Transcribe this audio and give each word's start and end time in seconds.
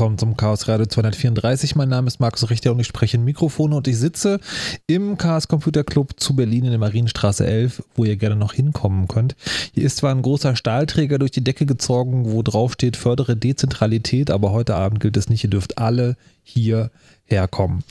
Willkommen 0.00 0.16
zum 0.16 0.34
Chaos 0.34 0.66
Radio 0.66 0.86
234. 0.86 1.76
Mein 1.76 1.90
Name 1.90 2.06
ist 2.06 2.20
Markus 2.20 2.48
Richter 2.48 2.72
und 2.72 2.80
ich 2.80 2.86
spreche 2.86 3.18
in 3.18 3.24
Mikrofone 3.24 3.76
und 3.76 3.86
ich 3.86 3.98
sitze 3.98 4.40
im 4.90 5.16
Chaos 5.18 5.46
Computer 5.46 5.84
Club 5.84 6.14
zu 6.18 6.34
Berlin 6.34 6.64
in 6.64 6.70
der 6.70 6.80
Marienstraße 6.80 7.46
11, 7.46 7.84
wo 7.94 8.04
ihr 8.04 8.16
gerne 8.16 8.34
noch 8.34 8.54
hinkommen 8.54 9.06
könnt. 9.06 9.36
Hier 9.72 9.84
ist 9.84 9.98
zwar 9.98 10.12
ein 10.12 10.22
großer 10.22 10.56
Stahlträger 10.56 11.20
durch 11.20 11.30
die 11.30 11.44
Decke 11.44 11.64
gezogen, 11.64 12.32
wo 12.32 12.42
drauf 12.42 12.72
steht, 12.72 12.96
fördere 12.96 13.36
Dezentralität, 13.36 14.32
aber 14.32 14.50
heute 14.50 14.74
Abend 14.74 14.98
gilt 14.98 15.16
es 15.16 15.28
nicht. 15.28 15.44
Ihr 15.44 15.50
dürft 15.50 15.78
alle 15.78 16.16
hier 16.42 16.90
herkommen. 17.30 17.84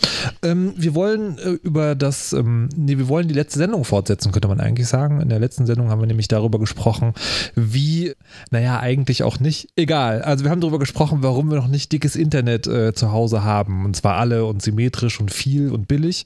Ähm, 0.43 0.73
wir 0.75 0.95
wollen 0.95 1.37
äh, 1.37 1.51
über 1.63 1.95
das, 1.95 2.33
ähm, 2.33 2.69
nee, 2.75 2.97
wir 2.97 3.07
wollen 3.07 3.27
die 3.27 3.33
letzte 3.33 3.59
Sendung 3.59 3.85
fortsetzen, 3.85 4.31
könnte 4.31 4.47
man 4.47 4.59
eigentlich 4.59 4.87
sagen. 4.87 5.21
In 5.21 5.29
der 5.29 5.39
letzten 5.39 5.65
Sendung 5.65 5.89
haben 5.89 6.01
wir 6.01 6.07
nämlich 6.07 6.27
darüber 6.27 6.59
gesprochen, 6.59 7.13
wie, 7.55 8.13
naja, 8.51 8.79
eigentlich 8.79 9.23
auch 9.23 9.39
nicht. 9.39 9.69
Egal. 9.75 10.21
Also 10.21 10.43
wir 10.43 10.51
haben 10.51 10.61
darüber 10.61 10.79
gesprochen, 10.79 11.19
warum 11.21 11.49
wir 11.49 11.57
noch 11.57 11.67
nicht 11.67 11.91
dickes 11.91 12.15
Internet 12.15 12.67
äh, 12.67 12.93
zu 12.93 13.11
Hause 13.11 13.43
haben. 13.43 13.85
Und 13.85 13.95
zwar 13.95 14.17
alle 14.17 14.45
und 14.45 14.61
symmetrisch 14.61 15.19
und 15.19 15.31
viel 15.31 15.71
und 15.71 15.87
billig. 15.87 16.25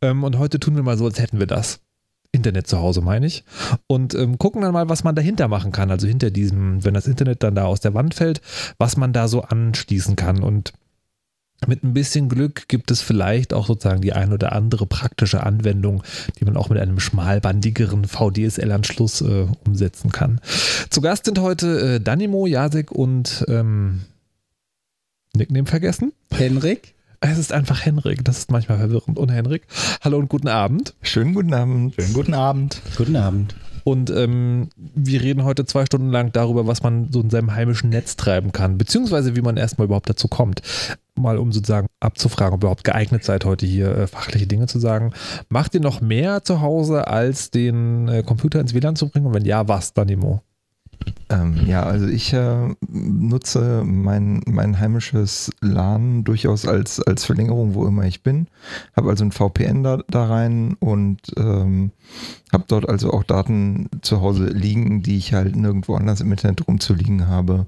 Ähm, 0.00 0.11
und 0.20 0.38
heute 0.38 0.60
tun 0.60 0.76
wir 0.76 0.82
mal 0.82 0.98
so, 0.98 1.06
als 1.06 1.18
hätten 1.18 1.38
wir 1.38 1.46
das. 1.46 1.80
Internet 2.32 2.66
zu 2.66 2.78
Hause, 2.78 3.02
meine 3.02 3.26
ich. 3.26 3.44
Und 3.86 4.14
ähm, 4.14 4.38
gucken 4.38 4.62
dann 4.62 4.72
mal, 4.72 4.88
was 4.88 5.04
man 5.04 5.14
dahinter 5.14 5.48
machen 5.48 5.70
kann. 5.70 5.90
Also 5.90 6.06
hinter 6.06 6.30
diesem, 6.30 6.82
wenn 6.82 6.94
das 6.94 7.06
Internet 7.06 7.42
dann 7.42 7.54
da 7.54 7.64
aus 7.64 7.80
der 7.80 7.92
Wand 7.92 8.14
fällt, 8.14 8.40
was 8.78 8.96
man 8.96 9.12
da 9.12 9.28
so 9.28 9.42
anschließen 9.42 10.16
kann. 10.16 10.42
Und 10.42 10.72
mit 11.66 11.84
ein 11.84 11.92
bisschen 11.92 12.28
Glück 12.28 12.68
gibt 12.68 12.90
es 12.90 13.02
vielleicht 13.02 13.52
auch 13.52 13.66
sozusagen 13.66 14.00
die 14.00 14.14
ein 14.14 14.32
oder 14.32 14.52
andere 14.52 14.86
praktische 14.86 15.44
Anwendung, 15.44 16.02
die 16.38 16.44
man 16.44 16.56
auch 16.56 16.70
mit 16.70 16.78
einem 16.78 16.98
schmalbandigeren 16.98 18.06
VDSL-Anschluss 18.06 19.20
äh, 19.20 19.46
umsetzen 19.66 20.10
kann. 20.10 20.40
Zu 20.90 21.02
Gast 21.02 21.26
sind 21.26 21.38
heute 21.38 21.96
äh, 21.96 22.00
Danimo, 22.00 22.46
Jasek 22.46 22.90
und 22.90 23.44
ähm, 23.48 24.02
Nickname 25.34 25.66
vergessen? 25.66 26.12
Henrik. 26.32 26.94
Es 27.24 27.38
ist 27.38 27.52
einfach 27.52 27.84
Henrik, 27.84 28.24
das 28.24 28.38
ist 28.38 28.50
manchmal 28.50 28.78
verwirrend. 28.78 29.16
Und 29.16 29.30
Henrik, 29.30 29.68
hallo 30.02 30.18
und 30.18 30.28
guten 30.28 30.48
Abend. 30.48 30.94
Schönen 31.02 31.34
guten 31.34 31.54
Abend. 31.54 31.94
Schönen 31.94 32.14
guten 32.14 32.34
Abend. 32.34 32.82
Guten 32.96 33.14
Abend. 33.14 33.54
Und 33.84 34.10
ähm, 34.10 34.70
wir 34.76 35.22
reden 35.22 35.44
heute 35.44 35.64
zwei 35.64 35.86
Stunden 35.86 36.10
lang 36.10 36.32
darüber, 36.32 36.66
was 36.66 36.82
man 36.82 37.12
so 37.12 37.20
in 37.20 37.30
seinem 37.30 37.54
heimischen 37.54 37.90
Netz 37.90 38.16
treiben 38.16 38.50
kann, 38.50 38.76
beziehungsweise 38.76 39.36
wie 39.36 39.40
man 39.40 39.56
erstmal 39.56 39.84
überhaupt 39.84 40.10
dazu 40.10 40.26
kommt. 40.26 40.62
Mal 41.14 41.38
um 41.38 41.52
sozusagen 41.52 41.86
abzufragen, 42.00 42.54
ob 42.54 42.60
ihr 42.60 42.66
überhaupt 42.66 42.84
geeignet 42.84 43.22
seid, 43.22 43.44
heute 43.44 43.66
hier 43.66 43.96
äh, 43.96 44.06
fachliche 44.08 44.48
Dinge 44.48 44.66
zu 44.66 44.80
sagen. 44.80 45.12
Macht 45.48 45.74
ihr 45.74 45.80
noch 45.80 46.00
mehr 46.00 46.42
zu 46.42 46.60
Hause, 46.60 47.06
als 47.06 47.52
den 47.52 48.08
äh, 48.08 48.24
Computer 48.24 48.60
ins 48.60 48.74
WLAN 48.74 48.96
zu 48.96 49.08
bringen? 49.08 49.26
Und 49.26 49.34
wenn 49.34 49.44
ja, 49.44 49.68
was, 49.68 49.94
Danimo? 49.94 50.42
Ähm, 51.28 51.66
ja, 51.66 51.82
also 51.82 52.06
ich 52.06 52.32
äh, 52.32 52.74
nutze 52.88 53.84
mein, 53.84 54.42
mein 54.46 54.78
heimisches 54.78 55.50
LAN 55.60 56.24
durchaus 56.24 56.66
als, 56.66 57.00
als 57.00 57.24
Verlängerung, 57.24 57.74
wo 57.74 57.86
immer 57.86 58.04
ich 58.04 58.22
bin. 58.22 58.48
Habe 58.94 59.10
also 59.10 59.24
ein 59.24 59.32
VPN 59.32 59.82
da, 59.82 59.98
da 60.08 60.26
rein 60.26 60.76
und 60.78 61.20
ähm, 61.36 61.92
habe 62.52 62.64
dort 62.68 62.88
also 62.88 63.12
auch 63.12 63.24
Daten 63.24 63.88
zu 64.02 64.20
Hause 64.20 64.46
liegen, 64.46 65.02
die 65.02 65.16
ich 65.16 65.32
halt 65.32 65.56
nirgendwo 65.56 65.94
anders 65.94 66.20
im 66.20 66.30
Internet 66.30 66.66
rumzuliegen 66.68 67.28
habe. 67.28 67.66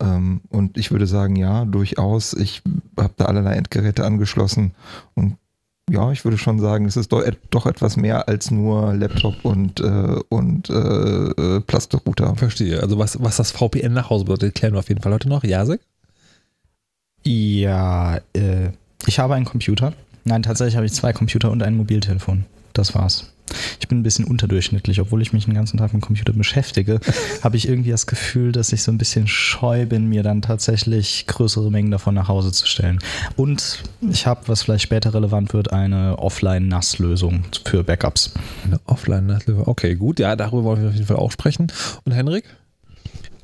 Ähm, 0.00 0.40
und 0.48 0.78
ich 0.78 0.90
würde 0.90 1.06
sagen, 1.06 1.36
ja, 1.36 1.64
durchaus. 1.64 2.32
Ich 2.34 2.62
habe 2.98 3.14
da 3.16 3.26
allerlei 3.26 3.54
Endgeräte 3.54 4.04
angeschlossen 4.04 4.72
und 5.14 5.36
ja, 5.90 6.12
ich 6.12 6.24
würde 6.24 6.38
schon 6.38 6.60
sagen, 6.60 6.86
es 6.86 6.96
ist 6.96 7.12
doch, 7.12 7.24
doch 7.50 7.66
etwas 7.66 7.96
mehr 7.96 8.28
als 8.28 8.50
nur 8.50 8.94
Laptop 8.94 9.44
und, 9.44 9.80
äh, 9.80 10.20
und 10.28 10.70
äh, 10.70 10.74
äh 10.74 11.60
Plastikrouter. 11.60 12.34
Verstehe. 12.36 12.80
Also 12.80 12.98
was, 12.98 13.22
was 13.22 13.36
das 13.36 13.50
VPN 13.50 13.92
nach 13.92 14.08
Hause 14.10 14.24
bedeutet, 14.24 14.54
klären 14.54 14.74
wir 14.74 14.78
auf 14.78 14.88
jeden 14.88 15.02
Fall 15.02 15.12
heute 15.12 15.28
noch. 15.28 15.44
Jasek? 15.44 15.80
Ja, 17.24 18.16
äh, 18.32 18.70
ich 19.06 19.18
habe 19.18 19.34
einen 19.34 19.44
Computer. 19.44 19.92
Nein, 20.24 20.42
tatsächlich 20.42 20.76
habe 20.76 20.86
ich 20.86 20.92
zwei 20.92 21.12
Computer 21.12 21.50
und 21.50 21.62
ein 21.62 21.76
Mobiltelefon. 21.76 22.44
Das 22.72 22.94
war's. 22.94 23.31
Ich 23.80 23.88
bin 23.88 24.00
ein 24.00 24.02
bisschen 24.02 24.24
unterdurchschnittlich, 24.24 25.00
obwohl 25.00 25.22
ich 25.22 25.32
mich 25.32 25.44
den 25.44 25.54
ganzen 25.54 25.76
Tag 25.76 25.92
mit 25.92 26.02
dem 26.02 26.06
Computer 26.06 26.32
beschäftige, 26.32 27.00
habe 27.42 27.56
ich 27.56 27.68
irgendwie 27.68 27.90
das 27.90 28.06
Gefühl, 28.06 28.52
dass 28.52 28.72
ich 28.72 28.82
so 28.82 28.92
ein 28.92 28.98
bisschen 28.98 29.26
scheu 29.26 29.86
bin, 29.86 30.08
mir 30.08 30.22
dann 30.22 30.42
tatsächlich 30.42 31.26
größere 31.26 31.70
Mengen 31.70 31.90
davon 31.90 32.14
nach 32.14 32.28
Hause 32.28 32.52
zu 32.52 32.66
stellen. 32.66 32.98
Und 33.36 33.82
ich 34.00 34.26
habe, 34.26 34.40
was 34.46 34.62
vielleicht 34.62 34.84
später 34.84 35.14
relevant 35.14 35.52
wird, 35.52 35.72
eine 35.72 36.18
Offline-NAS-Lösung 36.18 37.44
für 37.64 37.84
Backups. 37.84 38.34
Eine 38.64 38.80
Offline-NAS-Lösung, 38.86 39.66
okay, 39.66 39.94
gut, 39.94 40.18
ja, 40.18 40.36
darüber 40.36 40.64
wollen 40.64 40.82
wir 40.82 40.88
auf 40.88 40.94
jeden 40.94 41.06
Fall 41.06 41.16
auch 41.16 41.32
sprechen. 41.32 41.70
Und 42.04 42.12
Henrik? 42.12 42.44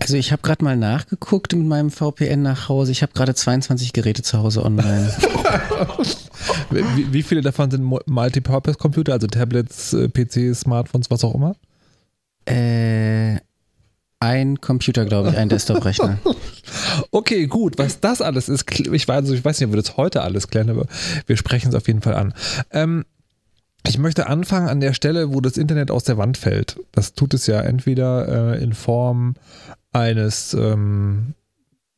Also 0.00 0.16
ich 0.16 0.32
habe 0.32 0.42
gerade 0.42 0.64
mal 0.64 0.76
nachgeguckt 0.76 1.54
mit 1.54 1.66
meinem 1.66 1.90
VPN 1.90 2.42
nach 2.42 2.68
Hause. 2.68 2.92
Ich 2.92 3.02
habe 3.02 3.12
gerade 3.12 3.34
22 3.34 3.92
Geräte 3.92 4.22
zu 4.22 4.38
Hause 4.38 4.64
online. 4.64 5.12
wie, 6.70 7.12
wie, 7.12 7.22
viele 7.22 7.40
davon 7.40 7.70
sind 7.70 7.82
Multipurpose-Computer, 8.06 9.12
also 9.12 9.26
Tablets, 9.26 9.92
äh, 9.92 10.08
PCs, 10.08 10.60
Smartphones, 10.60 11.10
was 11.10 11.24
auch 11.24 11.34
immer? 11.34 11.56
Äh, 12.46 13.38
ein 14.20 14.60
Computer, 14.60 15.04
glaube 15.04 15.30
ich, 15.30 15.36
ein 15.36 15.48
Desktop-Rechner. 15.48 16.18
okay, 17.10 17.46
gut. 17.46 17.78
Was 17.78 18.00
das 18.00 18.20
alles 18.20 18.48
ist, 18.48 18.64
ich 18.70 19.06
weiß, 19.06 19.16
also 19.16 19.34
ich 19.34 19.44
weiß 19.44 19.60
nicht, 19.60 19.66
ob 19.66 19.72
wir 19.72 19.82
das 19.82 19.96
heute 19.96 20.22
alles 20.22 20.48
klären, 20.48 20.70
aber 20.70 20.86
wir 21.26 21.36
sprechen 21.36 21.68
es 21.68 21.74
auf 21.74 21.86
jeden 21.86 22.02
Fall 22.02 22.14
an. 22.14 22.34
Ähm, 22.72 23.04
ich 23.86 23.98
möchte 23.98 24.26
anfangen 24.26 24.68
an 24.68 24.80
der 24.80 24.92
Stelle, 24.92 25.32
wo 25.32 25.40
das 25.40 25.56
Internet 25.56 25.90
aus 25.90 26.04
der 26.04 26.18
Wand 26.18 26.36
fällt. 26.36 26.78
Das 26.92 27.14
tut 27.14 27.32
es 27.32 27.46
ja 27.46 27.60
entweder 27.60 28.54
äh, 28.54 28.62
in 28.62 28.72
Form 28.72 29.34
eines, 29.98 30.54
ähm, 30.54 31.34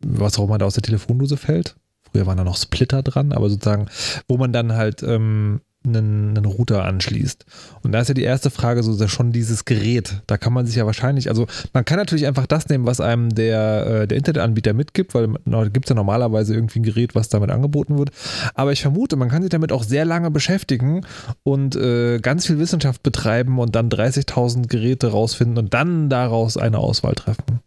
was 0.05 0.39
auch 0.39 0.45
immer 0.45 0.59
da 0.59 0.67
aus 0.67 0.75
der 0.75 0.83
Telefondose 0.83 1.37
fällt. 1.37 1.77
Früher 2.11 2.27
waren 2.27 2.37
da 2.37 2.45
noch 2.45 2.57
Splitter 2.57 3.03
dran, 3.03 3.33
aber 3.33 3.49
sozusagen, 3.49 3.87
wo 4.29 4.37
man 4.37 4.53
dann 4.53 4.73
halt 4.73 5.03
ähm, 5.03 5.61
einen, 5.85 6.37
einen 6.37 6.45
Router 6.45 6.85
anschließt. 6.85 7.47
Und 7.83 7.93
da 7.93 8.01
ist 8.01 8.09
ja 8.09 8.15
die 8.15 8.23
erste 8.23 8.51
Frage 8.51 8.83
so 8.83 9.09
schon 9.09 9.33
dieses 9.33 9.65
Gerät. 9.65 10.23
Da 10.27 10.37
kann 10.37 10.53
man 10.53 10.67
sich 10.67 10.77
ja 10.77 10.85
wahrscheinlich, 10.85 11.29
also 11.31 11.47
man 11.73 11.85
kann 11.85 11.97
natürlich 11.97 12.27
einfach 12.27 12.47
das 12.47 12.69
nehmen, 12.69 12.87
was 12.87 13.01
einem 13.01 13.31
der, 13.31 13.87
äh, 13.87 14.07
der 14.07 14.19
Internetanbieter 14.19 14.75
mitgibt, 14.75 15.15
weil 15.15 15.35
da 15.47 15.65
gibt 15.69 15.87
es 15.87 15.91
ja 15.91 15.97
normalerweise 15.97 16.55
irgendwie 16.55 16.81
ein 16.81 16.85
Gerät, 16.85 17.15
was 17.15 17.31
damit 17.31 17.51
angeboten 17.51 17.99
wird. 17.99 18.11
Aber 18.55 18.73
ich 18.73 18.83
vermute, 18.83 19.17
man 19.17 19.31
kann 19.31 19.43
sich 19.43 19.51
damit 19.51 19.73
auch 19.73 19.83
sehr 19.83 20.05
lange 20.05 20.31
beschäftigen 20.31 21.07
und 21.45 21.77
äh, 21.77 22.19
ganz 22.19 22.47
viel 22.47 22.59
Wissenschaft 22.59 23.03
betreiben 23.03 23.59
und 23.59 23.75
dann 23.75 23.89
30.000 23.89 24.69
Geräte 24.69 25.09
rausfinden 25.09 25.57
und 25.57 25.73
dann 25.73 26.11
daraus 26.11 26.59
eine 26.59 26.79
Auswahl 26.79 27.15
treffen. 27.15 27.61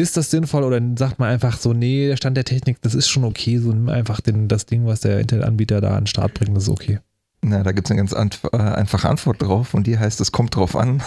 Ist 0.00 0.16
das 0.16 0.30
sinnvoll 0.30 0.64
oder 0.64 0.80
sagt 0.96 1.18
man 1.18 1.28
einfach 1.28 1.58
so, 1.58 1.74
nee, 1.74 2.08
der 2.08 2.16
Stand 2.16 2.36
der 2.36 2.44
Technik, 2.44 2.80
das 2.80 2.94
ist 2.94 3.08
schon 3.08 3.24
okay, 3.24 3.58
so 3.58 3.68
nimm 3.68 3.90
einfach 3.90 4.20
den, 4.20 4.48
das 4.48 4.64
Ding, 4.64 4.86
was 4.86 5.00
der 5.00 5.20
Internetanbieter 5.20 5.80
da 5.80 5.90
an 5.90 6.02
den 6.02 6.06
Start 6.06 6.32
bringt, 6.32 6.56
das 6.56 6.64
ist 6.64 6.70
okay. 6.70 7.00
Na, 7.42 7.62
da 7.62 7.72
gibt 7.72 7.86
es 7.86 7.90
eine 7.90 8.02
ganz 8.02 8.40
äh, 8.52 8.56
einfache 8.56 9.08
Antwort 9.08 9.42
drauf 9.42 9.74
und 9.74 9.86
die 9.86 9.98
heißt, 9.98 10.20
es 10.20 10.32
kommt 10.32 10.56
drauf 10.56 10.74
an. 10.74 11.02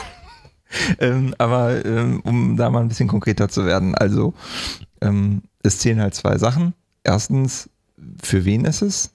ähm, 1.00 1.34
aber 1.40 1.84
ähm, 1.86 2.22
um 2.22 2.56
da 2.56 2.70
mal 2.70 2.82
ein 2.82 2.88
bisschen 2.88 3.08
konkreter 3.08 3.50
zu 3.50 3.66
werden, 3.66 3.96
also 3.96 4.34
ähm, 5.02 5.42
es 5.64 5.80
zählen 5.80 6.00
halt 6.00 6.14
zwei 6.14 6.38
Sachen. 6.38 6.74
Erstens, 7.04 7.70
für 8.22 8.46
wen 8.46 8.66
ist 8.66 8.82
es? 8.82 9.12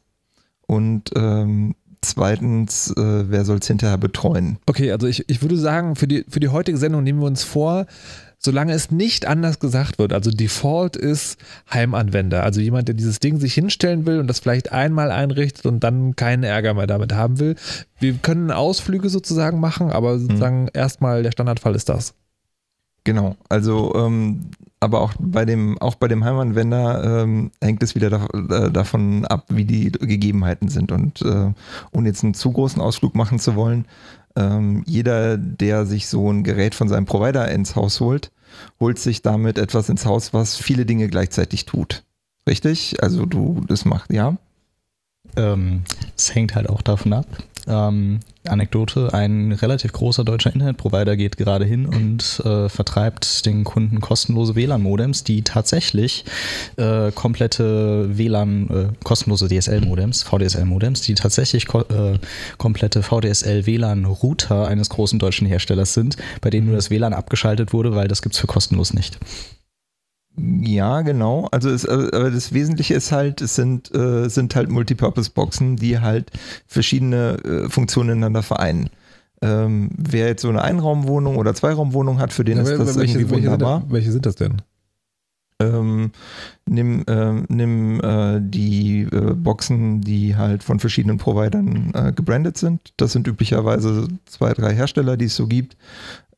Und 0.66 1.10
ähm, 1.16 1.74
zweitens, 2.02 2.90
äh, 2.96 3.30
wer 3.30 3.44
soll 3.44 3.58
es 3.58 3.66
hinterher 3.66 3.98
betreuen? 3.98 4.58
Okay, 4.66 4.92
also 4.92 5.06
ich, 5.06 5.28
ich 5.28 5.42
würde 5.42 5.56
sagen, 5.56 5.96
für 5.96 6.06
die, 6.06 6.24
für 6.28 6.40
die 6.40 6.48
heutige 6.48 6.78
Sendung 6.78 7.02
nehmen 7.02 7.20
wir 7.20 7.26
uns 7.26 7.42
vor, 7.42 7.86
solange 8.38 8.72
es 8.72 8.90
nicht 8.90 9.26
anders 9.26 9.58
gesagt 9.58 9.98
wird. 9.98 10.12
Also 10.12 10.30
Default 10.30 10.96
ist 10.96 11.38
Heimanwender. 11.72 12.44
Also 12.44 12.60
jemand, 12.60 12.88
der 12.88 12.94
dieses 12.94 13.18
Ding 13.20 13.38
sich 13.38 13.54
hinstellen 13.54 14.06
will 14.06 14.20
und 14.20 14.28
das 14.28 14.40
vielleicht 14.40 14.72
einmal 14.72 15.10
einrichtet 15.10 15.66
und 15.66 15.82
dann 15.82 16.16
keinen 16.16 16.44
Ärger 16.44 16.74
mehr 16.74 16.86
damit 16.86 17.12
haben 17.12 17.38
will. 17.40 17.56
Wir 17.98 18.14
können 18.14 18.50
Ausflüge 18.50 19.08
sozusagen 19.08 19.60
machen, 19.60 19.90
aber 19.90 20.12
hm. 20.12 20.20
sozusagen 20.20 20.60
hm. 20.62 20.70
erstmal 20.72 21.22
der 21.22 21.32
Standardfall 21.32 21.74
ist 21.74 21.88
das. 21.88 22.14
Genau, 23.08 23.36
also 23.48 23.94
ähm, 23.94 24.50
aber 24.80 25.00
auch 25.00 25.14
bei 25.18 25.46
dem, 25.46 25.78
auch 25.80 25.94
bei 25.94 26.08
dem 26.08 26.24
Heimanwender 26.26 27.22
ähm, 27.22 27.52
hängt 27.58 27.82
es 27.82 27.94
wieder 27.94 28.10
da, 28.10 28.26
äh, 28.26 28.70
davon 28.70 29.24
ab, 29.24 29.46
wie 29.48 29.64
die 29.64 29.90
Gegebenheiten 29.90 30.68
sind. 30.68 30.92
Und 30.92 31.22
äh, 31.22 31.54
ohne 31.90 32.08
jetzt 32.08 32.22
einen 32.22 32.34
zu 32.34 32.52
großen 32.52 32.82
Ausflug 32.82 33.14
machen 33.14 33.38
zu 33.38 33.56
wollen, 33.56 33.86
ähm, 34.36 34.82
jeder, 34.86 35.38
der 35.38 35.86
sich 35.86 36.06
so 36.06 36.30
ein 36.30 36.44
Gerät 36.44 36.74
von 36.74 36.90
seinem 36.90 37.06
Provider 37.06 37.50
ins 37.50 37.76
Haus 37.76 37.98
holt, 37.98 38.30
holt 38.78 38.98
sich 38.98 39.22
damit 39.22 39.56
etwas 39.56 39.88
ins 39.88 40.04
Haus, 40.04 40.34
was 40.34 40.56
viele 40.56 40.84
Dinge 40.84 41.08
gleichzeitig 41.08 41.64
tut. 41.64 42.04
Richtig? 42.46 43.02
Also 43.02 43.24
du, 43.24 43.64
das 43.66 43.86
macht, 43.86 44.12
ja? 44.12 44.36
Ähm, 45.34 45.84
es 46.14 46.34
hängt 46.34 46.54
halt 46.54 46.68
auch 46.68 46.82
davon 46.82 47.14
ab, 47.14 47.26
ähm, 47.68 48.20
Anekdote, 48.46 49.12
ein 49.12 49.52
relativ 49.52 49.92
großer 49.92 50.24
deutscher 50.24 50.52
Internetprovider 50.52 51.16
geht 51.16 51.36
gerade 51.36 51.64
hin 51.64 51.86
und 51.86 52.40
äh, 52.44 52.68
vertreibt 52.68 53.46
den 53.46 53.64
Kunden 53.64 54.00
kostenlose 54.00 54.54
WLAN-Modems, 54.54 55.24
die 55.24 55.42
tatsächlich 55.42 56.24
äh, 56.76 57.12
komplette 57.12 58.16
WLAN, 58.16 58.70
äh, 58.70 59.04
kostenlose 59.04 59.48
DSL-Modems, 59.48 60.22
VDSL-Modems, 60.22 61.02
die 61.02 61.14
tatsächlich 61.14 61.66
ko 61.66 61.80
äh, 61.80 62.18
komplette 62.56 63.02
VDSL-WLAN-Router 63.02 64.66
eines 64.66 64.88
großen 64.88 65.18
deutschen 65.18 65.46
Herstellers 65.46 65.94
sind, 65.94 66.16
bei 66.40 66.50
denen 66.50 66.66
nur 66.66 66.76
das 66.76 66.90
WLAN 66.90 67.12
abgeschaltet 67.12 67.72
wurde, 67.72 67.94
weil 67.94 68.08
das 68.08 68.22
gibt 68.22 68.34
es 68.34 68.40
für 68.40 68.46
kostenlos 68.46 68.94
nicht. 68.94 69.18
Ja, 70.38 71.02
genau. 71.02 71.48
Also 71.50 71.70
es, 71.70 71.84
äh, 71.84 71.90
aber 71.90 72.30
das 72.30 72.52
Wesentliche 72.52 72.94
ist 72.94 73.12
halt, 73.12 73.40
es 73.40 73.54
sind, 73.54 73.94
äh, 73.94 74.28
sind 74.28 74.54
halt 74.54 74.70
Multipurpose-Boxen, 74.70 75.76
die 75.76 76.00
halt 76.00 76.30
verschiedene 76.66 77.38
äh, 77.44 77.68
Funktionen 77.68 78.10
ineinander 78.10 78.42
vereinen. 78.42 78.90
Ähm, 79.40 79.90
wer 79.96 80.26
jetzt 80.26 80.42
so 80.42 80.48
eine 80.48 80.62
Einraumwohnung 80.62 81.36
oder 81.36 81.54
Zweiraumwohnung 81.54 82.18
hat, 82.18 82.32
für 82.32 82.44
den 82.44 82.58
Ja, 82.58 82.62
ist 82.64 82.70
das 82.70 82.96
welche, 82.98 83.18
irgendwie 83.18 83.30
welche, 83.30 83.46
wunderbar. 83.46 83.80
sind, 83.80 83.92
welche 83.92 84.12
sind 84.12 84.26
das 84.26 84.34
denn? 84.34 84.62
Ähm, 85.60 86.12
nimm 86.66 87.02
ähm, 87.08 87.44
nimm 87.48 88.00
äh, 88.00 88.40
die 88.40 89.02
äh, 89.02 89.34
Boxen, 89.34 90.00
die 90.00 90.36
halt 90.36 90.62
von 90.62 90.78
verschiedenen 90.78 91.18
Providern 91.18 91.90
äh, 91.94 92.12
gebrandet 92.12 92.56
sind. 92.58 92.92
Das 92.96 93.12
sind 93.12 93.26
üblicherweise 93.26 94.06
zwei, 94.26 94.52
drei 94.52 94.72
Hersteller, 94.72 95.16
die 95.16 95.24
es 95.24 95.34
so 95.34 95.48
gibt. 95.48 95.76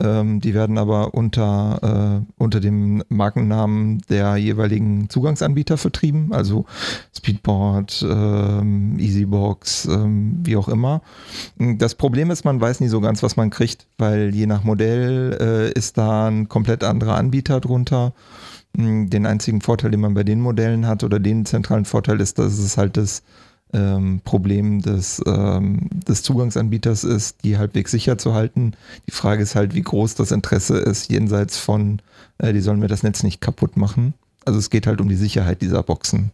Ähm, 0.03 0.41
die 0.41 0.55
werden 0.55 0.79
aber 0.79 1.13
unter, 1.13 2.23
äh, 2.23 2.43
unter 2.43 2.61
dem 2.61 3.05
Markennamen 3.11 4.01
der 4.09 4.37
jeweiligen 4.37 5.11
Zugangsanbieter 5.11 5.77
vertrieben, 5.77 6.33
also 6.33 6.65
Speedboard, 7.15 8.07
ähm, 8.09 8.99
Easybox, 8.99 9.85
ähm, 9.85 10.39
wie 10.43 10.57
auch 10.57 10.69
immer. 10.69 11.03
Das 11.59 11.95
Problem 11.95 12.31
ist, 12.31 12.47
man 12.47 12.59
weiß 12.59 12.81
nie 12.81 12.89
so 12.89 13.03
ganz, 13.03 13.23
was 13.23 13.37
man 13.37 13.51
kriegt, 13.51 13.87
weil 13.99 14.35
je 14.35 14.47
nach 14.47 14.65
Modell 14.65 15.37
äh, 15.39 15.79
ist 15.79 15.99
da 15.99 16.29
ein 16.29 16.49
komplett 16.49 16.83
anderer 16.83 17.17
Anbieter 17.17 17.61
drunter. 17.61 18.15
Den 18.75 19.27
einzigen 19.27 19.61
Vorteil, 19.61 19.91
den 19.91 20.01
man 20.01 20.15
bei 20.15 20.23
den 20.23 20.41
Modellen 20.41 20.87
hat 20.87 21.03
oder 21.05 21.19
den 21.19 21.45
zentralen 21.45 21.85
Vorteil 21.85 22.21
ist, 22.21 22.39
dass 22.39 22.59
es 22.59 22.77
halt 22.77 22.97
das 22.97 23.23
ähm, 23.73 24.21
Problem 24.25 24.81
des, 24.81 25.21
ähm, 25.27 25.89
des 26.09 26.23
Zugangsanbieters 26.23 27.05
ist, 27.05 27.39
die 27.45 27.59
halbwegs 27.59 27.91
sicher 27.91 28.17
zu 28.19 28.35
halten. 28.35 28.73
Die 29.07 29.13
Frage 29.13 29.43
ist 29.43 29.55
halt, 29.55 29.75
wie 29.75 29.83
groß 29.83 30.15
das 30.15 30.31
Interesse 30.33 30.79
ist, 30.79 31.11
jenseits 31.11 31.57
von, 31.59 32.01
äh, 32.39 32.53
die 32.53 32.61
sollen 32.61 32.81
mir 32.81 32.89
das 32.89 33.03
Netz 33.03 33.23
nicht 33.23 33.41
kaputt 33.41 33.77
machen. 33.77 34.15
Also 34.45 34.59
es 34.59 34.71
geht 34.71 34.87
halt 34.87 35.01
um 35.01 35.09
die 35.09 35.17
Sicherheit 35.17 35.63
dieser 35.63 35.83
Boxen. 35.83 36.31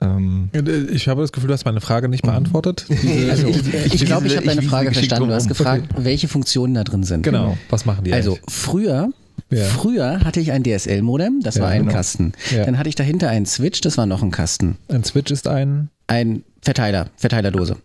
Ähm, 0.00 0.48
Ich 0.92 1.08
habe 1.08 1.20
das 1.20 1.32
Gefühl, 1.32 1.48
du 1.48 1.54
hast 1.54 1.64
meine 1.66 1.80
Frage 1.80 2.08
nicht 2.08 2.22
beantwortet. 2.22 2.86
Diese, 2.88 3.30
Also 3.30 3.46
ich, 3.48 3.74
ich 3.74 3.94
ich 3.94 4.04
glaube, 4.06 4.26
ich 4.26 4.36
habe 4.36 4.46
deine 4.46 4.62
Frage 4.62 4.92
verstanden. 4.92 5.28
Du 5.28 5.34
hast 5.34 5.48
gefragt, 5.48 5.88
welche 5.96 6.28
Funktionen 6.28 6.74
da 6.74 6.84
drin 6.84 7.02
sind. 7.04 7.22
genau, 7.22 7.58
was 7.68 7.84
machen 7.84 8.04
die 8.04 8.12
Also 8.12 8.32
eigentlich? 8.36 8.44
früher, 8.54 9.10
Ja. 9.50 9.64
früher 9.64 10.20
hatte 10.24 10.40
ich 10.40 10.52
ein 10.52 10.62
DSL-Modem, 10.62 11.40
das 11.42 11.56
Ja, 11.56 11.62
war 11.62 11.70
ein 11.70 11.82
genau. 11.82 11.92
Kasten. 11.92 12.32
Ja. 12.54 12.64
Dann 12.64 12.78
hatte 12.78 12.88
ich 12.88 12.94
dahinter 12.94 13.28
einen 13.28 13.46
Switch, 13.46 13.80
das 13.80 13.98
war 13.98 14.06
noch 14.06 14.22
ein 14.22 14.30
Kasten. 14.30 14.76
Ein 14.88 15.04
Switch 15.04 15.30
ist 15.32 15.48
ein 15.48 15.88
Ein 16.06 16.42
Verteiler, 16.62 17.08
Verteilerdose. 17.16 17.76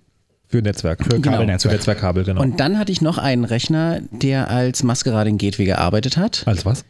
für 0.47 0.61
Netzwerk. 0.61 1.03
Für 1.03 1.19
Genau. 1.19 1.31
Kabelnetzwerk. 1.37 1.71
Für 1.71 1.77
Netzwerkkabel, 1.77 2.23
genau. 2.23 2.41
Und 2.41 2.59
dann 2.59 2.77
hatte 2.77 2.91
ich 2.91 3.01
noch 3.01 3.17
einen 3.17 3.45
Rechner, 3.45 3.99
der 4.11 4.49
als 4.51 4.83
Masquerade 4.83 5.31
Gateway 5.33 5.65
gearbeitet 5.65 6.17
hat, 6.17 6.43
Als 6.45 6.65
was? 6.65 6.85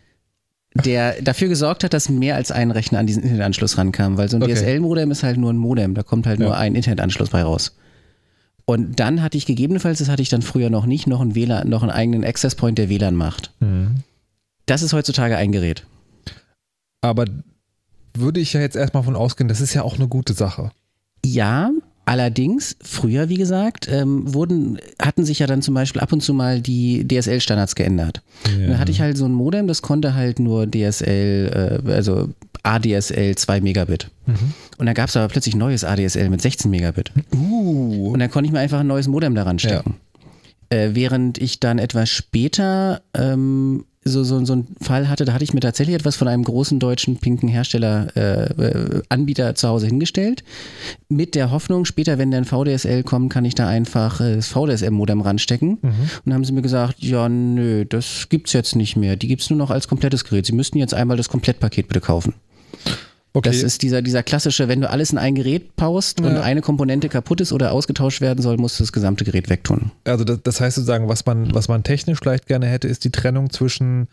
der 0.83 1.21
dafür 1.21 1.47
gesorgt 1.47 1.83
hat, 1.85 1.93
dass 1.93 2.09
mehr 2.09 2.35
als 2.35 2.51
ein 2.51 2.69
Rechner 2.71 2.99
an 2.99 3.07
diesen 3.07 3.23
Internetanschluss 3.23 3.77
rankam, 3.77 4.17
weil 4.17 4.29
so 4.29 4.35
ein 4.37 4.43
Okay. 4.43 4.53
DSL-Modem 4.55 5.09
ist 5.11 5.23
halt 5.23 5.37
nur 5.37 5.53
ein 5.53 5.57
Modem, 5.57 5.93
da 5.95 6.03
kommt 6.03 6.27
halt 6.27 6.39
nur 6.39 6.57
ein 6.57 6.75
Internetanschluss 6.75 7.29
bei 7.29 7.43
raus. 7.43 7.77
Und 8.65 8.99
dann 8.99 9.21
hatte 9.21 9.37
ich 9.37 9.45
gegebenenfalls, 9.45 9.99
das 9.99 10.09
hatte 10.09 10.21
ich 10.21 10.29
dann 10.29 10.41
früher 10.41 10.69
noch 10.69 10.85
nicht, 10.85 11.07
noch 11.07 11.21
einen 11.21 11.33
WLAN, 11.35 11.69
noch 11.69 11.81
einen 11.83 11.91
eigenen 11.91 12.25
Access 12.25 12.55
Point, 12.55 12.77
der 12.77 12.89
WLAN 12.89 13.15
macht. 13.15 13.51
Mhm. 13.61 13.97
Das 14.65 14.81
ist 14.81 14.93
heutzutage 14.93 15.37
ein 15.37 15.51
Gerät. 15.51 15.85
Aber 17.01 17.25
würde 18.13 18.39
ich 18.39 18.53
ja 18.53 18.61
jetzt 18.61 18.75
erstmal 18.75 19.03
von 19.03 19.15
ausgehen, 19.15 19.47
das 19.47 19.61
ist 19.61 19.73
ja 19.73 19.83
auch 19.83 19.95
eine 19.95 20.07
gute 20.07 20.33
Sache. 20.33 20.71
Ja, 21.23 21.71
allerdings, 22.05 22.75
früher, 22.81 23.29
wie 23.29 23.37
gesagt, 23.37 23.87
ähm, 23.91 24.33
wurden, 24.33 24.79
hatten 24.99 25.25
sich 25.25 25.39
ja 25.39 25.47
dann 25.47 25.61
zum 25.61 25.73
Beispiel 25.73 26.01
ab 26.01 26.13
und 26.13 26.21
zu 26.21 26.33
mal 26.33 26.61
die 26.61 27.07
DSL-Standards 27.07 27.75
geändert. 27.75 28.21
Und 28.45 28.69
dann 28.69 28.79
hatte 28.79 28.91
ich 28.91 29.01
halt 29.01 29.17
so 29.17 29.25
ein 29.25 29.33
Modem, 29.33 29.67
das 29.67 29.81
konnte 29.81 30.13
halt 30.13 30.39
nur 30.39 30.69
DSL, 30.69 31.81
äh, 31.85 31.91
also 31.91 32.29
ADSL 32.63 33.35
2 33.35 33.61
Megabit. 33.61 34.09
Und 34.77 34.85
dann 34.85 34.95
gab 34.95 35.09
es 35.09 35.17
aber 35.17 35.27
plötzlich 35.27 35.55
neues 35.55 35.83
ADSL 35.83 36.29
mit 36.29 36.41
16 36.41 36.69
Megabit. 36.71 37.11
Uh. 37.33 38.11
Und 38.13 38.19
dann 38.19 38.31
konnte 38.31 38.47
ich 38.47 38.51
mir 38.51 38.59
einfach 38.59 38.79
ein 38.79 38.87
neues 38.87 39.07
Modem 39.07 39.35
daran 39.35 39.59
stecken. 39.59 39.95
Äh, 40.69 40.89
während 40.93 41.37
ich 41.37 41.59
dann 41.59 41.77
etwas 41.77 42.09
später 42.09 43.01
ähm, 43.13 43.85
so, 44.07 44.23
so, 44.23 44.45
so 44.45 44.53
einen 44.53 44.67
Fall 44.79 45.09
hatte, 45.09 45.25
da 45.25 45.33
hatte 45.33 45.43
ich 45.43 45.53
mir 45.53 45.61
tatsächlich 45.61 45.95
etwas 45.95 46.15
von 46.15 46.27
einem 46.27 46.43
großen 46.43 46.79
deutschen 46.79 47.17
pinken 47.17 47.49
Hersteller, 47.49 48.15
äh, 48.15 49.01
Anbieter 49.09 49.55
zu 49.55 49.67
Hause 49.67 49.87
hingestellt. 49.87 50.43
Mit 51.09 51.33
der 51.33 51.49
Hoffnung, 51.49 51.85
später, 51.85 52.19
wenn 52.19 52.29
dann 52.29 52.45
VDSL 52.45 53.01
kommt, 53.01 53.33
kann 53.33 53.45
ich 53.45 53.55
da 53.55 53.67
einfach 53.67 54.21
äh, 54.21 54.35
das 54.35 54.47
VDSL-Modem 54.49 55.21
ranstecken. 55.21 55.79
Und 55.81 56.21
dann 56.25 56.35
haben 56.35 56.45
sie 56.45 56.53
mir 56.53 56.61
gesagt, 56.61 57.01
ja, 57.01 57.27
nö, 57.27 57.83
das 57.85 58.27
gibt's 58.29 58.53
jetzt 58.53 58.75
nicht 58.75 58.95
mehr. 58.95 59.15
Die 59.15 59.27
gibt's 59.27 59.49
nur 59.49 59.57
noch 59.57 59.71
als 59.71 59.87
komplettes 59.87 60.23
Gerät. 60.23 60.45
Sie 60.45 60.53
müssten 60.53 60.77
jetzt 60.77 60.93
einmal 60.93 61.17
das 61.17 61.29
Komplettpaket 61.29 61.87
bitte 61.87 62.01
kaufen. 62.01 62.35
Okay. 63.35 63.49
Das 63.49 63.63
ist 63.63 63.81
dieser, 63.81 64.01
dieser 64.01 64.23
klassische, 64.23 64.69
wenn 64.69 64.79
du 64.79 64.89
alles 64.89 65.11
in 65.11 65.17
ein 65.17 65.35
Gerät 65.35 65.75
paust 65.75 66.21
und 66.21 66.33
Ja. 66.35 66.41
eine 66.41 66.61
Komponente 66.61 67.09
kaputt 67.09 67.41
ist 67.41 67.51
oder 67.51 67.73
ausgetauscht 67.73 68.21
werden 68.21 68.41
soll, 68.41 68.55
musst 68.55 68.79
du 68.79 68.83
das 68.83 68.93
gesamte 68.93 69.25
Gerät 69.25 69.49
wegtun. 69.49 69.91
Also 70.05 70.23
das, 70.23 70.39
das 70.41 70.61
heißt 70.61 70.75
sozusagen, 70.77 71.09
was 71.09 71.25
man, 71.25 71.53
was 71.53 71.67
man 71.67 71.83
technisch 71.83 72.19
vielleicht 72.19 72.47
gerne 72.47 72.65
hätte, 72.67 72.87
ist 72.87 73.03
die 73.03 73.11
Trennung 73.11 73.49
zwischen 73.49 74.07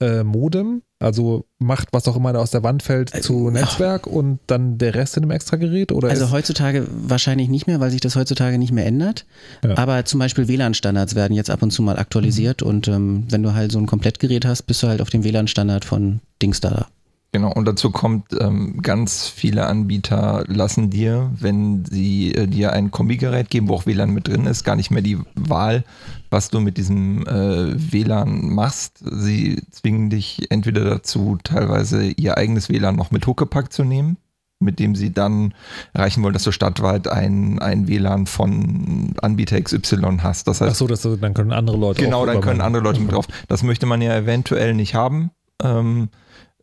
äh, 0.00 0.22
Modem, 0.22 0.82
also 1.00 1.44
macht, 1.58 1.88
was 1.90 2.06
auch 2.06 2.14
immer 2.16 2.32
da 2.32 2.38
aus 2.38 2.52
der 2.52 2.62
Wand 2.62 2.84
fällt, 2.84 3.10
zu 3.10 3.50
Netzwerk 3.50 4.06
und 4.06 4.38
dann 4.46 4.78
der 4.78 4.94
Rest 4.94 5.16
in 5.16 5.24
einem 5.24 5.32
Extragerät? 5.32 5.90
Oder 5.90 6.08
Also 6.10 6.30
heutzutage 6.30 6.86
wahrscheinlich 6.88 7.48
nicht 7.48 7.66
mehr, 7.66 7.80
weil 7.80 7.90
sich 7.90 8.00
das 8.00 8.14
heutzutage 8.14 8.58
nicht 8.58 8.72
mehr 8.72 8.86
ändert. 8.86 9.26
Ja. 9.64 9.76
Aber 9.76 10.04
zum 10.04 10.20
Beispiel 10.20 10.46
WLAN-Standards 10.46 11.16
werden 11.16 11.34
jetzt 11.34 11.50
ab 11.50 11.62
und 11.62 11.72
zu 11.72 11.82
mal 11.82 11.98
aktualisiert 11.98 12.62
und 12.62 12.86
ähm, 12.86 13.24
wenn 13.28 13.42
du 13.42 13.54
halt 13.54 13.72
so 13.72 13.78
ein 13.80 13.86
Komplettgerät 13.86 14.44
hast, 14.46 14.62
bist 14.62 14.82
du 14.84 14.86
halt 14.86 15.00
auf 15.00 15.10
dem 15.10 15.24
WLAN-Standard 15.24 15.84
von 15.84 16.20
Dingstar. 16.40 16.86
Genau, 17.30 17.52
und 17.52 17.66
dazu 17.66 17.90
kommt, 17.90 18.32
ähm, 18.40 18.80
ganz 18.80 19.28
viele 19.28 19.66
Anbieter 19.66 20.44
lassen 20.46 20.88
dir, 20.88 21.30
wenn 21.38 21.84
sie 21.84 22.34
äh, 22.34 22.46
dir 22.46 22.72
ein 22.72 22.90
Kombigerät 22.90 23.50
geben, 23.50 23.68
wo 23.68 23.74
auch 23.74 23.84
WLAN 23.84 24.10
mit 24.10 24.28
drin 24.28 24.46
ist, 24.46 24.64
gar 24.64 24.76
nicht 24.76 24.90
mehr 24.90 25.02
die 25.02 25.18
Wahl, 25.34 25.84
was 26.30 26.48
du 26.48 26.60
mit 26.60 26.78
diesem 26.78 27.26
äh, 27.26 27.74
WLAN 27.92 28.48
machst. 28.54 29.02
Sie 29.04 29.60
zwingen 29.70 30.08
dich 30.08 30.46
entweder 30.50 30.84
dazu, 30.84 31.36
teilweise 31.44 32.06
ihr 32.06 32.38
eigenes 32.38 32.70
WLAN 32.70 32.96
noch 32.96 33.10
mit 33.10 33.26
Huckepack 33.26 33.74
zu 33.74 33.84
nehmen, 33.84 34.16
mit 34.58 34.78
dem 34.78 34.94
sie 34.94 35.12
dann 35.12 35.52
erreichen 35.92 36.22
wollen, 36.22 36.32
dass 36.32 36.44
du 36.44 36.50
stadtweit 36.52 37.08
ein, 37.08 37.58
ein 37.58 37.88
WLAN 37.88 38.24
von 38.26 39.12
Anbieter 39.20 39.60
XY 39.60 40.20
hast. 40.22 40.48
Das 40.48 40.62
heißt, 40.62 40.72
ach 40.72 40.76
so, 40.76 40.86
dass, 40.86 41.02
du- 41.02 41.16
dann 41.16 41.34
können 41.34 41.52
andere 41.52 41.76
Leute 41.76 42.02
Genau, 42.02 42.24
dann 42.24 42.40
können 42.40 42.62
andere 42.62 42.82
Leute 42.82 43.00
mit 43.00 43.12
drauf. 43.12 43.26
Das 43.48 43.62
möchte 43.62 43.84
man 43.84 44.00
ja 44.00 44.16
eventuell 44.16 44.72
nicht 44.72 44.94
haben. 44.94 45.30
Ähm, 45.62 46.08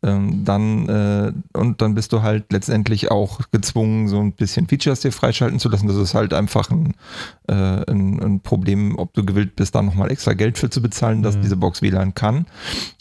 dann 0.06 0.90
äh, 0.90 1.58
und 1.58 1.82
dann 1.82 1.96
bist 1.96 2.14
du 2.14 2.22
halt 2.22 2.52
letztendlich 2.52 3.10
auch 3.12 3.40
gezwungen, 3.52 4.08
so 4.08 4.20
ein 4.20 4.34
bisschen 4.34 4.68
Features 4.68 5.00
dir 5.00 5.12
freischalten 5.12 5.60
zu 5.60 5.70
lassen. 5.70 5.88
Das 5.88 5.98
ist 5.98 6.14
halt 6.14 6.34
einfach 6.34 6.70
ein, 6.70 6.94
äh, 7.48 7.54
ein, 7.54 8.22
ein 8.22 8.40
Problem, 8.42 8.98
ob 8.98 9.14
du 9.14 9.26
gewillt 9.26 9.56
bist, 9.56 9.74
da 9.76 9.82
nochmal 9.82 10.12
extra 10.12 10.34
Geld 10.34 10.58
für 10.58 10.70
zu 10.70 10.82
bezahlen, 10.82 11.24
dass 11.24 11.38
Mhm. 11.38 11.42
diese 11.42 11.58
Box 11.58 11.82
WLAN 11.82 12.14
kann. 12.14 12.46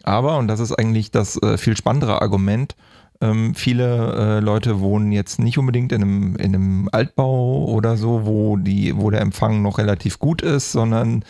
Aber, 0.03 0.39
und 0.39 0.49
das 0.49 0.61
ist 0.61 0.73
eigentlich 0.73 1.11
das 1.11 1.41
äh, 1.43 1.59
viel 1.59 1.77
spannendere 1.77 2.23
Argument, 2.23 2.75
ähm, 3.21 3.55
viele 3.55 4.39
äh, 4.39 4.41
Leute 4.41 4.81
wohnen 4.81 5.13
jetzt 5.13 5.39
nicht 5.39 5.57
unbedingt 5.59 5.93
in 5.93 6.03
einem, 6.03 6.37
in 6.37 6.55
einem 6.55 6.89
Altbau 6.93 7.65
oder 7.67 7.97
so, 7.97 8.27
wo, 8.27 8.57
die, 8.57 8.97
wo 8.97 9.11
der 9.11 9.21
Empfang 9.21 9.63
noch 9.63 9.79
relativ 9.79 10.19
gut 10.19 10.43
ist, 10.43 10.73
sondern 10.73 11.25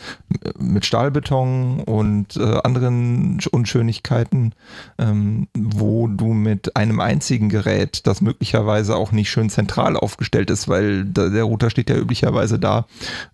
mit 0.58 0.86
Stahlbeton 0.86 1.80
und 1.80 2.36
äh, 2.36 2.58
anderen 2.64 3.38
Sch- 3.38 3.48
Unschönigkeiten, 3.50 4.54
ähm, 4.98 5.48
wo 5.56 6.08
du 6.08 6.32
mit 6.34 6.76
einem 6.76 7.00
einzigen 7.00 7.48
Gerät, 7.48 8.06
das 8.06 8.20
möglicherweise 8.20 8.96
auch 8.96 9.12
nicht 9.12 9.30
schön 9.30 9.50
zentral 9.50 9.96
aufgestellt 9.96 10.50
ist, 10.50 10.68
weil 10.68 11.04
da, 11.04 11.28
der 11.28 11.44
Router 11.44 11.70
steht 11.70 11.90
ja 11.90 11.96
üblicherweise 11.96 12.58
da, 12.58 12.86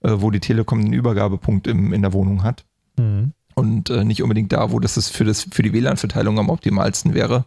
äh, 0.03 0.11
wo 0.17 0.31
die 0.31 0.41
Telekom 0.41 0.83
den 0.83 0.93
Übergabepunkt 0.93 1.67
im, 1.67 1.93
in 1.93 2.03
der 2.03 2.13
Wohnung 2.13 2.43
hat 2.43 2.65
Mhm. 2.99 3.33
Und 3.61 3.91
äh, 3.91 4.05
nicht 4.05 4.23
unbedingt 4.23 4.53
da, 4.53 4.73
wo 4.73 4.81
das 4.81 4.97
ist 4.97 5.11
für, 5.15 5.25
das, 5.25 5.47
für 5.51 5.63
die 5.63 5.75
WLAN-Verteilung 5.75 6.39
am 6.39 6.49
optimalsten 6.49 7.13
wäre. 7.13 7.45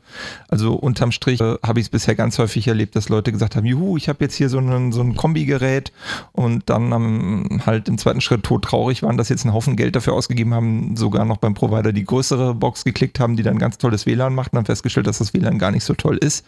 Also 0.48 0.76
unterm 0.76 1.12
Strich 1.12 1.42
äh, 1.42 1.56
habe 1.66 1.80
ich 1.80 1.88
es 1.88 1.90
bisher 1.90 2.14
ganz 2.14 2.38
häufig 2.38 2.68
erlebt, 2.68 2.96
dass 2.96 3.10
Leute 3.10 3.32
gesagt 3.32 3.56
haben, 3.56 3.66
juhu, 3.66 3.98
ich 3.98 4.10
habe 4.10 4.24
jetzt 4.24 4.36
hier 4.36 4.48
so 4.48 4.60
ein, 4.60 4.92
so 4.92 5.02
ein 5.02 5.16
Kombigerät 5.16 5.92
und 6.32 6.70
dann 6.70 6.92
ähm, 6.92 7.62
halt 7.66 7.90
im 7.90 7.98
zweiten 7.98 8.22
Schritt 8.22 8.44
todtraurig 8.44 9.02
waren, 9.02 9.18
dass 9.18 9.30
jetzt 9.30 9.44
einen 9.44 9.56
Haufen 9.56 9.76
Geld 9.76 9.96
dafür 9.96 10.14
ausgegeben 10.14 10.54
haben, 10.54 10.96
sogar 10.96 11.26
noch 11.26 11.38
beim 11.38 11.56
Provider 11.56 11.92
die 11.92 12.06
größere 12.06 12.54
Box 12.54 12.84
geklickt 12.84 13.20
haben, 13.20 13.36
die 13.36 13.44
dann 13.44 13.58
ganz 13.58 13.80
tolles 13.80 14.06
WLAN 14.06 14.36
macht 14.36 14.54
und 14.54 14.60
haben 14.60 14.66
festgestellt, 14.66 15.08
dass 15.08 15.18
das 15.18 15.34
WLAN 15.34 15.58
gar 15.58 15.72
nicht 15.72 15.84
so 15.84 15.96
toll 15.96 16.18
ist, 16.18 16.46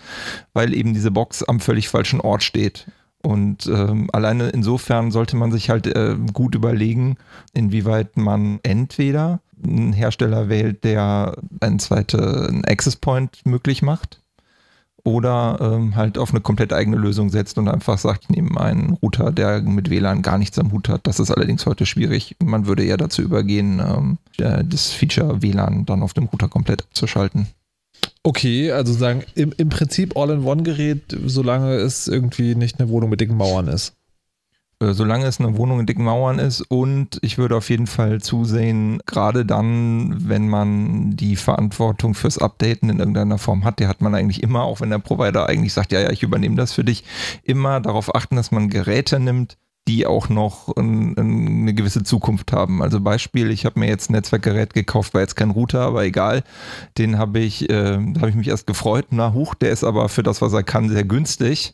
weil 0.53 0.75
eben 0.75 0.93
diese 0.93 1.09
Box 1.09 1.41
am 1.41 1.59
völlig 1.59 1.89
falschen 1.89 2.21
Ort 2.21 2.43
steht. 2.43 2.85
Und 3.25 3.65
ähm, 3.65 4.07
alleine 4.13 4.49
insofern 4.49 5.09
sollte 5.09 5.35
man 5.35 5.51
sich 5.51 5.71
halt 5.71 5.87
äh, 5.87 6.15
gut 6.31 6.53
überlegen, 6.53 7.17
inwieweit 7.53 8.17
man 8.17 8.59
entweder 8.61 9.39
einen 9.67 9.93
Hersteller 9.93 10.49
wählt, 10.49 10.83
der 10.83 11.37
einen 11.59 11.79
zweiten 11.79 12.63
Access 12.65 12.95
Point 12.95 13.45
möglich 13.45 13.81
macht, 13.81 14.19
oder 15.05 15.59
ähm, 15.61 15.95
halt 15.95 16.17
auf 16.17 16.31
eine 16.31 16.41
komplett 16.41 16.73
eigene 16.73 16.97
Lösung 16.97 17.29
setzt 17.29 17.59
und 17.59 17.67
einfach 17.67 17.99
sagt, 17.99 18.23
ich 18.23 18.29
nehme 18.29 18.59
einen 18.59 18.93
Router, 18.93 19.31
der 19.31 19.61
mit 19.61 19.91
WLAN 19.91 20.23
gar 20.23 20.39
nichts 20.39 20.57
am 20.57 20.71
Hut 20.71 20.89
hat. 20.89 21.05
Das 21.05 21.19
ist 21.19 21.29
allerdings 21.29 21.67
heute 21.67 21.85
schwierig. 21.85 22.35
Man 22.43 22.65
würde 22.65 22.83
eher 22.83 22.97
dazu 22.97 23.21
übergehen, 23.21 23.79
ähm, 23.79 24.17
äh, 24.39 24.63
das 24.63 24.91
Feature 24.91 25.43
WLAN 25.43 25.85
dann 25.85 26.01
auf 26.01 26.13
dem 26.13 26.25
Router 26.25 26.49
komplett 26.49 26.81
abzuschalten. 26.81 27.47
Okay, 28.23 28.71
also 28.71 28.93
sagen, 28.93 29.23
im, 29.35 29.53
im 29.57 29.69
Prinzip 29.69 30.17
All-in-One-Gerät, 30.17 31.15
solange 31.25 31.75
es 31.75 32.07
irgendwie 32.07 32.55
nicht 32.55 32.79
eine 32.79 32.89
Wohnung 32.89 33.11
mit 33.11 33.21
dicken 33.21 33.37
Mauern 33.37 33.67
ist. 33.67 33.93
Äh, 34.81 34.91
solange 34.91 35.25
es 35.25 35.39
eine 35.39 35.57
Wohnung 35.57 35.79
in 35.79 35.85
dicken 35.85 36.03
Mauern 36.03 36.37
ist 36.37 36.61
und 36.61 37.17
ich 37.21 37.37
würde 37.37 37.55
auf 37.55 37.69
jeden 37.69 37.87
Fall 37.87 38.21
zusehen, 38.21 38.99
gerade 39.05 39.45
dann, 39.45 40.27
wenn 40.27 40.49
man 40.49 41.15
die 41.15 41.37
Verantwortung 41.37 42.13
fürs 42.13 42.37
Updaten 42.37 42.89
in 42.89 42.99
irgendeiner 42.99 43.37
Form 43.37 43.63
hat, 43.63 43.79
die 43.79 43.87
hat 43.87 44.01
man 44.01 44.13
eigentlich 44.13 44.43
immer, 44.43 44.63
auch 44.63 44.81
wenn 44.81 44.89
der 44.89 44.99
Provider 44.99 45.47
eigentlich 45.47 45.71
sagt, 45.71 45.93
ja, 45.93 46.01
ja, 46.01 46.09
ich 46.11 46.23
übernehme 46.23 46.55
das 46.55 46.73
für 46.73 46.83
dich, 46.83 47.05
immer 47.43 47.79
darauf 47.79 48.13
achten, 48.13 48.35
dass 48.35 48.51
man 48.51 48.69
Geräte 48.69 49.19
nimmt, 49.19 49.57
die 49.87 50.07
auch 50.07 50.29
noch 50.29 50.75
ein, 50.75 51.15
eine 51.17 51.73
gewisse 51.73 52.03
Zukunft 52.03 52.51
haben. 52.51 52.81
Also 52.81 52.99
Beispiel, 52.99 53.51
ich 53.51 53.65
habe 53.65 53.79
mir 53.79 53.87
jetzt 53.87 54.09
ein 54.09 54.13
Netzwerkgerät 54.13 54.73
gekauft, 54.73 55.13
war 55.13 55.21
jetzt 55.21 55.35
kein 55.35 55.51
Router, 55.51 55.81
aber 55.81 56.03
egal. 56.03 56.43
Den 56.97 57.19
habe 57.19 57.39
ich, 57.39 57.69
äh, 57.69 57.97
da 57.97 58.21
habe 58.21 58.29
ich 58.29 58.35
mich 58.35 58.47
erst 58.47 58.65
gefreut. 58.65 59.07
Na 59.11 59.33
hoch, 59.33 59.53
der 59.53 59.71
ist 59.71 59.83
aber 59.83 60.09
für 60.09 60.23
das, 60.23 60.41
was 60.41 60.53
er 60.53 60.63
kann, 60.63 60.89
sehr 60.89 61.03
günstig. 61.03 61.71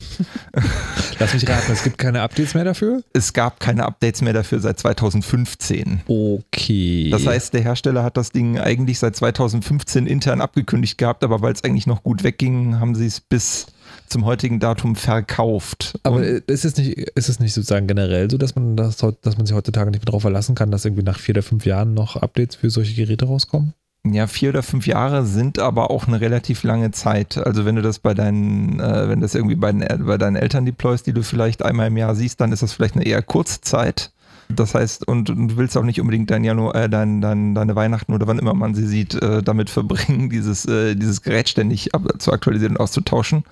Lass 1.19 1.33
mich 1.33 1.47
raten, 1.47 1.71
es 1.71 1.83
gibt 1.83 1.97
keine 1.97 2.21
Updates 2.21 2.53
mehr 2.53 2.65
dafür? 2.65 3.01
Es 3.13 3.31
gab 3.31 3.61
keine 3.61 3.85
Updates 3.85 4.21
mehr 4.21 4.33
dafür 4.33 4.59
seit 4.59 4.77
2015. 4.79 6.01
Okay. 6.05 7.09
Das 7.11 7.25
heißt, 7.25 7.53
der 7.53 7.61
Hersteller 7.61 8.03
hat 8.03 8.17
das 8.17 8.31
Ding 8.31 8.59
eigentlich 8.59 8.99
seit 8.99 9.15
2015 9.15 10.05
intern 10.05 10.41
abgekündigt 10.41 10.97
gehabt, 10.97 11.23
aber 11.23 11.41
weil 11.41 11.53
es 11.53 11.63
eigentlich 11.63 11.87
noch 11.87 12.03
gut 12.03 12.23
wegging, 12.23 12.79
haben 12.79 12.93
sie 12.95 13.05
es 13.05 13.21
bis 13.21 13.67
zum 14.11 14.25
heutigen 14.25 14.59
Datum 14.59 14.95
verkauft. 14.95 15.99
Aber 16.03 16.17
und 16.17 16.23
ist 16.23 16.65
es 16.65 16.77
nicht, 16.77 16.97
ist 16.97 17.29
es 17.29 17.39
nicht 17.39 17.53
sozusagen 17.53 17.87
generell 17.87 18.29
so, 18.29 18.37
dass 18.37 18.55
man 18.55 18.75
das, 18.75 18.97
dass 18.97 19.37
man 19.37 19.45
sich 19.45 19.55
heutzutage 19.55 19.89
nicht 19.89 20.01
mehr 20.01 20.07
darauf 20.07 20.21
verlassen 20.21 20.55
kann, 20.55 20.71
dass 20.71 20.85
irgendwie 20.85 21.03
nach 21.03 21.19
vier 21.19 21.33
oder 21.33 21.43
fünf 21.43 21.65
Jahren 21.65 21.93
noch 21.93 22.15
Updates 22.15 22.55
für 22.55 22.69
solche 22.69 22.93
Geräte 22.93 23.25
rauskommen? 23.25 23.73
Ja, 24.03 24.25
vier 24.25 24.49
oder 24.49 24.63
fünf 24.63 24.87
Jahre 24.87 25.25
sind 25.25 25.59
aber 25.59 25.91
auch 25.91 26.07
eine 26.07 26.19
relativ 26.21 26.63
lange 26.63 26.89
Zeit. 26.91 27.37
Also 27.37 27.65
wenn 27.65 27.75
du 27.75 27.83
das 27.83 27.99
bei 27.99 28.15
deinen, 28.15 28.79
äh, 28.79 29.07
wenn 29.07 29.21
das 29.21 29.35
irgendwie 29.35 29.55
bei, 29.55 29.71
den, 29.71 30.05
bei 30.05 30.17
deinen 30.17 30.35
Eltern 30.35 30.65
deployst, 30.65 31.05
die 31.05 31.13
du 31.13 31.21
vielleicht 31.21 31.63
einmal 31.63 31.87
im 31.87 31.97
Jahr 31.97 32.15
siehst, 32.15 32.41
dann 32.41 32.51
ist 32.51 32.63
das 32.63 32.73
vielleicht 32.73 32.95
eine 32.95 33.05
eher 33.05 33.21
kurze 33.21 33.61
Zeit. 33.61 34.11
Das 34.59 34.75
heißt, 34.75 35.07
und, 35.07 35.29
und, 35.29 35.47
du 35.49 35.57
willst 35.57 35.77
auch 35.77 35.83
nicht 35.83 35.99
unbedingt 36.01 36.29
dein 36.31 36.43
Januar, 36.43 36.75
äh, 36.75 36.89
dein, 36.89 37.21
dein, 37.21 37.55
deine 37.55 37.75
Weihnachten 37.75 38.13
oder 38.13 38.27
wann 38.27 38.39
immer 38.39 38.53
man 38.53 38.73
sie 38.73 38.87
sieht, 38.87 39.15
äh, 39.15 39.41
damit 39.41 39.69
verbringen, 39.69 40.29
dieses, 40.31 40.65
äh, 40.65 40.95
dieses 40.95 41.21
Gerät 41.21 41.49
ständig 41.49 41.93
ab, 41.93 42.03
zu 42.19 42.31
aktualisieren 42.31 42.75
und 42.75 42.81
auszutauschen. 42.81 43.43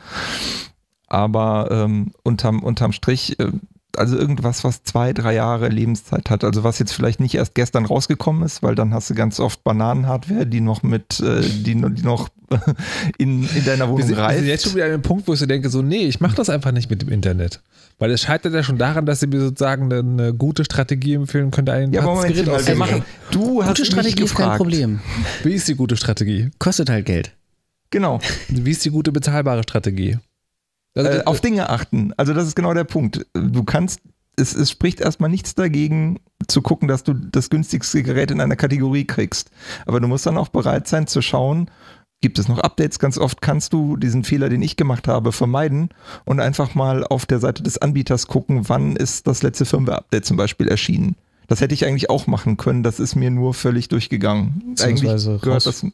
Aber 1.08 1.70
ähm, 1.72 2.12
unterm, 2.24 2.62
unterm 2.62 2.92
Strich, 2.92 3.40
äh, 3.40 3.52
also 3.98 4.18
irgendwas, 4.18 4.64
was 4.64 4.84
zwei, 4.84 5.14
drei 5.14 5.34
Jahre 5.34 5.68
Lebenszeit 5.70 6.30
hat. 6.30 6.44
Also 6.44 6.64
was 6.64 6.80
jetzt 6.80 6.94
vielleicht 6.94 7.20
nicht 7.20 7.36
erst 7.36 7.56
gestern 7.56 7.86
rausgekommen 7.86 8.44
ist, 8.44 8.64
weil 8.64 8.76
dann 8.76 8.94
hast 8.94 9.10
du 9.10 9.16
ganz 9.16 9.40
oft 9.40 9.64
Bananenhardware, 9.64 10.46
die 10.46 10.62
noch 10.62 10.84
mit, 10.84 11.20
äh, 11.20 11.42
die, 11.42 11.76
die 11.76 11.76
noch 11.76 12.30
in, 13.18 13.48
in 13.50 13.66
deiner 13.66 13.90
Wohnung. 13.90 14.08
Wir 14.08 14.30
sind 14.36 14.46
jetzt 14.46 14.64
schon 14.64 14.76
wieder 14.76 14.86
an 14.86 14.92
einem 14.92 15.02
Punkt, 15.02 15.28
wo 15.28 15.34
ich 15.34 15.40
so 15.40 15.46
denke, 15.46 15.70
so, 15.70 15.82
nee, 15.82 16.06
ich 16.06 16.22
mache 16.22 16.36
das 16.36 16.50
einfach 16.50 16.72
nicht 16.72 16.90
mit 16.90 17.02
dem 17.02 17.10
Internet. 17.10 17.62
Weil 18.00 18.12
es 18.12 18.22
scheitert 18.22 18.54
ja 18.54 18.64
schon 18.64 18.78
daran, 18.78 19.06
dass 19.06 19.20
sie 19.20 19.28
mir 19.28 19.42
sozusagen 19.42 19.92
eine, 19.94 20.34
gute 20.34 20.64
Strategie 20.64 21.16
empfehlen 21.16 21.52
könnte, 21.52 21.74
ein 21.74 21.92
ja, 21.92 22.02
Moment, 22.02 22.34
Gerät 22.34 22.68
wir 22.68 22.76
machen. 22.76 23.04
Du 23.30 23.62
hast 23.62 23.78
gute 23.78 23.86
Strategie 23.86 24.24
ist 24.24 24.36
kein 24.36 24.58
Problem. 24.58 25.02
Wie 25.44 25.54
ist 25.54 25.68
die 25.68 25.76
gute 25.76 25.98
Strategie? 25.98 26.50
Kostet 26.60 26.90
halt 26.90 27.06
Geld. 27.06 27.36
Genau. 27.90 28.20
Wie 28.48 28.72
ist 28.72 28.86
die 28.86 28.90
gute 28.90 29.12
bezahlbare 29.12 29.64
Strategie? 29.64 30.18
Also, 30.96 31.10
äh, 31.10 31.24
auf 31.26 31.42
Dinge 31.42 31.70
achten. 31.70 32.14
Also 32.16 32.34
das 32.34 32.48
ist 32.48 32.56
genau 32.56 32.74
der 32.74 32.86
Punkt. 32.86 33.26
Du 33.34 33.64
kannst, 33.64 34.00
es, 34.38 34.56
es 34.56 34.72
spricht 34.72 35.02
erstmal 35.02 35.30
nichts 35.30 35.56
dagegen, 35.56 36.20
zu 36.48 36.62
gucken, 36.62 36.88
dass 36.88 37.04
du 37.04 37.14
das 37.14 37.50
günstigste 37.50 38.02
Gerät 38.04 38.32
in 38.32 38.40
einer 38.40 38.56
Kategorie 38.56 39.06
kriegst. 39.06 39.52
Aber 39.86 40.00
du 40.00 40.08
musst 40.08 40.26
dann 40.26 40.38
auch 40.38 40.50
bereit 40.50 40.88
sein 40.88 41.08
zu 41.08 41.22
schauen, 41.22 41.70
gibt 42.22 42.40
es 42.40 42.48
noch 42.48 42.60
Updates. 42.60 43.00
Ganz 43.00 43.18
oft 43.18 43.42
kannst 43.42 43.74
du 43.74 43.98
diesen 43.98 44.24
Fehler, 44.24 44.50
den 44.50 44.62
ich 44.62 44.76
gemacht 44.76 45.08
habe, 45.08 45.32
vermeiden 45.32 45.90
und 46.26 46.40
einfach 46.40 46.76
mal 46.76 47.04
auf 47.04 47.26
der 47.26 47.40
Seite 47.40 47.64
des 47.64 47.78
Anbieters 47.78 48.28
gucken, 48.28 48.68
wann 48.70 48.96
ist 48.96 49.28
das 49.28 49.42
letzte 49.42 49.66
Firmware-Update 49.66 50.26
zum 50.26 50.38
Beispiel 50.38 50.68
erschienen. 50.68 51.16
Das 51.48 51.62
hätte 51.62 51.74
ich 51.74 51.86
eigentlich 51.86 52.10
auch 52.10 52.28
machen 52.28 52.58
können, 52.58 52.84
das 52.84 53.00
ist 53.00 53.16
mir 53.16 53.32
nur 53.32 53.54
völlig 53.54 53.88
durchgegangen. 53.88 54.76
Eigentlich 54.82 55.42
gehört 55.42 55.66
das 55.66 55.86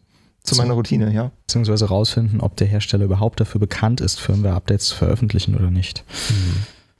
zu 0.43 0.55
meiner 0.55 0.73
Routine, 0.73 1.11
ja. 1.13 1.31
Beziehungsweise 1.47 1.85
rausfinden, 1.85 2.39
ob 2.41 2.55
der 2.57 2.67
Hersteller 2.67 3.05
überhaupt 3.05 3.39
dafür 3.39 3.59
bekannt 3.59 4.01
ist, 4.01 4.19
Firmware-Updates 4.19 4.87
zu 4.87 4.95
veröffentlichen 4.95 5.55
oder 5.55 5.71
nicht. 5.71 6.03
Mhm. 6.29 6.55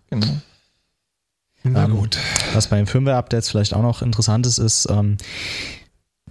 Genau. 0.09 0.41
Na 1.63 1.85
ähm, 1.85 1.95
gut. 1.95 2.17
Was 2.53 2.67
bei 2.67 2.77
den 2.77 2.85
Firmware-Updates 2.85 3.49
vielleicht 3.49 3.73
auch 3.73 3.81
noch 3.81 4.01
interessant 4.01 4.45
ist, 4.47 4.57
ist, 4.57 4.87
ähm, 4.89 5.17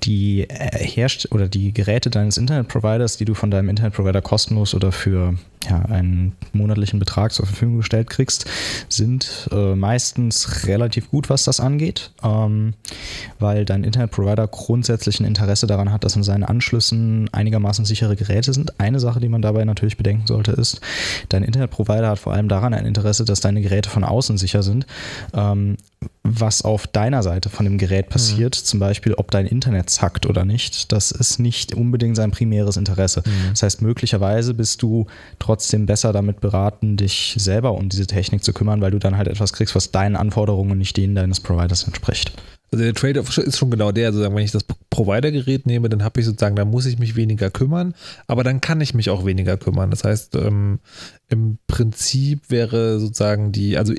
die 0.04 0.48
äh, 0.48 0.78
Herst 0.78 1.32
oder 1.32 1.48
die 1.48 1.72
Geräte 1.72 2.10
deines 2.10 2.36
Internetproviders, 2.36 3.16
die 3.16 3.24
du 3.24 3.34
von 3.34 3.50
deinem 3.50 3.68
Internetprovider 3.68 4.22
kostenlos 4.22 4.74
oder 4.74 4.92
für 4.92 5.34
ja, 5.68 5.80
einen 5.82 6.32
monatlichen 6.52 6.98
Betrag 6.98 7.32
zur 7.32 7.46
Verfügung 7.46 7.78
gestellt 7.78 8.10
kriegst, 8.10 8.44
sind 8.88 9.48
äh, 9.52 9.74
meistens 9.74 10.66
relativ 10.66 11.10
gut, 11.10 11.30
was 11.30 11.44
das 11.44 11.60
angeht, 11.60 12.12
ähm, 12.22 12.74
weil 13.38 13.64
dein 13.64 13.84
Internetprovider 13.84 14.46
grundsätzlich 14.46 15.20
ein 15.20 15.26
Interesse 15.26 15.66
daran 15.66 15.90
hat, 15.90 16.04
dass 16.04 16.16
in 16.16 16.22
seinen 16.22 16.44
Anschlüssen 16.44 17.28
einigermaßen 17.32 17.84
sichere 17.84 18.16
Geräte 18.16 18.52
sind. 18.52 18.78
Eine 18.78 19.00
Sache, 19.00 19.20
die 19.20 19.28
man 19.28 19.42
dabei 19.42 19.64
natürlich 19.64 19.96
bedenken 19.96 20.26
sollte, 20.26 20.52
ist, 20.52 20.80
dein 21.30 21.42
Internetprovider 21.42 22.08
hat 22.08 22.18
vor 22.18 22.32
allem 22.32 22.48
daran 22.48 22.74
ein 22.74 22.86
Interesse, 22.86 23.24
dass 23.24 23.40
deine 23.40 23.62
Geräte 23.62 23.88
von 23.88 24.04
außen 24.04 24.36
sicher 24.36 24.62
sind. 24.62 24.86
Ähm, 25.32 25.76
was 26.26 26.62
auf 26.62 26.86
deiner 26.86 27.22
Seite 27.22 27.50
von 27.50 27.66
dem 27.66 27.76
Gerät 27.76 28.08
passiert, 28.08 28.56
mhm. 28.56 28.64
zum 28.64 28.80
Beispiel 28.80 29.14
ob 29.14 29.30
dein 29.30 29.46
Internet 29.46 29.90
zackt 29.90 30.24
oder 30.24 30.46
nicht, 30.46 30.90
das 30.90 31.10
ist 31.12 31.38
nicht 31.38 31.74
unbedingt 31.74 32.16
sein 32.16 32.30
primäres 32.30 32.78
Interesse. 32.78 33.22
Mhm. 33.26 33.50
Das 33.50 33.62
heißt, 33.62 33.82
möglicherweise 33.82 34.54
bist 34.54 34.82
du 34.82 35.06
trotzdem 35.38 35.84
besser 35.84 36.14
damit 36.14 36.40
beraten, 36.40 36.96
dich 36.96 37.34
selber 37.38 37.72
um 37.72 37.90
diese 37.90 38.06
Technik 38.06 38.42
zu 38.42 38.54
kümmern, 38.54 38.80
weil 38.80 38.90
du 38.90 38.98
dann 38.98 39.18
halt 39.18 39.28
etwas 39.28 39.52
kriegst, 39.52 39.74
was 39.74 39.92
deinen 39.92 40.16
Anforderungen 40.16 40.72
und 40.72 40.78
nicht 40.78 40.96
denen 40.96 41.14
deines 41.14 41.40
Providers 41.40 41.84
entspricht. 41.84 42.32
Also 42.72 42.84
der 42.84 42.94
Trade-off 42.94 43.36
ist 43.38 43.58
schon 43.58 43.70
genau 43.70 43.92
der, 43.92 44.10
sozusagen, 44.10 44.34
wenn 44.34 44.44
ich 44.44 44.50
das 44.50 44.64
Provider-Gerät 44.90 45.66
nehme, 45.66 45.90
dann 45.90 46.02
habe 46.02 46.20
ich 46.20 46.26
sozusagen, 46.26 46.56
da 46.56 46.64
muss 46.64 46.86
ich 46.86 46.98
mich 46.98 47.14
weniger 47.16 47.50
kümmern, 47.50 47.94
aber 48.26 48.42
dann 48.42 48.62
kann 48.62 48.80
ich 48.80 48.94
mich 48.94 49.10
auch 49.10 49.26
weniger 49.26 49.58
kümmern. 49.58 49.90
Das 49.90 50.04
heißt, 50.04 50.34
ähm, 50.36 50.80
im 51.28 51.58
Prinzip 51.66 52.50
wäre 52.50 52.98
sozusagen 52.98 53.52
die, 53.52 53.76
also 53.76 53.92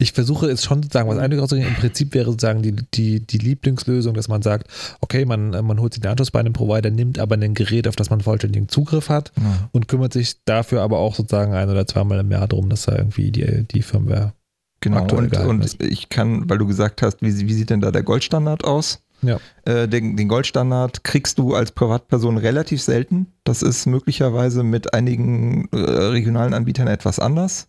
ich 0.00 0.12
versuche 0.12 0.48
jetzt 0.48 0.64
schon 0.64 0.82
sozusagen 0.82 1.08
was 1.08 1.18
einiges 1.18 1.42
auszugehen. 1.42 1.68
Im 1.68 1.74
Prinzip 1.74 2.14
wäre 2.14 2.26
sozusagen 2.26 2.62
die, 2.62 2.72
die, 2.72 3.26
die 3.26 3.38
Lieblingslösung, 3.38 4.14
dass 4.14 4.28
man 4.28 4.42
sagt, 4.42 4.68
okay, 5.00 5.24
man, 5.24 5.50
man 5.50 5.80
holt 5.80 5.92
sich 5.92 6.00
den 6.00 6.10
Anschluss 6.10 6.30
bei 6.30 6.38
einem 6.38 6.52
Provider, 6.52 6.90
nimmt 6.90 7.18
aber 7.18 7.34
ein 7.34 7.54
Gerät, 7.54 7.88
auf 7.88 7.96
das 7.96 8.08
man 8.08 8.20
vollständigen 8.20 8.68
Zugriff 8.68 9.08
hat 9.08 9.32
ja. 9.36 9.68
und 9.72 9.88
kümmert 9.88 10.12
sich 10.12 10.44
dafür 10.44 10.82
aber 10.82 10.98
auch 10.98 11.16
sozusagen 11.16 11.52
ein 11.52 11.68
oder 11.68 11.86
zweimal 11.86 12.20
im 12.20 12.30
Jahr 12.30 12.46
darum, 12.46 12.70
dass 12.70 12.82
da 12.82 12.96
irgendwie 12.96 13.32
die, 13.32 13.64
die 13.64 13.82
Firmware 13.82 14.32
Genau, 14.80 15.02
und, 15.12 15.36
und 15.36 15.82
ich 15.82 16.08
kann, 16.08 16.48
weil 16.48 16.58
du 16.58 16.66
gesagt 16.66 17.02
hast, 17.02 17.20
wie, 17.20 17.36
wie 17.48 17.52
sieht 17.52 17.70
denn 17.70 17.80
da 17.80 17.90
der 17.90 18.04
Goldstandard 18.04 18.62
aus? 18.62 19.02
Ja. 19.22 19.40
Äh, 19.64 19.88
den, 19.88 20.16
den, 20.16 20.28
Goldstandard 20.28 21.02
kriegst 21.02 21.40
du 21.40 21.56
als 21.56 21.72
Privatperson 21.72 22.38
relativ 22.38 22.80
selten. 22.80 23.26
Das 23.42 23.62
ist 23.62 23.86
möglicherweise 23.86 24.62
mit 24.62 24.94
einigen 24.94 25.68
äh, 25.72 25.78
regionalen 25.78 26.54
Anbietern 26.54 26.86
etwas 26.86 27.18
anders 27.18 27.66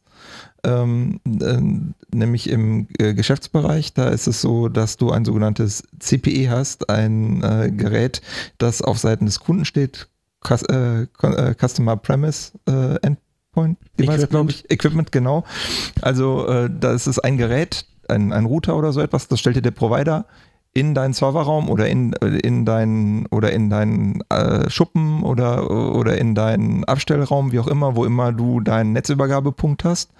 ähm, 0.63 1.19
äh, 1.25 2.15
nämlich 2.15 2.49
im 2.49 2.87
äh, 2.97 3.13
Geschäftsbereich. 3.13 3.93
Da 3.93 4.09
ist 4.09 4.27
es 4.27 4.41
so, 4.41 4.69
dass 4.69 4.97
du 4.97 5.11
ein 5.11 5.25
sogenanntes 5.25 5.83
CPE 5.99 6.49
hast, 6.49 6.89
ein 6.89 7.43
äh, 7.43 7.71
Gerät, 7.71 8.21
das 8.57 8.81
auf 8.81 8.97
Seiten 8.99 9.25
des 9.25 9.39
Kunden 9.39 9.65
steht, 9.65 10.07
Cus 10.41 10.63
äh, 10.63 11.03
äh, 11.03 11.55
Customer 11.55 11.97
Premise 11.97 12.51
äh, 12.67 12.95
Endpoint 13.01 13.77
Device, 13.97 14.29
glaube 14.29 14.51
ich, 14.51 14.69
Equipment, 14.71 15.11
genau. 15.11 15.43
Also 16.01 16.67
da 16.69 16.93
ist 16.93 17.07
es 17.07 17.19
ein 17.19 17.37
Gerät, 17.37 17.85
ein, 18.07 18.31
ein 18.31 18.45
Router 18.45 18.77
oder 18.77 18.93
so 18.93 19.01
etwas, 19.01 19.27
das 19.27 19.39
stellt 19.39 19.57
dir 19.57 19.61
der 19.61 19.71
Provider 19.71 20.25
in 20.73 20.93
deinen 20.93 21.13
Serverraum 21.13 21.69
oder 21.69 21.87
in, 21.87 22.13
in 22.13 22.65
deinen 22.65 23.25
oder 23.27 23.51
in 23.51 23.69
deinen 23.69 24.21
äh, 24.29 24.69
Schuppen 24.69 25.23
oder, 25.23 25.69
oder 25.69 26.17
in 26.17 26.35
deinen 26.35 26.83
Abstellraum, 26.83 27.51
wie 27.51 27.59
auch 27.59 27.67
immer, 27.67 27.95
wo 27.95 28.05
immer 28.05 28.31
du 28.31 28.59
deinen 28.59 28.93
Netzübergabepunkt 28.93 29.83
hast. 29.83 30.11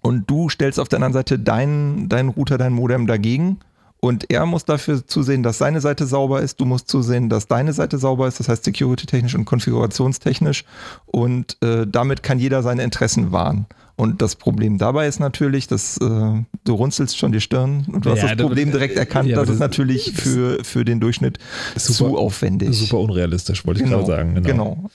Und 0.00 0.30
du 0.30 0.48
stellst 0.48 0.78
auf 0.78 0.88
der 0.88 0.98
anderen 0.98 1.14
Seite 1.14 1.38
deinen, 1.38 2.08
deinen 2.08 2.28
Router, 2.28 2.58
dein 2.58 2.72
Modem 2.72 3.08
dagegen. 3.08 3.58
Und 3.98 4.30
er 4.30 4.46
muss 4.46 4.64
dafür 4.64 5.04
zusehen, 5.04 5.42
dass 5.42 5.58
seine 5.58 5.80
Seite 5.80 6.06
sauber 6.06 6.40
ist. 6.40 6.60
Du 6.60 6.64
musst 6.64 6.88
zusehen, 6.88 7.28
dass 7.28 7.48
deine 7.48 7.72
Seite 7.72 7.98
sauber 7.98 8.28
ist, 8.28 8.38
das 8.38 8.48
heißt 8.48 8.62
security-technisch 8.62 9.34
und 9.34 9.46
konfigurationstechnisch. 9.46 10.64
Und 11.06 11.60
äh, 11.62 11.86
damit 11.88 12.22
kann 12.22 12.38
jeder 12.38 12.62
seine 12.62 12.84
Interessen 12.84 13.32
wahren. 13.32 13.66
Und 13.96 14.20
das 14.20 14.36
Problem 14.36 14.76
dabei 14.76 15.08
ist 15.08 15.20
natürlich, 15.20 15.68
dass 15.68 15.96
äh, 15.96 16.04
du 16.04 16.74
runzelst 16.74 17.16
schon 17.16 17.32
die 17.32 17.40
Stirn 17.40 17.86
und 17.90 18.04
du 18.04 18.10
ja, 18.10 18.16
hast 18.16 18.30
das 18.30 18.36
Problem 18.36 18.70
direkt 18.70 18.96
erkannt, 18.96 19.28
ja, 19.30 19.36
das, 19.36 19.48
ist 19.48 19.58
natürlich 19.58 20.12
für, 20.12 20.62
für 20.62 20.84
den 20.84 21.00
Durchschnitt 21.00 21.38
super, 21.76 22.10
zu 22.10 22.18
aufwendig. 22.18 22.76
Super 22.76 22.98
unrealistisch, 22.98 23.66
wollte 23.66 23.80
ich 23.80 23.86
genau, 23.86 24.04
gerade 24.04 24.12
sagen. 24.12 24.34
Genau. 24.34 24.74
genau. 24.74 24.90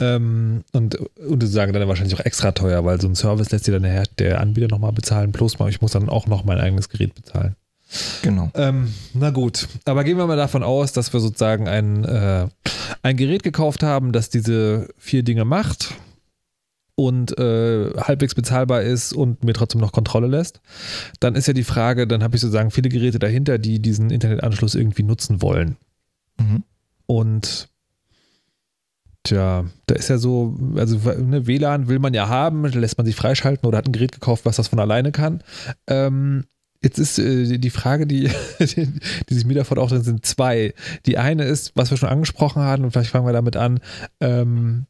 Ähm, 0.00 0.64
und, 0.72 0.96
und 0.96 1.40
sie 1.40 1.46
sagen 1.46 1.72
dann 1.72 1.86
wahrscheinlich 1.86 2.18
auch 2.18 2.24
extra 2.24 2.50
teuer, 2.50 2.84
weil 2.84 3.00
so 3.00 3.06
ein 3.06 3.14
Service 3.14 3.52
lässt 3.52 3.68
dir 3.68 3.72
dann 3.72 3.84
der, 3.84 4.02
der 4.18 4.40
Anbieter 4.40 4.66
nochmal 4.66 4.92
bezahlen, 4.92 5.30
plus 5.30 5.56
ich 5.68 5.80
muss 5.80 5.92
dann 5.92 6.08
auch 6.08 6.26
noch 6.26 6.44
mein 6.44 6.58
eigenes 6.58 6.88
Gerät 6.88 7.14
bezahlen. 7.14 7.54
Genau. 8.22 8.50
Ähm, 8.54 8.92
na 9.12 9.30
gut, 9.30 9.68
aber 9.84 10.02
gehen 10.02 10.16
wir 10.16 10.26
mal 10.26 10.36
davon 10.36 10.64
aus, 10.64 10.92
dass 10.92 11.12
wir 11.12 11.20
sozusagen 11.20 11.68
ein, 11.68 12.04
äh, 12.04 12.48
ein 13.02 13.16
Gerät 13.16 13.44
gekauft 13.44 13.84
haben, 13.84 14.10
das 14.10 14.30
diese 14.30 14.88
vier 14.98 15.22
Dinge 15.22 15.44
macht 15.44 15.94
und 16.96 17.36
äh, 17.38 17.92
halbwegs 17.96 18.34
bezahlbar 18.34 18.82
ist 18.82 19.12
und 19.12 19.44
mir 19.44 19.52
trotzdem 19.52 19.80
noch 19.80 19.92
Kontrolle 19.92 20.28
lässt. 20.28 20.60
Dann 21.20 21.34
ist 21.34 21.48
ja 21.48 21.52
die 21.52 21.64
Frage, 21.64 22.06
dann 22.06 22.22
habe 22.22 22.36
ich 22.36 22.42
sozusagen 22.42 22.70
viele 22.70 22.88
Geräte 22.88 23.18
dahinter, 23.18 23.58
die 23.58 23.80
diesen 23.80 24.10
Internetanschluss 24.10 24.74
irgendwie 24.74 25.02
nutzen 25.02 25.42
wollen. 25.42 25.76
Mhm. 26.38 26.62
Und 27.06 27.68
Tja, 29.26 29.64
da 29.86 29.94
ist 29.94 30.10
ja 30.10 30.18
so, 30.18 30.54
also 30.76 30.98
ne, 31.14 31.46
WLAN 31.46 31.88
will 31.88 31.98
man 31.98 32.12
ja 32.12 32.28
haben, 32.28 32.66
lässt 32.66 32.98
man 32.98 33.06
sich 33.06 33.16
freischalten 33.16 33.66
oder 33.66 33.78
hat 33.78 33.88
ein 33.88 33.92
Gerät 33.92 34.12
gekauft, 34.12 34.44
was 34.44 34.56
das 34.56 34.68
von 34.68 34.78
alleine 34.78 35.12
kann. 35.12 35.42
Ähm, 35.86 36.44
jetzt 36.82 36.98
ist 36.98 37.18
äh, 37.18 37.56
die 37.56 37.70
Frage, 37.70 38.06
die, 38.06 38.28
die, 38.60 39.00
die 39.30 39.34
sich 39.34 39.46
mir 39.46 39.54
davon 39.54 39.78
auch 39.78 39.88
drin 39.88 40.02
sind, 40.02 40.26
zwei. 40.26 40.74
Die 41.06 41.16
eine 41.16 41.44
ist, 41.44 41.72
was 41.74 41.90
wir 41.90 41.96
schon 41.96 42.10
angesprochen 42.10 42.60
haben, 42.60 42.84
und 42.84 42.90
vielleicht 42.90 43.12
fangen 43.12 43.26
wir 43.26 43.32
damit 43.32 43.56
an, 43.56 43.80
ähm, 44.20 44.84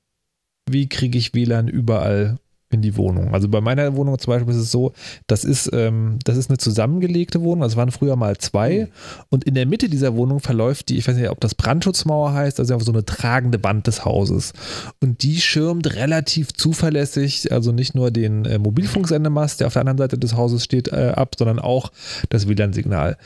wie 0.69 0.89
kriege 0.89 1.19
ich 1.19 1.35
WLAN 1.35 1.69
überall 1.69 2.39
in 2.75 2.83
die 2.83 2.97
Wohnung. 2.97 3.33
Also 3.33 3.49
bei 3.49 3.61
meiner 3.61 3.97
Wohnung 3.97 4.19
zum 4.19 4.33
Beispiel 4.33 4.53
ist 4.53 4.61
es 4.61 4.71
so, 4.71 4.93
das 5.27 5.45
ist, 5.45 5.71
ähm, 5.73 6.19
das 6.25 6.37
ist 6.37 6.51
eine 6.51 6.59
zusammengelegte 6.59 7.41
Wohnung, 7.41 7.63
also 7.63 7.77
waren 7.77 7.91
früher 7.91 8.17
mal 8.17 8.37
zwei. 8.37 8.89
Und 9.31 9.45
in 9.45 9.55
der 9.55 9.65
Mitte 9.65 9.89
dieser 9.89 10.15
Wohnung 10.17 10.41
verläuft 10.41 10.89
die, 10.89 10.99
ich 10.99 11.09
weiß 11.09 11.17
nicht, 11.17 11.31
ob 11.31 11.41
das 11.41 11.55
Brandschutzmauer 11.55 12.35
heißt, 12.35 12.59
also 12.59 12.75
einfach 12.75 12.85
so 12.85 12.93
eine 12.93 13.05
tragende 13.05 13.63
Wand 13.63 13.87
des 13.87 14.05
Hauses. 14.05 14.53
Und 15.01 15.23
die 15.23 15.41
schirmt 15.41 15.95
relativ 15.95 16.53
zuverlässig, 16.53 17.53
also 17.53 17.73
nicht 17.73 17.95
nur 17.95 18.11
den 18.11 18.45
äh, 18.45 18.59
Mobilfunksendemast, 18.59 19.61
der 19.61 19.69
auf 19.69 19.73
der 19.73 19.81
anderen 19.81 19.99
Seite 19.99 20.19
des 20.19 20.35
Hauses 20.35 20.65
steht, 20.65 20.89
äh, 20.89 21.13
ab, 21.15 21.37
sondern 21.39 21.61
auch 21.61 21.93
das 22.29 22.49
WLAN-Signal 22.49 23.17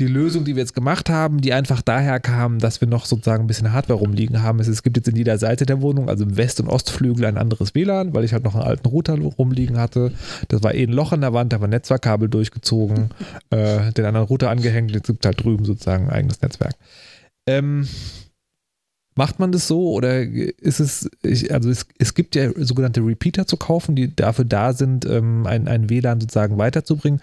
die 0.00 0.06
Lösung, 0.06 0.44
die 0.44 0.56
wir 0.56 0.62
jetzt 0.62 0.74
gemacht 0.74 1.10
haben, 1.10 1.40
die 1.40 1.52
einfach 1.52 1.82
daher 1.82 2.18
kam, 2.20 2.58
dass 2.58 2.80
wir 2.80 2.88
noch 2.88 3.04
sozusagen 3.04 3.44
ein 3.44 3.46
bisschen 3.46 3.72
Hardware 3.72 3.98
rumliegen 3.98 4.42
haben, 4.42 4.58
ist, 4.58 4.68
es 4.68 4.82
gibt 4.82 4.96
jetzt 4.96 5.08
in 5.08 5.16
jeder 5.16 5.38
Seite 5.38 5.66
der 5.66 5.82
Wohnung, 5.82 6.08
also 6.08 6.24
im 6.24 6.36
West- 6.36 6.60
und 6.60 6.68
Ostflügel, 6.68 7.26
ein 7.26 7.36
anderes 7.36 7.74
WLAN, 7.74 8.14
weil 8.14 8.24
ich 8.24 8.32
halt 8.32 8.44
noch 8.44 8.54
einen 8.54 8.64
alten 8.64 8.88
Router 8.88 9.18
rumliegen 9.18 9.78
hatte. 9.78 10.12
Das 10.48 10.62
war 10.62 10.74
eh 10.74 10.84
ein 10.84 10.92
Loch 10.92 11.12
in 11.12 11.20
der 11.20 11.34
Wand, 11.34 11.52
da 11.52 11.60
war 11.60 11.68
ein 11.68 11.70
Netzwerkkabel 11.70 12.28
durchgezogen, 12.28 13.10
äh, 13.50 13.92
den 13.92 14.06
anderen 14.06 14.26
Router 14.26 14.50
angehängt, 14.50 14.90
jetzt 14.92 15.06
gibt 15.06 15.24
es 15.24 15.28
halt 15.28 15.44
drüben 15.44 15.64
sozusagen 15.64 16.06
ein 16.06 16.10
eigenes 16.10 16.40
Netzwerk. 16.40 16.74
Ähm, 17.46 17.86
Macht 19.20 19.38
man 19.38 19.52
das 19.52 19.68
so 19.68 19.90
oder 19.90 20.22
ist 20.22 20.80
es, 20.80 21.10
ich, 21.22 21.52
also 21.52 21.68
es, 21.68 21.84
es 21.98 22.14
gibt 22.14 22.34
ja 22.34 22.52
sogenannte 22.56 23.02
Repeater 23.02 23.46
zu 23.46 23.58
kaufen, 23.58 23.94
die 23.94 24.16
dafür 24.16 24.46
da 24.46 24.72
sind, 24.72 25.04
ähm, 25.04 25.46
ein, 25.46 25.68
ein 25.68 25.90
WLAN 25.90 26.22
sozusagen 26.22 26.56
weiterzubringen. 26.56 27.20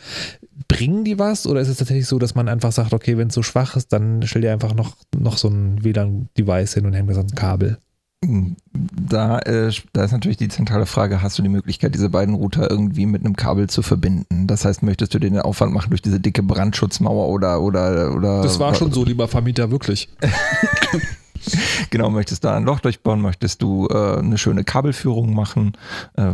Bringen 0.67 1.05
die 1.05 1.17
was 1.17 1.47
oder 1.47 1.59
ist 1.59 1.69
es 1.69 1.77
tatsächlich 1.77 2.05
so, 2.05 2.19
dass 2.19 2.35
man 2.35 2.49
einfach 2.49 2.71
sagt, 2.71 2.93
okay, 2.93 3.17
wenn 3.17 3.29
es 3.29 3.33
so 3.33 3.41
schwach 3.41 3.75
ist, 3.75 3.93
dann 3.93 4.21
stell 4.27 4.43
dir 4.43 4.53
einfach 4.53 4.75
noch, 4.75 4.95
noch 5.17 5.39
so 5.39 5.47
ein 5.47 5.83
WLAN-Device 5.83 6.75
hin 6.75 6.85
und 6.85 6.93
hängt 6.93 7.09
das 7.09 7.17
an 7.17 7.29
ein 7.31 7.35
Kabel? 7.35 7.79
Da, 8.21 9.39
äh, 9.39 9.71
da 9.93 10.03
ist 10.03 10.11
natürlich 10.11 10.37
die 10.37 10.49
zentrale 10.49 10.85
Frage, 10.85 11.23
hast 11.23 11.39
du 11.39 11.41
die 11.41 11.49
Möglichkeit, 11.49 11.95
diese 11.95 12.09
beiden 12.09 12.35
Router 12.35 12.69
irgendwie 12.69 13.07
mit 13.07 13.25
einem 13.25 13.35
Kabel 13.35 13.71
zu 13.71 13.81
verbinden? 13.81 14.45
Das 14.45 14.65
heißt, 14.65 14.83
möchtest 14.83 15.15
du 15.15 15.19
den 15.19 15.39
Aufwand 15.39 15.73
machen 15.73 15.89
durch 15.89 16.03
diese 16.03 16.19
dicke 16.19 16.43
Brandschutzmauer 16.43 17.27
oder 17.27 17.59
oder 17.59 18.13
oder 18.15 18.43
Das 18.43 18.59
war 18.59 18.75
schon 18.75 18.91
so, 18.91 19.03
lieber 19.03 19.27
Vermieter, 19.27 19.71
wirklich. 19.71 20.09
genau, 21.89 22.09
möchtest 22.09 22.43
du 22.43 22.51
ein 22.51 22.63
Loch 22.63 22.79
durchbauen, 22.79 23.21
möchtest 23.21 23.61
du 23.61 23.87
äh, 23.87 24.19
eine 24.19 24.37
schöne 24.37 24.63
Kabelführung 24.63 25.33
machen, 25.33 25.73
äh, 26.15 26.31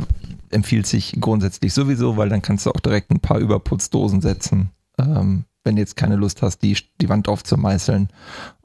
empfiehlt 0.52 0.88
sich 0.88 1.18
grundsätzlich 1.20 1.74
sowieso, 1.74 2.18
weil 2.18 2.30
dann 2.30 2.42
kannst 2.42 2.66
du 2.66 2.72
auch 2.72 2.80
direkt 2.80 3.12
ein 3.12 3.20
paar 3.20 3.40
Überputzdosen 3.40 4.22
setzen. 4.22 4.70
Ähm, 5.00 5.46
wenn 5.64 5.76
du 5.76 5.82
jetzt 5.82 5.96
keine 5.96 6.16
Lust 6.16 6.42
hast, 6.42 6.60
die, 6.60 6.78
die 7.02 7.10
Wand 7.10 7.28
aufzumeißeln 7.28 8.10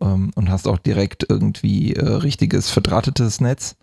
ähm, 0.00 0.30
und 0.34 0.50
hast 0.50 0.66
auch 0.66 0.78
direkt 0.78 1.26
irgendwie 1.28 1.94
äh, 1.94 2.04
richtiges 2.04 2.70
verdrahtetes 2.70 3.40
Netz. 3.40 3.76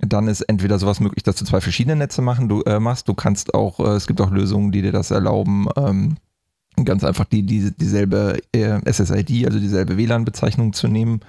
Dann 0.00 0.28
ist 0.28 0.42
entweder 0.42 0.78
sowas 0.78 1.00
möglich, 1.00 1.22
dass 1.22 1.36
du 1.36 1.44
zwei 1.44 1.60
verschiedene 1.60 1.96
Netze 1.96 2.20
machen, 2.20 2.48
du, 2.48 2.62
äh, 2.62 2.80
machst. 2.80 3.08
Du 3.08 3.14
kannst 3.14 3.54
auch, 3.54 3.80
äh, 3.80 3.94
es 3.94 4.06
gibt 4.06 4.20
auch 4.20 4.30
Lösungen, 4.30 4.72
die 4.72 4.82
dir 4.82 4.92
das 4.92 5.10
erlauben, 5.10 5.68
ähm, 5.76 6.16
ganz 6.84 7.04
einfach 7.04 7.24
die, 7.24 7.42
die, 7.44 7.70
dieselbe 7.76 8.38
äh, 8.52 8.78
SSID, 8.90 9.46
also 9.46 9.58
dieselbe 9.60 9.96
WLAN-Bezeichnung 9.96 10.72
zu 10.72 10.88
nehmen 10.88 11.20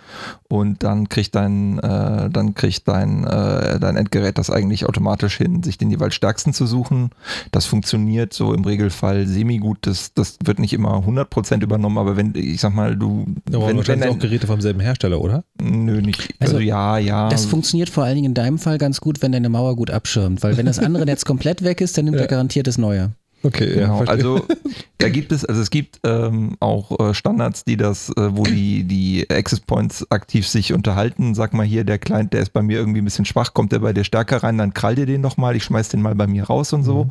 und 0.50 0.84
dann 0.84 1.10
kriegt 1.10 1.36
dein, 1.36 1.80
äh, 1.80 2.30
dann 2.30 2.56
kriegt 2.56 2.88
dein, 2.88 3.24
äh, 3.26 3.80
dein 3.80 3.96
Endgerät 3.96 4.38
das 4.38 4.50
eigentlich 4.50 4.86
automatisch 4.88 5.38
hin, 5.38 5.62
sich 5.64 5.78
den 5.78 5.92
jeweils 5.92 6.16
stärksten 6.16 6.54
zu 6.54 6.66
suchen. 6.66 7.12
Das 7.52 7.66
funktioniert 7.66 8.34
so 8.34 8.54
im 8.54 8.64
Regelfall 8.64 9.28
semi-gut. 9.28 9.78
Das, 9.82 10.14
das 10.14 10.38
wird 10.44 10.60
nicht 10.60 10.74
immer 10.74 11.04
100% 11.06 11.62
übernommen, 11.62 11.98
aber 11.98 12.18
wenn, 12.18 12.34
ich 12.36 12.62
sag 12.62 12.74
mal, 12.74 12.96
du... 12.96 13.26
Aber 13.54 13.68
wenn, 13.68 13.78
wahrscheinlich 13.78 14.08
wenn 14.10 14.16
auch 14.16 14.20
Geräte 14.20 14.48
vom 14.48 14.62
selben 14.62 14.80
Hersteller, 14.80 15.22
oder? 15.22 15.44
Nö, 15.62 16.02
nicht. 16.02 16.34
Also, 16.40 16.56
Also, 16.56 16.66
ja, 16.66 16.98
ja. 16.98 17.30
Das 17.30 17.46
funktioniert 17.46 17.90
vor 17.90 18.04
allen 18.04 18.16
Dingen 18.16 18.28
in 18.28 18.34
deinem 18.34 18.58
Fall 18.58 18.78
ganz 18.78 19.02
gut, 19.02 19.22
wenn 19.22 19.32
deine 19.32 19.50
Mauer 19.50 19.76
gut 19.76 19.92
abschirmt, 19.92 20.42
weil 20.44 20.58
wenn 20.58 20.66
das 20.66 20.80
andere 20.80 21.06
Netz 21.06 21.26
komplett 21.26 21.64
weg 21.64 21.82
ist, 21.82 21.98
dann 21.98 22.06
nimmt 22.06 22.18
Ja. 22.18 22.24
er 22.24 22.28
garantiert 22.28 22.68
das 22.68 22.78
neue. 22.78 23.12
Okay, 23.46 23.76
Genau, 23.76 23.98
verstehe. 23.98 24.16
also 24.16 24.48
da 24.98 25.10
gibt 25.10 25.32
es, 25.32 25.46
also 25.46 25.62
es 25.62 25.70
gibt 25.70 26.00
ähm, 26.04 26.58
auch 26.60 27.00
äh, 27.00 27.14
Standards, 27.14 27.64
die 27.64 27.78
das, 27.78 28.10
äh, 28.10 28.36
wo 28.36 28.42
die, 28.42 28.84
die 28.86 29.30
Access 29.30 29.60
Points 29.60 30.10
aktiv 30.10 30.48
sich 30.48 30.74
unterhalten. 30.74 31.36
Sag 31.36 31.54
mal 31.54 31.66
hier, 31.66 31.84
der 31.84 32.00
Client, 32.00 32.34
der 32.34 32.42
ist 32.42 32.54
bei 32.54 32.64
mir 32.64 32.80
irgendwie 32.80 33.02
ein 33.02 33.06
bisschen 33.06 33.26
schwach, 33.26 33.54
kommt 33.54 33.72
der 33.72 33.80
bei 33.80 33.94
dir 33.94 34.04
stärker 34.04 34.42
rein, 34.42 34.58
dann 34.58 34.74
krall 34.74 34.96
dir 34.96 35.06
den 35.06 35.22
nochmal, 35.22 35.56
ich 35.56 35.64
schmeiß 35.64 35.90
den 35.90 36.02
mal 36.02 36.16
bei 36.16 36.26
mir 36.26 36.46
raus 36.46 36.74
und 36.74 36.84
so. 36.84 37.08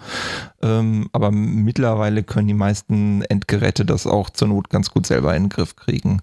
Ähm, 0.60 1.08
aber 1.12 1.30
mittlerweile 1.30 2.24
können 2.24 2.48
die 2.48 2.54
meisten 2.54 3.22
Endgeräte 3.22 3.84
das 3.84 4.06
auch 4.08 4.28
zur 4.28 4.48
Not 4.48 4.70
ganz 4.70 4.90
gut 4.90 5.06
selber 5.06 5.36
in 5.36 5.44
den 5.44 5.48
Griff 5.50 5.76
kriegen. 5.76 6.20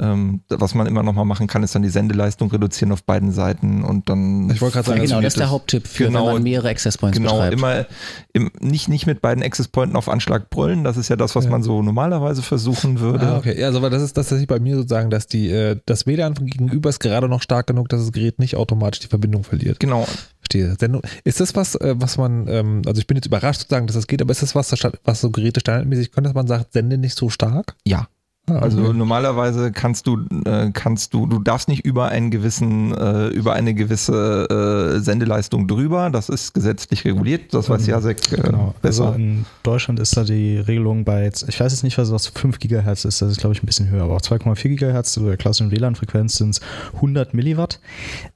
Ähm, 0.00 0.42
was 0.48 0.74
man 0.76 0.86
immer 0.86 1.02
nochmal 1.02 1.24
machen 1.24 1.48
kann, 1.48 1.64
ist 1.64 1.74
dann 1.74 1.82
die 1.82 1.88
Sendeleistung 1.88 2.50
reduzieren 2.52 2.92
auf 2.92 3.02
beiden 3.02 3.32
Seiten 3.32 3.82
und 3.82 4.08
dann 4.08 4.48
Ich 4.50 4.60
wollte 4.60 4.74
gerade 4.74 4.90
Ja, 4.90 4.96
sagen, 4.96 5.02
genau, 5.02 5.16
also 5.16 5.24
das 5.24 5.32
ist 5.34 5.40
der 5.40 5.50
Haupttipp 5.50 5.86
für, 5.88 6.04
genau, 6.06 6.26
wenn 6.26 6.32
man 6.34 6.42
mehrere 6.44 6.68
Access 6.68 6.96
Points 6.98 7.18
Genau, 7.18 7.32
betreibt. 7.32 7.52
immer 7.54 7.86
im, 8.32 8.50
nicht, 8.60 8.88
nicht 8.88 9.06
mit 9.06 9.20
beiden 9.20 9.42
Access 9.42 9.66
Pointen 9.66 9.96
auf 9.96 10.08
Anschlag 10.08 10.50
brüllen. 10.50 10.84
Das 10.84 10.96
ist 10.96 11.08
ja 11.08 11.16
das, 11.16 11.34
was 11.34 11.44
Ja. 11.46 11.50
man 11.50 11.64
so 11.64 11.82
normalerweise 11.82 12.42
versuchen 12.42 13.00
würde. 13.00 13.26
Ah, 13.26 13.38
okay. 13.38 13.58
Ja, 13.58 13.66
also 13.66 13.78
aber 13.78 13.90
das 13.90 14.02
ist 14.02 14.16
das 14.16 14.26
tatsächlich 14.26 14.46
bei 14.48 14.60
mir 14.60 14.76
sozusagen, 14.76 15.10
dass 15.10 15.26
die, 15.26 15.50
äh, 15.50 15.80
das 15.86 16.06
WLAN 16.06 16.36
von 16.36 16.46
gegenüber 16.46 16.88
ist 16.90 17.00
gerade 17.00 17.28
noch 17.28 17.42
stark 17.42 17.66
genug, 17.66 17.88
dass 17.88 18.00
das 18.00 18.12
Gerät 18.12 18.38
nicht 18.38 18.54
automatisch 18.56 19.00
die 19.00 19.08
Verbindung 19.08 19.42
verliert. 19.42 19.80
Genau. 19.80 20.06
Verstehe. 20.38 20.76
Sendung. 20.78 21.02
Ist 21.24 21.40
das 21.40 21.56
was, 21.56 21.74
äh, 21.74 21.94
was 21.98 22.16
man, 22.18 22.46
ähm, 22.48 22.82
also 22.86 23.00
ich 23.00 23.06
bin 23.08 23.16
jetzt 23.16 23.26
überrascht 23.26 23.60
sozusagen, 23.62 23.88
dass 23.88 23.96
das 23.96 24.06
geht, 24.06 24.22
aber 24.22 24.30
ist 24.30 24.42
das 24.42 24.54
was, 24.54 24.72
was 25.04 25.20
so 25.20 25.30
Geräte 25.30 25.58
standardmäßig 25.60 26.12
können, 26.12 26.24
dass 26.24 26.34
man 26.34 26.46
sagt, 26.46 26.72
sende 26.72 26.98
nicht 26.98 27.16
so 27.18 27.28
stark? 27.30 27.74
Ja. 27.84 28.06
Also 28.50 28.80
okay. 28.82 28.92
normalerweise 28.96 29.72
kannst 29.72 30.06
du, 30.06 30.18
äh, 30.44 30.70
kannst 30.72 31.14
du, 31.14 31.26
du 31.26 31.38
darfst 31.40 31.68
nicht 31.68 31.84
über 31.84 32.08
einen 32.08 32.30
gewissen, 32.30 32.92
äh, 32.96 33.28
über 33.28 33.52
eine 33.54 33.74
gewisse 33.74 34.96
äh, 34.98 35.00
Sendeleistung 35.00 35.68
drüber. 35.68 36.10
Das 36.10 36.28
ist 36.28 36.54
gesetzlich 36.54 37.04
reguliert. 37.04 37.52
Das 37.54 37.68
weiß 37.68 37.82
Ähm, 37.86 37.88
Jasek 37.94 38.32
äh, 38.32 38.36
Genau. 38.42 38.74
Also 38.82 39.04
besser. 39.04 39.16
in 39.16 39.44
Deutschland 39.62 40.00
ist 40.00 40.16
da 40.16 40.24
die 40.24 40.58
Regelung 40.58 41.04
bei, 41.04 41.24
jetzt- 41.24 41.48
ich 41.48 41.58
weiß 41.60 41.72
jetzt 41.72 41.82
nicht, 41.84 41.98
was 41.98 42.10
das 42.10 42.26
5 42.28 42.58
Gigahertz 42.58 43.04
ist, 43.04 43.20
das 43.22 43.30
ist 43.32 43.40
glaube 43.40 43.54
ich 43.54 43.62
ein 43.62 43.66
bisschen 43.66 43.88
höher, 43.90 44.04
aber 44.04 44.16
auch 44.16 44.20
2,4 44.22 44.68
Gigahertz, 44.70 45.12
so 45.12 45.24
der 45.26 45.36
klassischen 45.36 45.70
WLAN-Frequenz 45.70 46.36
sind 46.36 46.50
es 46.50 46.60
100 46.94 47.34
Milliwatt. 47.34 47.80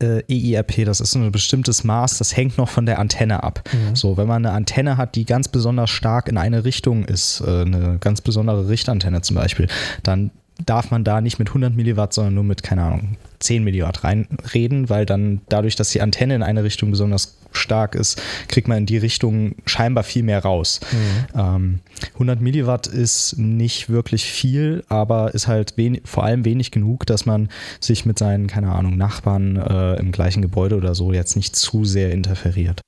EIRP, 0.00 0.84
das 0.84 1.00
ist 1.00 1.12
so 1.12 1.18
ein 1.18 1.32
bestimmtes 1.32 1.84
Maß, 1.84 2.18
das 2.18 2.36
hängt 2.36 2.58
noch 2.58 2.68
von 2.68 2.86
der 2.86 2.98
Antenne 2.98 3.42
ab. 3.42 3.62
Mhm. 3.72 3.96
So, 3.96 4.16
wenn 4.16 4.26
man 4.26 4.44
eine 4.44 4.54
Antenne 4.54 4.96
hat, 4.96 5.14
die 5.14 5.24
ganz 5.24 5.48
besonders 5.48 5.90
stark 5.90 6.28
in 6.28 6.36
eine 6.38 6.64
Richtung 6.64 7.04
ist, 7.04 7.42
eine 7.42 7.98
ganz 8.00 8.20
besondere 8.20 8.68
Richtantenne 8.68 9.22
zum 9.22 9.36
Beispiel, 9.36 9.68
dann 10.02 10.30
darf 10.66 10.90
man 10.90 11.04
da 11.04 11.20
nicht 11.20 11.38
mit 11.38 11.48
100 11.48 11.74
Milliwatt, 11.74 12.12
sondern 12.12 12.34
nur 12.34 12.44
mit, 12.44 12.62
keine 12.62 12.82
Ahnung, 12.82 13.16
10 13.40 13.64
Milliwatt 13.64 14.04
reinreden, 14.04 14.88
weil 14.88 15.06
dann 15.06 15.40
dadurch, 15.48 15.76
dass 15.76 15.90
die 15.90 16.00
Antenne 16.00 16.34
in 16.34 16.42
eine 16.42 16.62
Richtung 16.62 16.90
besonders 16.90 17.38
stark 17.50 17.94
ist, 17.94 18.20
kriegt 18.48 18.68
man 18.68 18.78
in 18.78 18.86
die 18.86 18.98
Richtung 18.98 19.56
scheinbar 19.66 20.04
viel 20.04 20.22
mehr 20.22 20.42
raus. 20.42 20.80
Ähm, 21.38 21.80
100 22.14 22.40
Milliwatt 22.40 22.86
ist 22.86 23.38
nicht 23.38 23.88
wirklich 23.88 24.24
viel, 24.24 24.84
aber 24.88 25.34
ist 25.34 25.48
halt 25.48 25.74
wen 25.76 26.00
vor 26.04 26.24
allem 26.24 26.44
wenig 26.44 26.70
genug, 26.70 27.06
dass 27.06 27.26
man 27.26 27.48
sich 27.80 28.06
mit 28.06 28.18
seinen, 28.18 28.46
keine 28.46 28.72
Ahnung, 28.72 28.96
Nachbarn 28.96 29.56
äh, 29.56 29.96
im 29.96 30.12
gleichen 30.12 30.42
Gebäude 30.42 30.76
oder 30.76 30.94
so 30.94 31.12
jetzt 31.12 31.36
nicht 31.36 31.56
zu 31.56 31.84
sehr 31.84 32.12
interferiert. 32.12 32.80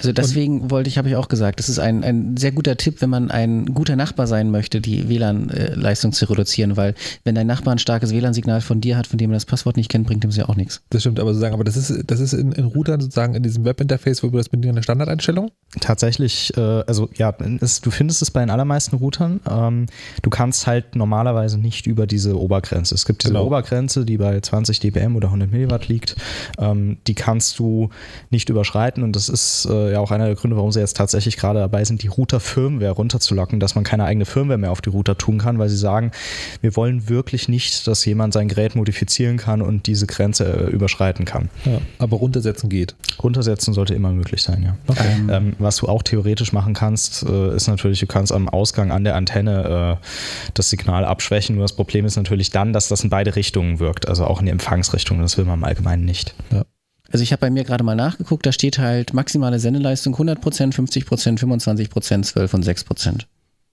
Also 0.00 0.12
deswegen 0.12 0.70
wollte 0.70 0.88
ich, 0.88 0.96
habe 0.96 1.08
ich 1.08 1.16
auch 1.16 1.28
gesagt, 1.28 1.58
das 1.58 1.68
ist 1.68 1.78
ein, 1.78 2.02
ein 2.02 2.36
sehr 2.36 2.52
guter 2.52 2.76
Tipp, 2.76 3.02
wenn 3.02 3.10
man 3.10 3.30
ein 3.30 3.66
guter 3.66 3.96
Nachbar 3.96 4.26
sein 4.26 4.50
möchte, 4.50 4.80
die 4.80 5.08
WLAN-Leistung 5.08 6.12
zu 6.12 6.24
reduzieren, 6.24 6.76
weil 6.76 6.94
wenn 7.24 7.34
dein 7.34 7.46
Nachbar 7.46 7.74
ein 7.74 7.78
starkes 7.78 8.10
WLAN-Signal 8.12 8.62
von 8.62 8.80
dir 8.80 8.96
hat, 8.96 9.06
von 9.06 9.18
dem 9.18 9.30
er 9.30 9.34
das 9.34 9.44
Passwort 9.44 9.76
nicht 9.76 9.90
kennt, 9.90 10.06
bringt 10.06 10.24
ihm 10.24 10.30
es 10.30 10.36
ja 10.36 10.48
auch 10.48 10.56
nichts. 10.56 10.82
Das 10.88 11.02
stimmt, 11.02 11.20
aber 11.20 11.32
sozusagen, 11.34 11.54
aber 11.54 11.64
das 11.64 11.76
ist, 11.76 12.04
das 12.06 12.20
ist 12.20 12.32
in, 12.32 12.52
in 12.52 12.64
Routern 12.64 13.00
sozusagen 13.00 13.34
in 13.34 13.42
diesem 13.42 13.64
Webinterface, 13.64 14.22
wo 14.22 14.32
wir 14.32 14.38
das 14.38 14.50
mit 14.52 14.66
einer 14.66 14.82
Standardeinstellung? 14.82 15.50
Tatsächlich, 15.80 16.56
äh, 16.56 16.60
also 16.60 17.10
ja, 17.14 17.34
es, 17.60 17.82
du 17.82 17.90
findest 17.90 18.22
es 18.22 18.30
bei 18.30 18.40
den 18.40 18.50
allermeisten 18.50 18.96
Routern. 18.96 19.40
Ähm, 19.48 19.86
du 20.22 20.30
kannst 20.30 20.66
halt 20.66 20.96
normalerweise 20.96 21.58
nicht 21.58 21.86
über 21.86 22.06
diese 22.06 22.40
Obergrenze. 22.40 22.94
Es 22.94 23.04
gibt 23.04 23.22
diese 23.22 23.34
Genau. 23.34 23.44
Obergrenze, 23.44 24.06
die 24.06 24.16
bei 24.16 24.40
20 24.40 24.80
dBm 24.80 25.14
oder 25.16 25.28
100 25.28 25.50
Milliwatt 25.50 25.88
liegt. 25.88 26.16
Ähm, 26.58 26.96
die 27.06 27.14
kannst 27.14 27.58
du 27.58 27.90
nicht 28.30 28.48
überschreiten 28.48 29.02
und 29.02 29.14
das 29.14 29.28
ist 29.28 29.66
äh, 29.70 29.89
äh, 29.89 29.89
ja 29.90 30.00
auch 30.00 30.10
einer 30.10 30.26
der 30.26 30.34
Gründe, 30.34 30.56
warum 30.56 30.72
sie 30.72 30.80
jetzt 30.80 30.96
tatsächlich 30.96 31.36
gerade 31.36 31.60
dabei 31.60 31.84
sind, 31.84 32.02
die 32.02 32.08
Router-Firmware 32.08 32.92
runterzulocken, 32.92 33.60
dass 33.60 33.74
man 33.74 33.84
keine 33.84 34.04
eigene 34.04 34.24
Firmware 34.24 34.58
mehr 34.58 34.70
auf 34.70 34.80
die 34.80 34.90
Router 34.90 35.16
tun 35.16 35.38
kann, 35.38 35.58
weil 35.58 35.68
sie 35.68 35.76
sagen, 35.76 36.12
wir 36.60 36.76
wollen 36.76 37.08
wirklich 37.08 37.48
nicht, 37.48 37.86
dass 37.86 38.04
jemand 38.04 38.32
sein 38.32 38.48
Gerät 38.48 38.74
modifizieren 38.74 39.36
kann 39.36 39.62
und 39.62 39.86
diese 39.86 40.06
Grenze 40.06 40.44
äh, 40.44 40.70
überschreiten 40.70 41.24
kann. 41.24 41.50
Ja, 41.64 41.80
aber 41.98 42.16
runtersetzen 42.16 42.68
geht. 42.68 42.94
Runtersetzen 43.22 43.74
sollte 43.74 43.94
immer 43.94 44.12
möglich 44.12 44.42
sein, 44.42 44.62
ja. 44.62 44.76
Okay. 44.86 45.08
Ähm, 45.30 45.54
was 45.58 45.76
du 45.76 45.88
auch 45.88 46.02
theoretisch 46.02 46.52
machen 46.52 46.74
kannst, 46.74 47.22
äh, 47.22 47.54
ist 47.54 47.68
natürlich, 47.68 48.00
du 48.00 48.06
kannst 48.06 48.32
am 48.32 48.48
Ausgang 48.48 48.90
an 48.90 49.04
der 49.04 49.16
Antenne 49.16 49.98
äh, 50.00 50.06
das 50.54 50.70
Signal 50.70 51.04
abschwächen. 51.04 51.56
Nur 51.56 51.64
das 51.64 51.74
Problem 51.74 52.04
ist 52.04 52.16
natürlich 52.16 52.50
dann, 52.50 52.72
dass 52.72 52.88
das 52.88 53.02
in 53.04 53.10
beide 53.10 53.36
Richtungen 53.36 53.78
wirkt, 53.78 54.08
also 54.08 54.24
auch 54.24 54.40
in 54.40 54.46
die 54.46 54.52
Empfangsrichtung. 54.52 55.20
Das 55.20 55.36
will 55.36 55.44
man 55.44 55.58
im 55.60 55.64
Allgemeinen 55.64 56.04
nicht. 56.04 56.34
Ja. 56.50 56.64
Also 57.10 57.22
ich 57.22 57.32
habe 57.32 57.40
bei 57.40 57.50
mir 57.50 57.64
gerade 57.64 57.84
mal 57.84 57.96
nachgeguckt, 57.96 58.46
da 58.46 58.52
steht 58.52 58.78
halt 58.78 59.12
maximale 59.12 59.58
Sendeleistung 59.58 60.14
100%, 60.14 60.38
50%, 60.74 61.38
25%, 61.38 62.22
12 62.22 62.54
und 62.54 62.64
6%. 62.64 63.22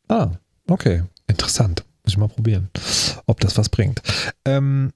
Ah, 0.09 0.31
okay. 0.67 1.03
Interessant. 1.27 1.83
Muss 2.03 2.13
ich 2.13 2.17
mal 2.17 2.29
probieren, 2.29 2.69
ob 3.25 3.39
das 3.41 3.57
was 3.57 3.69
bringt. 3.69 4.01
Ähm, 4.45 4.91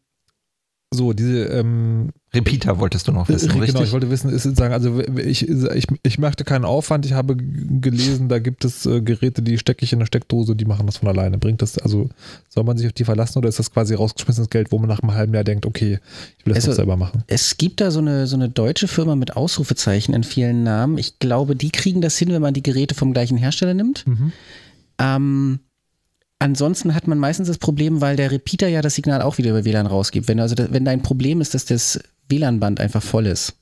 so, 0.91 1.13
diese 1.13 1.43
ähm, 1.45 2.11
Repeater 2.33 2.79
wolltest 2.79 3.09
du 3.09 3.11
noch 3.11 3.27
wissen, 3.27 3.49
genau, 3.49 3.59
richtig? 3.59 3.73
Genau, 3.73 3.85
ich 3.85 3.91
wollte 3.91 4.09
wissen, 4.09 4.29
ist 4.29 4.43
sagen, 4.55 4.73
also 4.73 5.01
ich, 5.17 5.49
ich, 5.49 5.87
ich 6.01 6.17
machte 6.17 6.45
keinen 6.45 6.63
Aufwand, 6.63 7.05
ich 7.05 7.11
habe 7.11 7.35
gelesen, 7.35 8.29
da 8.29 8.39
gibt 8.39 8.63
es 8.63 8.85
äh, 8.85 9.01
Geräte, 9.01 9.41
die 9.41 9.57
stecke 9.57 9.83
ich 9.83 9.91
in 9.91 9.99
eine 9.99 10.05
Steckdose, 10.05 10.55
die 10.55 10.63
machen 10.63 10.85
das 10.85 10.97
von 10.97 11.09
alleine. 11.09 11.37
Bringt 11.37 11.61
das, 11.61 11.77
also 11.77 12.09
soll 12.47 12.63
man 12.63 12.77
sich 12.77 12.87
auf 12.87 12.93
die 12.93 13.03
verlassen 13.03 13.37
oder 13.37 13.49
ist 13.49 13.59
das 13.59 13.71
quasi 13.71 13.95
rausgeschmissenes 13.95 14.49
Geld, 14.49 14.71
wo 14.71 14.79
man 14.79 14.87
nach 14.87 15.01
einem 15.01 15.13
halben 15.13 15.33
Jahr 15.33 15.43
denkt, 15.43 15.65
okay, 15.65 15.99
ich 16.37 16.45
will 16.45 16.53
das 16.53 16.63
also, 16.63 16.77
selber 16.77 16.95
machen? 16.95 17.23
Es 17.27 17.57
gibt 17.57 17.81
da 17.81 17.91
so 17.91 17.99
eine, 17.99 18.27
so 18.27 18.37
eine 18.37 18.47
deutsche 18.47 18.87
Firma 18.87 19.17
mit 19.17 19.35
Ausrufezeichen 19.35 20.15
in 20.15 20.23
vielen 20.23 20.63
Namen. 20.63 20.97
Ich 20.97 21.19
glaube, 21.19 21.57
die 21.57 21.71
kriegen 21.71 21.99
das 21.99 22.17
hin, 22.17 22.29
wenn 22.29 22.41
man 22.41 22.53
die 22.53 22.63
Geräte 22.63 22.95
vom 22.95 23.11
gleichen 23.11 23.37
Hersteller 23.37 23.73
nimmt. 23.73 24.07
Mhm. 24.07 24.31
Ähm, 24.99 25.59
Ansonsten 26.41 26.95
hat 26.95 27.07
man 27.07 27.19
meistens 27.19 27.49
das 27.49 27.59
Problem, 27.59 28.01
weil 28.01 28.15
der 28.15 28.31
Repeater 28.31 28.67
ja 28.67 28.81
das 28.81 28.95
Signal 28.95 29.21
auch 29.21 29.37
wieder 29.37 29.51
über 29.51 29.63
WLAN 29.63 29.85
rausgibt. 29.85 30.27
Wenn, 30.27 30.39
also 30.39 30.55
wenn 30.57 30.83
dein 30.83 31.03
Problem 31.03 31.39
ist, 31.39 31.53
dass 31.53 31.65
das 31.65 31.99
WLAN-Band 32.31 32.79
einfach 32.79 33.03
voll 33.03 33.27
ist. 33.27 33.53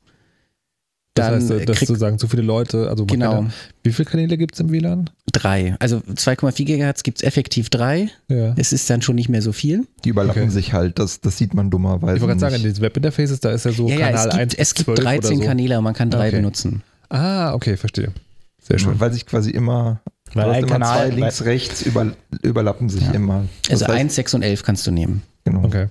Dann 1.15 1.33
das 1.33 1.49
heißt, 1.49 1.67
dass 1.69 1.77
krieg, 1.77 1.87
sozusagen 1.87 2.17
zu 2.19 2.27
viele 2.27 2.43
Leute, 2.43 2.89
also 2.89 3.05
genau. 3.05 3.41
Ja, 3.41 3.47
wie 3.83 3.91
viele 3.91 4.07
Kanäle 4.07 4.37
gibt 4.37 4.53
es 4.53 4.59
im 4.61 4.71
WLAN? 4.71 5.09
Drei. 5.31 5.75
Also 5.79 5.97
2,4 5.97 6.65
Gigahertz 6.65 7.03
gibt 7.03 7.17
es 7.17 7.23
effektiv 7.23 7.69
drei. 7.69 8.09
Ja. 8.29 8.53
Es 8.55 8.71
ist 8.71 8.89
dann 8.89 9.01
schon 9.01 9.15
nicht 9.15 9.27
mehr 9.27 9.41
so 9.41 9.51
viel. 9.51 9.85
Die 10.05 10.09
überlappen 10.09 10.43
okay. 10.43 10.51
sich 10.51 10.71
halt, 10.71 10.99
das, 10.99 11.19
das 11.19 11.37
sieht 11.37 11.53
man 11.53 11.69
dummerweise. 11.71 12.15
Ich 12.15 12.21
wollte 12.21 12.37
gerade 12.37 12.39
sagen, 12.39 12.63
in 12.63 12.73
den 12.73 12.81
Webinterfaces, 12.81 13.39
da 13.39 13.51
ist 13.51 13.65
ja 13.65 13.71
so 13.71 13.89
ja, 13.89 13.97
Kanal 13.97 14.13
ja, 14.13 14.25
es 14.25 14.29
gibt, 14.29 14.39
1 14.39 14.53
Es 14.55 14.75
gibt 14.75 15.03
13 15.03 15.39
so. 15.39 15.43
Kanäle 15.43 15.77
und 15.77 15.83
man 15.83 15.93
kann 15.93 16.09
drei 16.09 16.27
okay. 16.27 16.37
benutzen. 16.37 16.83
Ah, 17.09 17.53
okay, 17.53 17.75
verstehe. 17.75 18.13
Sehr 18.61 18.77
schön. 18.77 18.99
Weil 18.99 19.11
sich 19.11 19.25
quasi 19.25 19.49
immer 19.49 20.01
weil 20.33 20.49
ein 20.51 20.67
Kanal 20.67 21.09
zwei 21.09 21.15
links, 21.15 21.45
rechts 21.45 21.81
über, 21.81 22.11
überlappen 22.43 22.89
sich 22.89 23.01
ja. 23.01 23.11
immer. 23.11 23.45
Das 23.63 23.81
also 23.81 23.87
heißt, 23.87 23.99
1, 23.99 24.15
6 24.15 24.33
und 24.35 24.41
11 24.43 24.63
kannst 24.63 24.85
du 24.85 24.91
nehmen. 24.91 25.23
Genau. 25.43 25.63
Okay. 25.63 25.87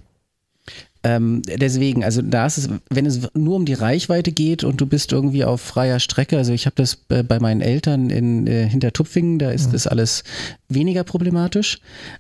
Ähm, 1.09 1.40
deswegen, 1.47 2.05
also 2.05 2.21
da 2.21 2.44
ist 2.44 2.59
es, 2.59 2.68
wenn 2.90 3.07
es 3.07 3.21
nur 3.33 3.57
um 3.57 3.64
die 3.64 3.73
Reichweite 3.73 4.31
geht 4.31 4.62
und 4.62 4.79
du 4.79 4.87
bist 4.87 5.11
irgendwie 5.11 5.42
auf 5.42 5.62
freier 5.62 6.01
Strecke, 6.01 6.37
also 6.37 6.53
ich 6.53 6.66
habe 6.66 6.77
das 6.77 6.97
bei 6.97 7.40
meinen 7.40 7.62
Eltern 7.62 8.11
in 8.11 8.47
äh, 8.47 8.68
Hintertupfingen, 8.68 9.38
da 9.38 9.51
ist 9.51 9.68
mhm. 9.68 9.73
das 9.73 9.87
alles 9.87 10.23
weniger 10.68 11.04
problematisch. 11.04 11.78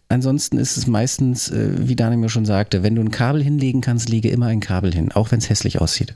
Ansonsten 0.08 0.58
ist 0.58 0.76
es 0.76 0.86
meistens, 0.86 1.50
äh, 1.50 1.88
wie 1.88 1.96
Daniel 1.96 2.18
mir 2.18 2.28
schon 2.28 2.44
sagte, 2.44 2.82
wenn 2.82 2.94
du 2.94 3.02
ein 3.02 3.10
Kabel 3.10 3.42
hinlegen 3.42 3.80
kannst, 3.80 4.08
lege 4.08 4.30
immer 4.30 4.46
ein 4.46 4.60
Kabel 4.60 4.92
hin, 4.92 5.12
auch 5.12 5.30
wenn 5.30 5.38
es 5.38 5.48
hässlich 5.48 5.80
aussieht. 5.80 6.14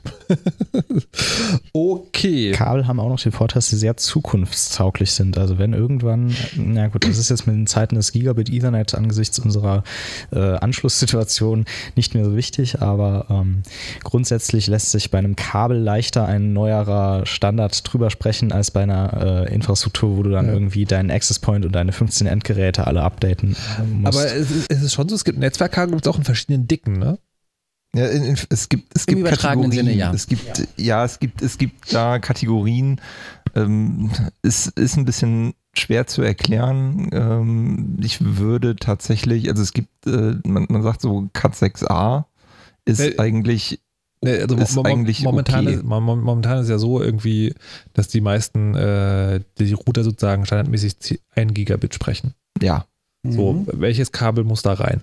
okay. 1.73 2.51
Kabel 2.51 2.87
haben 2.87 2.99
auch 2.99 3.09
noch 3.09 3.19
den 3.19 3.31
Vorteil, 3.31 3.55
dass 3.55 3.69
sie 3.69 3.77
sehr 3.77 3.97
zukunftstauglich 3.97 5.11
sind. 5.11 5.37
Also 5.37 5.57
wenn 5.57 5.73
irgendwann, 5.73 6.35
na 6.55 6.87
gut, 6.87 7.05
das 7.07 7.17
ist 7.17 7.29
jetzt 7.29 7.47
mit 7.47 7.55
den 7.55 7.67
Zeiten 7.67 7.95
des 7.95 8.11
Gigabit 8.11 8.49
Ethernet 8.49 8.95
angesichts 8.95 9.39
unserer 9.39 9.83
äh, 10.31 10.39
Anschlusssituation 10.39 11.65
nicht 11.95 12.13
mehr 12.13 12.25
so 12.25 12.35
wichtig 12.35 12.43
wichtig, 12.43 12.81
aber 12.81 13.25
ähm, 13.29 13.63
grundsätzlich 14.03 14.67
lässt 14.67 14.91
sich 14.91 15.11
bei 15.11 15.17
einem 15.17 15.35
Kabel 15.35 15.77
leichter 15.77 16.25
ein 16.25 16.53
neuerer 16.53 17.25
Standard 17.25 17.81
drüber 17.91 18.09
sprechen 18.09 18.51
als 18.51 18.71
bei 18.71 18.83
einer 18.83 19.45
äh, 19.47 19.53
Infrastruktur, 19.53 20.17
wo 20.17 20.23
du 20.23 20.29
dann 20.29 20.47
ja. 20.47 20.53
irgendwie 20.53 20.85
deinen 20.85 21.09
Access 21.09 21.39
Point 21.39 21.65
und 21.65 21.73
deine 21.73 21.91
15 21.91 22.22
Endgeräte 22.25 22.87
alle 22.87 23.01
updaten 23.03 23.55
musst. 23.91 24.17
Aber 24.17 24.25
es 24.33 24.51
ist, 24.51 24.71
es 24.71 24.81
ist 24.81 24.93
schon 24.93 25.09
so, 25.09 25.15
es 25.15 25.23
gibt 25.23 25.39
Netzwerkkabel 25.39 25.95
gibt 25.95 26.05
es 26.05 26.11
auch 26.11 26.17
in 26.17 26.23
verschiedenen 26.23 26.67
Dicken, 26.67 26.99
ne? 26.99 27.19
Ja, 27.95 28.07
in, 28.07 28.23
in, 28.23 28.37
es 28.49 28.69
gibt 28.69 28.91
es 28.95 29.05
Im 29.05 29.23
gibt 29.23 29.29
Kategorien. 29.29 29.71
Sinne, 29.71 29.93
ja. 29.93 30.11
Es 30.11 30.27
gibt 30.27 30.67
ja, 30.77 31.05
es 31.05 31.19
gibt 31.19 31.41
es 31.41 31.57
gibt 31.57 31.93
da 31.93 32.19
Kategorien. 32.19 32.99
Ähm, 33.55 34.09
es 34.41 34.67
ist 34.67 34.97
ein 34.97 35.05
bisschen 35.05 35.53
schwer 35.75 36.07
zu 36.07 36.21
erklären. 36.21 37.09
Ähm, 37.11 37.97
ich 38.01 38.19
würde 38.19 38.75
tatsächlich, 38.75 39.49
also 39.49 39.61
es 39.61 39.73
gibt, 39.73 40.07
äh, 40.07 40.35
man, 40.45 40.65
man 40.69 40.81
sagt 40.83 41.01
so 41.01 41.29
Cat 41.33 41.53
6a 41.53 42.25
ist 42.85 42.99
nee, 42.99 43.17
eigentlich 43.17 43.79
nee, 44.23 44.39
also 44.39 44.55
ist 44.57 44.75
mo 44.75 44.83
eigentlich 44.83 45.23
momentan, 45.23 45.67
okay. 45.67 45.75
ist, 45.75 45.83
momentan 45.83 46.59
ist 46.59 46.69
ja 46.69 46.77
so 46.77 47.01
irgendwie, 47.01 47.53
dass 47.93 48.07
die 48.07 48.21
meisten 48.21 48.75
äh, 48.75 49.41
die 49.59 49.73
Router 49.73 50.03
sozusagen 50.03 50.45
standardmäßig 50.45 51.21
1 51.35 51.53
Gigabit 51.53 51.93
sprechen. 51.93 52.33
Ja. 52.61 52.85
So, 53.25 53.53
mhm. 53.53 53.67
welches 53.73 54.11
Kabel 54.11 54.43
muss 54.43 54.63
da 54.63 54.73
rein? 54.73 55.01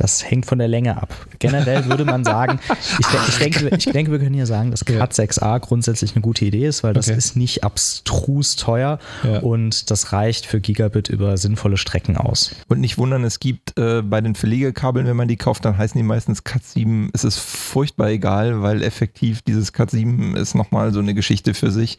Das 0.00 0.28
hängt 0.30 0.46
von 0.46 0.58
der 0.58 0.66
Länge 0.66 0.96
ab. 0.96 1.14
Generell 1.40 1.84
würde 1.84 2.06
man 2.06 2.24
sagen, 2.24 2.58
ich, 2.98 3.06
ich, 3.28 3.38
denke, 3.38 3.76
ich 3.76 3.84
denke, 3.84 4.10
wir 4.10 4.18
können 4.18 4.34
hier 4.34 4.46
sagen, 4.46 4.70
dass 4.70 4.86
Cat 4.86 5.12
6a 5.12 5.60
grundsätzlich 5.60 6.16
eine 6.16 6.22
gute 6.22 6.46
Idee 6.46 6.66
ist, 6.66 6.82
weil 6.82 6.94
das 6.94 7.08
okay. 7.08 7.18
ist 7.18 7.36
nicht 7.36 7.64
abstrus 7.64 8.56
teuer 8.56 8.98
ja. 9.22 9.40
und 9.40 9.90
das 9.90 10.14
reicht 10.14 10.46
für 10.46 10.58
Gigabit 10.58 11.10
über 11.10 11.36
sinnvolle 11.36 11.76
Strecken 11.76 12.16
aus. 12.16 12.54
Und 12.68 12.80
nicht 12.80 12.96
wundern, 12.96 13.24
es 13.24 13.40
gibt 13.40 13.78
äh, 13.78 14.00
bei 14.00 14.22
den 14.22 14.34
Verlegerkabeln, 14.34 15.06
wenn 15.06 15.16
man 15.16 15.28
die 15.28 15.36
kauft, 15.36 15.66
dann 15.66 15.76
heißen 15.76 15.98
die 15.98 16.02
meistens 16.02 16.44
Cat 16.44 16.64
7. 16.64 17.10
Es 17.12 17.24
ist 17.24 17.38
furchtbar 17.38 18.08
egal, 18.08 18.62
weil 18.62 18.82
effektiv 18.82 19.42
dieses 19.42 19.74
Cat 19.74 19.90
7 19.90 20.34
ist 20.34 20.54
nochmal 20.54 20.94
so 20.94 21.00
eine 21.00 21.12
Geschichte 21.12 21.52
für 21.52 21.70
sich. 21.70 21.98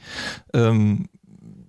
Ähm, 0.56 1.08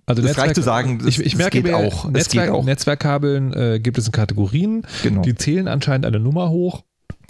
also 0.05 0.21
das 0.21 0.29
Netzwerk, 0.29 0.47
reicht 0.47 0.55
zu 0.55 0.61
sagen, 0.61 1.01
ich, 1.07 1.19
ich 1.19 1.35
merke 1.35 1.61
geht 1.61 1.73
auch. 1.73 2.09
Netzwerk, 2.09 2.47
geht 2.47 2.53
auch. 2.53 2.65
Netzwerkkabeln 2.65 3.53
äh, 3.53 3.79
gibt 3.79 3.97
es 3.97 4.05
in 4.05 4.11
Kategorien. 4.11 4.85
Genau. 5.01 5.21
Die 5.21 5.35
zählen 5.35 5.67
anscheinend 5.67 6.05
eine 6.05 6.19
Nummer 6.19 6.49
hoch. 6.49 6.83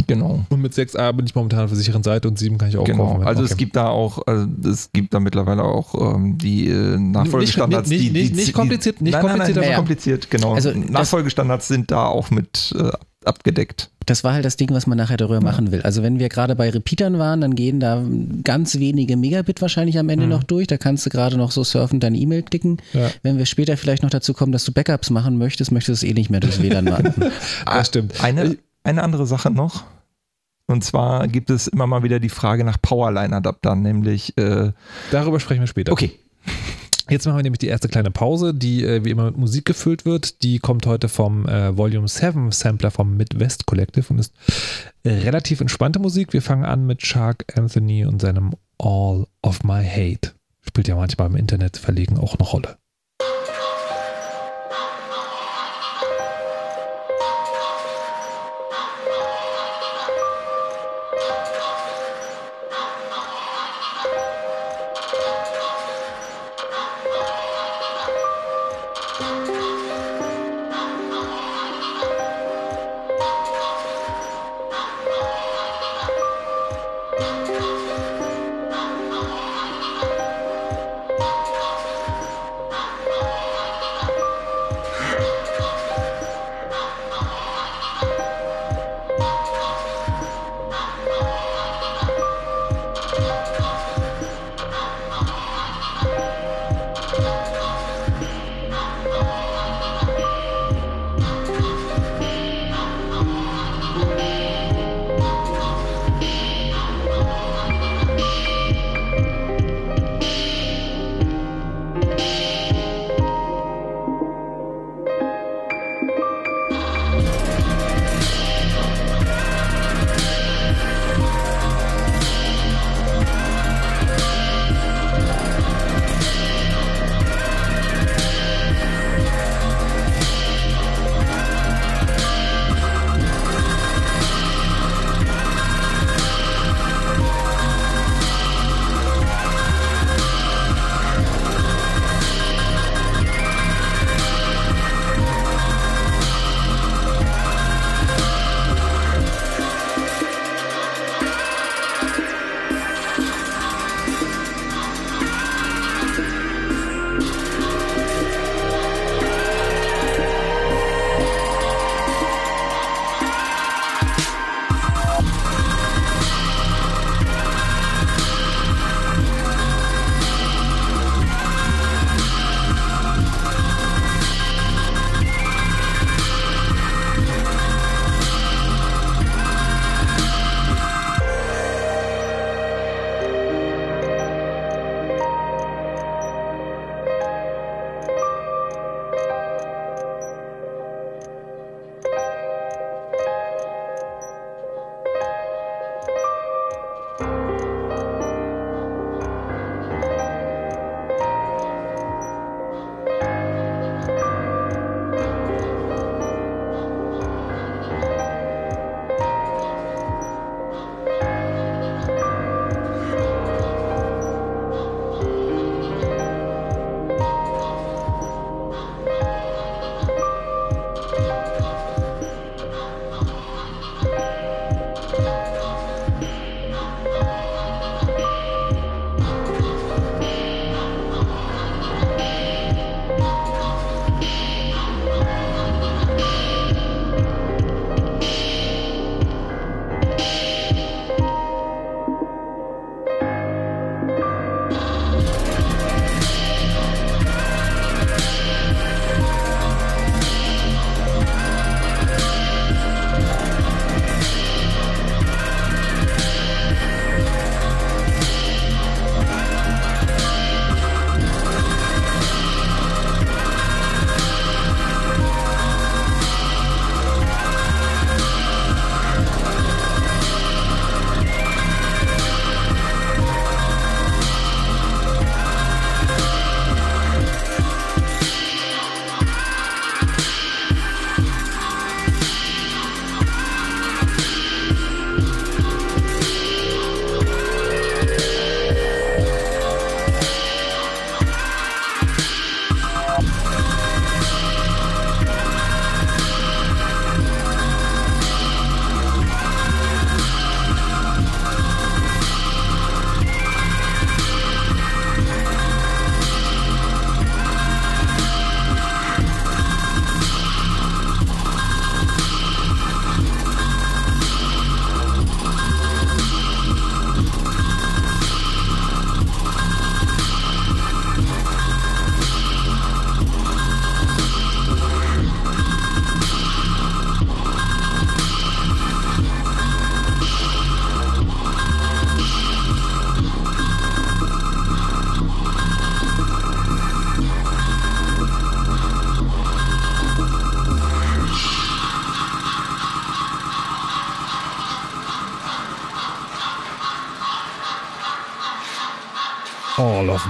Genau. 0.08 0.46
Und 0.50 0.62
mit 0.62 0.74
6a 0.74 1.14
bin 1.14 1.26
ich 1.26 1.36
momentan 1.36 1.62
auf 1.62 1.70
der 1.70 1.78
sicheren 1.78 2.04
Seite 2.04 2.28
und 2.28 2.38
7 2.38 2.58
kann 2.58 2.70
ich 2.70 2.78
auch 2.78 2.84
genau. 2.84 3.14
kaufen. 3.14 3.24
Also 3.24 3.44
es 3.44 3.56
gibt 3.58 3.76
da 3.76 3.88
auch, 3.88 4.26
also 4.26 4.48
es 4.70 4.92
gibt 4.92 5.14
da 5.14 5.20
mittlerweile 5.20 5.64
auch 5.64 6.16
ähm, 6.16 6.38
die 6.38 6.68
äh, 6.68 6.98
Nachfolgestandards. 6.98 7.90
Nicht, 7.90 8.02
nicht, 8.02 8.16
die, 8.16 8.20
nicht, 8.20 8.36
nicht 8.36 8.54
kompliziert, 8.54 9.02
nicht 9.02 9.14
nein, 9.14 9.22
kompliziert, 9.22 9.56
nein, 9.56 9.66
nein, 9.66 9.74
aber 9.74 9.78
kompliziert, 9.78 10.30
genau. 10.30 10.54
Also 10.54 10.72
Nachfolgestandards 10.72 11.68
sind 11.68 11.92
da 11.92 12.08
auch 12.08 12.32
mit 12.32 12.76
äh, 12.78 12.92
abgedeckt. 13.28 13.90
Das 14.06 14.24
war 14.24 14.34
halt 14.34 14.46
das 14.46 14.58
Ding, 14.58 14.70
was 14.72 14.88
man 14.88 14.98
nachher 14.98 15.18
darüber 15.18 15.36
ja. 15.36 15.42
machen 15.42 15.72
will. 15.72 15.82
Also 15.82 16.04
wenn 16.04 16.20
wir 16.20 16.30
gerade 16.30 16.56
bei 16.56 16.70
Repeatern 16.70 17.20
waren, 17.20 17.42
dann 17.42 17.56
gehen 17.56 17.80
da 17.80 18.04
ganz 18.44 18.80
wenige 18.80 19.18
Megabit 19.18 19.62
wahrscheinlich 19.62 19.98
am 19.98 20.10
Ende 20.10 20.26
mhm. 20.26 20.32
noch 20.32 20.44
durch. 20.44 20.68
Da 20.68 20.78
kannst 20.78 21.06
du 21.06 21.10
gerade 21.10 21.38
noch 21.38 21.52
so 21.52 21.64
surfen, 21.64 22.00
deine 22.00 22.18
E-Mail 22.18 22.44
klicken. 22.44 22.82
Ja. 22.94 23.10
Wenn 23.22 23.38
wir 23.38 23.46
später 23.46 23.78
vielleicht 23.78 24.04
noch 24.04 24.10
dazu 24.10 24.34
kommen, 24.34 24.52
dass 24.52 24.66
du 24.66 24.72
Backups 24.72 25.10
machen 25.10 25.38
möchtest, 25.38 25.72
möchtest 25.72 26.04
du 26.04 26.06
es 26.06 26.12
eh 26.12 26.14
nicht 26.14 26.30
mehr 26.30 26.40
durchs 26.40 26.62
WLAN 26.62 26.86
machen. 26.86 27.14
ah, 27.66 27.84
stimmt. 27.84 28.22
Eine, 28.24 28.58
eine 28.84 29.04
andere 29.04 29.26
Sache 29.26 29.52
noch. 29.52 29.84
Und 30.66 30.84
zwar 30.84 31.28
gibt 31.28 31.50
es 31.50 31.68
immer 31.68 31.88
mal 31.88 32.04
wieder 32.04 32.20
die 32.20 32.30
Frage 32.30 32.64
nach 32.64 32.82
Powerline-Adaptern, 32.82 33.82
nämlich. 33.82 34.38
Äh, 34.38 34.72
Darüber 35.12 35.40
sprechen 35.40 35.62
wir 35.62 35.68
später. 35.68 35.92
Okay. 35.92 36.12
Jetzt 37.10 37.26
machen 37.26 37.38
wir 37.38 37.44
nämlich 37.44 37.60
die 37.60 37.68
erste 37.68 37.90
kleine 37.90 38.12
Pause, 38.12 38.54
die 38.54 38.84
äh, 38.84 39.04
wie 39.04 39.10
immer 39.10 39.26
mit 39.26 39.38
Musik 39.38 39.66
gefüllt 39.66 40.06
wird. 40.06 40.42
Die 40.42 40.60
kommt 40.60 40.86
heute 40.86 41.10
vom 41.10 41.46
äh, 41.48 41.76
Volume 41.76 42.08
7 42.08 42.52
Sampler 42.52 42.92
vom 42.92 43.18
Midwest 43.18 43.66
Collective 43.66 44.06
und 44.12 44.20
ist 44.20 44.34
äh, 45.04 45.10
relativ 45.10 45.60
entspannte 45.60 46.00
Musik. 46.00 46.32
Wir 46.32 46.42
fangen 46.42 46.64
an 46.64 46.86
mit 46.86 47.06
Shark 47.06 47.46
Anthony 47.58 48.06
und 48.06 48.22
seinem 48.22 48.54
All 48.78 49.28
of 49.42 49.64
My 49.64 49.86
Hate. 49.86 50.34
Spielt 50.62 50.88
ja 50.88 50.96
manchmal 50.96 51.28
im 51.28 51.36
Internet 51.36 51.78
verlegen 51.78 52.18
auch 52.18 52.36
eine 52.36 52.48
Rolle. 52.48 52.78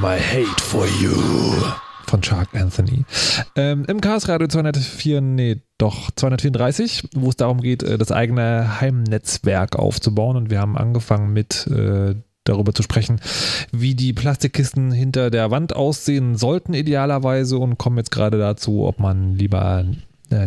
My 0.04 0.20
hate 0.20 0.62
for 0.62 0.86
you 1.00 1.14
von 2.08 2.22
Shark 2.22 2.50
Anthony. 2.54 3.06
Ähm, 3.56 3.86
Im 3.88 4.02
Chaos 4.02 4.28
Radio 4.28 4.50
204, 4.50 5.22
nee, 5.22 5.62
doch 5.78 6.12
234, 6.12 7.08
wo 7.16 7.30
es 7.30 7.38
darum 7.38 7.62
geht, 7.62 7.84
äh, 7.84 7.98
das 7.98 8.12
eigene 8.12 8.82
Heimnetzwerk 8.82 9.78
aufzubauen. 9.78 10.36
Und 10.36 10.50
wir 10.50 10.60
haben 10.60 10.78
angefangen 10.78 11.32
mit 11.32 11.68
äh, 11.68 12.16
darüber 12.44 12.74
zu 12.74 12.84
sprechen, 12.84 13.22
wie 13.72 13.96
die 13.96 14.12
Plastikkisten 14.12 14.92
hinter 14.92 15.30
der 15.30 15.52
Wand 15.52 15.74
aussehen 15.74 16.36
sollten 16.36 16.74
idealerweise 16.74 17.58
und 17.58 17.78
kommen 17.78 17.96
jetzt 17.96 18.12
gerade 18.12 18.38
dazu, 18.38 18.86
ob 18.86 19.00
man 19.00 19.36
lieber 19.36 19.86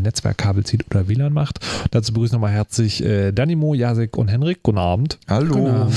Netzwerkkabel 0.01 0.64
zieht 0.64 0.85
oder 0.90 1.09
WLAN 1.09 1.33
macht. 1.33 1.61
Dazu 1.90 2.12
begrüße 2.12 2.31
ich 2.31 2.33
nochmal 2.33 2.53
herzlich 2.53 3.05
äh, 3.05 3.33
Danimo, 3.33 3.75
Jasek 3.75 4.16
und 4.16 4.29
Henrik. 4.29 4.62
Guten 4.62 4.79
Abend. 4.79 5.18
Hallo. 5.29 5.55
Guten 5.55 5.66
Abend. 5.68 5.96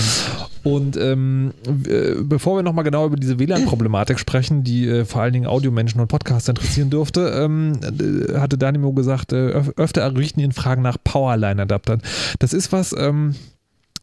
Und 0.63 0.97
ähm, 0.97 1.53
äh, 1.87 2.15
bevor 2.21 2.57
wir 2.57 2.63
nochmal 2.63 2.83
genau 2.83 3.05
über 3.05 3.15
diese 3.15 3.39
WLAN-Problematik 3.39 4.19
sprechen, 4.19 4.63
die 4.63 4.87
äh, 4.87 5.05
vor 5.05 5.21
allen 5.21 5.33
Dingen 5.33 5.47
Audiomenschen 5.47 6.01
und 6.01 6.07
Podcaster 6.07 6.51
interessieren 6.51 6.89
dürfte, 6.89 7.29
ähm, 7.35 7.79
äh, 7.83 8.37
hatte 8.37 8.57
Danimo 8.57 8.93
gesagt, 8.93 9.31
äh, 9.31 9.51
öf 9.51 9.71
öfter 9.77 10.01
errichten 10.01 10.41
ihn 10.41 10.51
Fragen 10.51 10.81
nach 10.81 10.97
Powerline-Adaptern. 11.03 12.01
Das 12.39 12.53
ist 12.53 12.71
was, 12.71 12.93
ähm, 12.97 13.35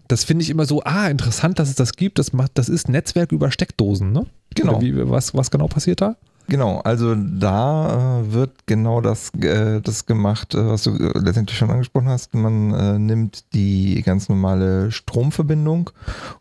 das 0.09 0.25
finde 0.25 0.43
ich 0.45 0.51
immer 0.51 0.67
so, 0.67 0.83
ah, 0.85 1.09
interessant, 1.09 1.59
dass 1.59 1.69
es 1.69 1.75
das 1.75 1.95
gibt. 1.95 2.19
Das, 2.19 2.33
macht, 2.33 2.53
das 2.55 2.69
ist 2.69 2.89
Netzwerk 2.89 3.33
über 3.33 3.51
Steckdosen, 3.51 4.13
ne? 4.13 4.27
Genau. 4.55 4.81
Wie, 4.81 5.09
was, 5.11 5.35
was 5.35 5.51
genau 5.51 5.67
passiert 5.67 6.01
da? 6.01 6.17
Genau, 6.49 6.79
also 6.81 7.15
da 7.17 8.21
äh, 8.21 8.33
wird 8.33 8.67
genau 8.67 9.01
das, 9.01 9.31
äh, 9.41 9.81
das 9.81 10.07
gemacht, 10.07 10.55
äh, 10.55 10.65
was 10.65 10.85
du 10.85 10.91
äh, 10.91 11.19
letztendlich 11.19 11.59
schon 11.59 11.71
angesprochen 11.71 12.09
hast. 12.09 12.35
Man 12.35 12.73
äh, 12.73 12.99
nimmt 12.99 13.53
die 13.53 14.01
ganz 14.03 14.29
normale 14.29 14.93
Stromverbindung 14.93 15.91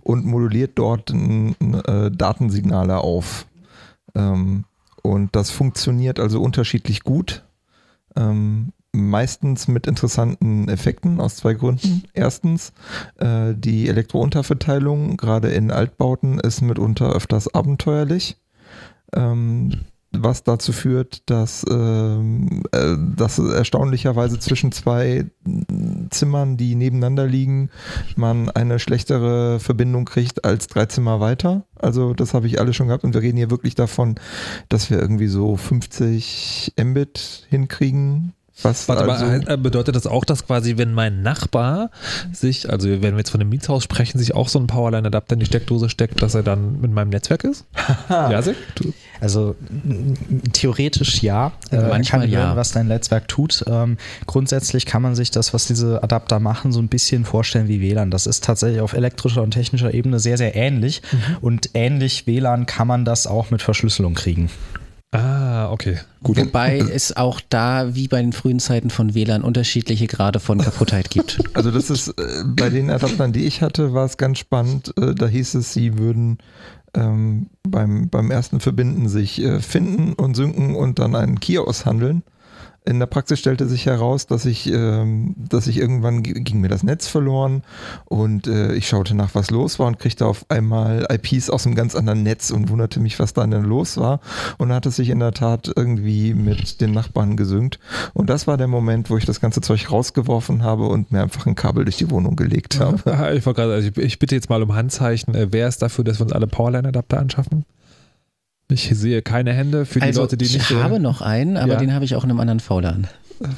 und 0.02 0.26
moduliert 0.26 0.74
dort 0.76 1.12
äh, 1.12 2.12
Datensignale 2.12 2.98
auf. 2.98 3.48
Ähm, 4.14 4.66
und 5.02 5.36
das 5.36 5.50
funktioniert 5.50 6.20
also 6.20 6.40
unterschiedlich 6.42 7.02
gut. 7.04 7.44
Ähm, 8.16 8.74
meistens 8.92 9.68
mit 9.68 9.88
interessanten 9.88 10.70
Effekten 10.70 11.20
aus 11.20 11.36
zwei 11.36 11.54
Gründen. 11.54 12.04
Erstens, 12.14 12.72
die 13.22 13.90
Elektrounterverteilung, 13.90 15.18
gerade 15.18 15.50
in 15.50 15.70
Altbauten, 15.70 16.40
ist 16.40 16.62
mitunter 16.62 17.12
öfters 17.12 17.54
abenteuerlich. 17.54 18.38
Ähm, 19.14 19.72
was 20.24 20.44
dazu 20.44 20.72
führt, 20.72 21.30
dass, 21.30 21.66
ähm, 21.70 22.64
äh, 22.72 22.96
dass 23.16 23.40
erstaunlicherweise 23.40 24.40
zwischen 24.40 24.72
zwei 24.72 25.26
Zimmern, 26.10 26.58
die 26.58 26.76
nebeneinander 26.76 27.28
liegen, 27.28 27.70
man 28.16 28.50
eine 28.50 28.80
schlechtere 28.80 29.60
Verbindung 29.60 30.06
kriegt 30.06 30.46
als 30.46 30.68
drei 30.68 30.86
Zimmer 30.86 31.20
weiter. 31.20 31.66
Also 31.80 32.14
das 32.14 32.34
habe 32.34 32.48
ich 32.48 32.60
alles 32.60 32.76
schon 32.76 32.88
gehabt 32.88 33.04
und 33.04 33.14
wir 33.14 33.22
reden 33.22 33.38
hier 33.38 33.52
wirklich 33.52 33.76
davon, 33.76 34.16
dass 34.70 34.90
wir 34.90 35.00
irgendwie 35.00 35.28
so 35.28 35.58
50 35.58 36.74
Mbit 36.78 37.48
hinkriegen 37.50 38.34
was 38.64 38.88
Warte 38.88 39.04
also, 39.04 39.26
mal, 39.26 39.44
äh, 39.48 39.58
bedeutet 39.58 39.96
das 39.96 40.08
auch, 40.08 40.24
dass 40.24 40.46
quasi, 40.46 40.78
wenn 40.78 40.94
mein 40.94 41.22
Nachbar 41.22 41.92
sich, 42.32 42.70
also 42.70 42.90
wenn 42.90 43.02
wir 43.02 43.18
jetzt 43.18 43.32
von 43.32 43.42
einem 43.42 43.50
Mietshaus 43.50 43.84
sprechen, 43.84 44.18
sich 44.18 44.34
auch 44.34 44.48
so 44.48 44.60
ein 44.60 44.68
Powerline-Adapter 44.68 45.34
in 45.34 45.40
die 45.42 45.46
Steckdose 45.46 45.90
steckt, 45.90 46.22
dass 46.22 46.36
er 46.36 46.44
dann 46.44 46.80
mit 46.80 46.92
meinem 46.92 47.10
Netzwerk 47.10 47.44
ist? 47.44 47.66
ja, 48.10 48.42
Also 49.22 49.56
theoretisch 50.54 51.22
ja. 51.22 51.54
Äh, 51.72 51.78
Manchmal 51.78 52.22
kann 52.22 52.30
ja. 52.30 52.40
Hören, 52.40 52.58
was 52.58 52.72
dein 52.72 52.88
Netzwerk 52.88 53.28
tut. 53.28 53.64
Ähm, 53.68 53.98
grundsätzlich 54.26 54.86
kann 54.86 55.02
man 55.02 55.16
sich 55.16 55.32
das, 55.32 55.54
was 55.54 55.68
diese 55.68 56.04
Adapter 56.04 56.40
machen, 56.40 56.72
so 56.72 56.80
ein 56.80 56.88
bisschen 56.88 57.26
vorstellen 57.26 57.68
wie 57.68 57.82
WLAN. 57.82 58.12
Das 58.12 58.28
ist 58.28 58.44
tatsächlich 58.44 58.82
auf 58.82 58.94
elektrischer 58.94 59.42
und 59.42 59.52
technischer 59.52 59.94
Ebene 59.94 60.20
sehr, 60.20 60.38
sehr 60.38 60.56
ähnlich. 60.56 61.02
Mhm. 61.12 61.38
Und 61.42 61.70
ähnlich 61.74 62.28
WLAN 62.28 62.66
kann 62.66 62.88
man 62.88 63.06
das 63.06 63.28
auch 63.28 63.52
mit 63.52 63.62
Verschlüsselung 63.62 64.14
kriegen. 64.14 64.50
Ah, 65.16 65.72
okay. 65.72 66.00
Gut. 66.24 66.38
Wobei 66.38 66.80
es 66.94 67.16
auch 67.16 67.40
da, 67.50 67.96
wie 67.96 68.08
bei 68.08 68.22
den 68.22 68.34
frühen 68.34 68.60
Zeiten 68.60 68.90
von 68.90 69.14
WLAN, 69.14 69.44
unterschiedliche 69.44 70.08
Grade 70.08 70.40
von 70.40 70.60
Kaputtheit 70.60 71.10
gibt. 71.10 71.40
Also 71.54 71.72
das 71.72 71.90
ist, 71.90 72.10
äh, 72.10 72.44
bei 72.46 72.70
den 72.70 72.90
Adaptern, 72.90 73.32
die 73.32 73.46
ich 73.46 73.62
hatte, 73.62 73.94
war 73.94 74.06
es 74.06 74.18
ganz 74.18 74.40
spannend. 74.40 74.94
Äh, 75.00 75.16
da 75.16 75.28
hieß 75.28 75.56
es, 75.56 75.74
sie 75.74 75.98
würden 75.98 76.38
ähm, 76.96 77.48
beim, 77.64 78.10
beim 78.10 78.32
ersten 78.32 78.60
Verbinden 78.60 79.08
sich 79.08 79.42
äh, 79.42 79.60
finden 79.60 80.14
und 80.14 80.36
synken 80.36 80.76
und 80.76 81.00
dann 81.00 81.16
einen 81.16 81.40
Key 81.40 81.58
aushandeln. 81.58 82.24
In 82.86 83.00
der 83.00 83.08
Praxis 83.08 83.40
stellte 83.40 83.68
sich 83.68 83.86
heraus, 83.86 84.28
dass 84.28 84.46
ich, 84.46 84.72
ähm, 84.72 85.36
dass 85.38 85.68
ich 85.68 85.78
irgendwann 85.78 86.22
ging 86.22 86.62
mir 86.62 86.68
das 86.68 86.84
Netz 86.84 87.08
verloren 87.08 87.64
und 88.06 88.48
äh, 88.48 88.74
ich 88.74 88.88
schaute 88.88 89.16
nach, 89.16 89.34
was 89.34 89.50
los 89.50 89.80
war 89.80 89.88
und 89.88 90.00
kriegte 90.00 90.26
auf 90.26 90.46
einmal 90.50 91.08
IPs 91.12 91.50
aus 91.50 91.66
einem 91.66 91.76
ganz 91.76 91.96
anderen 91.96 92.24
Netz 92.24 92.52
und 92.52 92.70
wunderte 92.70 93.00
mich, 93.00 93.18
was 93.20 93.34
da 93.34 93.46
denn 93.46 93.64
los 93.64 93.98
war. 93.98 94.20
Und 94.58 94.72
hat 94.72 94.86
es 94.86 94.98
sich 94.98 95.10
in 95.10 95.20
der 95.20 95.32
Tat 95.32 95.72
irgendwie 95.76 96.34
mit 96.34 96.80
den 96.82 96.92
Nachbarn 96.92 97.38
gesynkt. 97.38 97.80
Und 98.14 98.30
das 98.30 98.46
war 98.48 98.58
der 98.58 98.68
Moment, 98.68 99.10
wo 99.10 99.18
ich 99.18 99.26
das 99.26 99.42
ganze 99.42 99.62
Zeug 99.62 99.92
rausgeworfen 99.92 100.64
habe 100.64 100.88
und 100.88 101.12
mir 101.12 101.24
einfach 101.24 101.46
ein 101.46 101.56
Kabel 101.56 101.86
durch 101.86 101.98
die 101.98 102.12
Wohnung 102.12 102.36
gelegt 102.36 102.80
habe. 102.80 103.36
Ich, 103.36 103.44
grad, 103.44 103.60
also 103.60 103.88
ich, 103.88 103.98
ich 103.98 104.20
bitte 104.20 104.36
jetzt 104.36 104.50
mal 104.50 104.62
um 104.62 104.76
Handzeichen. 104.76 105.34
Äh, 105.34 105.48
wer 105.52 105.68
ist 105.68 105.82
dafür, 105.82 106.04
dass 106.04 106.20
wir 106.20 106.26
uns 106.26 106.34
alle 106.34 106.48
Powerline-Adapter 106.48 107.20
anschaffen? 107.20 107.66
Ich 108.70 108.90
sehe 108.94 109.22
keine 109.22 109.54
Hände 109.54 109.86
für 109.86 110.00
die 110.00 110.08
also, 110.08 110.22
Leute, 110.22 110.38
die 110.38 110.46
nicht. 110.46 110.72
Ich 110.72 110.76
habe 110.76 111.00
noch 111.00 111.22
einen, 111.22 111.58
aber 111.58 111.74
ja. 111.74 111.80
den 111.80 111.94
habe 111.94 112.06
ich 112.06 112.16
auch 112.16 112.24
in 112.24 112.32
einem 112.32 112.40
anderen 112.40 112.60
VLAN. 112.60 113.08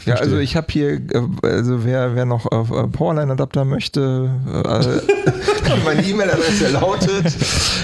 Ja, 0.05 0.15
also 0.15 0.37
ich 0.37 0.55
habe 0.55 0.67
hier, 0.69 0.93
äh, 0.93 1.21
also 1.43 1.85
wer, 1.85 2.15
wer 2.15 2.25
noch 2.25 2.45
äh, 2.45 2.87
Powerline-Adapter 2.87 3.63
möchte, 3.63 4.31
äh, 4.47 5.79
meine 5.85 6.03
E-Mail-Adresse 6.03 6.69
lautet. 6.69 7.35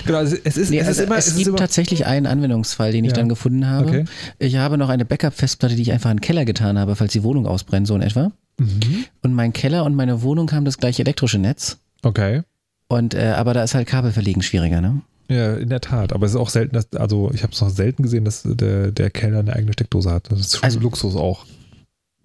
Genau, 0.05 0.21
es, 0.21 0.34
ist, 0.34 0.71
nee, 0.71 0.80
es, 0.80 0.88
ist 0.88 0.99
immer, 1.01 1.17
es, 1.17 1.28
es 1.28 1.36
gibt 1.36 1.49
immer 1.49 1.57
tatsächlich 1.57 2.05
einen 2.05 2.26
Anwendungsfall, 2.26 2.91
den 2.91 3.05
ich 3.05 3.11
ja. 3.11 3.17
dann 3.17 3.30
gefunden 3.30 3.67
habe. 3.67 3.88
Okay. 3.88 4.05
Ich 4.39 4.57
habe 4.57 4.78
noch 4.78 4.89
eine 4.89 5.05
Backup-Festplatte, 5.05 5.76
die 5.76 5.84
ich 5.84 5.91
einfach 5.91 6.09
in 6.09 6.17
den 6.17 6.21
Keller 6.21 6.45
getan 6.45 6.80
habe, 6.80 6.95
falls 6.95 7.13
die 7.13 7.24
Wohnung 7.24 7.45
ausbrennt, 7.45 7.88
so 7.88 7.95
in 7.95 8.01
etwa. 8.01 8.32
Mhm. 8.57 9.05
Und 9.21 9.34
mein 9.34 9.53
Keller 9.53 9.86
und 9.86 9.95
meine 9.95 10.24
Wohnung 10.24 10.51
haben 10.51 10.65
das 10.65 10.78
gleiche 10.78 11.03
elektrische 11.03 11.38
Netz. 11.38 11.78
Okay. 12.01 12.41
Und 12.88 13.13
äh, 13.13 13.34
aber 13.38 13.53
da 13.53 13.63
ist 13.63 13.76
halt 13.76 13.88
Kabelverlegen 13.88 14.41
schwieriger, 14.41 14.82
ne? 14.82 15.01
Ja, 15.30 15.55
in 15.55 15.69
der 15.69 15.82
Tat. 15.82 16.13
Aber 16.13 16.26
es 16.26 16.34
ist 16.34 16.38
auch 16.38 16.49
selten, 16.49 16.74
dass, 16.76 16.91
also 16.93 17.32
ich 17.34 17.43
habe 17.43 17.53
es 17.53 17.61
noch 17.61 17.69
selten 17.69 18.03
gesehen, 18.03 18.26
dass 18.26 18.43
der, 18.45 18.91
der 18.91 19.09
Keller 19.09 19.39
eine 19.39 19.53
eigene 19.53 19.74
Steckdose 19.74 20.11
hat. 20.11 20.32
Das 20.32 20.39
ist 20.39 20.57
schon 20.57 20.63
also, 20.63 20.80
Luxus 20.80 21.15
auch. 21.15 21.45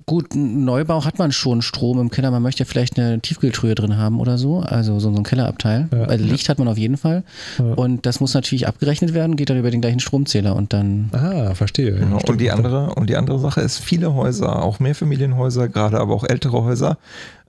Gut, 0.09 0.35
Neubau 0.35 1.05
hat 1.05 1.19
man 1.19 1.33
schon 1.33 1.61
Strom 1.61 2.01
im 2.01 2.11
Keller. 2.11 2.31
Man 2.31 2.43
möchte 2.43 2.65
vielleicht 2.65 2.99
eine 2.99 3.21
Tiefkühltruhe 3.21 3.75
drin 3.75 3.99
haben 3.99 4.21
oder 4.21 4.39
so. 4.39 4.61
Also 4.61 4.99
so, 4.99 5.13
so 5.13 5.19
ein 5.19 5.23
Kellerabteil. 5.23 5.91
Ja. 5.93 6.05
Also 6.05 6.25
Licht 6.25 6.49
hat 6.49 6.59
man 6.59 6.67
auf 6.67 6.79
jeden 6.79 6.97
Fall. 6.97 7.25
Ja. 7.59 7.75
Und 7.75 8.07
das 8.07 8.19
muss 8.19 8.33
natürlich 8.33 8.67
abgerechnet 8.67 9.13
werden, 9.13 9.37
geht 9.37 9.51
dann 9.51 9.59
über 9.59 9.71
den 9.71 9.83
gleichen 9.83 10.01
Stromzähler 10.01 10.57
und 10.57 10.73
dann. 10.73 11.11
Ah, 11.13 11.55
verstehe. 11.55 11.93
Ja, 11.93 11.99
genau. 11.99 12.21
und, 12.27 12.41
die 12.41 12.51
andere, 12.51 12.95
und 12.95 13.11
die 13.11 13.17
andere 13.17 13.39
Sache 13.39 13.61
ist, 13.61 13.81
viele 13.81 14.15
Häuser, 14.15 14.63
auch 14.63 14.81
Mehrfamilienhäuser, 14.81 15.69
gerade 15.69 16.01
aber 16.01 16.15
auch 16.15 16.25
ältere 16.25 16.65
Häuser, 16.65 16.97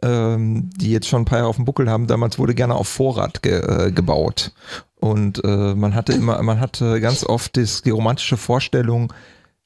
ähm, 0.01 0.69
die 0.75 0.91
jetzt 0.91 1.07
schon 1.07 1.21
ein 1.21 1.25
paar 1.25 1.37
Jahre 1.37 1.49
auf 1.49 1.55
dem 1.55 1.63
Buckel 1.63 1.89
haben, 1.89 2.07
damals 2.07 2.37
wurde 2.39 2.55
gerne 2.55 2.75
auf 2.75 2.89
Vorrat 2.89 3.41
ge, 3.41 3.53
äh, 3.53 3.91
gebaut. 3.93 4.51
Und 4.99 5.43
äh, 5.43 5.75
man 5.75 5.95
hatte 5.95 6.13
immer, 6.13 6.41
man 6.43 6.59
hatte 6.59 6.99
ganz 6.99 7.23
oft 7.23 7.55
das, 7.57 7.81
die 7.81 7.89
romantische 7.89 8.37
Vorstellung, 8.37 9.13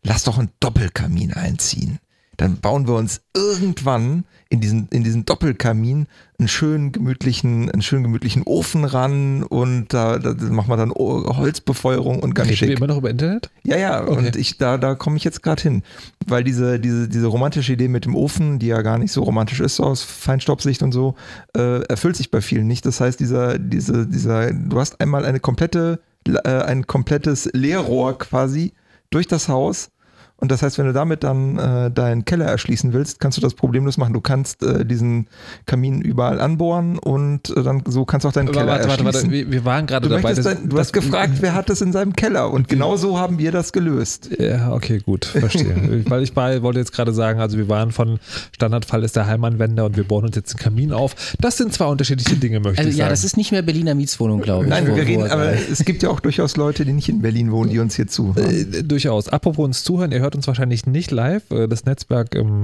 lass 0.04 0.24
doch 0.24 0.38
einen 0.38 0.52
Doppelkamin 0.60 1.34
einziehen 1.34 2.00
dann 2.38 2.58
bauen 2.58 2.88
wir 2.88 2.96
uns 2.96 3.22
irgendwann 3.36 4.26
in 4.50 4.60
diesen, 4.60 4.88
in 4.90 5.04
diesen 5.04 5.26
Doppelkamin 5.26 6.08
einen 6.38 6.48
schönen 6.48 6.92
gemütlichen, 6.92 7.72
einen 7.72 7.82
schönen 7.82 8.04
gemütlichen 8.04 8.44
Ofen 8.44 8.86
ran 8.86 9.44
und 9.44 9.94
da, 9.94 10.20
da 10.20 10.34
machen 10.34 10.70
wir 10.70 10.78
dann 10.78 10.92
Holzbefeuerung 10.92 12.20
und 12.20 12.36
ganz 12.36 12.50
Reden 12.50 12.58
schick. 12.58 12.70
wir 12.70 12.78
immer 12.78 12.88
noch 12.88 12.98
über 12.98 13.10
Internet? 13.10 13.50
Ja, 13.64 13.78
ja, 13.78 14.04
okay. 14.04 14.12
und 14.18 14.36
ich, 14.36 14.58
da, 14.58 14.78
da 14.78 14.96
komme 14.96 15.18
ich 15.18 15.24
jetzt 15.24 15.42
gerade 15.44 15.62
hin. 15.62 15.84
Weil 16.26 16.44
diese, 16.44 16.80
diese, 16.80 17.08
diese 17.08 17.28
romantische 17.28 17.74
Idee 17.74 17.88
mit 17.88 18.06
dem 18.06 18.16
Ofen, 18.16 18.60
die 18.60 18.68
ja 18.68 18.82
gar 18.82 18.98
nicht 18.98 19.12
so 19.12 19.24
romantisch 19.24 19.60
ist, 19.60 19.78
so 19.78 19.84
aus 19.84 20.04
Feinstaubsicht 20.04 20.84
und 20.84 20.92
so, 20.92 21.16
äh, 21.56 21.82
erfüllt 21.84 22.16
sich 22.16 22.32
bei 22.32 22.42
vielen 22.42 22.68
nicht. 22.68 22.86
Das 22.86 23.00
heißt, 23.00 23.20
dieser, 23.20 23.58
diese, 23.60 24.08
dieser, 24.08 24.52
du 24.52 24.80
hast 24.80 25.00
einmal 25.02 25.26
eine 25.26 25.40
komplette, 25.40 26.00
äh, 26.28 26.50
ein 26.50 26.88
komplettes 26.88 27.50
Leerrohr 27.54 28.18
quasi 28.18 28.74
durch 29.10 29.28
das 29.28 29.48
Haus 29.48 29.90
und 30.38 30.52
das 30.52 30.62
heißt, 30.62 30.78
wenn 30.78 30.88
du 30.88 30.94
damit 30.94 31.24
dann 31.24 31.58
äh, 31.58 31.90
deinen 31.90 32.26
Keller 32.26 32.46
erschließen 32.46 32.92
willst, 32.92 33.22
kannst 33.22 33.38
du 33.38 33.42
das 33.42 33.54
problemlos 33.54 33.98
machen. 33.98 34.14
Du 34.14 34.20
kannst 34.20 34.62
äh, 34.62 34.86
diesen 34.86 35.28
Kamin 35.66 36.02
überall 36.02 36.42
anbohren 36.42 37.00
und 37.00 37.50
äh, 37.56 37.64
dann 37.64 37.84
so 37.88 38.04
kannst 38.04 38.26
du 38.26 38.28
auch 38.28 38.34
deinen 38.34 38.50
Aber 38.50 38.58
Keller 38.58 38.72
warte, 38.72 38.90
erschließen. 38.90 39.06
Warte, 39.06 39.32
warte, 39.32 39.52
wir 39.52 39.66
waren 39.66 39.86
gerade 39.88 40.10
dabei. 40.10 40.34
Dein, 40.34 40.68
du 40.68 40.78
hast 40.78 40.92
gefragt, 40.92 41.36
wer 41.40 41.54
hat 41.54 41.70
das 41.70 41.82
in 41.82 41.94
seinem 41.94 42.14
Keller 42.14 42.52
und 42.52 42.68
genau 42.68 42.98
so 42.98 43.18
haben 43.18 43.40
wir 43.40 43.54
das 43.54 43.72
gelöst. 43.72 44.32
Ja, 44.38 44.74
okay, 44.74 45.00
gut, 45.00 45.24
verstehe. 45.24 46.04
Weil 46.10 46.24
ich 46.24 46.34
bei, 46.34 46.62
wollte 46.62 46.80
jetzt 46.80 46.92
gerade 46.92 47.14
sagen, 47.14 47.40
also 47.40 47.58
wir 47.58 47.70
waren 47.70 47.92
von 47.92 48.20
Standardfall 48.54 49.04
ist 49.04 49.16
der 49.16 49.28
Heimanwender 49.28 49.86
und 49.86 49.96
wir 49.96 50.04
bohren 50.04 50.26
uns 50.26 50.36
jetzt 50.36 50.54
einen 50.56 50.60
Kamin 50.60 50.92
auf. 50.92 51.36
Das 51.40 51.56
sind 51.56 51.74
zwei 51.74 51.86
unterschiedliche 51.86 52.36
Dinge, 52.36 52.60
möchte 52.60 52.80
also, 52.80 52.90
ich 52.90 52.98
sagen. 52.98 53.06
Ja, 53.06 53.10
das 53.10 53.24
ist 53.24 53.38
nicht 53.38 53.54
mehr 53.54 53.62
Berliner 53.62 53.96
Mietswohnung, 53.96 54.42
glaube 54.42 54.66
ich. 54.66 54.70
Nein, 54.70 54.88
wir 54.88 55.06
reden, 55.06 55.32
aber 55.32 55.54
es 55.54 55.86
gibt 55.86 56.04
ja 56.04 56.10
auch 56.10 56.20
durchaus 56.20 56.58
Leute, 56.58 56.84
die 56.84 56.92
nicht 56.92 57.08
in 57.08 57.22
Berlin 57.22 57.52
wohnen, 57.52 57.70
die 57.70 57.80
uns 57.80 57.96
hier 57.96 58.08
zuhören. 58.08 58.50
Äh, 58.50 58.84
durchaus. 58.84 59.30
Apropos 59.30 59.64
uns 59.64 59.84
zuhören, 59.86 60.12
ihr 60.12 60.20
hört 60.20 60.33
hört 60.34 60.36
uns 60.36 60.48
wahrscheinlich 60.48 60.88
nicht 60.88 61.12
live. 61.12 61.50
Äh, 61.52 61.68
das 61.68 61.86
Netzwerk, 61.86 62.36
ähm, 62.36 62.64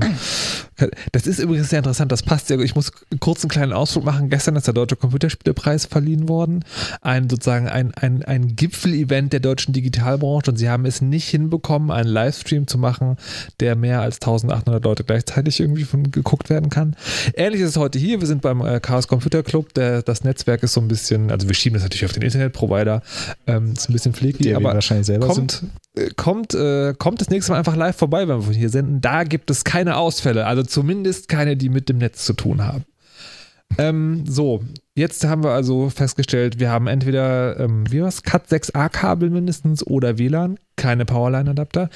das 1.11 1.27
ist 1.27 1.39
übrigens 1.39 1.69
sehr 1.69 1.79
interessant, 1.79 2.11
das 2.11 2.23
passt 2.23 2.47
sehr. 2.47 2.59
Ich 2.59 2.75
muss 2.75 2.91
kurz 3.19 3.43
einen 3.43 3.49
kleinen 3.49 3.73
Ausflug 3.73 4.03
machen. 4.05 4.29
Gestern 4.29 4.55
ist 4.55 4.65
der 4.65 4.73
Deutsche 4.73 4.95
Computerspielepreis 4.95 5.85
verliehen 5.85 6.27
worden. 6.27 6.65
Ein 7.01 7.29
sozusagen 7.29 7.67
ein, 7.67 7.93
ein, 7.93 8.23
ein 8.23 8.55
Gipfelevent 8.55 9.33
der 9.33 9.39
deutschen 9.39 9.73
Digitalbranche 9.73 10.51
und 10.51 10.57
sie 10.57 10.69
haben 10.69 10.85
es 10.85 11.01
nicht 11.01 11.29
hinbekommen, 11.29 11.91
einen 11.91 12.09
Livestream 12.09 12.65
zu 12.67 12.77
machen, 12.77 13.17
der 13.59 13.75
mehr 13.75 14.01
als 14.01 14.15
1800 14.15 14.83
Leute 14.83 15.03
gleichzeitig 15.03 15.59
irgendwie 15.59 15.83
von 15.83 16.11
geguckt 16.11 16.49
werden 16.49 16.69
kann. 16.69 16.95
Ähnlich 17.35 17.61
ist 17.61 17.69
es 17.69 17.77
heute 17.77 17.99
hier. 17.99 18.19
Wir 18.19 18.27
sind 18.27 18.41
beim 18.41 18.65
äh, 18.65 18.79
Chaos 18.79 19.07
Computer 19.07 19.43
Club. 19.43 19.73
Der, 19.75 20.01
das 20.01 20.23
Netzwerk 20.23 20.63
ist 20.63 20.73
so 20.73 20.81
ein 20.81 20.87
bisschen, 20.87 21.29
also 21.29 21.47
wir 21.47 21.53
schieben 21.53 21.75
das 21.75 21.83
natürlich 21.83 22.05
auf 22.05 22.13
den 22.13 22.23
Internetprovider. 22.23 23.03
Ähm, 23.45 23.73
ist 23.73 23.89
ein 23.89 23.93
bisschen 23.93 24.13
pfleglich, 24.13 24.55
aber 24.55 24.73
wahrscheinlich 24.73 25.05
selber 25.05 25.27
kommt, 25.27 25.51
sind. 25.51 25.71
Kommt, 26.15 26.53
äh, 26.53 26.93
kommt 26.97 27.21
das 27.21 27.29
nächste 27.29 27.51
Mal 27.51 27.59
einfach 27.59 27.75
live 27.75 27.95
vorbei, 27.95 28.27
wenn 28.27 28.37
wir 28.37 28.43
von 28.43 28.53
hier 28.53 28.69
senden. 28.69 29.01
Da 29.01 29.23
gibt 29.23 29.49
es 29.49 29.63
keine 29.63 29.97
Ausfälle, 29.97 30.45
also 30.45 30.63
zumindest 30.63 31.27
keine, 31.27 31.57
die 31.57 31.69
mit 31.69 31.89
dem 31.89 31.97
Netz 31.97 32.25
zu 32.25 32.33
tun 32.33 32.65
haben. 32.65 32.85
Ähm, 33.77 34.23
so, 34.27 34.63
jetzt 34.95 35.25
haben 35.25 35.43
wir 35.43 35.51
also 35.51 35.89
festgestellt, 35.89 36.59
wir 36.59 36.69
haben 36.69 36.87
entweder, 36.87 37.59
ähm, 37.59 37.83
wie 37.91 38.01
was, 38.01 38.23
Cat 38.23 38.47
6a-Kabel 38.47 39.29
mindestens 39.29 39.85
oder 39.85 40.17
WLAN, 40.17 40.57
keine 40.75 41.05
Powerline-Adapter. 41.05 41.89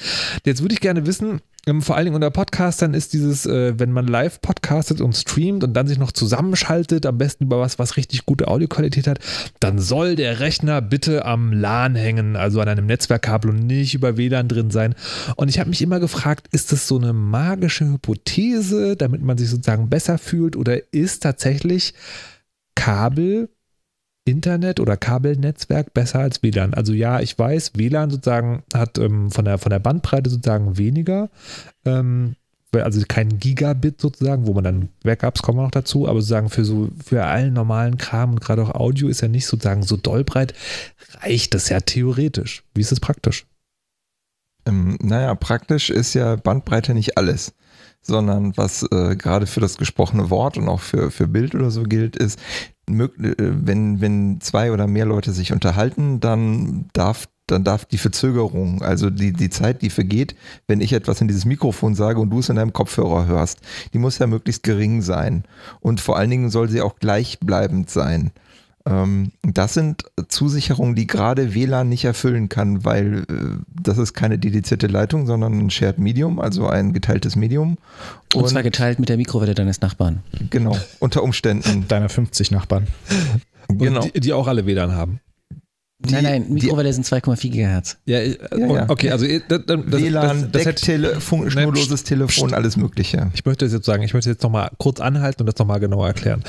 Jetzt 0.44 0.62
würde 0.62 0.74
ich 0.74 0.80
gerne 0.80 1.06
wissen, 1.06 1.40
vor 1.80 1.96
allen 1.96 2.04
Dingen 2.04 2.14
unter 2.14 2.30
Podcastern 2.30 2.92
ist 2.92 3.14
dieses, 3.14 3.46
äh, 3.46 3.78
wenn 3.78 3.90
man 3.90 4.06
live 4.06 4.40
podcastet 4.42 5.00
und 5.00 5.14
streamt 5.14 5.64
und 5.64 5.72
dann 5.72 5.86
sich 5.86 5.98
noch 5.98 6.12
zusammenschaltet, 6.12 7.06
am 7.06 7.16
besten 7.16 7.44
über 7.44 7.58
was, 7.58 7.78
was 7.78 7.96
richtig 7.96 8.26
gute 8.26 8.48
Audioqualität 8.48 9.06
hat, 9.06 9.18
dann 9.60 9.78
soll 9.78 10.14
der 10.14 10.40
Rechner 10.40 10.82
bitte 10.82 11.24
am 11.24 11.52
LAN 11.52 11.94
hängen, 11.94 12.36
also 12.36 12.60
an 12.60 12.68
einem 12.68 12.86
Netzwerkkabel 12.86 13.50
und 13.50 13.66
nicht 13.66 13.94
über 13.94 14.18
WLAN 14.18 14.48
drin 14.48 14.70
sein. 14.70 14.94
Und 15.36 15.48
ich 15.48 15.58
habe 15.58 15.70
mich 15.70 15.80
immer 15.80 16.00
gefragt, 16.00 16.48
ist 16.52 16.70
das 16.70 16.86
so 16.86 16.98
eine 16.98 17.14
magische 17.14 17.86
Hypothese, 17.86 18.96
damit 18.96 19.22
man 19.22 19.38
sich 19.38 19.48
sozusagen 19.48 19.88
besser 19.88 20.18
fühlt 20.18 20.56
oder 20.56 20.92
ist 20.92 21.22
tatsächlich 21.22 21.94
Kabel 22.74 23.48
Internet 24.24 24.80
oder 24.80 24.96
Kabelnetzwerk 24.96 25.92
besser 25.92 26.20
als 26.20 26.42
WLAN. 26.42 26.74
Also 26.74 26.92
ja, 26.92 27.20
ich 27.20 27.38
weiß, 27.38 27.72
WLAN 27.76 28.10
sozusagen 28.10 28.62
hat 28.72 28.98
ähm, 28.98 29.30
von, 29.30 29.44
der, 29.44 29.58
von 29.58 29.70
der 29.70 29.80
Bandbreite 29.80 30.30
sozusagen 30.30 30.78
weniger, 30.78 31.30
ähm, 31.84 32.36
also 32.72 33.00
kein 33.06 33.38
Gigabit 33.38 34.00
sozusagen, 34.00 34.46
wo 34.46 34.54
man 34.54 34.64
dann 34.64 34.88
Backups 35.04 35.42
kommen 35.42 35.58
noch 35.58 35.70
dazu, 35.70 36.08
aber 36.08 36.20
sozusagen 36.20 36.50
für 36.50 36.64
so 36.64 36.88
für 37.04 37.24
allen 37.24 37.52
normalen 37.52 37.98
Kram 37.98 38.32
und 38.32 38.40
gerade 38.40 38.62
auch 38.62 38.74
Audio 38.74 39.06
ist 39.08 39.20
ja 39.20 39.28
nicht 39.28 39.46
sozusagen 39.46 39.84
so 39.84 39.96
doll 39.96 40.24
breit, 40.24 40.54
reicht 41.20 41.54
das 41.54 41.68
ja 41.68 41.80
theoretisch. 41.80 42.64
Wie 42.74 42.80
ist 42.80 42.90
es 42.90 42.98
praktisch? 42.98 43.46
Ähm, 44.66 44.96
naja, 45.00 45.34
praktisch 45.34 45.90
ist 45.90 46.14
ja 46.14 46.36
Bandbreite 46.36 46.94
nicht 46.94 47.16
alles, 47.16 47.54
sondern 48.00 48.56
was 48.56 48.82
äh, 48.90 49.14
gerade 49.14 49.46
für 49.46 49.60
das 49.60 49.76
gesprochene 49.76 50.30
Wort 50.30 50.56
und 50.56 50.68
auch 50.68 50.80
für, 50.80 51.10
für 51.10 51.28
Bild 51.28 51.54
oder 51.54 51.70
so 51.70 51.84
gilt, 51.84 52.16
ist, 52.16 52.38
wenn, 52.86 54.00
wenn 54.00 54.40
zwei 54.40 54.72
oder 54.72 54.86
mehr 54.86 55.06
Leute 55.06 55.32
sich 55.32 55.52
unterhalten, 55.52 56.20
dann 56.20 56.86
darf 56.92 57.26
dann 57.46 57.62
darf 57.62 57.84
die 57.84 57.98
Verzögerung, 57.98 58.80
also 58.80 59.10
die, 59.10 59.32
die 59.32 59.50
Zeit, 59.50 59.82
die 59.82 59.90
vergeht, 59.90 60.34
wenn 60.66 60.80
ich 60.80 60.94
etwas 60.94 61.20
in 61.20 61.28
dieses 61.28 61.44
Mikrofon 61.44 61.94
sage 61.94 62.18
und 62.18 62.30
du 62.30 62.38
es 62.38 62.48
in 62.48 62.56
deinem 62.56 62.72
Kopfhörer 62.72 63.26
hörst, 63.26 63.60
die 63.92 63.98
muss 63.98 64.18
ja 64.18 64.26
möglichst 64.26 64.62
gering 64.62 65.02
sein. 65.02 65.44
Und 65.80 66.00
vor 66.00 66.16
allen 66.16 66.30
Dingen 66.30 66.48
soll 66.48 66.70
sie 66.70 66.80
auch 66.80 66.96
gleichbleibend 66.96 67.90
sein. 67.90 68.30
Ähm, 68.86 69.32
das 69.42 69.74
sind 69.74 70.04
Zusicherungen, 70.28 70.94
die 70.94 71.06
gerade 71.06 71.54
WLAN 71.54 71.88
nicht 71.88 72.04
erfüllen 72.04 72.48
kann, 72.48 72.84
weil 72.84 73.24
äh, 73.30 73.34
das 73.82 73.96
ist 73.98 74.12
keine 74.12 74.38
dedizierte 74.38 74.86
Leitung, 74.86 75.26
sondern 75.26 75.58
ein 75.58 75.70
Shared 75.70 75.98
Medium, 75.98 76.38
also 76.38 76.66
ein 76.66 76.92
geteiltes 76.92 77.34
Medium. 77.34 77.78
Und, 78.34 78.48
zwar 78.48 78.62
geteilt 78.62 78.98
mit 78.98 79.08
der 79.08 79.16
Mikrowelle 79.16 79.54
deines 79.54 79.80
Nachbarn. 79.80 80.22
genau, 80.50 80.76
unter 80.98 81.22
Umständen. 81.22 81.84
Deiner 81.88 82.08
50 82.08 82.50
Nachbarn. 82.50 82.86
Genau. 83.68 84.02
Die, 84.02 84.20
die 84.20 84.32
auch 84.32 84.48
alle 84.48 84.66
WLAN 84.66 84.92
haben. 84.92 85.20
Nein, 86.00 86.24
nein, 86.24 86.46
Mikrowelle 86.50 86.92
sind 86.92 87.06
2,4 87.06 87.50
Gigahertz. 87.50 87.96
Ja, 88.04 88.18
äh, 88.18 88.36
Ja, 88.56 88.66
ja. 88.66 88.84
okay, 88.88 89.10
also 89.10 89.24
äh, 89.24 89.40
das, 89.48 89.60
das, 89.66 89.80
das, 89.86 90.00
WLAN, 90.02 90.48
das 90.52 90.64
hätte- 90.64 90.86
Decktelefon, 90.86 91.50
schnurloses 91.50 92.04
Telefon, 92.04 92.52
alles 92.52 92.76
Mögliche. 92.76 93.30
Ich 93.34 93.44
möchte 93.44 93.64
das 93.64 93.72
jetzt 93.72 93.86
sagen, 93.86 94.02
ich 94.02 94.12
möchte 94.12 94.28
jetzt 94.30 94.42
nochmal 94.42 94.70
kurz 94.78 95.00
anhalten 95.00 95.42
und 95.42 95.46
das 95.46 95.56
nochmal 95.58 95.80
genauer 95.80 96.08
erklären. 96.08 96.42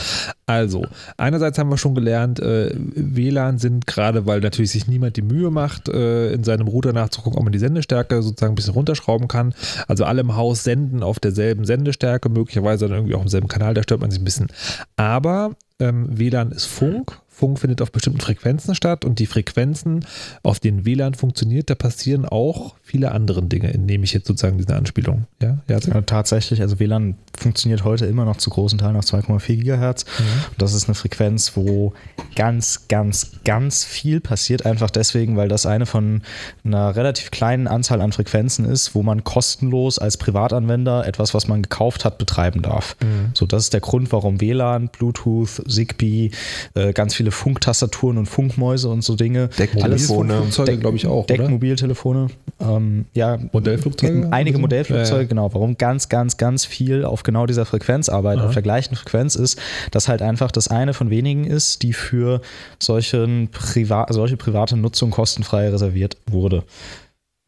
Also, 0.46 0.86
einerseits 1.18 1.58
haben 1.58 1.70
wir 1.70 1.78
schon 1.78 1.96
gelernt, 1.96 2.39
äh, 2.39 2.72
WLAN 2.76 3.58
sind 3.60 3.88
gerade, 3.88 4.26
weil 4.26 4.41
natürlich 4.41 4.72
sich 4.72 4.88
niemand 4.88 5.16
die 5.18 5.22
Mühe 5.22 5.52
macht, 5.52 5.89
äh, 5.89 6.34
in 6.34 6.43
seinem 6.43 6.68
Router 6.68 6.91
nachzugucken, 6.93 7.38
ob 7.38 7.43
man 7.43 7.54
die 7.54 7.60
Sendestärke 7.60 8.22
sozusagen 8.22 8.54
ein 8.54 8.56
bisschen 8.56 8.74
runterschrauben 8.74 9.28
kann. 9.28 9.54
Also 9.88 10.06
alle 10.06 10.22
im 10.22 10.36
Haus 10.36 10.64
senden 10.64 11.04
auf 11.04 11.20
derselben 11.20 11.66
Sendestärke, 11.66 12.30
möglicherweise 12.30 12.88
dann 12.88 12.98
irgendwie 12.98 13.16
auch 13.16 13.22
im 13.22 13.28
selben 13.28 13.48
Kanal, 13.48 13.74
da 13.74 13.84
stört 13.84 14.02
man 14.02 14.12
sich 14.12 14.20
ein 14.20 14.26
bisschen. 14.26 14.48
Aber 14.96 15.52
ähm, 15.80 16.08
WLAN 16.18 16.52
ist 16.52 16.66
Funk. 16.66 17.20
Funk 17.36 17.60
findet 17.60 17.82
auf 17.82 17.92
bestimmten 17.92 18.22
Frequenzen 18.22 18.76
statt 18.76 19.04
und 19.04 19.20
die 19.20 19.26
Frequenzen, 19.26 20.06
auf 20.42 20.62
denen 20.62 20.86
WLAN 20.86 21.16
funktioniert, 21.16 21.70
da 21.70 21.76
passieren 21.76 22.26
auch 22.26 22.76
viele 22.82 23.12
andere 23.12 23.44
Dinge, 23.44 23.78
nehme 23.78 24.06
ich 24.06 24.14
jetzt 24.14 24.28
sozusagen 24.28 24.58
diese 24.58 24.76
Anspielung. 24.76 25.26
Ja, 25.42 25.58
ja, 25.68 25.80
Ja, 25.80 26.02
tatsächlich, 26.02 26.62
also 26.62 26.80
WLAN 26.80 27.16
funktioniert 27.38 27.84
heute 27.84 28.06
immer 28.06 28.26
noch 28.26 28.38
zu 28.38 28.50
großen 28.50 28.80
Teilen 28.80 28.96
auf 28.96 29.04
2,4 29.04 29.58
Gigahertz. 29.58 30.06
Und 30.52 30.62
das 30.62 30.74
ist 30.74 30.88
eine 30.88 30.96
Frequenz, 30.96 31.56
wo 31.56 31.94
ganz, 32.36 32.88
ganz, 32.88 33.32
ganz 33.44 33.84
viel 33.84 34.22
passiert. 34.22 34.66
Einfach 34.66 34.90
deswegen, 34.90 35.36
weil 35.36 35.50
das 35.50 35.66
eine 35.66 35.86
von 35.86 36.22
einer 36.64 36.96
relativ 36.96 37.32
kleinen 37.32 37.68
Anzahl 37.68 38.02
an 38.02 38.12
Frequenzen 38.12 38.66
ist, 38.66 38.96
wo 38.96 39.04
man 39.04 39.24
kostenlos 39.24 40.00
als 40.00 40.18
Privatanwender 40.18 41.06
etwas, 41.06 41.34
was 41.34 41.48
man 41.48 41.64
gekauft 41.64 42.06
hat, 42.06 42.18
betreiben 42.18 42.62
darf. 42.62 42.96
So, 43.34 43.46
das 43.46 43.64
ist 43.64 43.74
der 43.74 43.82
Grund, 43.82 44.12
warum 44.12 44.40
WLAN, 44.40 44.88
Bluetooth, 44.88 45.64
Zigbee, 45.68 46.32
äh, 46.76 46.94
ganz 46.94 47.16
viele 47.16 47.24
Funktastaturen 47.32 48.17
und 48.17 48.26
Funkmäuse 48.26 48.89
und 48.89 49.03
so 49.03 49.15
Dinge. 49.15 49.49
Decktelefone. 49.57 50.36
Flugzeuge, 50.38 50.78
glaube 50.78 50.97
ich, 50.97 51.07
auch? 51.07 51.26
Deckmobiltelefone. 51.28 52.28
Ähm, 52.59 53.05
ja, 53.13 53.38
Modellflugzeuge? 53.51 54.28
Einige? 54.32 54.59
Modellflugzeuge, 54.59 55.15
Ja, 55.15 55.21
ja. 55.21 55.28
genau. 55.28 55.53
Warum 55.53 55.78
ganz, 55.78 56.09
ganz, 56.09 56.38
ganz 56.38 56.65
viel 56.65 57.05
auf 57.05 57.23
genau 57.23 57.45
dieser 57.45 57.65
Frequenz 57.65 58.09
arbeiten, 58.09 58.41
auf 58.41 58.53
der 58.53 58.61
gleichen 58.61 58.95
Frequenz 58.95 59.36
ist, 59.36 59.59
dass 59.91 60.07
halt 60.07 60.21
einfach 60.21 60.51
das 60.51 60.67
eine 60.67 60.93
von 60.93 61.09
wenigen 61.09 61.45
ist, 61.45 61.84
die 61.84 61.93
für 61.93 62.41
solchen 62.80 63.49
Priva 63.51 64.07
solche 64.09 64.38
private 64.38 64.78
Nutzung 64.78 65.11
kostenfrei 65.11 65.69
reserviert 65.69 66.17
wurde. 66.28 66.63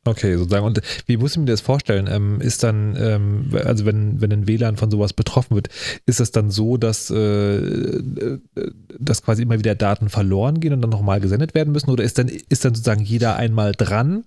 Okay, 0.08 0.38
sozusagen. 0.38 0.66
Und 0.66 0.82
wie 1.06 1.18
muss 1.18 1.32
ich 1.32 1.38
mir 1.38 1.46
das 1.46 1.62
vorstellen? 1.62 2.08
Ähm, 2.10 2.40
ist 2.40 2.64
dann, 2.64 2.96
ähm, 2.98 3.50
also 3.66 3.86
wenn, 3.86 4.22
wenn 4.22 4.32
ein 4.32 4.48
WLAN 4.48 4.78
von 4.78 4.90
sowas 4.90 5.14
betroffen 5.14 5.56
wird, 5.56 5.68
ist 6.06 6.20
es 6.20 6.32
dann 6.32 6.50
so, 6.50 6.78
dass, 6.78 7.10
äh, 7.10 7.58
äh, 7.58 8.40
dass 8.98 9.22
quasi 9.22 9.42
immer 9.42 9.60
wieder 9.60 9.76
Daten 9.76 10.10
verloren 10.10 10.60
gehen 10.60 10.74
und 10.74 10.82
dann 10.82 10.90
nochmal 10.90 11.20
gesendet 11.20 11.54
werden 11.56 11.74
müssen? 11.74 11.90
Oder 11.90 12.04
ist 12.04 12.18
dann, 12.18 12.28
ist 12.28 12.64
dann 12.64 12.74
sozusagen 12.74 13.04
jeder 13.04 13.36
einmal 13.36 13.74
dran 13.74 14.24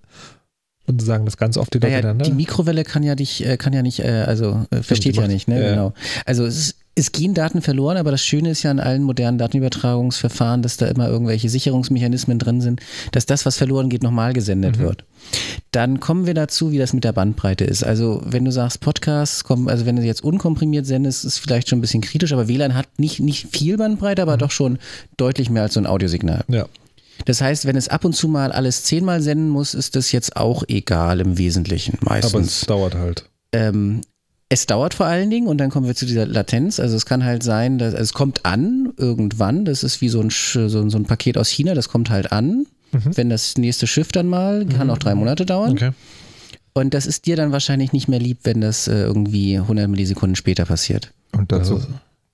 und 0.85 1.01
sagen 1.01 1.25
das 1.25 1.37
ganz 1.37 1.57
oft 1.57 1.73
wieder 1.73 1.87
Naja, 1.87 1.97
miteinander? 1.97 2.25
die 2.25 2.33
Mikrowelle 2.33 2.83
kann 2.83 3.01
ja 3.01 3.15
nicht, 3.15 3.45
äh, 3.45 3.57
kann 3.57 3.73
ja 3.73 3.81
nicht, 3.81 4.03
also 4.05 4.65
versteht 4.81 5.15
ja 5.15 5.27
nicht, 5.27 5.47
ne? 5.47 5.59
Genau. 5.61 5.93
Also 6.25 6.45
es, 6.45 6.57
ist, 6.57 6.75
es 6.93 7.11
gehen 7.13 7.33
Daten 7.33 7.61
verloren, 7.61 7.97
aber 7.97 8.11
das 8.11 8.23
Schöne 8.23 8.49
ist 8.49 8.63
ja 8.63 8.71
an 8.71 8.79
allen 8.79 9.03
modernen 9.03 9.37
Datenübertragungsverfahren, 9.37 10.61
dass 10.61 10.77
da 10.77 10.87
immer 10.87 11.07
irgendwelche 11.07 11.49
Sicherungsmechanismen 11.49 12.37
drin 12.37 12.61
sind, 12.61 12.81
dass 13.11 13.25
das, 13.25 13.45
was 13.45 13.57
verloren 13.57 13.89
geht, 13.89 14.03
nochmal 14.03 14.33
gesendet 14.33 14.77
Mhm. 14.77 14.81
wird. 14.81 15.05
Dann 15.71 15.99
kommen 15.99 16.25
wir 16.25 16.33
dazu, 16.33 16.71
wie 16.71 16.77
das 16.77 16.93
mit 16.93 17.03
der 17.03 17.13
Bandbreite 17.13 17.63
ist. 17.63 17.83
Also 17.83 18.21
wenn 18.25 18.43
du 18.45 18.51
sagst 18.51 18.81
Podcasts, 18.81 19.43
also 19.49 19.85
wenn 19.85 19.95
du 19.95 20.01
jetzt 20.03 20.23
unkomprimiert 20.23 20.85
sendest, 20.85 21.23
ist 21.23 21.37
vielleicht 21.37 21.69
schon 21.69 21.79
ein 21.79 21.81
bisschen 21.81 22.01
kritisch, 22.01 22.33
aber 22.33 22.47
WLAN 22.47 22.75
hat 22.75 22.87
nicht, 22.99 23.19
nicht 23.19 23.55
viel 23.55 23.77
Bandbreite, 23.77 24.21
aber 24.21 24.37
doch 24.37 24.51
schon 24.51 24.77
deutlich 25.17 25.49
mehr 25.49 25.63
als 25.63 25.75
so 25.75 25.79
ein 25.79 25.87
Audiosignal. 25.87 26.43
ja. 26.47 26.65
Das 27.25 27.39
heißt, 27.39 27.65
wenn 27.67 27.75
es 27.75 27.87
ab 27.87 28.03
und 28.03 28.15
zu 28.15 28.27
mal 28.27 28.51
alles 28.51 28.83
zehnmal 28.83 29.21
senden 29.21 29.49
muss, 29.49 29.75
ist 29.75 29.95
das 29.95 30.11
jetzt 30.11 30.37
auch 30.37 30.63
egal 30.67 31.19
im 31.19 31.37
Wesentlichen 31.37 31.99
meistens. 32.01 32.33
Aber 32.33 32.43
es 32.43 32.61
dauert 32.61 32.95
halt. 32.95 33.29
Ähm, 33.51 34.01
es 34.51 34.65
dauert 34.67 34.93
vor 34.93 35.05
allen 35.05 35.29
Dingen 35.29 35.47
und 35.47 35.57
dann 35.59 35.69
kommen 35.69 35.87
wir 35.87 35.95
zu 35.95 36.05
dieser 36.05 36.25
Latenz. 36.25 36.79
Also 36.79 36.95
es 36.97 37.05
kann 37.05 37.23
halt 37.23 37.41
sein, 37.41 37.77
dass 37.77 37.93
also 37.93 38.03
es 38.03 38.13
kommt 38.13 38.45
an 38.45 38.91
irgendwann. 38.97 39.63
Das 39.65 39.81
ist 39.83 40.01
wie 40.01 40.09
so 40.09 40.19
ein, 40.19 40.29
Sch- 40.29 40.67
so, 40.67 40.79
ein- 40.81 40.89
so 40.89 40.97
ein 40.97 41.05
Paket 41.05 41.37
aus 41.37 41.47
China. 41.49 41.73
Das 41.73 41.87
kommt 41.89 42.09
halt 42.09 42.31
an. 42.31 42.65
Wenn 42.91 43.29
das 43.29 43.55
nächste 43.57 43.87
Schiff 43.87 44.11
dann 44.11 44.27
mal, 44.27 44.65
kann 44.65 44.89
auch 44.89 44.97
drei 44.97 45.15
Monate 45.15 45.45
dauern. 45.45 45.71
Okay. 45.71 45.91
Und 46.73 46.93
das 46.93 47.05
ist 47.05 47.25
dir 47.25 47.37
dann 47.37 47.53
wahrscheinlich 47.53 47.93
nicht 47.93 48.09
mehr 48.09 48.19
lieb, 48.19 48.39
wenn 48.43 48.59
das 48.59 48.89
äh, 48.89 49.03
irgendwie 49.03 49.57
100 49.57 49.87
Millisekunden 49.89 50.35
später 50.35 50.65
passiert. 50.65 51.13
Und 51.31 51.53
dazu, 51.53 51.75
Also- 51.75 51.87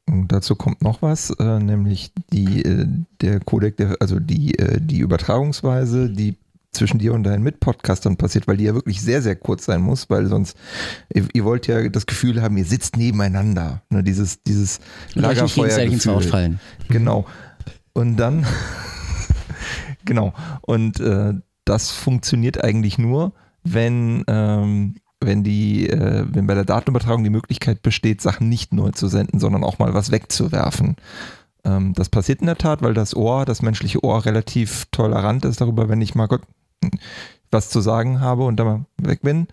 und 0.09 0.31
dazu 0.31 0.55
kommt 0.55 0.81
noch 0.81 1.01
was, 1.03 1.29
äh, 1.39 1.59
nämlich 1.59 2.09
die, 2.33 2.63
äh, 2.63 2.87
der 3.21 3.39
Codec, 3.41 3.77
der, 3.77 3.97
also 3.99 4.19
die, 4.19 4.57
äh, 4.57 4.79
die 4.81 4.97
Übertragungsweise, 4.99 6.09
die 6.09 6.35
zwischen 6.77 6.99
dir 6.99 7.13
und 7.13 7.23
deinen 7.23 7.43
Mitpodcastern 7.43 8.17
passiert, 8.17 8.47
weil 8.47 8.57
die 8.57 8.65
ja 8.65 8.73
wirklich 8.73 9.01
sehr, 9.01 9.21
sehr 9.21 9.35
kurz 9.35 9.65
sein 9.65 9.81
muss, 9.81 10.09
weil 10.09 10.27
sonst, 10.27 10.57
ihr, 11.13 11.27
ihr 11.33 11.43
wollt 11.43 11.67
ja 11.67 11.87
das 11.89 12.05
Gefühl 12.05 12.41
haben, 12.41 12.57
ihr 12.57 12.65
sitzt 12.65 12.97
nebeneinander. 12.97 13.81
Ne, 13.89 14.03
dieses, 14.03 14.41
dieses 14.43 14.79
gegenseitig 15.13 15.93
ins 15.93 16.07
Wort 16.07 16.25
fallen. 16.25 16.59
Genau. 16.89 17.25
Und 17.93 18.17
dann, 18.17 18.45
genau. 20.05 20.33
Und 20.61 20.99
äh, 20.99 21.33
das 21.65 21.91
funktioniert 21.91 22.63
eigentlich 22.63 22.97
nur, 22.97 23.33
wenn, 23.63 24.23
ähm, 24.27 24.95
wenn 25.19 25.43
die, 25.43 25.89
äh, 25.89 26.25
wenn 26.29 26.47
bei 26.47 26.53
der 26.53 26.65
Datenübertragung 26.65 27.23
die 27.23 27.29
Möglichkeit 27.29 27.81
besteht, 27.81 28.21
Sachen 28.21 28.49
nicht 28.49 28.73
neu 28.73 28.91
zu 28.91 29.07
senden, 29.07 29.39
sondern 29.39 29.63
auch 29.63 29.79
mal 29.79 29.93
was 29.93 30.11
wegzuwerfen. 30.11 30.95
Ähm, 31.63 31.93
das 31.93 32.09
passiert 32.09 32.41
in 32.41 32.47
der 32.47 32.57
Tat, 32.57 32.81
weil 32.81 32.93
das 32.93 33.15
Ohr, 33.15 33.45
das 33.45 33.61
menschliche 33.61 34.03
Ohr 34.03 34.25
relativ 34.25 34.85
tolerant 34.91 35.45
ist 35.45 35.59
darüber, 35.59 35.89
wenn 35.89 36.01
ich 36.01 36.15
mal 36.15 36.27
Gott 36.27 36.43
was 37.51 37.69
zu 37.69 37.81
sagen 37.81 38.19
habe 38.19 38.43
und 38.43 38.57
dann 38.57 38.85
weg 39.01 39.21
bin. 39.21 39.47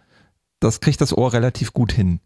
Das 0.60 0.80
kriegt 0.80 1.00
das 1.00 1.16
Ohr 1.16 1.32
relativ 1.32 1.72
gut 1.72 1.92
hin. 1.92 2.20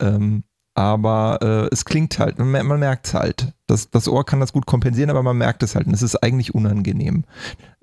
Ähm, 0.00 0.44
aber 0.74 1.40
äh, 1.42 1.74
es 1.74 1.84
klingt 1.84 2.20
halt, 2.20 2.38
man, 2.38 2.64
man 2.64 2.78
merkt 2.78 3.08
es 3.08 3.14
halt. 3.14 3.52
Das, 3.66 3.90
das 3.90 4.06
Ohr 4.06 4.24
kann 4.24 4.38
das 4.38 4.52
gut 4.52 4.66
kompensieren, 4.66 5.10
aber 5.10 5.24
man 5.24 5.36
merkt 5.36 5.64
es 5.64 5.74
halt 5.74 5.88
und 5.88 5.92
es 5.92 6.02
ist 6.02 6.22
eigentlich 6.22 6.54
unangenehm. 6.54 7.24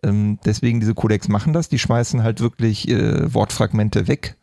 Ähm, 0.01 0.39
deswegen 0.45 0.79
diese 0.79 0.93
Codecs 0.93 1.27
machen 1.27 1.51
das, 1.51 1.67
die 1.67 1.79
schmeißen 1.79 2.23
halt 2.23 2.39
wirklich 2.39 2.87
äh, 2.87 3.33
Wortfragmente 3.33 4.07
weg. 4.07 4.37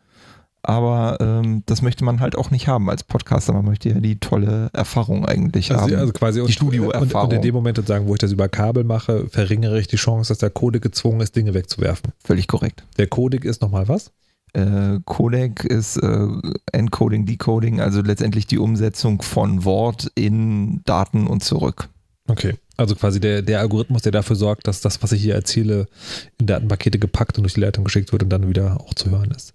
Aber 0.63 1.17
ähm, 1.19 1.63
das 1.65 1.81
möchte 1.81 2.05
man 2.05 2.21
halt 2.21 2.37
auch 2.37 2.49
nicht 2.49 2.69
haben 2.69 2.89
als 2.89 3.03
Podcaster. 3.03 3.51
Man 3.51 3.65
möchte 3.65 3.89
ja 3.89 3.99
die 3.99 4.19
tolle 4.19 4.69
Erfahrung 4.71 5.25
eigentlich 5.25 5.71
also, 5.71 5.83
haben. 5.83 5.95
Also 5.95 6.13
quasi 6.13 6.43
die 6.45 6.53
Studioerfahrung. 6.53 7.09
Und, 7.09 7.15
und 7.15 7.33
in 7.33 7.41
dem 7.41 7.53
Moment 7.53 7.85
sagen, 7.85 8.07
wo 8.07 8.13
ich 8.13 8.19
das 8.19 8.31
über 8.31 8.47
Kabel 8.47 8.85
mache, 8.85 9.27
verringere 9.29 9.79
ich 9.79 9.87
die 9.87 9.97
Chance, 9.97 10.29
dass 10.29 10.37
der 10.37 10.49
Codec 10.49 10.81
gezwungen 10.81 11.19
ist, 11.19 11.35
Dinge 11.35 11.53
wegzuwerfen. 11.53 12.13
Völlig 12.23 12.47
korrekt. 12.47 12.85
Der 12.97 13.07
Codec 13.07 13.43
ist 13.43 13.61
nochmal 13.61 13.89
was? 13.89 14.11
Äh, 14.53 14.99
Codec 15.03 15.65
ist 15.65 15.97
äh, 15.97 16.27
Encoding, 16.71 17.25
Decoding, 17.25 17.81
also 17.81 18.01
letztendlich 18.01 18.47
die 18.47 18.59
Umsetzung 18.59 19.21
von 19.21 19.65
Wort 19.65 20.11
in 20.15 20.81
Daten 20.85 21.27
und 21.27 21.43
zurück. 21.43 21.89
Okay. 22.27 22.53
Also 22.75 22.95
quasi 22.95 23.19
der, 23.19 23.43
der 23.43 23.59
Algorithmus, 23.59 24.01
der 24.01 24.11
dafür 24.11 24.35
sorgt, 24.35 24.67
dass 24.67 24.81
das, 24.81 25.03
was 25.03 25.11
ich 25.11 25.21
hier 25.21 25.35
erzähle, 25.35 25.85
in 26.39 26.47
Datenpakete 26.47 26.97
gepackt 26.97 27.37
und 27.37 27.43
durch 27.43 27.53
die 27.53 27.59
Leitung 27.59 27.83
geschickt 27.83 28.11
wird 28.11 28.23
und 28.23 28.29
dann 28.29 28.49
wieder 28.49 28.81
auch 28.81 28.95
zu 28.95 29.11
hören 29.11 29.31
ist. 29.31 29.53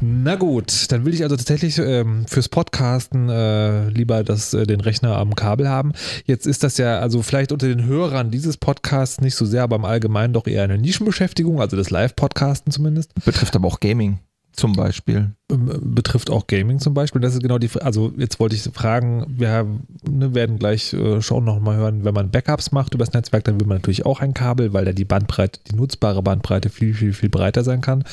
Na 0.00 0.34
gut, 0.34 0.90
dann 0.90 1.04
will 1.04 1.14
ich 1.14 1.22
also 1.22 1.36
tatsächlich 1.36 1.78
ähm, 1.78 2.26
fürs 2.26 2.48
Podcasten 2.48 3.28
äh, 3.28 3.88
lieber 3.90 4.24
das, 4.24 4.52
äh, 4.52 4.66
den 4.66 4.80
Rechner 4.80 5.16
am 5.16 5.36
Kabel 5.36 5.68
haben. 5.68 5.92
Jetzt 6.24 6.46
ist 6.46 6.64
das 6.64 6.76
ja 6.76 6.98
also 6.98 7.22
vielleicht 7.22 7.52
unter 7.52 7.68
den 7.68 7.84
Hörern 7.84 8.32
dieses 8.32 8.56
Podcasts 8.56 9.20
nicht 9.20 9.36
so 9.36 9.44
sehr, 9.46 9.62
aber 9.62 9.76
im 9.76 9.84
Allgemeinen 9.84 10.32
doch 10.32 10.48
eher 10.48 10.64
eine 10.64 10.78
Nischenbeschäftigung, 10.78 11.60
also 11.60 11.76
das 11.76 11.90
Live-Podcasten 11.90 12.72
zumindest. 12.72 13.14
Betrifft 13.24 13.54
aber 13.54 13.68
auch 13.68 13.78
Gaming. 13.78 14.18
Zum 14.52 14.72
Beispiel. 14.72 15.32
Ähm, 15.50 15.94
betrifft 15.94 16.28
auch 16.28 16.46
Gaming 16.46 16.80
zum 16.80 16.92
Beispiel. 16.92 17.20
Das 17.20 17.34
ist 17.34 17.42
genau 17.42 17.58
die, 17.58 17.70
also 17.80 18.12
jetzt 18.16 18.40
wollte 18.40 18.56
ich 18.56 18.62
fragen, 18.62 19.24
wir 19.28 19.66
ne, 20.08 20.34
werden 20.34 20.58
gleich 20.58 20.92
äh, 20.92 21.22
schon 21.22 21.44
nochmal 21.44 21.76
hören, 21.76 22.04
wenn 22.04 22.14
man 22.14 22.30
Backups 22.30 22.72
macht 22.72 22.94
übers 22.94 23.12
Netzwerk, 23.12 23.44
dann 23.44 23.60
will 23.60 23.66
man 23.66 23.76
natürlich 23.76 24.06
auch 24.06 24.20
ein 24.20 24.34
Kabel, 24.34 24.72
weil 24.72 24.84
da 24.84 24.92
die 24.92 25.04
Bandbreite, 25.04 25.60
die 25.70 25.76
nutzbare 25.76 26.22
Bandbreite 26.22 26.68
viel, 26.68 26.94
viel, 26.94 27.12
viel 27.12 27.28
breiter 27.28 27.62
sein 27.62 27.80
kann. 27.80 28.04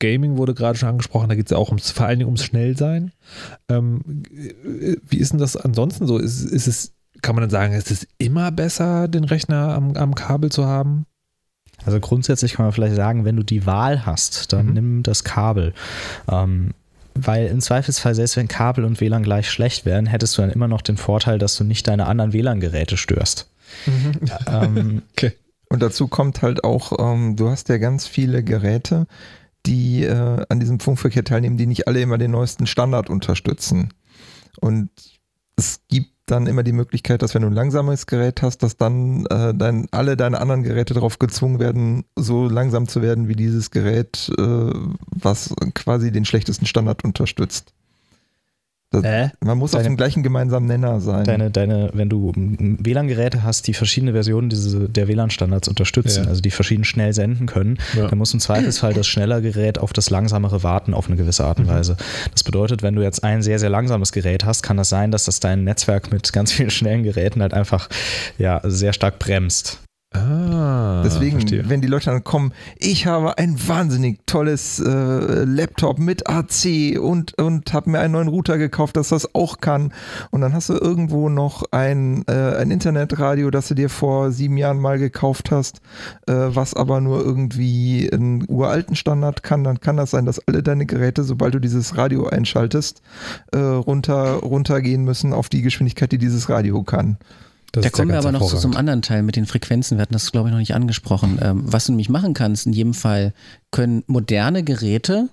Gaming 0.00 0.38
wurde 0.38 0.54
gerade 0.54 0.78
schon 0.78 0.88
angesprochen, 0.88 1.28
da 1.28 1.34
geht 1.34 1.46
es 1.46 1.50
ja 1.50 1.58
auch 1.58 1.68
ums, 1.68 1.90
vor 1.90 2.06
allen 2.06 2.18
Dingen 2.18 2.28
ums 2.28 2.44
Schnellsein. 2.44 3.12
Ähm, 3.68 4.22
wie 5.06 5.18
ist 5.18 5.32
denn 5.32 5.40
das 5.40 5.56
ansonsten 5.56 6.06
so? 6.06 6.18
Ist, 6.18 6.44
ist 6.44 6.66
es, 6.66 6.94
kann 7.20 7.34
man 7.34 7.42
dann 7.42 7.50
sagen, 7.50 7.74
ist 7.74 7.90
es 7.90 8.06
immer 8.18 8.50
besser, 8.50 9.06
den 9.08 9.24
Rechner 9.24 9.74
am, 9.74 9.96
am 9.96 10.14
Kabel 10.14 10.50
zu 10.50 10.66
haben? 10.66 11.06
Also 11.84 12.00
grundsätzlich 12.00 12.54
kann 12.54 12.66
man 12.66 12.72
vielleicht 12.72 12.96
sagen, 12.96 13.24
wenn 13.24 13.36
du 13.36 13.42
die 13.42 13.66
Wahl 13.66 14.06
hast, 14.06 14.52
dann 14.52 14.66
mhm. 14.68 14.72
nimm 14.72 15.02
das 15.02 15.24
Kabel. 15.24 15.74
Ähm, 16.30 16.72
weil 17.14 17.46
im 17.46 17.60
Zweifelsfall, 17.60 18.14
selbst 18.14 18.36
wenn 18.36 18.48
Kabel 18.48 18.84
und 18.84 19.00
WLAN 19.00 19.22
gleich 19.22 19.48
schlecht 19.48 19.84
wären, 19.84 20.06
hättest 20.06 20.36
du 20.36 20.42
dann 20.42 20.50
immer 20.50 20.68
noch 20.68 20.82
den 20.82 20.96
Vorteil, 20.96 21.38
dass 21.38 21.56
du 21.56 21.64
nicht 21.64 21.86
deine 21.86 22.06
anderen 22.06 22.32
WLAN-Geräte 22.32 22.96
störst. 22.96 23.50
Mhm. 23.86 24.20
Ähm, 24.48 25.02
okay. 25.12 25.32
Und 25.68 25.82
dazu 25.82 26.08
kommt 26.08 26.42
halt 26.42 26.64
auch, 26.64 26.92
ähm, 26.98 27.36
du 27.36 27.48
hast 27.48 27.68
ja 27.68 27.78
ganz 27.78 28.06
viele 28.06 28.42
Geräte, 28.42 29.06
die 29.66 30.04
äh, 30.04 30.44
an 30.48 30.60
diesem 30.60 30.80
Funkverkehr 30.80 31.24
teilnehmen, 31.24 31.56
die 31.56 31.66
nicht 31.66 31.88
alle 31.88 32.00
immer 32.00 32.18
den 32.18 32.32
neuesten 32.32 32.66
Standard 32.66 33.08
unterstützen. 33.10 33.94
Und 34.60 34.90
es 35.56 35.80
gibt 35.88 36.13
dann 36.26 36.46
immer 36.46 36.62
die 36.62 36.72
Möglichkeit, 36.72 37.22
dass 37.22 37.34
wenn 37.34 37.42
du 37.42 37.48
ein 37.48 37.54
langsames 37.54 38.06
Gerät 38.06 38.42
hast, 38.42 38.62
dass 38.62 38.76
dann 38.76 39.26
äh, 39.26 39.54
dein, 39.54 39.86
alle 39.90 40.16
deine 40.16 40.40
anderen 40.40 40.62
Geräte 40.62 40.94
darauf 40.94 41.18
gezwungen 41.18 41.58
werden, 41.58 42.04
so 42.16 42.48
langsam 42.48 42.88
zu 42.88 43.02
werden 43.02 43.28
wie 43.28 43.36
dieses 43.36 43.70
Gerät, 43.70 44.30
äh, 44.38 44.70
was 45.10 45.54
quasi 45.74 46.12
den 46.12 46.24
schlechtesten 46.24 46.66
Standard 46.66 47.04
unterstützt. 47.04 47.74
Das, 48.94 49.04
äh? 49.04 49.28
Man 49.40 49.58
muss 49.58 49.72
deine, 49.72 49.82
auf 49.82 49.86
dem 49.86 49.96
gleichen 49.96 50.22
gemeinsamen 50.22 50.66
Nenner 50.66 51.00
sein. 51.00 51.24
Deine, 51.24 51.50
deine, 51.50 51.90
wenn 51.92 52.08
du 52.08 52.32
WLAN-Geräte 52.34 53.42
hast, 53.42 53.66
die 53.66 53.74
verschiedene 53.74 54.12
Versionen 54.12 54.48
diese, 54.48 54.88
der 54.88 55.08
WLAN-Standards 55.08 55.68
unterstützen, 55.68 56.24
ja. 56.24 56.30
also 56.30 56.40
die 56.40 56.50
verschieden 56.50 56.84
schnell 56.84 57.12
senden 57.12 57.46
können, 57.46 57.78
ja. 57.96 58.08
dann 58.08 58.18
muss 58.18 58.32
im 58.34 58.40
Zweifelsfall 58.40 58.94
das 58.94 59.06
schneller 59.06 59.40
Gerät 59.40 59.78
auf 59.78 59.92
das 59.92 60.10
langsamere 60.10 60.62
warten 60.62 60.94
auf 60.94 61.08
eine 61.08 61.16
gewisse 61.16 61.44
Art 61.44 61.58
und 61.58 61.66
mhm. 61.66 61.70
Weise. 61.70 61.96
Das 62.32 62.44
bedeutet, 62.44 62.82
wenn 62.82 62.94
du 62.94 63.02
jetzt 63.02 63.24
ein 63.24 63.42
sehr, 63.42 63.58
sehr 63.58 63.70
langsames 63.70 64.12
Gerät 64.12 64.44
hast, 64.44 64.62
kann 64.62 64.76
das 64.76 64.88
sein, 64.88 65.10
dass 65.10 65.24
das 65.24 65.40
dein 65.40 65.64
Netzwerk 65.64 66.12
mit 66.12 66.32
ganz 66.32 66.52
vielen 66.52 66.70
schnellen 66.70 67.02
Geräten 67.02 67.42
halt 67.42 67.54
einfach 67.54 67.88
ja, 68.38 68.60
sehr 68.64 68.92
stark 68.92 69.18
bremst. 69.18 69.83
Ah, 70.14 71.02
Deswegen, 71.02 71.40
verstehe. 71.40 71.68
wenn 71.68 71.80
die 71.80 71.88
Leute 71.88 72.06
dann 72.06 72.22
kommen, 72.22 72.52
ich 72.78 73.06
habe 73.06 73.36
ein 73.36 73.56
wahnsinnig 73.66 74.20
tolles 74.26 74.78
äh, 74.78 75.44
Laptop 75.44 75.98
mit 75.98 76.28
AC 76.28 77.00
und, 77.00 77.36
und 77.36 77.72
habe 77.72 77.90
mir 77.90 77.98
einen 77.98 78.12
neuen 78.12 78.28
Router 78.28 78.56
gekauft, 78.56 78.96
dass 78.96 79.08
das 79.08 79.34
auch 79.34 79.58
kann. 79.58 79.92
Und 80.30 80.40
dann 80.40 80.52
hast 80.52 80.68
du 80.68 80.74
irgendwo 80.74 81.28
noch 81.28 81.64
ein, 81.72 82.24
äh, 82.28 82.56
ein 82.56 82.70
Internetradio, 82.70 83.50
das 83.50 83.66
du 83.66 83.74
dir 83.74 83.88
vor 83.88 84.30
sieben 84.30 84.56
Jahren 84.56 84.78
mal 84.78 85.00
gekauft 85.00 85.50
hast, 85.50 85.80
äh, 86.28 86.32
was 86.32 86.74
aber 86.74 87.00
nur 87.00 87.20
irgendwie 87.20 88.08
einen 88.12 88.44
uralten 88.46 88.94
Standard 88.94 89.42
kann. 89.42 89.64
Dann 89.64 89.80
kann 89.80 89.96
das 89.96 90.12
sein, 90.12 90.26
dass 90.26 90.46
alle 90.46 90.62
deine 90.62 90.86
Geräte, 90.86 91.24
sobald 91.24 91.54
du 91.54 91.58
dieses 91.58 91.96
Radio 91.96 92.28
einschaltest, 92.28 93.02
äh, 93.52 93.58
runter, 93.58 94.34
runtergehen 94.34 95.02
müssen 95.02 95.32
auf 95.32 95.48
die 95.48 95.62
Geschwindigkeit, 95.62 96.12
die 96.12 96.18
dieses 96.18 96.48
Radio 96.48 96.84
kann. 96.84 97.18
Das 97.74 97.82
da 97.82 97.90
kommen 97.90 98.10
wir 98.10 98.18
aber 98.18 98.30
noch 98.30 98.48
zu 98.48 98.56
so 98.56 98.68
einem 98.68 98.76
anderen 98.76 99.02
Teil 99.02 99.22
mit 99.22 99.34
den 99.34 99.46
Frequenzen. 99.46 99.98
Wir 99.98 100.02
hatten 100.02 100.12
das, 100.12 100.30
glaube 100.30 100.48
ich, 100.48 100.52
noch 100.52 100.60
nicht 100.60 100.74
angesprochen. 100.74 101.38
Ähm, 101.42 101.62
was 101.64 101.86
du 101.86 101.92
nämlich 101.92 102.08
machen 102.08 102.32
kannst, 102.32 102.66
in 102.66 102.72
jedem 102.72 102.94
Fall 102.94 103.32
können 103.72 104.04
moderne 104.06 104.62
Geräte 104.62 105.28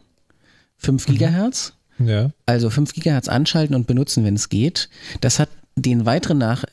5 0.78 1.08
mhm. 1.08 1.12
Gigahertz, 1.12 1.74
ja. 2.00 2.32
also 2.48 2.70
5 2.70 2.94
Gigahertz 2.94 3.28
anschalten 3.28 3.76
und 3.76 3.86
benutzen, 3.86 4.24
wenn 4.26 4.36
es 4.36 4.50
geht. 4.50 4.90
Das 5.22 5.38
hat 5.38 5.50
den 5.76 6.06
weiteren 6.06 6.40
Nach 6.40 6.66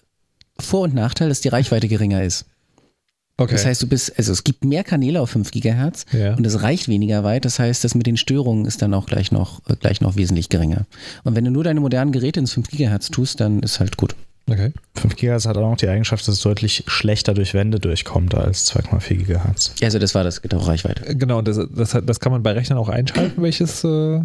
Vor- 0.59 0.83
und 0.83 0.95
Nachteil, 0.95 1.29
dass 1.29 1.43
die 1.43 1.49
Reichweite 1.49 1.87
geringer 1.87 2.23
ist. 2.23 2.47
Okay. 3.37 3.53
Das 3.53 3.67
heißt, 3.67 3.83
du 3.83 3.87
bist, 3.87 4.19
also 4.19 4.33
es 4.33 4.43
gibt 4.43 4.65
mehr 4.65 4.83
Kanäle 4.83 5.21
auf 5.21 5.31
5 5.31 5.53
Gigahertz 5.53 6.07
ja. 6.13 6.35
und 6.35 6.45
es 6.45 6.63
reicht 6.63 6.89
weniger 6.89 7.23
weit. 7.23 7.45
Das 7.45 7.61
heißt, 7.61 7.85
das 7.85 7.95
mit 7.95 8.07
den 8.07 8.17
Störungen 8.17 8.65
ist 8.65 8.83
dann 8.83 8.95
auch 8.95 9.07
gleich 9.07 9.31
noch, 9.31 9.61
gleich 9.79 10.01
noch 10.01 10.17
wesentlich 10.17 10.49
geringer. 10.49 10.87
Und 11.23 11.37
wenn 11.37 11.45
du 11.45 11.53
nur 11.53 11.63
deine 11.63 11.79
modernen 11.79 12.11
Geräte 12.11 12.41
ins 12.41 12.53
5 12.55 12.69
Gigahertz 12.69 13.11
tust, 13.11 13.39
dann 13.39 13.61
ist 13.61 13.79
halt 13.79 13.97
gut. 13.97 14.17
Okay. 14.49 14.73
5 14.95 15.17
GHz 15.17 15.47
hat 15.47 15.57
auch 15.57 15.71
noch 15.71 15.77
die 15.77 15.89
Eigenschaft, 15.89 16.27
dass 16.27 16.35
es 16.35 16.41
deutlich 16.41 16.85
schlechter 16.87 17.35
durch 17.35 17.55
Wände 17.55 17.79
durchkommt 17.79 18.35
als 18.35 18.71
2,4 18.73 19.25
GHz. 19.25 19.75
Ja, 19.81 19.87
also 19.87 19.99
das 19.99 20.15
war 20.15 20.25
das 20.25 20.43
genau 20.43 20.59
Reichweite. 20.59 21.07
Äh, 21.07 21.15
genau, 21.15 21.43
das, 21.43 21.61
das, 21.75 21.97
das 22.03 22.21
kann 22.21 22.33
man 22.33 22.43
bei 22.43 22.53
Rechnern 22.53 22.79
auch 22.79 22.89
einschalten, 22.89 23.43
welches 23.43 23.85
äh, 23.85 24.21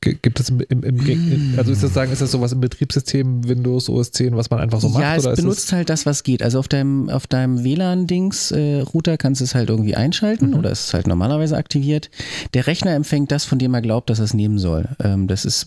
gibt 0.00 0.38
es 0.40 0.50
im, 0.50 0.60
im, 0.60 0.82
im, 0.82 1.54
also 1.56 1.72
ist 1.72 1.82
das 1.82 1.94
sagen, 1.94 2.12
ist 2.12 2.22
das 2.22 2.30
sowas 2.30 2.52
im 2.52 2.60
Betriebssystem 2.60 3.48
Windows 3.48 3.88
OS 3.88 4.12
10, 4.12 4.36
was 4.36 4.50
man 4.50 4.60
einfach 4.60 4.80
so 4.80 4.88
macht? 4.88 5.02
Ja, 5.02 5.16
es 5.16 5.24
benutzt 5.36 5.72
halt 5.72 5.90
das, 5.90 6.06
was 6.06 6.22
geht. 6.22 6.42
Also 6.42 6.58
auf 6.58 6.68
deinem, 6.68 7.08
auf 7.08 7.26
deinem 7.26 7.64
WLAN-Dings 7.64 8.52
äh, 8.52 8.84
kannst 9.18 9.40
du 9.40 9.44
es 9.44 9.54
halt 9.54 9.68
irgendwie 9.68 9.96
einschalten 9.96 10.50
mhm. 10.50 10.58
oder 10.58 10.70
ist 10.70 10.88
es 10.88 10.94
halt 10.94 11.06
normalerweise 11.06 11.56
aktiviert. 11.56 12.10
Der 12.54 12.66
Rechner 12.66 12.94
empfängt 12.94 13.32
das, 13.32 13.44
von 13.44 13.58
dem 13.58 13.74
er 13.74 13.82
glaubt, 13.82 14.10
dass 14.10 14.18
er 14.18 14.26
es 14.26 14.34
nehmen 14.34 14.58
soll. 14.58 14.88
Ähm, 15.02 15.26
das 15.26 15.44
ist 15.44 15.66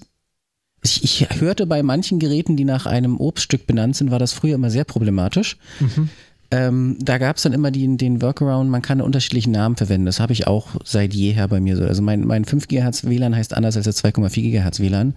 ich, 0.84 1.04
ich, 1.04 1.42
hörte 1.42 1.66
bei 1.66 1.84
manchen 1.84 2.20
Geräten, 2.20 2.56
die 2.56 2.66
nach 2.66 2.86
einem 2.86 3.18
Obststück 3.18 3.68
benannt 3.68 3.96
sind, 3.96 4.12
war 4.12 4.20
das 4.20 4.34
früher 4.34 4.56
immer 4.56 4.70
sehr 4.70 4.86
problematisch. 4.86 5.58
Mhm. 5.80 6.10
Ähm, 6.52 6.98
da 7.00 7.20
gab 7.20 7.38
es 7.38 7.44
dann 7.44 7.54
immer 7.54 7.70
die, 7.70 7.98
den 7.98 8.24
Workaround, 8.24 8.72
man 8.72 8.82
kann 8.82 9.02
unterschiedliche 9.02 9.52
Namen 9.52 9.76
verwenden. 9.76 10.08
Das 10.08 10.20
habe 10.20 10.34
ich 10.34 10.48
auch 10.48 10.70
seit 10.84 11.14
jeher 11.14 11.48
bei 11.48 11.60
mir 11.60 11.78
so. 11.78 11.84
Also 11.84 12.02
mein, 12.02 12.26
mein 12.26 12.44
5 12.44 12.68
GHz 12.68 13.04
WLAN 13.06 13.36
heißt 13.36 13.54
anders 13.54 13.78
als 13.78 13.86
das 13.86 14.04
2,4 14.04 14.42
GHz 14.52 14.80
WLAN. 14.80 15.14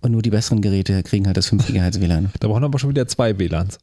Und 0.00 0.12
nur 0.12 0.22
die 0.22 0.30
besseren 0.30 0.60
Geräte 0.60 1.02
kriegen 1.02 1.26
halt 1.26 1.36
das 1.36 1.48
5 1.48 1.66
GHz 1.66 2.00
WLAN. 2.00 2.30
Da 2.38 2.46
brauchen 2.46 2.62
wir 2.62 2.66
aber 2.66 2.78
schon 2.78 2.90
wieder 2.90 3.08
zwei 3.08 3.38
WLANs. 3.38 3.78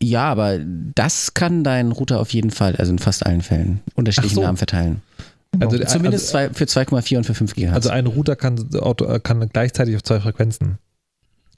Ja, 0.00 0.24
aber 0.24 0.58
das 0.58 1.34
kann 1.34 1.62
dein 1.62 1.92
Router 1.92 2.18
auf 2.18 2.32
jeden 2.32 2.50
Fall, 2.50 2.74
also 2.76 2.90
in 2.90 2.98
fast 2.98 3.24
allen 3.24 3.42
Fällen, 3.42 3.80
unterschiedliche 3.94 4.36
so. 4.36 4.42
Namen 4.42 4.56
verteilen. 4.56 5.02
Also, 5.60 5.78
Zumindest 5.84 6.34
also, 6.34 6.52
zwei, 6.52 6.54
für 6.54 6.64
2,4 6.64 7.16
und 7.18 7.24
für 7.24 7.34
5 7.34 7.54
GHz. 7.54 7.72
Also 7.72 7.90
ein 7.90 8.06
Router 8.06 8.36
kann, 8.36 8.68
kann 9.22 9.48
gleichzeitig 9.52 9.96
auf 9.96 10.02
zwei 10.02 10.20
Frequenzen. 10.20 10.78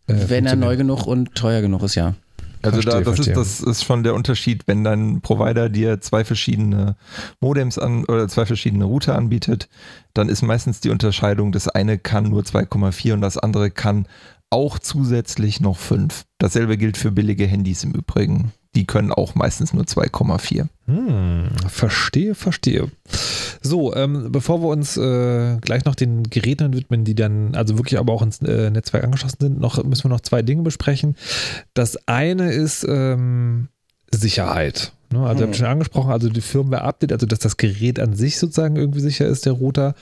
Äh, 0.06 0.14
Wenn 0.28 0.46
er 0.46 0.56
neu 0.56 0.76
genug 0.76 1.06
und 1.06 1.34
teuer 1.34 1.60
genug 1.60 1.82
ist, 1.82 1.94
ja. 1.94 2.14
Also 2.62 2.80
verstehe, 2.80 3.04
da, 3.04 3.10
das, 3.10 3.18
ist, 3.20 3.36
das 3.36 3.60
ist 3.60 3.84
schon 3.84 4.02
der 4.02 4.14
Unterschied, 4.14 4.66
wenn 4.66 4.84
dein 4.84 5.20
Provider 5.20 5.68
dir 5.68 6.00
zwei 6.00 6.24
verschiedene 6.24 6.96
Modems 7.40 7.78
an 7.78 8.04
oder 8.04 8.26
zwei 8.28 8.46
verschiedene 8.46 8.84
Router 8.84 9.16
anbietet, 9.16 9.68
dann 10.14 10.28
ist 10.28 10.42
meistens 10.42 10.80
die 10.80 10.88
Unterscheidung, 10.88 11.52
das 11.52 11.68
eine 11.68 11.98
kann 11.98 12.24
nur 12.24 12.42
2,4 12.42 13.12
und 13.12 13.20
das 13.20 13.36
andere 13.36 13.70
kann 13.70 14.08
auch 14.48 14.78
zusätzlich 14.78 15.60
noch 15.60 15.76
5. 15.76 16.24
Dasselbe 16.38 16.78
gilt 16.78 16.96
für 16.96 17.10
billige 17.10 17.46
Handys 17.46 17.84
im 17.84 17.92
Übrigen 17.92 18.52
die 18.74 18.86
können 18.86 19.12
auch 19.12 19.34
meistens 19.34 19.72
nur 19.72 19.84
2,4. 19.84 20.66
Hm, 20.86 21.48
verstehe, 21.68 22.34
verstehe. 22.34 22.90
So, 23.62 23.94
ähm, 23.94 24.30
bevor 24.30 24.62
wir 24.62 24.68
uns 24.68 24.96
äh, 24.96 25.56
gleich 25.60 25.84
noch 25.84 25.94
den 25.94 26.24
Geräten 26.24 26.74
widmen, 26.74 27.04
die 27.04 27.14
dann 27.14 27.54
also 27.54 27.78
wirklich 27.78 27.98
aber 27.98 28.12
auch 28.12 28.22
ins 28.22 28.40
äh, 28.42 28.70
Netzwerk 28.70 29.04
angeschlossen 29.04 29.38
sind, 29.40 29.60
noch, 29.60 29.82
müssen 29.84 30.04
wir 30.04 30.10
noch 30.10 30.20
zwei 30.20 30.42
Dinge 30.42 30.62
besprechen. 30.62 31.16
Das 31.72 31.96
eine 32.06 32.52
ist 32.52 32.84
ähm, 32.88 33.68
Sicherheit. 34.12 34.92
Ne? 35.14 35.20
Also, 35.20 35.30
hm. 35.30 35.38
ihr 35.38 35.46
habt 35.46 35.56
schon 35.56 35.66
angesprochen, 35.66 36.10
also 36.10 36.28
die 36.28 36.40
Firmware-Update, 36.40 37.12
also 37.12 37.26
dass 37.26 37.38
das 37.38 37.56
Gerät 37.56 38.00
an 38.00 38.14
sich 38.14 38.38
sozusagen 38.38 38.76
irgendwie 38.76 39.00
sicher 39.00 39.26
ist, 39.26 39.46
der 39.46 39.54
Router. 39.54 39.94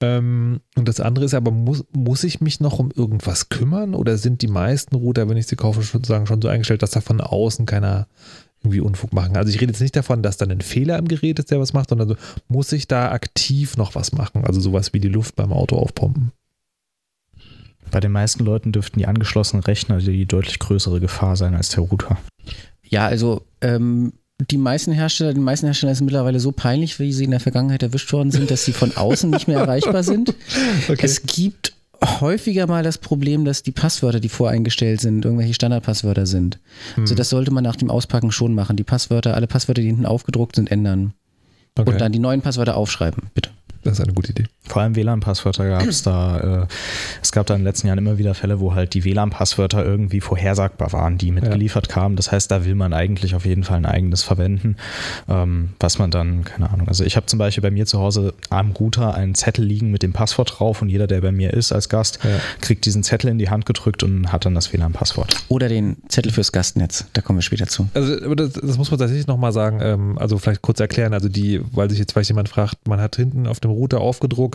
Ähm, 0.00 0.60
und 0.76 0.88
das 0.88 1.00
andere 1.00 1.24
ist 1.24 1.34
aber, 1.34 1.50
muss, 1.50 1.84
muss 1.92 2.24
ich 2.24 2.40
mich 2.40 2.60
noch 2.60 2.78
um 2.78 2.90
irgendwas 2.94 3.48
kümmern 3.48 3.94
oder 3.94 4.16
sind 4.16 4.42
die 4.42 4.48
meisten 4.48 4.94
Router, 4.94 5.28
wenn 5.28 5.36
ich 5.36 5.46
sie 5.46 5.56
kaufe, 5.56 5.82
sozusagen 5.82 6.26
schon 6.26 6.40
so 6.40 6.48
eingestellt, 6.48 6.82
dass 6.82 6.92
da 6.92 7.00
von 7.00 7.20
außen 7.20 7.66
keiner 7.66 8.06
irgendwie 8.62 8.80
Unfug 8.80 9.12
machen. 9.12 9.36
Also 9.36 9.50
ich 9.50 9.60
rede 9.60 9.72
jetzt 9.72 9.80
nicht 9.80 9.96
davon, 9.96 10.22
dass 10.22 10.36
dann 10.36 10.50
ein 10.50 10.60
Fehler 10.60 10.98
im 10.98 11.08
Gerät 11.08 11.38
ist, 11.38 11.50
der 11.50 11.60
was 11.60 11.72
macht, 11.72 11.88
sondern 11.88 12.08
so, 12.08 12.16
muss 12.48 12.72
ich 12.72 12.86
da 12.86 13.10
aktiv 13.10 13.76
noch 13.76 13.94
was 13.94 14.12
machen? 14.12 14.44
Also 14.44 14.60
sowas 14.60 14.92
wie 14.92 15.00
die 15.00 15.08
Luft 15.08 15.36
beim 15.36 15.52
Auto 15.52 15.76
aufpumpen. 15.76 16.32
Bei 17.90 18.00
den 18.00 18.12
meisten 18.12 18.44
Leuten 18.44 18.72
dürften 18.72 18.98
die 18.98 19.06
angeschlossenen 19.06 19.64
Rechner 19.64 19.98
die 19.98 20.26
deutlich 20.26 20.58
größere 20.58 21.00
Gefahr 21.00 21.36
sein 21.36 21.54
als 21.54 21.70
der 21.70 21.80
Router. 21.84 22.18
Ja, 22.82 23.06
also 23.06 23.46
ähm, 23.60 24.12
die 24.48 24.58
meisten 24.58 24.92
Hersteller, 24.92 25.34
den 25.34 25.42
meisten 25.42 25.66
Herstellern 25.66 25.92
ist 25.92 26.00
mittlerweile 26.00 26.40
so 26.40 26.52
peinlich, 26.52 26.98
wie 26.98 27.12
sie 27.12 27.24
in 27.24 27.30
der 27.30 27.40
Vergangenheit 27.40 27.82
erwischt 27.82 28.12
worden 28.12 28.30
sind, 28.30 28.50
dass 28.50 28.64
sie 28.64 28.72
von 28.72 28.96
außen 28.96 29.30
nicht 29.30 29.48
mehr 29.48 29.58
erreichbar 29.58 30.02
sind. 30.02 30.34
Okay. 30.88 31.04
Es 31.04 31.22
gibt 31.22 31.72
häufiger 32.02 32.66
mal 32.66 32.82
das 32.82 32.98
Problem, 32.98 33.44
dass 33.44 33.62
die 33.62 33.72
Passwörter, 33.72 34.20
die 34.20 34.28
voreingestellt 34.28 35.00
sind, 35.00 35.24
irgendwelche 35.24 35.54
Standardpasswörter 35.54 36.26
sind. 36.26 36.58
Hm. 36.94 37.04
Also 37.04 37.14
das 37.14 37.28
sollte 37.28 37.50
man 37.50 37.62
nach 37.62 37.76
dem 37.76 37.90
Auspacken 37.90 38.32
schon 38.32 38.54
machen. 38.54 38.76
Die 38.76 38.84
Passwörter, 38.84 39.34
alle 39.34 39.46
Passwörter, 39.46 39.82
die 39.82 39.88
hinten 39.88 40.06
aufgedruckt 40.06 40.56
sind, 40.56 40.70
ändern. 40.70 41.12
Okay. 41.78 41.90
Und 41.90 42.00
dann 42.00 42.12
die 42.12 42.18
neuen 42.18 42.40
Passwörter 42.40 42.76
aufschreiben, 42.76 43.24
bitte. 43.34 43.50
Das 43.82 43.94
ist 43.98 44.04
eine 44.04 44.12
gute 44.12 44.30
Idee. 44.32 44.46
Vor 44.66 44.82
allem 44.82 44.94
WLAN-Passwörter 44.94 45.68
gab 45.68 45.86
es 45.86 46.02
da. 46.04 46.62
Äh, 46.62 46.66
es 47.22 47.32
gab 47.32 47.46
da 47.46 47.54
in 47.54 47.60
den 47.60 47.64
letzten 47.64 47.88
Jahren 47.88 47.98
immer 47.98 48.18
wieder 48.18 48.34
Fälle, 48.34 48.60
wo 48.60 48.74
halt 48.74 48.94
die 48.94 49.04
WLAN-Passwörter 49.04 49.84
irgendwie 49.84 50.20
vorhersagbar 50.20 50.92
waren, 50.92 51.18
die 51.18 51.32
mitgeliefert 51.32 51.88
ja. 51.88 51.94
kamen. 51.94 52.16
Das 52.16 52.30
heißt, 52.30 52.50
da 52.50 52.64
will 52.64 52.74
man 52.74 52.92
eigentlich 52.92 53.34
auf 53.34 53.44
jeden 53.44 53.64
Fall 53.64 53.78
ein 53.78 53.86
eigenes 53.86 54.22
verwenden, 54.22 54.76
ähm, 55.28 55.70
was 55.80 55.98
man 55.98 56.10
dann, 56.10 56.44
keine 56.44 56.70
Ahnung. 56.70 56.88
Also 56.88 57.04
ich 57.04 57.16
habe 57.16 57.26
zum 57.26 57.38
Beispiel 57.38 57.62
bei 57.62 57.70
mir 57.70 57.86
zu 57.86 57.98
Hause 57.98 58.34
am 58.48 58.72
Router 58.72 59.14
einen 59.14 59.34
Zettel 59.34 59.64
liegen 59.64 59.90
mit 59.90 60.02
dem 60.02 60.12
Passwort 60.12 60.58
drauf 60.58 60.82
und 60.82 60.88
jeder, 60.88 61.06
der 61.06 61.20
bei 61.20 61.32
mir 61.32 61.52
ist 61.52 61.72
als 61.72 61.88
Gast, 61.88 62.20
ja. 62.22 62.30
kriegt 62.60 62.86
diesen 62.86 63.02
Zettel 63.02 63.30
in 63.30 63.38
die 63.38 63.50
Hand 63.50 63.66
gedrückt 63.66 64.02
und 64.02 64.32
hat 64.32 64.44
dann 64.44 64.54
das 64.54 64.72
WLAN-Passwort. 64.72 65.36
Oder 65.48 65.68
den 65.68 65.96
Zettel 66.08 66.32
fürs 66.32 66.52
Gastnetz. 66.52 67.06
Da 67.12 67.22
kommen 67.22 67.38
wir 67.38 67.42
später 67.42 67.66
zu. 67.66 67.88
Also 67.94 68.34
das, 68.34 68.52
das 68.52 68.78
muss 68.78 68.90
man 68.90 68.98
tatsächlich 68.98 69.26
nochmal 69.26 69.52
sagen, 69.52 69.80
ähm, 69.82 70.18
also 70.18 70.38
vielleicht 70.38 70.62
kurz 70.62 70.80
erklären, 70.80 71.12
also 71.12 71.28
die, 71.28 71.60
weil 71.72 71.90
sich 71.90 71.98
jetzt 71.98 72.12
vielleicht 72.12 72.30
jemand 72.30 72.48
fragt, 72.48 72.86
man 72.86 73.00
hat 73.00 73.16
hinten 73.16 73.46
auf 73.46 73.60
dem 73.60 73.70
Router 73.70 74.00
aufgedruckt, 74.00 74.49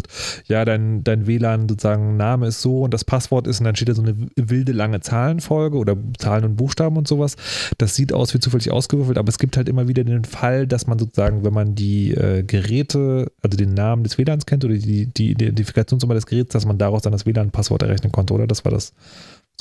ja, 0.48 0.66
dein 0.66 1.04
dein, 1.04 1.28
WLAN 1.28 1.68
sozusagen 1.70 2.18
Name 2.18 2.48
ist 2.48 2.62
so 2.62 2.82
und 2.82 2.93
das 2.93 3.04
Passwort 3.04 3.48
ist 3.48 3.60
und 3.60 3.66
dann 3.66 3.76
steht 3.76 3.89
da 3.89 3.93
so 3.93 4.02
eine 4.02 4.16
wilde 4.36 4.72
lange 4.72 5.00
Zahlenfolge 5.00 5.78
oder 5.78 5.96
Zahlen 6.18 6.46
und 6.46 6.56
Buchstaben 6.56 6.98
und 6.98 7.08
sowas. 7.08 7.36
Das 7.78 7.96
sieht 7.96 8.14
aus 8.14 8.34
wie 8.34 8.39
zufällig 8.39 8.72
ausgewürfelt, 8.72 9.18
aber 9.18 9.30
es 9.30 9.39
gibt 9.39 9.58
halt 9.58 9.70
immer 9.70 9.88
wieder 9.88 10.04
den 10.04 10.26
Fall, 10.26 10.68
dass 10.68 10.88
man 10.88 11.00
sozusagen, 11.00 11.43
wenn 11.43 11.54
man 11.54 11.76
die 11.76 12.12
äh, 12.12 12.43
Geräte, 12.43 13.32
also 13.41 13.58
den 13.58 13.74
Namen 13.74 14.04
des 14.04 14.18
WLANs 14.18 14.46
kennt 14.46 14.66
oder 14.66 14.76
die, 14.76 15.08
die 15.08 15.32
Identifikationsnummer 15.32 16.16
des 16.16 16.26
Geräts, 16.26 16.54
dass 16.54 16.66
man 16.66 16.78
daraus 16.78 17.02
dann 17.02 17.12
das 17.12 17.26
WLAN-Passwort 17.26 17.84
errechnen 17.84 18.12
konnte, 18.12 18.34
oder? 18.34 18.48
Das 18.48 18.66
war 18.66 18.72
das. 18.72 18.93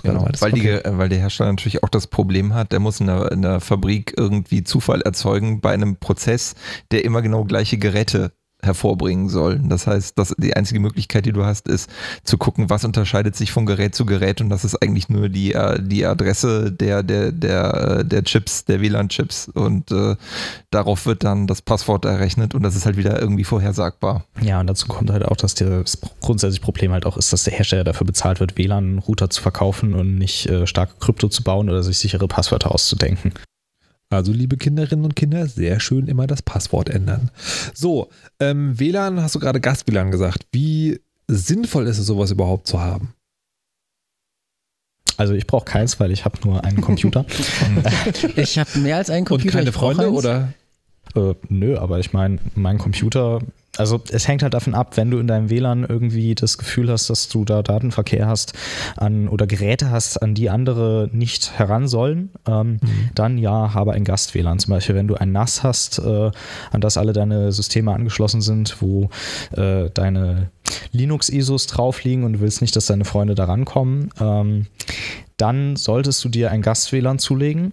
Genau, 0.03 0.26
weil, 0.41 0.53
die, 0.53 0.80
weil 0.85 1.09
der 1.09 1.18
Hersteller 1.18 1.51
natürlich 1.51 1.82
auch 1.82 1.89
das 1.89 2.09
Problem 2.09 2.53
hat, 2.53 2.72
der 2.72 2.80
muss 2.80 3.01
in 3.01 3.07
der, 3.07 3.32
in 3.32 3.43
der 3.43 3.61
Fabrik 3.61 4.12
irgendwie 4.16 4.64
Zufall 4.64 5.01
erzeugen 5.01 5.61
bei 5.61 5.72
einem 5.72 5.97
Prozess, 5.97 6.55
der 6.91 7.05
immer 7.05 7.22
genau 7.22 7.45
gleiche 7.45 7.78
Geräte 7.78 8.32
hervorbringen 8.64 9.28
soll. 9.28 9.60
Das 9.64 9.86
heißt, 9.86 10.18
dass 10.18 10.34
die 10.38 10.54
einzige 10.54 10.80
Möglichkeit, 10.80 11.26
die 11.26 11.32
du 11.32 11.44
hast, 11.44 11.68
ist 11.68 11.90
zu 12.24 12.38
gucken, 12.38 12.70
was 12.70 12.84
unterscheidet 12.84 13.36
sich 13.36 13.52
von 13.52 13.66
Gerät 13.66 13.94
zu 13.94 14.06
Gerät 14.06 14.40
und 14.40 14.48
das 14.48 14.64
ist 14.64 14.76
eigentlich 14.82 15.08
nur 15.08 15.28
die, 15.28 15.52
äh, 15.52 15.80
die 15.80 16.04
Adresse 16.06 16.72
der, 16.72 17.02
der, 17.02 17.32
der, 17.32 17.98
äh, 18.00 18.04
der 18.04 18.24
Chips, 18.24 18.64
der 18.64 18.80
WLAN-Chips 18.80 19.48
und 19.48 19.90
äh, 19.90 20.16
darauf 20.70 21.06
wird 21.06 21.24
dann 21.24 21.46
das 21.46 21.62
Passwort 21.62 22.04
errechnet 22.04 22.54
und 22.54 22.62
das 22.62 22.76
ist 22.76 22.86
halt 22.86 22.96
wieder 22.96 23.20
irgendwie 23.20 23.44
vorhersagbar. 23.44 24.24
Ja, 24.40 24.60
und 24.60 24.66
dazu 24.66 24.86
kommt 24.86 25.10
halt 25.10 25.24
auch, 25.24 25.36
dass 25.36 25.54
das 25.54 25.98
grundsätzliche 26.20 26.62
Problem 26.62 26.92
halt 26.92 27.06
auch 27.06 27.16
ist, 27.16 27.32
dass 27.32 27.44
der 27.44 27.54
Hersteller 27.54 27.84
dafür 27.84 28.06
bezahlt 28.06 28.40
wird, 28.40 28.56
WLAN-Router 28.56 29.30
zu 29.30 29.42
verkaufen 29.42 29.94
und 29.94 30.18
nicht 30.18 30.46
äh, 30.46 30.66
starke 30.66 30.94
Krypto 31.00 31.28
zu 31.28 31.42
bauen 31.42 31.68
oder 31.68 31.82
sich 31.82 31.98
sichere 31.98 32.28
Passwörter 32.28 32.72
auszudenken. 32.72 33.32
Also, 34.14 34.32
liebe 34.32 34.56
Kinderinnen 34.56 35.04
und 35.04 35.16
Kinder, 35.16 35.46
sehr 35.46 35.80
schön 35.80 36.06
immer 36.06 36.26
das 36.26 36.42
Passwort 36.42 36.88
ändern. 36.88 37.30
So, 37.72 38.08
ähm, 38.40 38.78
WLAN, 38.78 39.20
hast 39.20 39.34
du 39.34 39.38
gerade 39.38 39.60
Gast-WLAN 39.60 40.10
gesagt. 40.10 40.46
Wie 40.52 41.00
sinnvoll 41.28 41.86
ist 41.86 41.98
es, 41.98 42.06
sowas 42.06 42.30
überhaupt 42.30 42.66
zu 42.66 42.80
haben? 42.80 43.14
Also 45.16 45.34
ich 45.34 45.46
brauche 45.46 45.64
keins, 45.64 46.00
weil 46.00 46.10
ich 46.10 46.24
habe 46.24 46.38
nur 46.44 46.64
einen 46.64 46.80
Computer. 46.80 47.24
ich 48.36 48.58
habe 48.58 48.78
mehr 48.80 48.96
als 48.96 49.10
einen 49.10 49.24
Computer. 49.24 49.58
Und 49.58 49.64
keine 49.64 49.72
Freunde 49.72 50.12
oder? 50.12 50.52
Äh, 51.14 51.34
nö, 51.48 51.78
aber 51.78 51.98
ich 51.98 52.12
meine, 52.12 52.38
mein 52.55 52.78
Computer 52.78 53.40
also 53.76 54.00
es 54.11 54.28
hängt 54.28 54.42
halt 54.42 54.55
davon 54.55 54.74
ab, 54.74 54.96
wenn 54.96 55.11
du 55.11 55.18
in 55.18 55.26
deinem 55.26 55.50
WLAN 55.50 55.84
irgendwie 55.84 56.34
das 56.34 56.59
Gefühl 56.59 56.90
hast, 56.90 57.11
dass 57.11 57.28
du 57.28 57.44
da 57.44 57.62
Datenverkehr 57.62 58.26
hast 58.26 58.55
an 58.96 59.28
oder 59.28 59.46
Geräte 59.46 59.90
hast, 59.90 60.22
an 60.22 60.34
die 60.34 60.50
andere 60.50 61.09
nicht 61.12 61.59
heran 61.59 61.88
sollen, 61.88 62.30
ähm, 62.46 62.78
mhm. 62.80 63.11
dann 63.14 63.38
ja, 63.38 63.74
habe 63.74 63.92
ein 63.92 64.05
Gast-WLAN. 64.05 64.59
Zum 64.59 64.72
Beispiel, 64.72 64.94
wenn 64.94 65.09
du 65.09 65.16
ein 65.16 65.32
NAS 65.32 65.62
hast, 65.62 65.98
äh, 65.98 66.30
an 66.70 66.80
das 66.80 66.96
alle 66.96 67.12
deine 67.12 67.52
Systeme 67.52 67.92
angeschlossen 67.92 68.40
sind, 68.40 68.80
wo 68.80 69.11
äh, 69.57 69.90
deine 69.90 70.50
Linux-ISOs 70.92 71.66
drauf 71.66 72.05
liegen 72.05 72.24
und 72.24 72.34
du 72.34 72.40
willst 72.40 72.61
nicht, 72.61 72.76
dass 72.76 72.86
deine 72.86 73.05
Freunde 73.05 73.34
da 73.34 73.44
rankommen, 73.44 74.11
ähm, 74.20 74.66
dann 75.36 75.74
solltest 75.74 76.24
du 76.24 76.28
dir 76.28 76.52
ein 76.52 76.62
Gast-WLAN 76.62 77.18
zulegen 77.18 77.72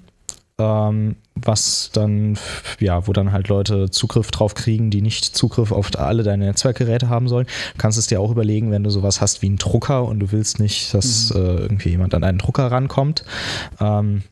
ähm, 0.57 1.15
was 1.35 1.89
dann, 1.93 2.37
ja, 2.79 3.07
wo 3.07 3.13
dann 3.13 3.31
halt 3.31 3.47
Leute 3.47 3.89
Zugriff 3.89 4.31
drauf 4.31 4.53
kriegen, 4.53 4.91
die 4.91 5.01
nicht 5.01 5.23
Zugriff 5.25 5.71
auf 5.71 5.89
alle 5.97 6.23
deine 6.23 6.45
Netzwerkgeräte 6.45 7.09
haben 7.09 7.27
sollen. 7.27 7.47
Du 7.73 7.77
kannst 7.77 7.97
es 7.97 8.07
dir 8.07 8.19
auch 8.19 8.31
überlegen, 8.31 8.71
wenn 8.71 8.83
du 8.83 8.89
sowas 8.89 9.21
hast 9.21 9.41
wie 9.41 9.47
einen 9.47 9.57
Drucker 9.57 10.05
und 10.05 10.19
du 10.19 10.31
willst 10.31 10.59
nicht, 10.59 10.93
dass 10.93 11.33
mhm. 11.33 11.39
äh, 11.39 11.55
irgendwie 11.55 11.89
jemand 11.89 12.13
an 12.13 12.23
einen 12.23 12.37
Drucker 12.37 12.71
rankommt. 12.71 13.23
Ähm, 13.79 14.23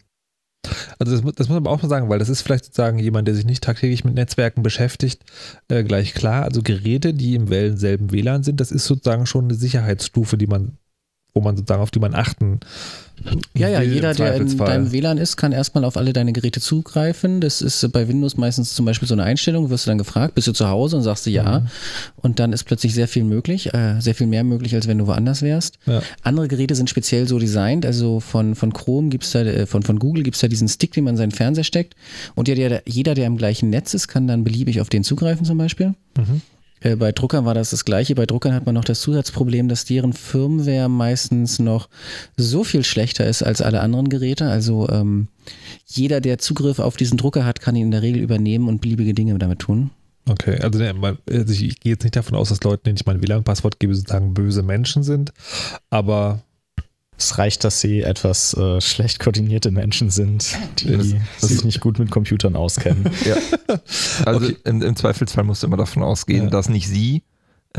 also 0.99 1.13
das, 1.13 1.35
das, 1.35 1.47
muss 1.47 1.55
man 1.55 1.57
aber 1.57 1.71
auch 1.71 1.81
mal 1.81 1.89
sagen, 1.89 2.09
weil 2.09 2.19
das 2.19 2.29
ist 2.29 2.41
vielleicht 2.41 2.65
sozusagen 2.65 2.99
jemand, 2.99 3.27
der 3.27 3.35
sich 3.35 3.45
nicht 3.45 3.63
tagtäglich 3.63 4.03
mit 4.03 4.13
Netzwerken 4.13 4.61
beschäftigt, 4.61 5.23
äh, 5.69 5.83
gleich 5.83 6.13
klar. 6.13 6.43
Also 6.43 6.61
Geräte, 6.61 7.13
die 7.13 7.35
im 7.35 7.47
selben 7.77 8.11
WLAN 8.11 8.43
sind, 8.43 8.59
das 8.59 8.71
ist 8.71 8.85
sozusagen 8.85 9.25
schon 9.25 9.45
eine 9.45 9.55
Sicherheitsstufe, 9.55 10.37
die 10.37 10.47
man 10.47 10.77
wo 11.33 11.41
man 11.41 11.55
sozusagen 11.55 11.81
auf 11.81 11.91
die 11.91 11.99
man 11.99 12.15
achten 12.15 12.59
ja, 13.55 13.67
ja, 13.67 13.81
jeder, 13.81 14.13
der 14.13 14.35
in 14.35 14.57
deinem 14.57 14.91
WLAN 14.91 15.17
ist, 15.17 15.37
kann 15.37 15.51
erstmal 15.51 15.83
auf 15.83 15.97
alle 15.97 16.13
deine 16.13 16.33
Geräte 16.33 16.61
zugreifen. 16.61 17.41
Das 17.41 17.61
ist 17.61 17.91
bei 17.91 18.07
Windows 18.07 18.37
meistens 18.37 18.73
zum 18.73 18.85
Beispiel 18.85 19.07
so 19.07 19.13
eine 19.13 19.23
Einstellung, 19.23 19.69
wirst 19.69 19.85
du 19.85 19.89
dann 19.89 19.97
gefragt, 19.97 20.35
bist 20.35 20.47
du 20.47 20.53
zu 20.53 20.67
Hause 20.69 20.97
und 20.97 21.03
sagst 21.03 21.25
du 21.25 21.29
ja. 21.29 21.59
Mhm. 21.59 21.67
Und 22.17 22.39
dann 22.39 22.53
ist 22.53 22.63
plötzlich 22.63 22.93
sehr 22.93 23.07
viel 23.07 23.23
möglich, 23.23 23.73
äh, 23.73 23.99
sehr 23.99 24.15
viel 24.15 24.27
mehr 24.27 24.43
möglich, 24.43 24.75
als 24.75 24.87
wenn 24.87 24.97
du 24.97 25.07
woanders 25.07 25.41
wärst. 25.41 25.79
Ja. 25.85 26.01
Andere 26.23 26.47
Geräte 26.47 26.75
sind 26.75 26.89
speziell 26.89 27.27
so 27.27 27.39
designt, 27.39 27.85
also 27.85 28.19
von, 28.19 28.55
von 28.55 28.73
Chrome 28.73 29.09
gibt 29.09 29.23
es 29.23 29.31
da, 29.31 29.41
äh, 29.41 29.65
von, 29.65 29.83
von 29.83 29.99
Google 29.99 30.23
gibt 30.23 30.35
es 30.35 30.41
da 30.41 30.47
diesen 30.47 30.67
Stick, 30.67 30.93
den 30.93 31.03
man 31.03 31.15
in 31.15 31.17
seinen 31.17 31.31
Fernseher 31.31 31.63
steckt. 31.63 31.95
Und 32.35 32.47
ja, 32.47 32.55
der, 32.55 32.83
jeder, 32.85 33.13
der 33.15 33.27
im 33.27 33.37
gleichen 33.37 33.69
Netz 33.69 33.93
ist, 33.93 34.07
kann 34.07 34.27
dann 34.27 34.43
beliebig 34.43 34.81
auf 34.81 34.89
den 34.89 35.03
zugreifen 35.03 35.45
zum 35.45 35.57
Beispiel. 35.57 35.93
Mhm. 36.17 36.41
Äh, 36.81 36.95
bei 36.95 37.11
Druckern 37.11 37.45
war 37.45 37.53
das 37.53 37.71
das 37.71 37.85
gleiche. 37.85 38.15
Bei 38.15 38.25
Druckern 38.25 38.53
hat 38.53 38.65
man 38.65 38.75
noch 38.75 38.83
das 38.83 39.01
Zusatzproblem, 39.01 39.67
dass 39.67 39.85
deren 39.85 40.13
Firmware 40.13 40.89
meistens 40.89 41.59
noch 41.59 41.89
so 42.37 42.63
viel 42.63 42.83
schlechter 42.83 43.25
ist 43.25 43.43
als 43.43 43.61
alle 43.61 43.81
anderen 43.81 44.09
Geräte. 44.09 44.49
Also 44.49 44.87
ähm, 44.89 45.27
jeder, 45.85 46.21
der 46.21 46.37
Zugriff 46.37 46.79
auf 46.79 46.97
diesen 46.97 47.17
Drucker 47.17 47.45
hat, 47.45 47.61
kann 47.61 47.75
ihn 47.75 47.85
in 47.85 47.91
der 47.91 48.01
Regel 48.01 48.21
übernehmen 48.21 48.67
und 48.67 48.81
beliebige 48.81 49.13
Dinge 49.13 49.37
damit 49.37 49.59
tun. 49.59 49.91
Okay, 50.27 50.59
also, 50.61 50.79
also 50.83 51.53
ich 51.53 51.79
gehe 51.79 51.93
jetzt 51.93 52.03
nicht 52.03 52.15
davon 52.15 52.37
aus, 52.37 52.49
dass 52.49 52.61
Leute, 52.63 52.83
denen 52.83 52.97
ich 52.97 53.05
mein 53.05 53.21
WLAN-Passwort 53.21 53.79
gebe, 53.79 53.95
sozusagen 53.95 54.33
böse 54.33 54.61
Menschen 54.61 55.01
sind, 55.01 55.33
aber 55.89 56.43
es 57.19 57.37
reicht, 57.37 57.63
dass 57.63 57.81
sie 57.81 58.01
etwas 58.01 58.53
äh, 58.55 58.79
schlecht 58.81 59.19
koordinierte 59.19 59.71
Menschen 59.71 60.09
sind, 60.09 60.57
die 60.79 60.95
das, 60.95 61.07
das 61.41 61.49
sich 61.49 61.63
nicht 61.65 61.81
gut 61.81 61.99
mit 61.99 62.09
Computern 62.11 62.55
auskennen. 62.55 63.09
Ja. 63.25 63.35
Also 64.25 64.45
okay. 64.45 64.57
im, 64.65 64.81
im, 64.81 64.95
Zweifelsfall 64.95 65.43
musst 65.43 65.63
du 65.63 65.67
immer 65.67 65.77
davon 65.77 66.03
ausgehen, 66.03 66.45
ja. 66.45 66.49
dass 66.49 66.69
nicht 66.69 66.87
sie 66.87 67.23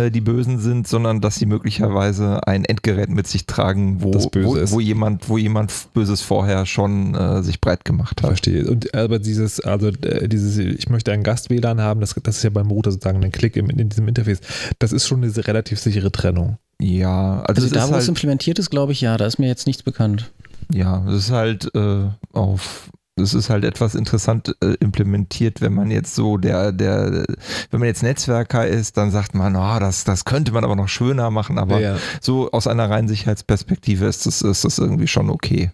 äh, 0.01 0.11
die 0.11 0.21
Bösen 0.21 0.59
sind, 0.59 0.89
sondern 0.89 1.21
dass 1.21 1.37
sie 1.37 1.47
möglicherweise 1.47 2.47
ein 2.47 2.65
Endgerät 2.65 3.11
mit 3.11 3.27
sich 3.27 3.47
tragen, 3.47 4.03
wo, 4.03 4.13
wo, 4.13 4.57
wo, 4.71 4.81
jemand, 4.81 5.29
wo 5.29 5.39
jemand 5.39 5.73
Böses 5.93 6.23
vorher 6.23 6.67
schon 6.67 7.15
äh, 7.15 7.43
sich 7.43 7.61
breit 7.61 7.85
gemacht 7.85 8.23
hat. 8.23 8.29
Verstehe. 8.29 8.67
Und 8.67 8.95
aber 8.95 9.19
dieses, 9.19 9.61
also 9.61 9.89
äh, 9.89 10.29
dieses, 10.29 10.59
ich 10.59 10.89
möchte 10.89 11.13
einen 11.13 11.23
Gast-WLAN 11.23 11.81
haben, 11.81 12.01
das, 12.01 12.15
das 12.23 12.39
ist 12.39 12.43
ja 12.43 12.51
beim 12.51 12.71
Router 12.71 12.93
sozusagen 12.93 13.23
ein 13.23 13.33
Klick 13.33 13.57
im, 13.57 13.71
in 13.71 13.89
diesem 13.89 14.09
Interface. 14.09 14.41
Das 14.79 14.93
ist 14.93 15.07
schon 15.07 15.23
eine 15.23 15.47
relativ 15.47 15.79
sichere 15.79 16.11
Trennung. 16.11 16.59
Ja, 16.81 17.43
also, 17.43 17.63
also 17.63 17.75
da, 17.75 17.89
wo 17.89 17.93
halt, 17.93 18.03
es 18.03 18.09
implementiert 18.09 18.59
ist, 18.59 18.71
glaube 18.71 18.93
ich, 18.93 19.01
ja, 19.01 19.17
da 19.17 19.27
ist 19.27 19.39
mir 19.39 19.49
jetzt 19.49 19.67
nichts 19.67 19.83
bekannt. 19.83 20.31
Ja, 20.73 21.05
es 21.09 21.25
ist 21.25 21.31
halt 21.31 21.75
äh, 21.75 22.09
auf 22.33 22.91
das 23.21 23.35
ist 23.35 23.51
halt 23.51 23.65
etwas 23.65 23.95
interessant 23.95 24.57
äh, 24.61 24.75
implementiert, 24.81 25.61
wenn 25.61 25.75
man 25.75 25.91
jetzt 25.91 26.15
so 26.15 26.37
der, 26.37 26.73
der, 26.73 27.25
wenn 27.71 27.81
man 27.81 27.87
jetzt 27.87 28.03
Netzwerker 28.03 28.67
ist, 28.67 28.97
dann 28.97 29.11
sagt 29.11 29.35
man, 29.35 29.57
oh, 29.57 29.79
das, 29.79 30.05
das 30.05 30.25
könnte 30.25 30.53
man 30.53 30.65
aber 30.65 30.77
noch 30.77 30.89
schöner 30.89 31.31
machen, 31.31 31.59
aber 31.59 31.81
ja, 31.81 31.97
so 32.21 32.51
aus 32.51 32.67
einer 32.67 32.89
reinen 32.89 33.09
Sicherheitsperspektive 33.09 34.07
ist 34.07 34.27
das, 34.27 34.43
ist 34.43 34.65
das 34.65 34.79
irgendwie 34.79 35.07
schon 35.07 35.31
okay. 35.31 35.71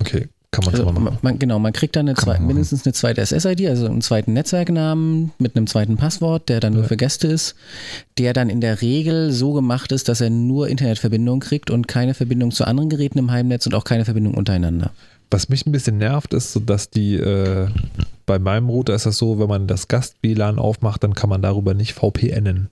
Okay. 0.00 0.28
Kann 0.52 0.66
man 0.66 0.74
also, 0.74 0.92
machen. 0.92 1.18
Man, 1.22 1.38
genau, 1.38 1.58
man 1.58 1.72
kriegt 1.72 1.96
dann 1.96 2.06
eine 2.06 2.14
zwei, 2.14 2.38
mindestens 2.38 2.84
eine 2.84 2.92
zweite 2.92 3.22
SS-ID, 3.22 3.68
also 3.68 3.86
einen 3.86 4.02
zweiten 4.02 4.34
Netzwerknamen 4.34 5.32
mit 5.38 5.56
einem 5.56 5.66
zweiten 5.66 5.96
Passwort, 5.96 6.50
der 6.50 6.60
dann 6.60 6.74
nur 6.74 6.84
für 6.84 6.98
Gäste 6.98 7.26
ist, 7.26 7.54
der 8.18 8.34
dann 8.34 8.50
in 8.50 8.60
der 8.60 8.82
Regel 8.82 9.32
so 9.32 9.54
gemacht 9.54 9.92
ist, 9.92 10.10
dass 10.10 10.20
er 10.20 10.28
nur 10.28 10.68
Internetverbindung 10.68 11.40
kriegt 11.40 11.70
und 11.70 11.88
keine 11.88 12.12
Verbindung 12.12 12.50
zu 12.50 12.66
anderen 12.66 12.90
Geräten 12.90 13.18
im 13.18 13.30
Heimnetz 13.30 13.64
und 13.64 13.74
auch 13.74 13.84
keine 13.84 14.04
Verbindung 14.04 14.34
untereinander. 14.34 14.92
Was 15.32 15.48
mich 15.48 15.66
ein 15.66 15.72
bisschen 15.72 15.96
nervt, 15.96 16.34
ist, 16.34 16.52
so, 16.52 16.60
dass 16.60 16.90
die 16.90 17.14
äh, 17.14 17.68
bei 18.26 18.38
meinem 18.38 18.68
Router 18.68 18.94
ist 18.94 19.06
das 19.06 19.16
so, 19.16 19.38
wenn 19.38 19.48
man 19.48 19.66
das 19.66 19.88
Gast-WLAN 19.88 20.58
aufmacht, 20.58 21.02
dann 21.02 21.14
kann 21.14 21.30
man 21.30 21.40
darüber 21.40 21.72
nicht 21.72 21.94
VPNen. 21.94 22.68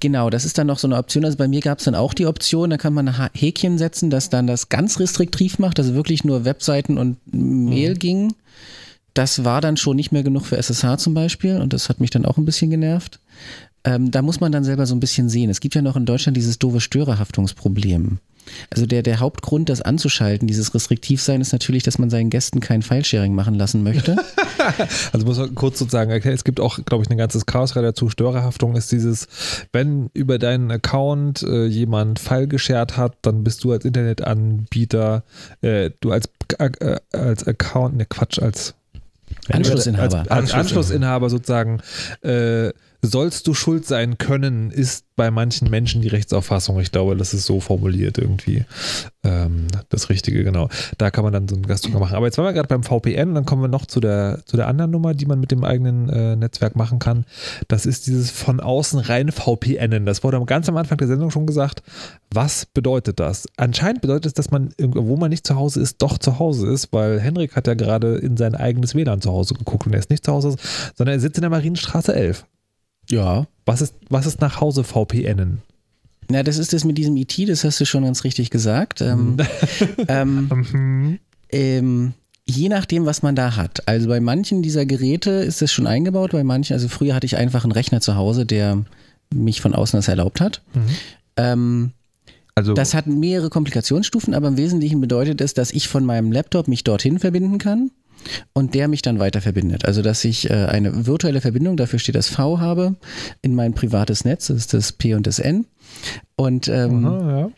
Genau, 0.00 0.30
das 0.30 0.46
ist 0.46 0.56
dann 0.56 0.68
noch 0.68 0.78
so 0.78 0.88
eine 0.88 0.96
Option. 0.96 1.24
Also 1.24 1.36
bei 1.36 1.48
mir 1.48 1.60
gab 1.60 1.78
es 1.78 1.84
dann 1.84 1.94
auch 1.94 2.14
die 2.14 2.24
Option, 2.24 2.70
da 2.70 2.78
kann 2.78 2.94
man 2.94 3.08
ein 3.08 3.30
Häkchen 3.34 3.76
setzen, 3.76 4.08
das 4.08 4.30
dann 4.30 4.46
das 4.46 4.70
ganz 4.70 4.98
restriktiv 4.98 5.58
macht, 5.58 5.78
also 5.78 5.94
wirklich 5.94 6.24
nur 6.24 6.46
Webseiten 6.46 6.96
und 6.96 7.18
Mail 7.30 7.90
mhm. 7.90 7.98
ging. 7.98 8.34
Das 9.12 9.44
war 9.44 9.60
dann 9.60 9.76
schon 9.76 9.96
nicht 9.96 10.12
mehr 10.12 10.22
genug 10.22 10.46
für 10.46 10.56
SSH 10.56 10.96
zum 10.96 11.12
Beispiel 11.12 11.60
und 11.60 11.74
das 11.74 11.90
hat 11.90 12.00
mich 12.00 12.10
dann 12.10 12.24
auch 12.24 12.38
ein 12.38 12.46
bisschen 12.46 12.70
genervt. 12.70 13.18
Ähm, 13.84 14.10
da 14.10 14.22
muss 14.22 14.40
man 14.40 14.52
dann 14.52 14.64
selber 14.64 14.86
so 14.86 14.94
ein 14.94 15.00
bisschen 15.00 15.28
sehen. 15.28 15.50
Es 15.50 15.60
gibt 15.60 15.74
ja 15.74 15.82
noch 15.82 15.96
in 15.96 16.06
Deutschland 16.06 16.36
dieses 16.36 16.58
doofe 16.58 16.80
Störerhaftungsproblem. 16.80 18.18
Also 18.70 18.86
der, 18.86 19.02
der 19.02 19.20
Hauptgrund, 19.20 19.68
das 19.68 19.80
anzuschalten, 19.80 20.46
dieses 20.46 20.74
Restriktivsein, 20.74 21.40
ist 21.40 21.52
natürlich, 21.52 21.82
dass 21.82 21.98
man 21.98 22.10
seinen 22.10 22.30
Gästen 22.30 22.60
kein 22.60 22.82
Filesharing 22.82 23.34
machen 23.34 23.54
lassen 23.54 23.82
möchte. 23.82 24.16
also 25.12 25.26
muss 25.26 25.38
man 25.38 25.54
kurz 25.54 25.78
sozusagen 25.78 26.10
erklären, 26.10 26.34
es 26.34 26.44
gibt 26.44 26.60
auch, 26.60 26.78
glaube 26.84 27.04
ich, 27.04 27.10
ein 27.10 27.18
ganzes 27.18 27.46
Chaos 27.46 27.72
dazu. 27.72 28.08
Störerhaftung 28.08 28.76
ist 28.76 28.92
dieses, 28.92 29.28
wenn 29.72 30.10
über 30.14 30.38
deinen 30.38 30.70
Account 30.70 31.42
äh, 31.42 31.66
jemand 31.66 32.18
File 32.18 32.48
geshared 32.48 32.96
hat, 32.96 33.16
dann 33.22 33.44
bist 33.44 33.64
du 33.64 33.72
als 33.72 33.84
Internetanbieter, 33.84 35.22
äh, 35.62 35.90
du 36.00 36.12
als, 36.12 36.28
äh, 36.58 36.96
als 37.12 37.46
Account, 37.46 37.96
ne 37.96 38.06
Quatsch, 38.06 38.40
als 38.40 38.74
Anschlussinhaber. 39.48 40.18
Als, 40.18 40.30
als 40.30 40.52
Anschlussinhaber 40.52 41.30
sozusagen 41.30 41.80
äh, 42.22 42.70
sollst 43.02 43.46
du 43.46 43.54
schuld 43.54 43.86
sein 43.86 44.18
können, 44.18 44.70
ist 44.70 45.04
bei 45.16 45.30
manchen 45.30 45.68
Menschen 45.68 46.00
die 46.00 46.08
Rechtsauffassung. 46.08 46.80
Ich 46.80 46.92
glaube, 46.92 47.16
das 47.16 47.34
ist 47.34 47.44
so 47.44 47.60
formuliert 47.60 48.16
irgendwie. 48.18 48.64
Ähm, 49.22 49.66
das 49.90 50.08
Richtige, 50.08 50.44
genau. 50.44 50.68
Da 50.96 51.10
kann 51.10 51.24
man 51.24 51.32
dann 51.32 51.46
so 51.46 51.56
einen 51.56 51.66
Gastzugang 51.66 52.00
machen. 52.00 52.16
Aber 52.16 52.26
jetzt 52.26 52.38
waren 52.38 52.46
wir 52.46 52.52
gerade 52.52 52.68
beim 52.68 52.82
VPN, 52.82 53.34
dann 53.34 53.44
kommen 53.44 53.62
wir 53.62 53.68
noch 53.68 53.86
zu 53.86 54.00
der, 54.00 54.40
zu 54.46 54.56
der 54.56 54.66
anderen 54.66 54.90
Nummer, 54.90 55.12
die 55.12 55.26
man 55.26 55.40
mit 55.40 55.50
dem 55.50 55.64
eigenen 55.64 56.08
äh, 56.08 56.36
Netzwerk 56.36 56.74
machen 56.76 56.98
kann. 56.98 57.26
Das 57.68 57.86
ist 57.86 58.06
dieses 58.06 58.30
von 58.30 58.60
außen 58.60 58.98
rein 58.98 59.30
VPNen. 59.30 60.06
Das 60.06 60.24
wurde 60.24 60.42
ganz 60.46 60.68
am 60.68 60.76
Anfang 60.76 60.98
der 60.98 61.08
Sendung 61.08 61.30
schon 61.30 61.46
gesagt. 61.46 61.82
Was 62.32 62.64
bedeutet 62.64 63.20
das? 63.20 63.46
Anscheinend 63.56 64.00
bedeutet 64.00 64.26
es, 64.26 64.34
dass 64.34 64.50
man 64.50 64.70
wo 64.78 65.16
man 65.16 65.30
nicht 65.30 65.46
zu 65.46 65.56
Hause 65.56 65.80
ist, 65.80 66.00
doch 66.00 66.18
zu 66.18 66.38
Hause 66.38 66.68
ist, 66.68 66.92
weil 66.92 67.20
Henrik 67.20 67.56
hat 67.56 67.66
ja 67.66 67.74
gerade 67.74 68.16
in 68.16 68.36
sein 68.36 68.54
eigenes 68.54 68.94
WLAN 68.94 69.20
zu 69.20 69.30
Hause 69.30 69.54
geguckt 69.54 69.86
und 69.86 69.92
er 69.92 69.98
ist 69.98 70.10
nicht 70.10 70.24
zu 70.24 70.32
Hause, 70.32 70.56
sondern 70.94 71.16
er 71.16 71.20
sitzt 71.20 71.38
in 71.38 71.42
der 71.42 71.50
Marienstraße 71.50 72.14
11. 72.14 72.44
Ja. 73.10 73.46
Was 73.66 73.82
ist, 73.82 73.94
was 74.08 74.26
ist 74.26 74.40
nach 74.40 74.60
Hause 74.60 74.84
VPNen? 74.84 75.62
Na, 76.28 76.42
das 76.42 76.58
ist 76.58 76.72
das 76.72 76.84
mit 76.84 76.96
diesem 76.96 77.16
IT, 77.16 77.36
das 77.48 77.64
hast 77.64 77.80
du 77.80 77.84
schon 77.84 78.04
ganz 78.04 78.24
richtig 78.24 78.50
gesagt. 78.50 79.00
Ähm, 79.00 79.36
ähm, 80.08 80.48
mhm. 80.72 81.18
ähm, 81.50 82.12
je 82.46 82.68
nachdem, 82.68 83.06
was 83.06 83.22
man 83.22 83.34
da 83.34 83.56
hat. 83.56 83.86
Also 83.88 84.08
bei 84.08 84.20
manchen 84.20 84.62
dieser 84.62 84.86
Geräte 84.86 85.30
ist 85.30 85.60
das 85.60 85.72
schon 85.72 85.86
eingebaut, 85.86 86.32
bei 86.32 86.44
manchen, 86.44 86.74
also 86.74 86.88
früher 86.88 87.14
hatte 87.14 87.26
ich 87.26 87.36
einfach 87.36 87.64
einen 87.64 87.72
Rechner 87.72 88.00
zu 88.00 88.14
Hause, 88.14 88.46
der 88.46 88.84
mich 89.32 89.60
von 89.60 89.74
außen 89.74 89.98
das 89.98 90.08
erlaubt 90.08 90.40
hat. 90.40 90.62
Mhm. 90.74 90.80
Ähm, 91.36 91.90
also 92.54 92.74
das 92.74 92.94
hat 92.94 93.06
mehrere 93.06 93.50
Komplikationsstufen, 93.50 94.34
aber 94.34 94.48
im 94.48 94.56
Wesentlichen 94.56 95.00
bedeutet 95.00 95.40
es, 95.40 95.54
dass 95.54 95.72
ich 95.72 95.88
von 95.88 96.04
meinem 96.04 96.30
Laptop 96.32 96.68
mich 96.68 96.84
dorthin 96.84 97.18
verbinden 97.18 97.58
kann 97.58 97.90
und 98.52 98.74
der 98.74 98.88
mich 98.88 99.02
dann 99.02 99.18
weiter 99.18 99.40
verbindet. 99.40 99.84
Also 99.84 100.02
dass 100.02 100.24
ich 100.24 100.50
äh, 100.50 100.66
eine 100.66 101.06
virtuelle 101.06 101.40
Verbindung, 101.40 101.76
dafür 101.76 101.98
steht 101.98 102.14
das 102.14 102.28
V 102.28 102.60
habe, 102.60 102.96
in 103.42 103.54
mein 103.54 103.74
privates 103.74 104.24
Netz, 104.24 104.48
das 104.48 104.56
ist 104.56 104.74
das 104.74 104.92
P 104.92 105.14
und 105.14 105.26
das 105.26 105.38
N. 105.38 105.66
Und 106.36 106.68
ähm, 106.68 107.04
Aha, 107.04 107.38
ja. 107.40 107.50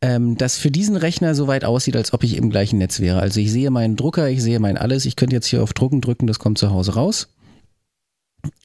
ähm, 0.00 0.36
das 0.36 0.56
für 0.56 0.70
diesen 0.70 0.96
Rechner 0.96 1.34
so 1.34 1.46
weit 1.46 1.64
aussieht, 1.64 1.96
als 1.96 2.12
ob 2.12 2.24
ich 2.24 2.36
im 2.36 2.50
gleichen 2.50 2.78
Netz 2.78 3.00
wäre. 3.00 3.20
Also 3.20 3.40
ich 3.40 3.50
sehe 3.52 3.70
meinen 3.70 3.96
Drucker, 3.96 4.28
ich 4.28 4.42
sehe 4.42 4.60
mein 4.60 4.76
alles, 4.76 5.06
ich 5.06 5.16
könnte 5.16 5.36
jetzt 5.36 5.46
hier 5.46 5.62
auf 5.62 5.72
Drucken 5.72 6.00
drücken, 6.00 6.26
das 6.26 6.38
kommt 6.38 6.58
zu 6.58 6.70
Hause 6.70 6.94
raus. 6.94 7.28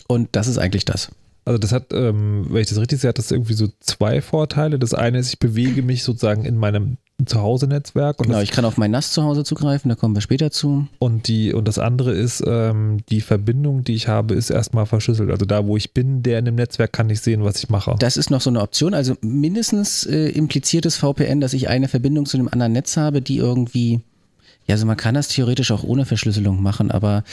Und 0.07 0.30
das 0.34 0.47
ist 0.47 0.57
eigentlich 0.57 0.86
das. 0.86 1.09
Also 1.49 1.57
das 1.57 1.71
hat, 1.71 1.93
ähm, 1.93 2.45
wenn 2.47 2.61
ich 2.61 2.69
das 2.69 2.77
richtig 2.77 2.99
sehe, 2.99 3.09
hat 3.09 3.17
das 3.17 3.31
irgendwie 3.31 3.55
so 3.55 3.69
zwei 3.79 4.21
Vorteile. 4.21 4.77
Das 4.77 4.93
eine 4.93 5.17
ist, 5.17 5.29
ich 5.29 5.39
bewege 5.39 5.81
mich 5.81 6.03
sozusagen 6.03 6.45
in 6.45 6.57
meinem 6.57 6.97
Zuhause-Netzwerk. 7.25 8.19
Genau, 8.19 8.39
ich 8.39 8.51
kann 8.51 8.65
auf 8.65 8.77
mein 8.77 8.91
NAS 8.91 9.13
zu 9.13 9.23
Hause 9.23 9.43
zugreifen, 9.43 9.89
da 9.89 9.95
kommen 9.95 10.15
wir 10.15 10.21
später 10.21 10.51
zu. 10.51 10.85
Und, 10.99 11.27
die, 11.27 11.51
und 11.51 11.67
das 11.67 11.79
andere 11.79 12.13
ist, 12.13 12.43
ähm, 12.45 12.99
die 13.09 13.21
Verbindung, 13.21 13.83
die 13.83 13.95
ich 13.95 14.07
habe, 14.07 14.35
ist 14.35 14.51
erstmal 14.51 14.85
verschlüsselt. 14.85 15.31
Also 15.31 15.47
da, 15.47 15.65
wo 15.65 15.75
ich 15.75 15.91
bin, 15.91 16.21
der 16.21 16.37
in 16.37 16.45
dem 16.45 16.53
Netzwerk 16.53 16.93
kann 16.93 17.07
nicht 17.07 17.23
sehen, 17.23 17.43
was 17.43 17.57
ich 17.57 17.67
mache. 17.67 17.95
Das 17.97 18.15
ist 18.15 18.29
noch 18.29 18.41
so 18.41 18.51
eine 18.51 18.61
Option. 18.61 18.93
Also 18.93 19.15
mindestens 19.21 20.05
äh, 20.05 20.29
impliziertes 20.29 20.97
VPN, 20.97 21.41
dass 21.41 21.53
ich 21.53 21.67
eine 21.67 21.87
Verbindung 21.87 22.27
zu 22.27 22.37
einem 22.37 22.49
anderen 22.49 22.73
Netz 22.73 22.95
habe, 22.95 23.23
die 23.23 23.37
irgendwie 23.37 24.01
ja, 24.70 24.76
also 24.76 24.86
man 24.86 24.97
kann 24.97 25.15
das 25.15 25.30
theoretisch 25.30 25.72
auch 25.72 25.84
ohne 25.84 26.05
Verschlüsselung 26.05 26.61
machen, 26.61 26.91
aber 26.91 27.24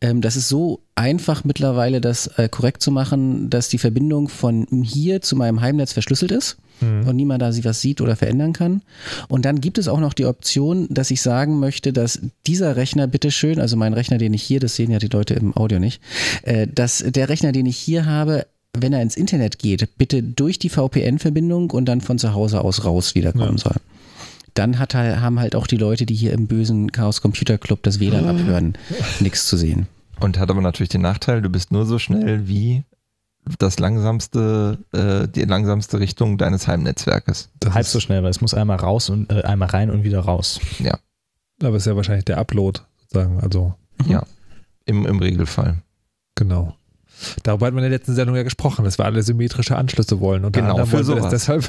ähm, 0.00 0.20
das 0.20 0.36
ist 0.36 0.48
so 0.48 0.78
einfach 0.94 1.42
mittlerweile, 1.42 2.00
das 2.00 2.28
äh, 2.38 2.48
korrekt 2.48 2.82
zu 2.82 2.92
machen, 2.92 3.50
dass 3.50 3.68
die 3.68 3.78
Verbindung 3.78 4.28
von 4.28 4.68
hier 4.84 5.20
zu 5.20 5.34
meinem 5.34 5.60
Heimnetz 5.60 5.92
verschlüsselt 5.92 6.30
ist 6.30 6.56
mhm. 6.80 7.08
und 7.08 7.16
niemand 7.16 7.42
da 7.42 7.50
sie 7.50 7.64
was 7.64 7.80
sieht 7.80 8.00
oder 8.00 8.14
verändern 8.14 8.52
kann. 8.52 8.82
Und 9.26 9.44
dann 9.44 9.60
gibt 9.60 9.78
es 9.78 9.88
auch 9.88 9.98
noch 9.98 10.12
die 10.12 10.24
Option, 10.24 10.86
dass 10.88 11.10
ich 11.10 11.20
sagen 11.20 11.58
möchte, 11.58 11.92
dass 11.92 12.20
dieser 12.46 12.76
Rechner 12.76 13.08
bitteschön, 13.08 13.58
also 13.58 13.76
mein 13.76 13.92
Rechner, 13.92 14.18
den 14.18 14.32
ich 14.32 14.44
hier, 14.44 14.60
das 14.60 14.76
sehen 14.76 14.92
ja 14.92 15.00
die 15.00 15.08
Leute 15.08 15.34
im 15.34 15.56
Audio 15.56 15.80
nicht, 15.80 16.00
äh, 16.42 16.68
dass 16.72 17.04
der 17.04 17.28
Rechner, 17.28 17.50
den 17.50 17.66
ich 17.66 17.76
hier 17.76 18.06
habe, 18.06 18.46
wenn 18.72 18.92
er 18.92 19.02
ins 19.02 19.16
Internet 19.16 19.58
geht, 19.58 19.88
bitte 19.98 20.22
durch 20.22 20.60
die 20.60 20.68
VPN-Verbindung 20.68 21.72
und 21.72 21.86
dann 21.86 22.00
von 22.00 22.20
zu 22.20 22.34
Hause 22.34 22.60
aus 22.60 22.84
raus 22.84 23.16
wiederkommen 23.16 23.56
ja. 23.56 23.64
soll 23.64 23.76
dann 24.54 24.78
hat, 24.78 24.94
haben 24.94 25.40
halt 25.40 25.56
auch 25.56 25.66
die 25.66 25.76
Leute, 25.76 26.06
die 26.06 26.14
hier 26.14 26.32
im 26.32 26.46
bösen 26.46 26.92
Chaos 26.92 27.20
Computer 27.20 27.58
Club 27.58 27.82
das 27.82 28.00
WLAN 28.00 28.26
abhören, 28.26 28.78
nichts 29.20 29.46
zu 29.46 29.56
sehen. 29.56 29.86
Und 30.20 30.38
hat 30.38 30.50
aber 30.50 30.60
natürlich 30.60 30.90
den 30.90 31.02
Nachteil, 31.02 31.42
du 31.42 31.50
bist 31.50 31.72
nur 31.72 31.86
so 31.86 31.98
schnell 31.98 32.46
wie 32.46 32.84
das 33.58 33.78
langsamste, 33.78 34.78
äh, 34.92 35.28
die 35.28 35.42
langsamste 35.42 36.00
Richtung 36.00 36.38
deines 36.38 36.66
Heimnetzwerkes. 36.66 37.50
Das 37.60 37.74
Halb 37.74 37.86
so 37.86 38.00
schnell, 38.00 38.22
weil 38.22 38.30
es 38.30 38.40
muss 38.40 38.54
einmal 38.54 38.78
raus 38.78 39.10
und 39.10 39.30
äh, 39.30 39.42
einmal 39.42 39.68
rein 39.68 39.90
und 39.90 40.02
wieder 40.04 40.20
raus. 40.20 40.60
Ja. 40.78 40.98
Aber 41.62 41.76
es 41.76 41.82
ist 41.82 41.86
ja 41.86 41.96
wahrscheinlich 41.96 42.24
der 42.24 42.38
Upload, 42.38 42.80
sozusagen. 43.00 43.40
Also. 43.40 43.74
Ja. 44.06 44.24
Im, 44.86 45.06
Im 45.06 45.18
Regelfall. 45.18 45.82
Genau. 46.34 46.74
Darüber 47.42 47.66
hatten 47.66 47.76
wir 47.76 47.82
in 47.82 47.90
der 47.90 47.98
letzten 47.98 48.14
Sendung 48.14 48.36
ja 48.36 48.42
gesprochen, 48.42 48.84
dass 48.84 48.98
wir 48.98 49.04
alle 49.04 49.22
symmetrische 49.22 49.76
Anschlüsse 49.76 50.20
wollen. 50.20 50.44
Und 50.44 50.52
genau, 50.52 50.84
für 50.84 51.04
sowas. 51.04 51.30
deshalb, 51.30 51.68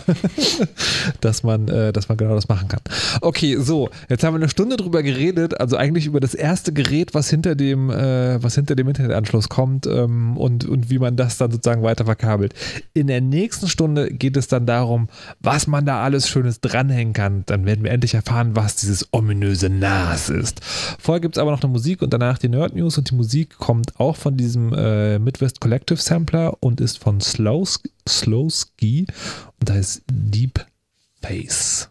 dass 1.21 1.43
man, 1.43 1.67
äh, 1.67 1.93
dass 1.93 2.09
man 2.09 2.17
genau 2.17 2.35
das 2.35 2.47
machen 2.47 2.67
kann. 2.67 2.81
Okay, 3.21 3.57
so, 3.59 3.89
jetzt 4.09 4.23
haben 4.23 4.33
wir 4.33 4.39
eine 4.39 4.49
Stunde 4.49 4.77
drüber 4.77 5.03
geredet, 5.03 5.59
also 5.59 5.77
eigentlich 5.77 6.05
über 6.05 6.19
das 6.19 6.33
erste 6.33 6.73
Gerät, 6.73 7.13
was 7.13 7.29
hinter 7.29 7.55
dem, 7.55 7.89
äh, 7.89 8.41
was 8.43 8.55
hinter 8.55 8.75
dem 8.75 8.87
Internetanschluss 8.87 9.49
kommt 9.49 9.87
ähm, 9.87 10.37
und, 10.37 10.65
und 10.65 10.89
wie 10.89 10.99
man 10.99 11.15
das 11.15 11.37
dann 11.37 11.51
sozusagen 11.51 11.83
weiter 11.83 12.05
verkabelt. 12.05 12.53
In 12.93 13.07
der 13.07 13.21
nächsten 13.21 13.67
Stunde 13.67 14.09
geht 14.11 14.37
es 14.37 14.47
dann 14.47 14.65
darum, 14.65 15.09
was 15.39 15.67
man 15.67 15.85
da 15.85 16.03
alles 16.03 16.29
Schönes 16.29 16.61
dranhängen 16.61 17.13
kann. 17.13 17.43
Dann 17.45 17.65
werden 17.65 17.83
wir 17.83 17.91
endlich 17.91 18.13
erfahren, 18.13 18.55
was 18.55 18.75
dieses 18.75 19.07
ominöse 19.11 19.69
NAS 19.69 20.29
ist. 20.29 20.61
Vorher 20.99 21.21
gibt 21.21 21.37
es 21.37 21.41
aber 21.41 21.51
noch 21.51 21.61
eine 21.61 21.71
Musik 21.71 22.01
und 22.01 22.13
danach 22.13 22.37
die 22.37 22.49
Nerd 22.49 22.75
News 22.75 22.97
und 22.97 23.09
die 23.09 23.15
Musik 23.15 23.57
kommt 23.57 23.99
auch 23.99 24.15
von 24.15 24.37
diesem 24.37 24.73
äh, 24.73 25.19
Midwest 25.19 25.34
Midwest 25.36 25.59
Collective 25.59 26.01
Sampler 26.01 26.55
und 26.61 26.79
ist 26.79 26.97
von 26.97 27.19
Slowski 27.19 27.91
Slow 28.07 28.47
und 29.59 29.69
heißt 29.69 30.03
Deep 30.09 30.65
Face. 31.21 31.89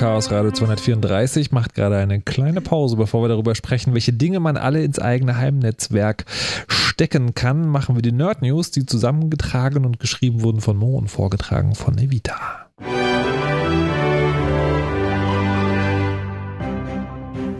Chaos 0.00 0.30
Radio 0.30 0.50
234 0.50 1.52
macht 1.52 1.74
gerade 1.74 1.98
eine 1.98 2.22
kleine 2.22 2.62
Pause, 2.62 2.96
bevor 2.96 3.22
wir 3.22 3.28
darüber 3.28 3.54
sprechen, 3.54 3.92
welche 3.92 4.14
Dinge 4.14 4.40
man 4.40 4.56
alle 4.56 4.82
ins 4.82 4.98
eigene 4.98 5.36
Heimnetzwerk 5.36 6.24
stecken 6.68 7.34
kann. 7.34 7.68
Machen 7.68 7.96
wir 7.96 8.00
die 8.00 8.10
Nerd 8.10 8.40
News, 8.40 8.70
die 8.70 8.86
zusammengetragen 8.86 9.84
und 9.84 10.00
geschrieben 10.00 10.40
wurden 10.40 10.62
von 10.62 10.78
Mo 10.78 10.96
und 10.96 11.08
vorgetragen 11.08 11.74
von 11.74 11.98
Evita. 11.98 12.34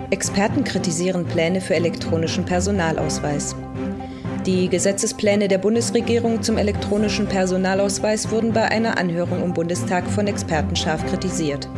Experten 0.08 0.64
kritisieren 0.64 1.26
Pläne 1.26 1.60
für 1.60 1.74
elektronischen 1.74 2.46
Personalausweis. 2.46 3.54
Die 4.46 4.70
Gesetzespläne 4.70 5.48
der 5.48 5.58
Bundesregierung 5.58 6.42
zum 6.42 6.56
elektronischen 6.56 7.26
Personalausweis 7.26 8.30
wurden 8.30 8.54
bei 8.54 8.62
einer 8.62 8.96
Anhörung 8.96 9.44
im 9.44 9.52
Bundestag 9.52 10.08
von 10.08 10.26
Experten 10.26 10.74
scharf 10.74 11.04
kritisiert. 11.04 11.68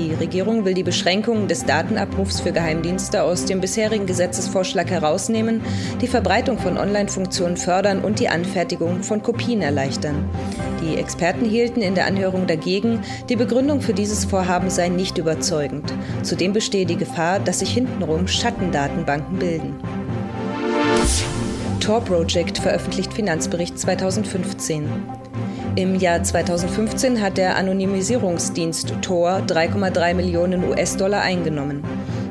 Die 0.00 0.14
Regierung 0.14 0.64
will 0.64 0.72
die 0.72 0.82
Beschränkungen 0.82 1.46
des 1.46 1.66
Datenabrufs 1.66 2.40
für 2.40 2.52
Geheimdienste 2.52 3.22
aus 3.22 3.44
dem 3.44 3.60
bisherigen 3.60 4.06
Gesetzesvorschlag 4.06 4.90
herausnehmen, 4.90 5.60
die 6.00 6.06
Verbreitung 6.06 6.58
von 6.58 6.78
Online-Funktionen 6.78 7.58
fördern 7.58 8.02
und 8.02 8.18
die 8.18 8.30
Anfertigung 8.30 9.02
von 9.02 9.22
Kopien 9.22 9.60
erleichtern. 9.60 10.24
Die 10.82 10.96
Experten 10.96 11.44
hielten 11.44 11.82
in 11.82 11.94
der 11.94 12.06
Anhörung 12.06 12.46
dagegen, 12.46 13.00
die 13.28 13.36
Begründung 13.36 13.82
für 13.82 13.92
dieses 13.92 14.24
Vorhaben 14.24 14.70
sei 14.70 14.88
nicht 14.88 15.18
überzeugend. 15.18 15.92
Zudem 16.22 16.54
bestehe 16.54 16.86
die 16.86 16.96
Gefahr, 16.96 17.38
dass 17.38 17.58
sich 17.58 17.70
hintenrum 17.70 18.26
Schattendatenbanken 18.26 19.38
bilden. 19.38 19.74
Tor 21.80 22.00
Project 22.00 22.56
veröffentlicht 22.56 23.12
Finanzbericht 23.12 23.78
2015. 23.78 24.88
Im 25.76 25.94
Jahr 25.94 26.22
2015 26.22 27.20
hat 27.20 27.38
der 27.38 27.56
Anonymisierungsdienst 27.56 28.94
Tor 29.02 29.42
3,3 29.46 30.14
Millionen 30.14 30.64
US-Dollar 30.68 31.20
eingenommen. 31.20 31.84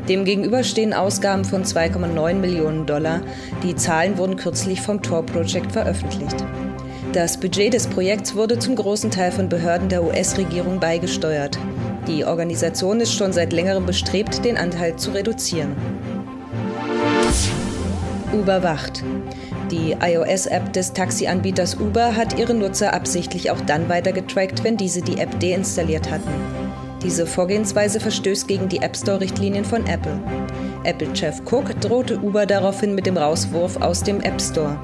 Demgegenüber 0.10 0.64
stehen 0.64 0.94
Ausgaben 0.94 1.46
von 1.46 1.64
2,9 1.64 2.34
Millionen 2.34 2.86
Dollar. 2.86 3.22
Die 3.64 3.76
Zahlen 3.76 4.18
wurden 4.18 4.36
kürzlich 4.36 4.82
vom 4.82 5.02
Tor 5.02 5.26
Project 5.26 5.72
veröffentlicht. 5.72 6.46
Das 7.14 7.40
Budget 7.40 7.74
des 7.74 7.88
Projekts 7.88 8.36
wurde 8.36 8.60
zum 8.60 8.76
großen 8.76 9.10
Teil 9.10 9.32
von 9.32 9.48
Behörden 9.48 9.88
der 9.88 10.04
US-Regierung 10.04 10.80
beigesteuert. 10.80 11.58
Die 12.08 12.26
Organisation 12.26 13.00
ist 13.00 13.14
schon 13.14 13.32
seit 13.32 13.54
längerem 13.54 13.86
bestrebt, 13.86 14.44
den 14.44 14.58
Anteil 14.58 14.98
zu 14.98 15.12
reduzieren. 15.12 15.76
Überwacht. 18.34 19.04
Die 19.72 19.95
iOS-App 20.01 20.74
des 20.74 20.93
Taxi-Anbieters 20.93 21.80
Uber 21.80 22.15
hat 22.15 22.39
ihre 22.39 22.55
Nutzer 22.55 22.91
absichtlich 22.93 23.51
auch 23.51 23.61
dann 23.61 23.88
weitergetrackt, 23.88 24.63
wenn 24.63 24.78
diese 24.78 25.03
die 25.03 25.20
App 25.20 25.39
deinstalliert 25.39 26.09
hatten. 26.09 26.30
Diese 27.03 27.28
Vorgehensweise 27.28 27.99
verstößt 27.99 28.47
gegen 28.47 28.67
die 28.67 28.82
App 28.82 28.97
Store-Richtlinien 28.97 29.63
von 29.63 29.86
Apple. 29.86 30.20
Apple-Chef 30.86 31.41
Cook 31.45 31.80
drohte 31.82 32.17
Uber 32.20 32.47
daraufhin 32.47 32.95
mit 32.95 33.05
dem 33.05 33.15
Rauswurf 33.15 33.78
aus 33.78 34.01
dem 34.01 34.22
App 34.22 34.41
Store. 34.41 34.80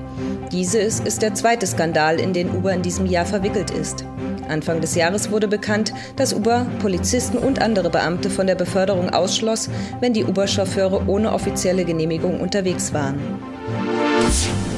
Dieses 0.51 0.99
ist 0.99 1.23
der 1.23 1.33
zweite 1.33 1.65
Skandal, 1.65 2.19
in 2.19 2.31
den 2.31 2.51
Uber 2.55 2.71
in 2.71 2.83
diesem 2.83 3.07
Jahr 3.07 3.25
verwickelt 3.25 3.71
ist. 3.71 4.05
Anfang 4.47 4.81
des 4.81 4.93
Jahres 4.93 5.31
wurde 5.31 5.47
bekannt, 5.47 5.93
dass 6.15 6.31
Uber 6.31 6.67
Polizisten 6.79 7.39
und 7.39 7.59
andere 7.59 7.89
Beamte 7.89 8.29
von 8.29 8.45
der 8.45 8.55
Beförderung 8.55 9.09
ausschloss, 9.09 9.69
wenn 9.99 10.13
die 10.13 10.25
Uber-Chauffeure 10.25 11.07
ohne 11.07 11.33
offizielle 11.33 11.85
Genehmigung 11.85 12.39
unterwegs 12.39 12.93
waren. 12.93 13.19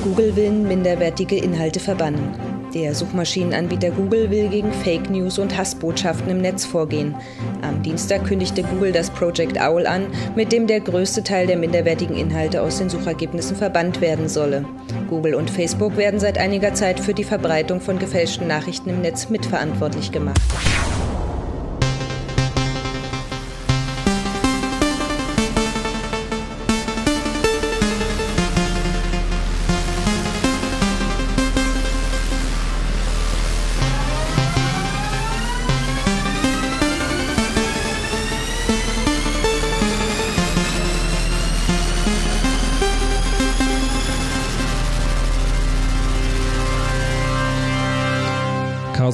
Google 0.04 0.36
will 0.36 0.52
minderwertige 0.52 1.38
Inhalte 1.38 1.80
verbannen. 1.80 2.32
Der 2.74 2.94
Suchmaschinenanbieter 2.94 3.92
Google 3.92 4.30
will 4.30 4.50
gegen 4.50 4.72
Fake 4.72 5.10
News 5.10 5.40
und 5.40 5.58
Hassbotschaften 5.58 6.30
im 6.30 6.42
Netz 6.42 6.66
vorgehen. 6.66 7.16
Am 7.62 7.82
Dienstag 7.82 8.26
kündigte 8.26 8.64
Google 8.64 8.92
das 8.92 9.10
Project 9.10 9.60
Owl 9.60 9.88
an, 9.88 10.08
mit 10.36 10.52
dem 10.52 10.68
der 10.68 10.82
größte 10.82 11.24
Teil 11.24 11.48
der 11.48 11.58
minderwertigen 11.58 12.16
Inhalte 12.16 12.62
aus 12.62 12.78
den 12.78 12.90
Suchergebnissen 12.90 13.56
verbannt 13.56 14.02
werden 14.02 14.28
solle. 14.30 14.66
Google 15.10 15.36
und 15.36 15.50
Facebook 15.50 15.98
werden 15.98 16.20
seit 16.20 16.38
einiger 16.38 16.74
Zeit 16.74 17.00
für 17.00 17.14
die 17.14 17.24
Verbreitung 17.24 17.82
von 17.82 17.98
gefälschten 17.98 18.48
Nachrichten 18.48 18.90
im 18.90 19.02
Netz 19.02 19.30
mitverantwortlich 19.30 20.12
gemacht. 20.12 20.42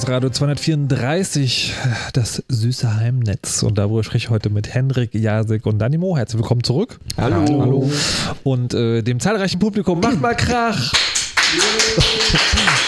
Chaos 0.04 0.10
Radio 0.10 0.28
234, 0.28 1.72
das 2.12 2.42
süße 2.48 2.96
Heimnetz. 2.96 3.62
Und 3.62 3.78
darüber 3.78 4.04
spreche 4.04 4.26
ich 4.26 4.30
heute 4.30 4.50
mit 4.50 4.74
Hendrik, 4.74 5.14
Jasek 5.14 5.64
und 5.64 5.78
Danimo. 5.78 6.16
Herzlich 6.16 6.40
willkommen 6.40 6.62
zurück. 6.62 6.98
Hallo. 7.16 7.44
Hallo. 7.60 7.90
Und 8.42 8.74
äh, 8.74 9.02
dem 9.02 9.18
zahlreichen 9.18 9.58
Publikum, 9.58 10.00
macht 10.00 10.20
mal 10.20 10.34
Krach! 10.34 10.92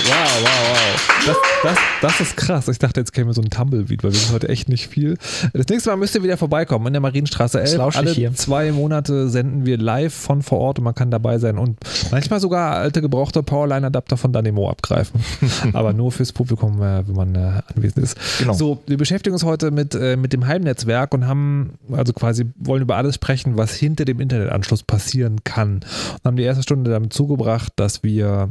Wow, 0.07 0.43
wow, 0.43 0.45
wow. 0.45 1.17
Das, 1.27 1.37
das, 1.63 1.79
das 2.01 2.21
ist 2.21 2.37
krass. 2.37 2.69
Ich 2.69 2.79
dachte, 2.79 3.01
jetzt 3.01 3.13
käme 3.13 3.33
so 3.35 3.43
ein 3.43 3.51
Tumbleweed, 3.51 4.05
weil 4.05 4.13
wir 4.13 4.19
sind 4.19 4.33
heute 4.33 4.49
echt 4.49 4.69
nicht 4.69 4.87
viel. 4.89 5.19
Das 5.53 5.67
nächste 5.69 5.91
Mal 5.91 5.97
müsst 5.97 6.15
ihr 6.15 6.23
wieder 6.23 6.37
vorbeikommen 6.37 6.87
in 6.87 6.93
der 6.93 7.01
Marienstraße 7.01 7.61
11. 7.61 7.97
Alle 7.97 8.11
hier. 8.13 8.33
zwei 8.35 8.71
Monate 8.71 9.29
senden 9.29 9.67
wir 9.67 9.79
live 9.79 10.15
von 10.15 10.43
vor 10.43 10.59
Ort 10.59 10.79
und 10.79 10.85
man 10.85 10.95
kann 10.95 11.11
dabei 11.11 11.39
sein 11.39 11.59
und 11.59 11.79
manchmal 12.11 12.41
sogar 12.41 12.77
alte 12.77 13.01
gebrauchte 13.01 13.43
Powerline-Adapter 13.43 14.17
von 14.17 14.33
Danemo 14.33 14.71
abgreifen. 14.71 15.21
Aber 15.73 15.93
nur 15.93 16.13
fürs 16.13 16.33
Publikum, 16.33 16.81
äh, 16.83 17.07
wenn 17.07 17.15
man 17.15 17.35
äh, 17.35 17.63
anwesend 17.75 18.05
ist. 18.05 18.17
Genau. 18.39 18.53
So, 18.53 18.83
wir 18.87 18.97
beschäftigen 18.97 19.35
uns 19.35 19.45
heute 19.45 19.71
mit, 19.71 19.95
äh, 19.95 20.17
mit 20.17 20.33
dem 20.33 20.47
Heimnetzwerk 20.47 21.13
und 21.15 21.27
haben 21.27 21.75
also 21.91 22.13
quasi 22.13 22.47
wollen 22.57 22.83
über 22.83 22.97
alles 22.97 23.17
sprechen, 23.17 23.57
was 23.57 23.75
hinter 23.75 24.05
dem 24.05 24.21
Internetanschluss 24.21 24.83
passieren 24.83 25.43
kann. 25.43 25.77
Und 25.77 26.25
haben 26.25 26.37
die 26.37 26.45
erste 26.45 26.63
Stunde 26.63 26.91
damit 26.91 27.13
zugebracht, 27.13 27.73
dass 27.77 28.03
wir 28.03 28.51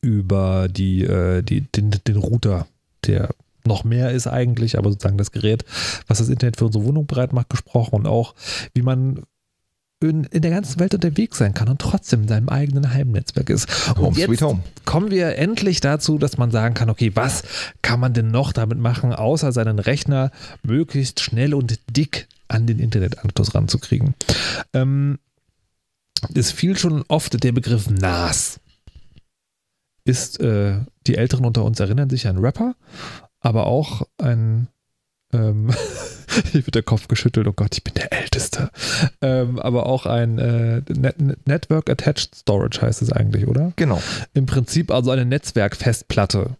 über 0.00 0.68
die, 0.68 1.04
äh, 1.04 1.42
die, 1.42 1.62
den, 1.62 1.90
den 1.90 2.16
Router, 2.16 2.66
der 3.06 3.30
noch 3.64 3.84
mehr 3.84 4.10
ist 4.12 4.26
eigentlich, 4.26 4.78
aber 4.78 4.90
sozusagen 4.90 5.18
das 5.18 5.32
Gerät, 5.32 5.64
was 6.06 6.18
das 6.18 6.28
Internet 6.28 6.56
für 6.56 6.66
unsere 6.66 6.84
Wohnung 6.84 7.06
bereit 7.06 7.32
macht, 7.32 7.50
gesprochen 7.50 7.94
und 7.96 8.06
auch, 8.06 8.34
wie 8.74 8.82
man 8.82 9.22
in, 10.00 10.24
in 10.24 10.42
der 10.42 10.52
ganzen 10.52 10.78
Welt 10.78 10.94
unterwegs 10.94 11.38
sein 11.38 11.54
kann 11.54 11.68
und 11.68 11.80
trotzdem 11.80 12.22
in 12.22 12.28
seinem 12.28 12.48
eigenen 12.48 12.92
Heimnetzwerk 12.92 13.50
ist. 13.50 13.68
Und 13.90 13.98
home, 13.98 14.16
jetzt 14.18 14.42
home. 14.42 14.62
kommen 14.84 15.10
wir 15.10 15.36
endlich 15.36 15.80
dazu, 15.80 16.18
dass 16.18 16.38
man 16.38 16.50
sagen 16.50 16.74
kann, 16.74 16.88
okay, 16.88 17.12
was 17.14 17.42
kann 17.82 17.98
man 17.98 18.14
denn 18.14 18.30
noch 18.30 18.52
damit 18.52 18.78
machen, 18.78 19.12
außer 19.12 19.52
seinen 19.52 19.78
Rechner 19.78 20.30
möglichst 20.62 21.20
schnell 21.20 21.52
und 21.52 21.80
dick 21.90 22.28
an 22.46 22.66
den 22.66 22.78
Internetanschluss 22.78 23.54
ranzukriegen. 23.54 24.14
Ähm, 24.72 25.18
es 26.34 26.52
fiel 26.52 26.76
schon 26.76 27.04
oft 27.08 27.42
der 27.42 27.52
Begriff 27.52 27.90
NAS 27.90 28.60
ist, 30.08 30.40
äh, 30.40 30.80
die 31.06 31.16
Älteren 31.16 31.44
unter 31.44 31.64
uns 31.64 31.78
erinnern 31.78 32.10
sich 32.10 32.26
an 32.26 32.38
Rapper, 32.38 32.74
aber 33.40 33.66
auch 33.66 34.02
ein, 34.16 34.68
ähm, 35.32 35.70
hier 36.50 36.66
wird 36.66 36.74
der 36.74 36.82
Kopf 36.82 37.08
geschüttelt, 37.08 37.46
oh 37.46 37.52
Gott, 37.52 37.76
ich 37.76 37.84
bin 37.84 37.94
der 37.94 38.12
Älteste, 38.12 38.70
ähm, 39.20 39.58
aber 39.58 39.86
auch 39.86 40.06
ein 40.06 40.38
äh, 40.38 40.82
Net 40.88 41.46
Network 41.46 41.90
Attached 41.90 42.34
Storage 42.34 42.80
heißt 42.80 43.02
es 43.02 43.12
eigentlich, 43.12 43.46
oder? 43.46 43.72
Genau. 43.76 44.02
Im 44.34 44.46
Prinzip 44.46 44.90
also 44.90 45.10
eine 45.10 45.26
Netzwerkfestplatte. 45.26 46.56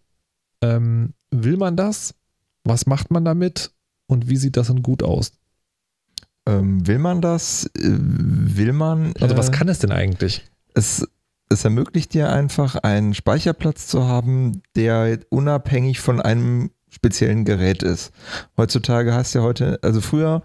Ähm, 0.63 1.15
will 1.31 1.57
man 1.57 1.77
das? 1.77 2.15
Was 2.65 2.87
macht 2.87 3.11
man 3.11 3.25
damit? 3.25 3.71
Und 4.07 4.29
wie 4.29 4.37
sieht 4.37 4.57
das 4.57 4.67
denn 4.67 4.83
gut 4.83 5.03
aus? 5.03 5.33
Ähm, 6.47 6.87
will 6.87 6.99
man 6.99 7.21
das? 7.23 7.71
Äh, 7.77 7.97
will 7.99 8.73
man. 8.73 9.15
Also, 9.21 9.37
was 9.37 9.49
äh, 9.49 9.53
kann 9.53 9.69
es 9.69 9.79
denn 9.79 9.93
eigentlich? 9.93 10.45
Es 10.75 11.07
es 11.49 11.65
ermöglicht 11.65 12.15
dir 12.15 12.31
einfach 12.31 12.77
einen 12.77 13.15
Speicherplatz 13.15 13.87
zu 13.87 14.07
haben, 14.07 14.63
der 14.77 15.21
unabhängig 15.31 16.01
von 16.01 16.21
einem 16.21 16.71
speziellen 16.91 17.45
Gerät 17.45 17.83
ist. 17.83 18.13
Heutzutage 18.57 19.15
hast 19.15 19.35
du 19.35 19.41
ja 19.41 19.45
heute, 19.45 19.79
also 19.83 20.01
früher 20.01 20.43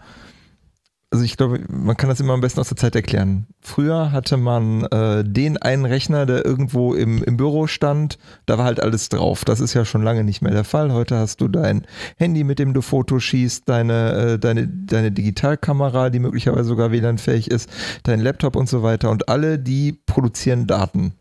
also 1.14 1.26
ich 1.26 1.38
glaube, 1.38 1.60
man 1.70 1.96
kann 1.96 2.10
das 2.10 2.20
immer 2.20 2.34
am 2.34 2.42
besten 2.42 2.60
aus 2.60 2.70
der 2.70 2.78
Zeit 2.78 2.96
erklären. 2.96 3.46
Früher 3.62 4.12
hatte 4.12 4.36
man 4.36 4.84
äh, 4.86 5.24
den 5.24 5.62
einen 5.62 5.86
Rechner, 5.86 6.26
der 6.26 6.44
irgendwo 6.44 6.96
im, 6.96 7.24
im 7.24 7.38
Büro 7.38 7.68
stand, 7.68 8.18
da 8.48 8.58
war 8.58 8.66
halt 8.66 8.82
alles 8.82 9.10
drauf. 9.10 9.46
Das 9.46 9.60
ist 9.60 9.76
ja 9.76 9.86
schon 9.86 10.02
lange 10.02 10.24
nicht 10.24 10.42
mehr 10.42 10.54
der 10.54 10.64
Fall. 10.64 10.92
Heute 10.92 11.16
hast 11.16 11.40
du 11.40 11.48
dein 11.48 11.86
Handy, 12.18 12.44
mit 12.44 12.58
dem 12.58 12.74
du 12.74 12.82
Fotos 12.82 13.24
schießt, 13.26 13.70
deine, 13.70 14.14
äh, 14.14 14.40
deine, 14.40 14.68
deine 14.68 15.12
Digitalkamera, 15.12 16.10
die 16.10 16.18
möglicherweise 16.18 16.64
sogar 16.64 16.92
WLAN-fähig 16.92 17.52
ist, 17.52 17.70
dein 18.02 18.20
Laptop 18.20 18.56
und 18.56 18.68
so 18.68 18.82
weiter. 18.82 19.12
Und 19.12 19.30
alle, 19.30 19.60
die 19.60 19.94
produzieren 19.94 20.66
Daten. 20.66 21.14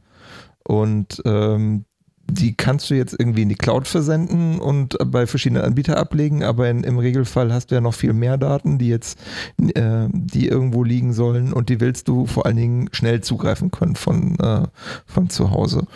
Und 0.64 1.20
ähm, 1.26 1.84
die 2.32 2.54
kannst 2.54 2.88
du 2.90 2.94
jetzt 2.94 3.14
irgendwie 3.18 3.42
in 3.42 3.48
die 3.48 3.54
Cloud 3.54 3.86
versenden 3.86 4.58
und 4.58 4.96
bei 5.06 5.26
verschiedenen 5.26 5.62
Anbietern 5.62 5.96
ablegen, 5.96 6.42
aber 6.42 6.68
in, 6.70 6.84
im 6.84 6.98
Regelfall 6.98 7.52
hast 7.52 7.70
du 7.70 7.74
ja 7.74 7.80
noch 7.80 7.94
viel 7.94 8.12
mehr 8.12 8.38
Daten, 8.38 8.78
die 8.78 8.88
jetzt, 8.88 9.18
äh, 9.58 10.08
die 10.10 10.48
irgendwo 10.48 10.82
liegen 10.82 11.12
sollen 11.12 11.52
und 11.52 11.68
die 11.68 11.80
willst 11.80 12.08
du 12.08 12.26
vor 12.26 12.46
allen 12.46 12.56
Dingen 12.56 12.88
schnell 12.92 13.20
zugreifen 13.20 13.70
können 13.70 13.96
von, 13.96 14.38
äh, 14.38 14.66
von 15.06 15.28
zu 15.30 15.50
Hause. 15.50 15.86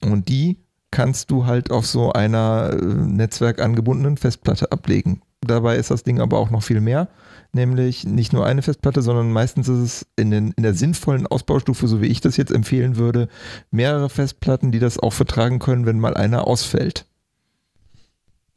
Und 0.00 0.28
die 0.28 0.58
kannst 0.90 1.30
du 1.30 1.46
halt 1.46 1.70
auf 1.70 1.86
so 1.86 2.12
einer 2.12 2.70
äh, 2.72 2.84
netzwerkangebundenen 2.84 4.16
Festplatte 4.16 4.70
ablegen. 4.70 5.22
Dabei 5.40 5.76
ist 5.76 5.90
das 5.90 6.04
Ding 6.04 6.20
aber 6.20 6.38
auch 6.38 6.50
noch 6.50 6.62
viel 6.62 6.80
mehr, 6.80 7.08
nämlich 7.54 8.04
nicht 8.04 8.32
nur 8.32 8.46
eine 8.46 8.62
Festplatte, 8.62 9.02
sondern 9.02 9.30
meistens 9.30 9.68
ist 9.68 9.78
es 9.78 10.06
in, 10.16 10.30
den, 10.30 10.52
in 10.52 10.62
der 10.62 10.74
sinnvollen 10.74 11.26
Ausbaustufe, 11.26 11.86
so 11.86 12.00
wie 12.00 12.06
ich 12.06 12.20
das 12.20 12.36
jetzt 12.36 12.52
empfehlen 12.52 12.96
würde, 12.96 13.28
mehrere 13.70 14.08
Festplatten, 14.08 14.72
die 14.72 14.78
das 14.78 14.98
auch 14.98 15.12
vertragen 15.12 15.58
können, 15.58 15.86
wenn 15.86 16.00
mal 16.00 16.14
einer 16.14 16.46
ausfällt. 16.46 17.04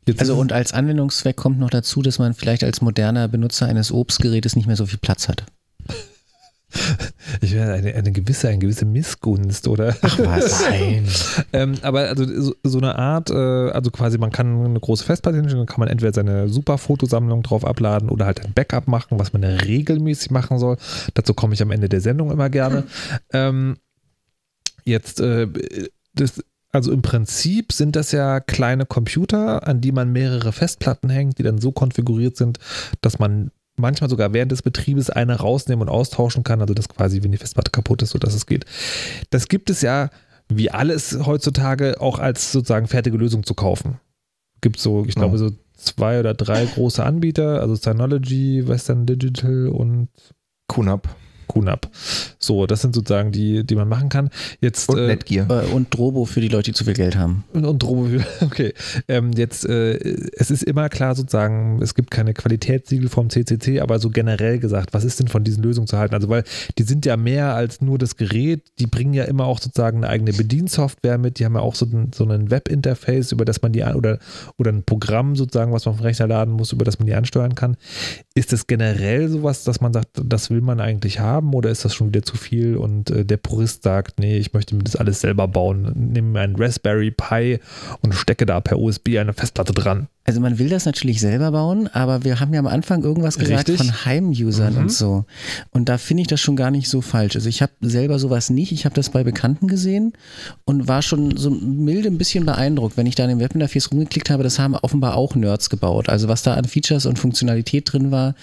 Jetzt 0.08 0.20
also 0.20 0.36
und 0.36 0.54
als 0.54 0.72
Anwendungszweck 0.72 1.36
kommt 1.36 1.60
noch 1.60 1.72
dazu, 1.72 2.02
dass 2.02 2.20
man 2.20 2.34
vielleicht 2.34 2.64
als 2.64 2.82
moderner 2.82 3.28
Benutzer 3.28 3.66
eines 3.66 3.92
Obstgerätes 3.92 4.56
nicht 4.56 4.68
mehr 4.68 4.76
so 4.76 4.86
viel 4.86 5.00
Platz 5.00 5.28
hat. 5.28 5.46
Ich 7.42 7.54
wäre 7.54 7.74
eine, 7.74 7.94
eine 7.94 8.12
gewisse, 8.12 8.50
eine 8.50 8.60
gewisse 8.60 8.86
Missgunst, 8.86 9.68
oder? 9.68 9.96
Ach 10.02 10.20
was, 10.20 10.62
nein. 10.62 11.08
ähm, 11.54 11.76
aber 11.82 12.10
also 12.10 12.26
so, 12.42 12.56
so, 12.64 12.78
eine 12.78 12.98
Art, 12.98 13.30
äh, 13.30 13.34
also 13.34 13.92
quasi 13.92 14.18
man 14.18 14.32
kann 14.32 14.66
eine 14.66 14.80
große 14.80 15.04
Festplatte 15.04 15.38
hinstellen, 15.38 15.66
dann 15.66 15.74
kann 15.74 15.80
man 15.80 15.90
entweder 15.90 16.14
seine 16.14 16.50
super 16.50 16.78
Fotosammlung 16.78 17.44
drauf 17.44 17.66
abladen 17.66 18.10
oder 18.10 18.26
halt 18.26 18.46
ein 18.46 18.54
Backup 18.54 18.88
machen, 18.88 19.20
was 19.20 19.34
man 19.34 19.44
regelmäßig 19.44 20.32
machen 20.32 20.60
soll. 20.60 20.78
Dazu 21.14 21.34
komme 21.34 21.54
ich 21.54 21.62
am 21.62 21.72
Ende 21.72 21.90
der 21.90 22.02
Sendung 22.02 22.32
immer 22.32 22.50
gerne. 22.50 22.84
Ähm, 23.34 23.78
jetzt, 24.84 25.20
äh, 25.20 25.48
das, 26.14 26.44
also 26.72 26.92
im 26.92 27.02
Prinzip 27.02 27.72
sind 27.72 27.96
das 27.96 28.12
ja 28.12 28.40
kleine 28.40 28.86
Computer, 28.86 29.68
an 29.68 29.82
die 29.82 29.92
man 29.92 30.12
mehrere 30.12 30.52
Festplatten 30.52 31.10
hängt, 31.10 31.40
die 31.40 31.44
dann 31.44 31.60
so 31.60 31.72
konfiguriert 31.72 32.38
sind, 32.38 32.60
dass 33.02 33.20
man 33.20 33.52
manchmal 33.78 34.10
sogar 34.10 34.34
während 34.34 34.52
des 34.52 34.62
Betriebes 34.62 35.10
eine 35.10 35.36
rausnehmen 35.36 35.88
und 35.88 35.94
austauschen 35.94 36.44
kann, 36.44 36.62
also 36.62 36.74
das 36.74 36.90
quasi, 36.90 37.24
wenn 37.24 37.32
die 37.32 37.38
Festplatte 37.38 37.72
kaputt 37.72 38.02
ist, 38.02 38.12
sodass 38.12 38.34
es 38.34 38.46
geht. 38.46 38.66
Das 39.30 39.48
gibt 39.48 39.70
es 39.70 39.82
ja, 39.82 40.10
wie 40.48 40.72
alles 40.72 41.18
heutzutage, 41.26 42.00
auch 42.00 42.20
als 42.20 42.52
sozusagen 42.52 42.88
fertige 42.88 43.18
Lösung 43.18 43.44
zu 43.44 43.54
kaufen. 43.54 44.00
Gibt 44.62 44.80
so, 44.80 45.06
ich 45.06 45.16
glaube, 45.16 45.38
so 45.38 45.52
zwei 45.76 46.20
oder 46.20 46.34
drei 46.34 46.66
große 46.66 47.04
Anbieter, 47.04 47.62
also 47.62 47.76
Synology, 47.76 48.68
Western 48.68 49.06
Digital 49.06 49.68
und 49.68 50.10
QNAP. 50.68 51.10
QNAP. 51.48 51.90
So, 52.40 52.66
das 52.66 52.82
sind 52.82 52.96
sozusagen 52.96 53.32
die, 53.32 53.64
die 53.64 53.76
man 53.76 53.88
machen 53.88 54.10
kann. 54.10 54.30
Jetzt, 54.62 54.90
und 54.90 54.98
äh, 54.98 55.08
Netgear. 55.08 55.50
Äh, 55.50 55.68
und 55.74 55.94
Drobo 55.94 56.26
für 56.26 56.42
die 56.42 56.48
Leute, 56.48 56.72
die 56.72 56.74
zu 56.74 56.86
viel 56.86 56.94
Geld 56.94 57.16
haben. 57.16 57.44
Und, 57.54 57.66
und 57.66 57.82
Drobo, 57.82 58.08
okay. 58.42 58.74
Ähm, 59.08 59.32
jetzt, 59.34 59.66
äh, 59.66 59.96
es 60.34 60.52
ist 60.52 60.64
immer 60.64 60.90
klar 60.90 61.16
sozusagen, 61.16 61.82
es 61.82 61.96
gibt 61.96 62.12
keine 62.12 62.34
Qualitätssiegel 62.34 63.10
vom 63.10 63.30
CCC, 63.30 63.80
aber 63.80 64.00
so 64.00 64.10
generell 64.10 64.60
gesagt, 64.60 64.94
was 64.94 65.04
ist 65.04 65.20
denn 65.20 65.28
von 65.28 65.44
diesen 65.44 65.64
Lösungen 65.64 65.88
zu 65.88 65.98
halten? 65.98 66.16
Also, 66.16 66.30
weil 66.30 66.44
die 66.78 66.84
sind 66.84 67.06
ja 67.06 67.18
mehr 67.18 67.56
als 67.56 67.82
nur 67.82 67.98
das 67.98 68.16
Gerät, 68.16 68.64
die 68.80 68.88
bringen 68.88 69.14
ja 69.14 69.26
immer 69.26 69.46
auch 69.46 69.60
sozusagen 69.60 69.98
eine 69.98 70.10
eigene 70.10 70.34
Bediensoftware 70.34 71.18
mit, 71.18 71.40
die 71.40 71.46
haben 71.46 71.56
ja 71.56 71.62
auch 71.62 71.76
so 71.76 71.86
ein, 71.86 72.12
so 72.14 72.26
ein 72.26 72.52
Webinterface, 72.52 73.32
über 73.32 73.46
das 73.46 73.62
man 73.62 73.74
die, 73.74 73.84
oder, 73.84 74.20
oder 74.58 74.72
ein 74.72 74.84
Programm 74.84 75.36
sozusagen, 75.36 75.72
was 75.72 75.86
man 75.86 75.96
vom 75.96 76.06
Rechner 76.06 76.28
laden 76.28 76.54
muss, 76.54 76.72
über 76.72 76.86
das 76.86 77.00
man 77.00 77.08
die 77.08 77.14
ansteuern 77.14 77.56
kann. 77.56 77.78
Ist 78.34 78.54
das 78.54 78.68
generell 78.68 79.30
sowas, 79.30 79.64
dass 79.64 79.82
man 79.82 79.94
sagt, 79.94 80.10
das 80.24 80.50
will 80.50 80.62
man 80.62 80.80
eigentlich 80.80 81.20
haben? 81.20 81.35
Haben 81.36 81.54
oder 81.54 81.70
ist 81.70 81.86
das 81.86 81.94
schon 81.94 82.08
wieder 82.08 82.24
zu 82.24 82.38
viel 82.38 82.78
und 82.78 83.10
äh, 83.10 83.26
der 83.26 83.38
Purist 83.38 83.84
sagt, 83.84 84.20
nee, 84.20 84.38
ich 84.38 84.54
möchte 84.54 84.76
mir 84.76 84.84
das 84.84 84.96
alles 84.96 85.20
selber 85.20 85.48
bauen, 85.48 85.94
mir 85.96 86.40
einen 86.40 86.56
Raspberry 86.56 87.12
Pi 87.12 87.60
und 88.02 88.16
stecke 88.16 88.46
da 88.46 88.60
per 88.62 88.80
USB 88.80 89.18
eine 89.18 89.34
Festplatte 89.34 89.74
dran. 89.74 90.08
Also 90.28 90.42
man 90.42 90.58
will 90.58 90.70
das 90.70 90.86
natürlich 90.86 91.22
selber 91.22 91.52
bauen, 91.52 91.88
aber 91.88 92.24
wir 92.24 92.40
haben 92.40 92.52
ja 92.52 92.60
am 92.60 92.66
Anfang 92.66 93.04
irgendwas 93.04 93.38
gesagt 93.38 93.70
Richtig. 93.70 93.78
von 93.78 94.06
Heim-Usern 94.06 94.74
mhm. 94.74 94.80
und 94.80 94.92
so. 94.92 95.26
Und 95.70 95.88
da 95.88 96.00
finde 96.00 96.22
ich 96.22 96.28
das 96.28 96.42
schon 96.42 96.56
gar 96.56 96.72
nicht 96.72 96.90
so 96.90 97.02
falsch. 97.02 97.36
Also 97.36 97.48
ich 97.48 97.62
habe 97.62 97.74
selber 97.82 98.18
sowas 98.18 98.50
nicht. 98.50 98.72
Ich 98.72 98.86
habe 98.86 98.96
das 98.96 99.12
bei 99.12 99.24
Bekannten 99.24 99.68
gesehen 99.68 100.14
und 100.66 100.88
war 100.88 101.04
schon 101.04 101.38
so 101.38 101.52
milde 101.52 102.10
ein 102.10 102.18
bisschen 102.18 102.44
beeindruckt, 102.44 102.98
wenn 102.98 103.06
ich 103.06 103.14
da 103.14 103.24
in 103.26 103.30
dem 103.30 103.40
Webinterface 103.40 103.92
rumgeklickt 103.92 104.32
habe. 104.32 104.42
Das 104.42 104.58
haben 104.58 104.74
offenbar 104.74 105.16
auch 105.16 105.36
Nerds 105.36 105.70
gebaut. 105.70 106.10
Also 106.10 106.28
was 106.28 106.42
da 106.42 106.56
an 106.56 106.66
Features 106.66 107.06
und 107.06 107.20
Funktionalität 107.20 107.94
drin 107.94 108.10
war, 108.10 108.34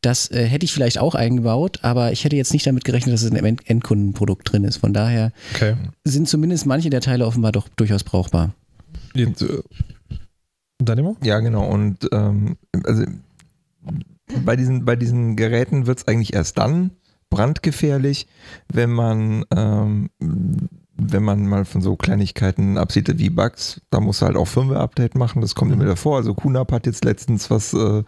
das 0.00 0.32
äh, 0.32 0.44
hätte 0.44 0.64
ich 0.64 0.72
vielleicht 0.72 0.98
auch 0.98 1.14
eingebaut, 1.14 1.78
aber 1.82 2.10
ich 2.10 2.24
hätte 2.24 2.34
jetzt 2.34 2.52
nicht 2.52 2.66
damit 2.66 2.82
gerechnet, 2.82 3.14
dass 3.14 3.22
es 3.22 3.30
ein 3.30 3.58
Endkundenprodukt 3.64 4.52
drin 4.52 4.64
ist. 4.64 4.78
Von 4.78 4.92
daher 4.92 5.30
okay. 5.54 5.76
sind 6.02 6.28
zumindest 6.28 6.66
manche 6.66 6.90
der 6.90 7.00
Teile 7.00 7.26
offenbar 7.26 7.52
doch 7.52 7.68
durchaus 7.76 8.02
brauchbar. 8.02 8.54
Jetzt, 9.14 9.42
äh, 9.42 9.62
Dynamo? 10.80 11.16
Ja, 11.22 11.40
genau. 11.40 11.66
Und 11.66 12.08
ähm, 12.12 12.56
also 12.84 13.04
bei 14.44 14.56
diesen, 14.56 14.84
bei 14.84 14.96
diesen 14.96 15.36
Geräten 15.36 15.86
wird 15.86 15.98
es 15.98 16.08
eigentlich 16.08 16.34
erst 16.34 16.58
dann 16.58 16.92
brandgefährlich, 17.30 18.26
wenn 18.72 18.90
man, 18.90 19.44
ähm, 19.54 20.10
wenn 20.20 21.22
man 21.22 21.46
mal 21.46 21.64
von 21.64 21.82
so 21.82 21.96
Kleinigkeiten 21.96 22.78
absieht 22.78 23.18
wie 23.18 23.30
Bugs, 23.30 23.80
da 23.90 24.00
muss 24.00 24.22
halt 24.22 24.36
auch 24.36 24.46
Firmware-Update 24.46 25.14
machen, 25.14 25.42
das 25.42 25.54
kommt 25.54 25.70
mhm. 25.70 25.74
immer 25.74 25.84
wieder 25.84 25.96
vor. 25.96 26.16
Also 26.16 26.34
QNAP 26.34 26.72
hat 26.72 26.86
jetzt 26.86 27.04
letztens 27.04 27.50
was, 27.50 27.74
äh, 27.74 28.02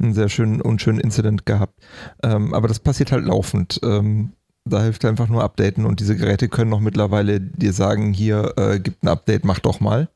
einen 0.00 0.14
sehr 0.14 0.28
schönen, 0.28 0.60
unschönen 0.60 1.00
Incident 1.00 1.46
gehabt. 1.46 1.80
Ähm, 2.22 2.54
aber 2.54 2.68
das 2.68 2.80
passiert 2.80 3.12
halt 3.12 3.24
laufend. 3.24 3.80
Ähm, 3.82 4.32
da 4.64 4.82
hilft 4.82 5.04
einfach 5.04 5.28
nur 5.28 5.44
Updaten 5.44 5.86
und 5.86 6.00
diese 6.00 6.16
Geräte 6.16 6.48
können 6.48 6.72
auch 6.72 6.80
mittlerweile 6.80 7.40
dir 7.40 7.72
sagen, 7.72 8.12
hier 8.12 8.54
äh, 8.56 8.80
gibt 8.80 9.04
ein 9.04 9.08
Update, 9.08 9.44
mach 9.44 9.60
doch 9.60 9.78
mal. 9.78 10.08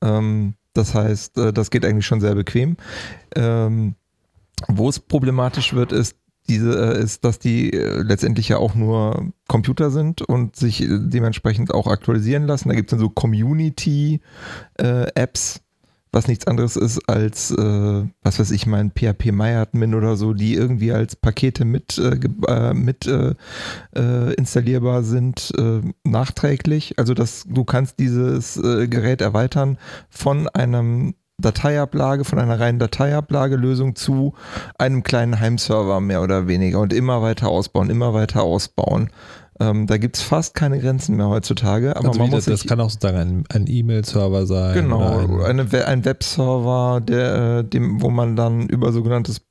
Ähm, 0.00 0.54
das 0.74 0.94
heißt, 0.94 1.38
äh, 1.38 1.52
das 1.52 1.70
geht 1.70 1.84
eigentlich 1.84 2.06
schon 2.06 2.20
sehr 2.20 2.34
bequem. 2.34 2.76
Ähm, 3.34 3.94
wo 4.68 4.88
es 4.88 5.00
problematisch 5.00 5.72
wird, 5.74 5.92
ist, 5.92 6.16
diese 6.48 6.94
äh, 6.94 7.02
ist, 7.02 7.24
dass 7.24 7.38
die 7.38 7.72
äh, 7.72 8.02
letztendlich 8.02 8.48
ja 8.50 8.58
auch 8.58 8.74
nur 8.74 9.32
Computer 9.48 9.90
sind 9.90 10.20
und 10.22 10.56
sich 10.56 10.84
dementsprechend 10.86 11.72
auch 11.72 11.86
aktualisieren 11.86 12.46
lassen. 12.46 12.68
Da 12.68 12.74
gibt 12.74 12.90
es 12.90 12.90
dann 12.90 13.00
so 13.00 13.08
Community-Apps, 13.08 14.20
was 16.14 16.28
nichts 16.28 16.46
anderes 16.46 16.76
ist 16.76 17.08
als, 17.08 17.50
äh, 17.50 18.04
was 18.22 18.38
weiß 18.38 18.52
ich, 18.52 18.66
mein 18.66 18.92
PHP 18.92 19.32
MyAdmin 19.32 19.94
oder 19.94 20.16
so, 20.16 20.32
die 20.32 20.54
irgendwie 20.54 20.92
als 20.92 21.16
Pakete 21.16 21.64
mit, 21.64 21.98
äh, 21.98 22.18
äh, 22.46 22.72
mit 22.72 23.06
äh, 23.06 23.34
äh, 23.96 24.34
installierbar 24.34 25.02
sind, 25.02 25.52
äh, 25.58 25.80
nachträglich. 26.04 26.98
Also 26.98 27.14
dass 27.14 27.44
du 27.48 27.64
kannst 27.64 27.98
dieses 27.98 28.54
Gerät 28.54 29.20
erweitern 29.20 29.78
von 30.08 30.48
einem 30.48 31.14
Dateiablage, 31.38 32.24
von 32.24 32.38
einer 32.38 32.60
reinen 32.60 32.78
Dateiablagelösung 32.78 33.96
zu 33.96 34.34
einem 34.78 35.02
kleinen 35.02 35.40
Heimserver 35.40 36.00
mehr 36.00 36.22
oder 36.22 36.46
weniger 36.46 36.80
und 36.80 36.92
immer 36.92 37.22
weiter 37.22 37.48
ausbauen, 37.48 37.90
immer 37.90 38.14
weiter 38.14 38.42
ausbauen. 38.44 39.10
Ähm, 39.60 39.86
da 39.86 39.98
gibt 39.98 40.16
es 40.16 40.22
fast 40.22 40.54
keine 40.54 40.80
Grenzen 40.80 41.16
mehr 41.16 41.28
heutzutage. 41.28 41.96
Aber 41.96 42.08
also 42.08 42.18
man 42.18 42.30
muss 42.30 42.46
das, 42.46 42.60
das 42.60 42.68
kann 42.68 42.80
auch 42.80 42.90
sozusagen 42.90 43.18
ein, 43.18 43.44
ein 43.52 43.66
E-Mail-Server 43.68 44.46
sein. 44.46 44.74
Genau, 44.74 45.18
ein, 45.18 45.60
eine, 45.60 45.86
ein 45.86 46.04
Webserver, 46.04 47.00
der, 47.00 47.58
äh, 47.58 47.64
dem, 47.64 48.02
wo 48.02 48.10
man 48.10 48.36
dann 48.36 48.68
über 48.68 48.92
sogenanntes 48.92 49.42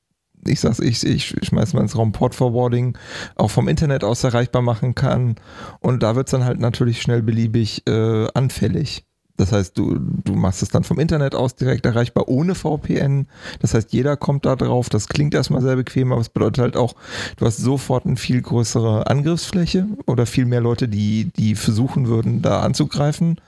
ich 0.46 0.60
sag's, 0.60 0.80
ich, 0.80 1.06
ich 1.06 1.28
schmeiß 1.42 1.74
mal 1.74 1.82
ins 1.82 1.98
Raum 1.98 2.12
Port 2.12 2.36
Forwarding 2.36 2.98
auch 3.36 3.50
vom 3.50 3.70
Internet 3.70 4.04
aus 4.04 4.26
erreichbar 4.26 4.62
machen 4.62 4.94
kann. 4.94 5.36
Und 5.80 6.04
da 6.04 6.16
wird 6.16 6.28
es 6.28 6.32
dann 6.32 6.44
halt 6.44 6.60
natürlich 6.60 7.02
schnell 7.02 7.22
beliebig 7.22 7.88
äh, 7.88 8.28
anfällig. 8.34 9.06
Das 9.38 9.52
heißt, 9.52 9.78
du, 9.78 9.98
du 10.00 10.34
machst 10.34 10.62
es 10.62 10.70
dann 10.70 10.84
vom 10.84 11.00
Internet 11.00 11.34
aus 11.34 11.56
direkt 11.56 11.86
erreichbar 11.86 12.28
ohne 12.28 12.54
VPN. 12.54 13.28
Das 13.60 13.74
heißt, 13.74 13.92
jeder 13.92 14.16
kommt 14.16 14.46
da 14.46 14.56
drauf. 14.56 14.90
Das 14.90 15.08
klingt 15.08 15.34
erstmal 15.34 15.62
sehr 15.62 15.76
bequem, 15.76 16.12
aber 16.12 16.22
es 16.22 16.30
bedeutet 16.30 16.60
halt 16.60 16.78
auch, 16.78 16.96
du 17.38 17.46
hast 17.46 17.58
sofort 17.58 18.06
eine 18.06 18.16
viel 18.16 18.42
größere 18.42 19.08
Angriffsfläche 19.08 19.88
oder 20.06 20.26
viel 20.28 20.46
mehr 20.46 20.62
Leute, 20.62 20.88
die, 20.88 21.32
die 21.36 21.56
versuchen 21.56 22.08
würden, 22.08 22.44
da 22.44 22.62
anzugreifen. 22.62 23.42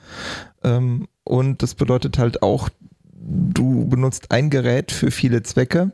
Ähm, 0.64 1.08
und 1.24 1.62
das 1.62 1.76
bedeutet 1.76 2.18
halt 2.18 2.42
auch, 2.42 2.70
du 3.14 3.88
benutzt 3.88 4.32
ein 4.32 4.50
Gerät 4.50 4.92
für 4.92 5.12
viele 5.12 5.44
Zwecke. 5.44 5.92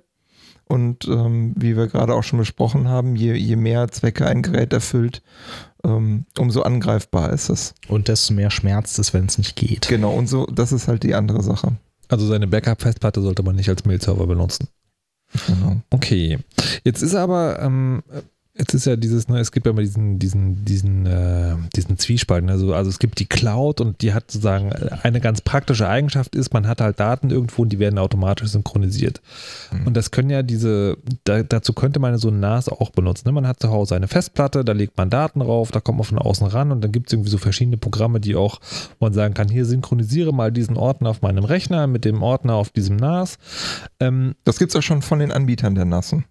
Und 0.72 1.06
ähm, 1.06 1.52
wie 1.58 1.76
wir 1.76 1.88
gerade 1.88 2.14
auch 2.14 2.24
schon 2.24 2.40
besprochen 2.40 2.88
haben, 2.88 3.18
je, 3.18 3.34
je 3.34 3.58
mehr 3.58 3.90
Zwecke 3.90 4.26
ein 4.26 4.42
Gerät 4.42 4.72
erfüllt, 4.72 5.22
ähm, 5.84 6.24
umso 6.40 6.62
angreifbar 6.62 7.34
ist 7.34 7.50
es. 7.50 7.74
Und 7.90 8.08
desto 8.08 8.34
mehr 8.34 8.50
schmerzt 8.52 8.98
es, 8.98 9.14
wenn 9.14 9.26
es 9.26 9.38
nicht 9.38 9.58
geht. 9.58 9.90
Genau, 9.90 10.14
und 10.14 10.28
so, 10.28 10.46
das 10.46 10.72
ist 10.72 10.88
halt 10.88 11.04
die 11.04 11.14
andere 11.14 11.44
Sache. 11.44 11.74
Also 12.08 12.26
seine 12.26 12.48
Backup-Festplatte 12.48 13.22
sollte 13.22 13.44
man 13.44 13.58
nicht 13.58 13.68
als 13.68 13.84
Mail-Server 13.84 14.26
benutzen. 14.26 14.70
Genau. 15.46 15.82
Okay. 15.90 16.40
Jetzt 16.86 17.02
ist 17.02 17.16
aber, 17.16 17.60
ähm, 17.62 18.02
Jetzt 18.62 18.76
ist 18.76 18.86
ja 18.86 18.96
dieses, 18.96 19.28
ne, 19.28 19.40
es 19.40 19.52
gibt 19.52 19.66
ja 19.66 19.72
immer 19.72 19.82
diesen, 19.82 20.20
diesen, 20.20 20.64
diesen, 20.64 21.08
äh, 21.08 21.56
diesen 21.76 21.98
Zwiespalt. 21.98 22.46
Ne? 22.46 22.52
Also, 22.52 22.76
also 22.76 22.92
es 22.92 23.00
gibt 23.00 23.18
die 23.18 23.26
Cloud 23.26 23.82
und 23.82 24.04
die 24.04 24.14
hat 24.14 24.30
sozusagen 24.30 24.72
eine 24.72 25.20
ganz 25.20 25.42
praktische 25.42 25.90
Eigenschaft 25.90 26.36
ist, 26.36 26.54
man 26.54 26.68
hat 26.68 26.80
halt 26.80 27.00
Daten 27.00 27.32
irgendwo 27.32 27.64
und 27.64 27.70
die 27.70 27.80
werden 27.80 27.98
automatisch 27.98 28.50
synchronisiert. 28.50 29.20
Mhm. 29.72 29.88
Und 29.88 29.98
das 29.98 30.12
können 30.12 30.30
ja 30.30 30.44
diese, 30.44 30.98
da, 31.24 31.42
dazu 31.42 31.74
könnte 31.74 32.00
man 32.00 32.20
so 32.20 32.28
ein 32.28 32.40
NAS 32.40 32.70
auch 32.70 32.92
benutzen. 32.92 33.28
Ne? 33.28 33.32
Man 33.32 33.48
hat 33.48 33.60
zu 33.60 33.72
Hause 33.72 33.96
eine 33.96 34.08
Festplatte, 34.08 34.64
da 34.64 34.74
legt 34.74 34.96
man 34.96 35.10
Daten 35.10 35.40
drauf, 35.40 35.72
da 35.72 35.80
kommt 35.80 35.98
man 35.98 36.06
von 36.06 36.20
außen 36.20 36.46
ran 36.46 36.72
und 36.72 36.84
dann 36.84 36.92
gibt 36.92 37.08
es 37.08 37.14
irgendwie 37.14 37.32
so 37.32 37.40
verschiedene 37.40 37.78
Programme, 37.78 38.20
die 38.20 38.36
auch, 38.36 38.60
wo 39.00 39.08
man 39.08 39.14
sagen 39.14 39.34
kann, 39.34 39.50
hier 39.50 39.66
synchronisiere 39.66 40.34
mal 40.36 40.52
diesen 40.52 40.78
Ordner 40.78 41.10
auf 41.10 41.24
meinem 41.24 41.46
Rechner 41.46 41.88
mit 41.88 42.06
dem 42.06 42.22
Ordner 42.22 42.54
auf 42.54 42.70
diesem 42.70 42.98
NAS. 42.98 43.40
Ähm, 44.00 44.36
das 44.44 44.60
gibt 44.60 44.70
es 44.70 44.76
ja 44.76 44.84
schon 44.84 45.02
von 45.02 45.18
den 45.18 45.32
Anbietern 45.32 45.74
der 45.74 45.86
NASen. 45.86 46.26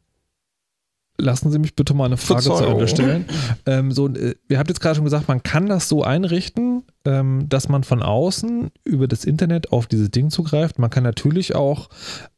Lassen 1.21 1.51
Sie 1.51 1.59
mich 1.59 1.75
bitte 1.75 1.95
mal 1.95 2.07
eine 2.07 2.17
Frage 2.17 2.43
zu 2.43 2.65
Ende 2.65 2.89
stellen. 2.89 3.25
Ähm, 3.67 3.93
so, 3.93 4.09
äh, 4.09 4.35
ihr 4.49 4.59
habt 4.59 4.69
jetzt 4.69 4.81
gerade 4.81 4.97
schon 4.97 5.05
gesagt, 5.05 5.29
man 5.29 5.43
kann 5.43 5.67
das 5.67 5.89
so 5.89 6.03
einrichten, 6.03 6.83
ähm, 7.05 7.49
dass 7.49 7.69
man 7.69 7.85
von 7.85 8.03
außen 8.03 8.71
über 8.85 9.07
das 9.07 9.25
Internet 9.25 9.73
auf 9.73 9.87
dieses 9.87 10.11
Ding 10.11 10.31
zugreift. 10.31 10.79
Man 10.79 10.91
kann 10.91 11.03
natürlich 11.03 11.55
auch, 11.55 11.89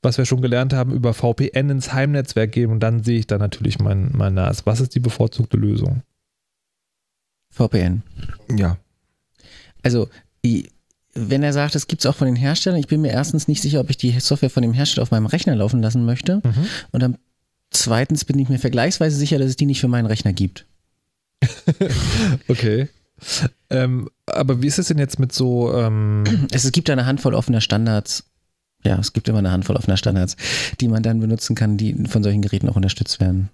was 0.02 0.18
wir 0.18 0.24
schon 0.24 0.42
gelernt 0.42 0.72
haben, 0.72 0.92
über 0.92 1.14
VPN 1.14 1.70
ins 1.70 1.92
Heimnetzwerk 1.92 2.52
gehen 2.52 2.70
und 2.70 2.80
dann 2.80 3.02
sehe 3.02 3.18
ich 3.18 3.26
da 3.26 3.38
natürlich 3.38 3.78
mein, 3.78 4.10
mein 4.12 4.34
NAS. 4.34 4.66
Was 4.66 4.80
ist 4.80 4.94
die 4.94 5.00
bevorzugte 5.00 5.56
Lösung? 5.56 6.02
VPN. 7.50 8.02
Ja. 8.56 8.78
Also, 9.82 10.08
wenn 11.14 11.42
er 11.42 11.52
sagt, 11.52 11.74
es 11.74 11.86
gibt 11.86 12.02
es 12.02 12.06
auch 12.06 12.16
von 12.16 12.26
den 12.26 12.36
Herstellern, 12.36 12.80
ich 12.80 12.86
bin 12.86 13.02
mir 13.02 13.12
erstens 13.12 13.48
nicht 13.48 13.60
sicher, 13.60 13.80
ob 13.80 13.90
ich 13.90 13.96
die 13.96 14.18
Software 14.18 14.50
von 14.50 14.62
dem 14.62 14.72
Hersteller 14.72 15.02
auf 15.02 15.10
meinem 15.10 15.26
Rechner 15.26 15.54
laufen 15.54 15.82
lassen 15.82 16.04
möchte. 16.04 16.36
Mhm. 16.36 16.66
Und 16.92 17.02
dann 17.02 17.18
Zweitens 17.72 18.24
bin 18.24 18.38
ich 18.38 18.48
mir 18.48 18.58
vergleichsweise 18.58 19.16
sicher, 19.16 19.38
dass 19.38 19.48
es 19.48 19.56
die 19.56 19.66
nicht 19.66 19.80
für 19.80 19.88
meinen 19.88 20.06
Rechner 20.06 20.32
gibt. 20.32 20.66
okay. 22.48 22.88
Ähm, 23.70 24.08
aber 24.26 24.62
wie 24.62 24.66
ist 24.66 24.78
es 24.78 24.88
denn 24.88 24.98
jetzt 24.98 25.18
mit 25.18 25.32
so. 25.32 25.74
Ähm 25.74 26.24
es, 26.52 26.64
es 26.64 26.72
gibt 26.72 26.90
eine 26.90 27.06
Handvoll 27.06 27.34
offener 27.34 27.60
Standards. 27.60 28.24
Ja, 28.84 28.98
es 28.98 29.12
gibt 29.12 29.28
immer 29.28 29.38
eine 29.38 29.52
Handvoll 29.52 29.76
offener 29.76 29.96
Standards, 29.96 30.36
die 30.80 30.88
man 30.88 31.02
dann 31.02 31.20
benutzen 31.20 31.54
kann, 31.54 31.76
die 31.76 31.94
von 32.08 32.22
solchen 32.22 32.42
Geräten 32.42 32.68
auch 32.68 32.76
unterstützt 32.76 33.20
werden. 33.20 33.48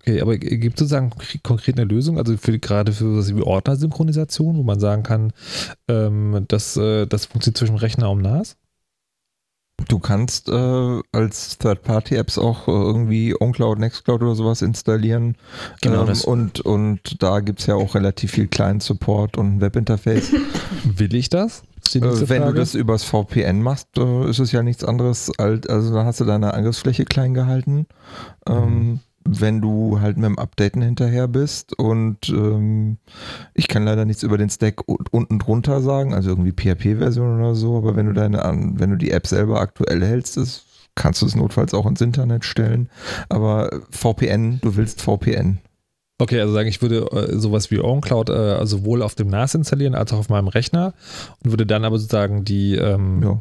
Okay, 0.00 0.20
aber 0.20 0.36
gibt 0.38 0.76
es 0.76 0.88
sozusagen 0.88 1.10
konkret 1.42 1.78
eine 1.78 1.88
Lösung, 1.88 2.18
also 2.18 2.36
für, 2.36 2.56
gerade 2.58 2.92
für 2.92 3.16
was 3.16 3.34
wie 3.34 3.40
Ordnersynchronisation, 3.40 4.56
wo 4.56 4.62
man 4.62 4.78
sagen 4.78 5.02
kann, 5.02 5.32
ähm, 5.88 6.44
das, 6.48 6.76
äh, 6.76 7.06
das 7.06 7.26
funktioniert 7.26 7.58
zwischen 7.58 7.76
Rechner 7.76 8.10
und 8.10 8.22
NAS? 8.22 8.56
Du 9.88 9.98
kannst 9.98 10.48
äh, 10.48 11.00
als 11.12 11.58
Third-Party-Apps 11.58 12.38
auch 12.38 12.66
äh, 12.66 12.70
irgendwie 12.70 13.34
OnCloud, 13.38 13.78
Nextcloud 13.78 14.22
oder 14.22 14.34
sowas 14.34 14.62
installieren. 14.62 15.36
Genau. 15.82 16.00
Ähm, 16.00 16.06
das. 16.06 16.24
Und, 16.24 16.60
und 16.60 17.22
da 17.22 17.40
gibt 17.40 17.60
es 17.60 17.66
ja 17.66 17.74
auch 17.74 17.94
relativ 17.94 18.32
viel 18.32 18.48
Client-Support 18.48 19.36
und 19.36 19.60
Webinterface. 19.60 20.32
Will 20.84 21.14
ich 21.14 21.28
das? 21.28 21.62
Äh, 21.94 22.00
wenn 22.00 22.42
du 22.42 22.52
das 22.52 22.74
übers 22.74 23.04
VPN 23.04 23.62
machst, 23.62 23.88
äh, 23.98 24.28
ist 24.28 24.38
es 24.38 24.50
ja 24.50 24.62
nichts 24.62 24.82
anderes 24.82 25.30
als, 25.38 25.68
also 25.68 25.94
dann 25.94 26.06
hast 26.06 26.20
du 26.20 26.24
deine 26.24 26.54
Angriffsfläche 26.54 27.04
klein 27.04 27.34
gehalten. 27.34 27.86
Ähm, 28.48 28.88
mhm 28.88 29.00
wenn 29.28 29.60
du 29.60 30.00
halt 30.00 30.16
mit 30.16 30.26
dem 30.26 30.38
Updaten 30.38 30.82
hinterher 30.82 31.28
bist 31.28 31.78
und 31.78 32.28
ähm, 32.28 32.98
ich 33.54 33.68
kann 33.68 33.84
leider 33.84 34.04
nichts 34.04 34.22
über 34.22 34.38
den 34.38 34.50
Stack 34.50 34.82
unten 34.86 35.38
drunter 35.38 35.80
sagen, 35.80 36.14
also 36.14 36.30
irgendwie 36.30 36.52
PHP-Version 36.52 37.38
oder 37.38 37.54
so, 37.54 37.76
aber 37.76 37.96
wenn 37.96 38.06
du 38.06 38.12
deine, 38.12 38.38
wenn 38.76 38.90
du 38.90 38.96
die 38.96 39.10
App 39.10 39.26
selber 39.26 39.60
aktuell 39.60 40.02
hältst, 40.04 40.36
ist, 40.36 40.64
kannst 40.94 41.22
du 41.22 41.26
es 41.26 41.34
notfalls 41.34 41.74
auch 41.74 41.86
ins 41.86 42.00
Internet 42.00 42.44
stellen. 42.44 42.88
Aber 43.28 43.82
VPN, 43.90 44.60
du 44.62 44.76
willst 44.76 45.02
VPN. 45.02 45.58
Okay, 46.18 46.40
also 46.40 46.54
sagen, 46.54 46.68
ich 46.68 46.80
würde 46.80 47.06
äh, 47.12 47.38
sowas 47.38 47.70
wie 47.70 47.78
OwnCloud 47.78 48.30
äh, 48.30 48.66
sowohl 48.66 49.02
auf 49.02 49.14
dem 49.14 49.28
NAS 49.28 49.54
installieren 49.54 49.94
als 49.94 50.12
auch 50.12 50.18
auf 50.18 50.28
meinem 50.30 50.48
Rechner 50.48 50.94
und 51.44 51.50
würde 51.50 51.66
dann 51.66 51.84
aber 51.84 51.98
sozusagen 51.98 52.44
die 52.44 52.74
ähm, 52.76 53.22
ja 53.22 53.32
äh, 53.32 53.36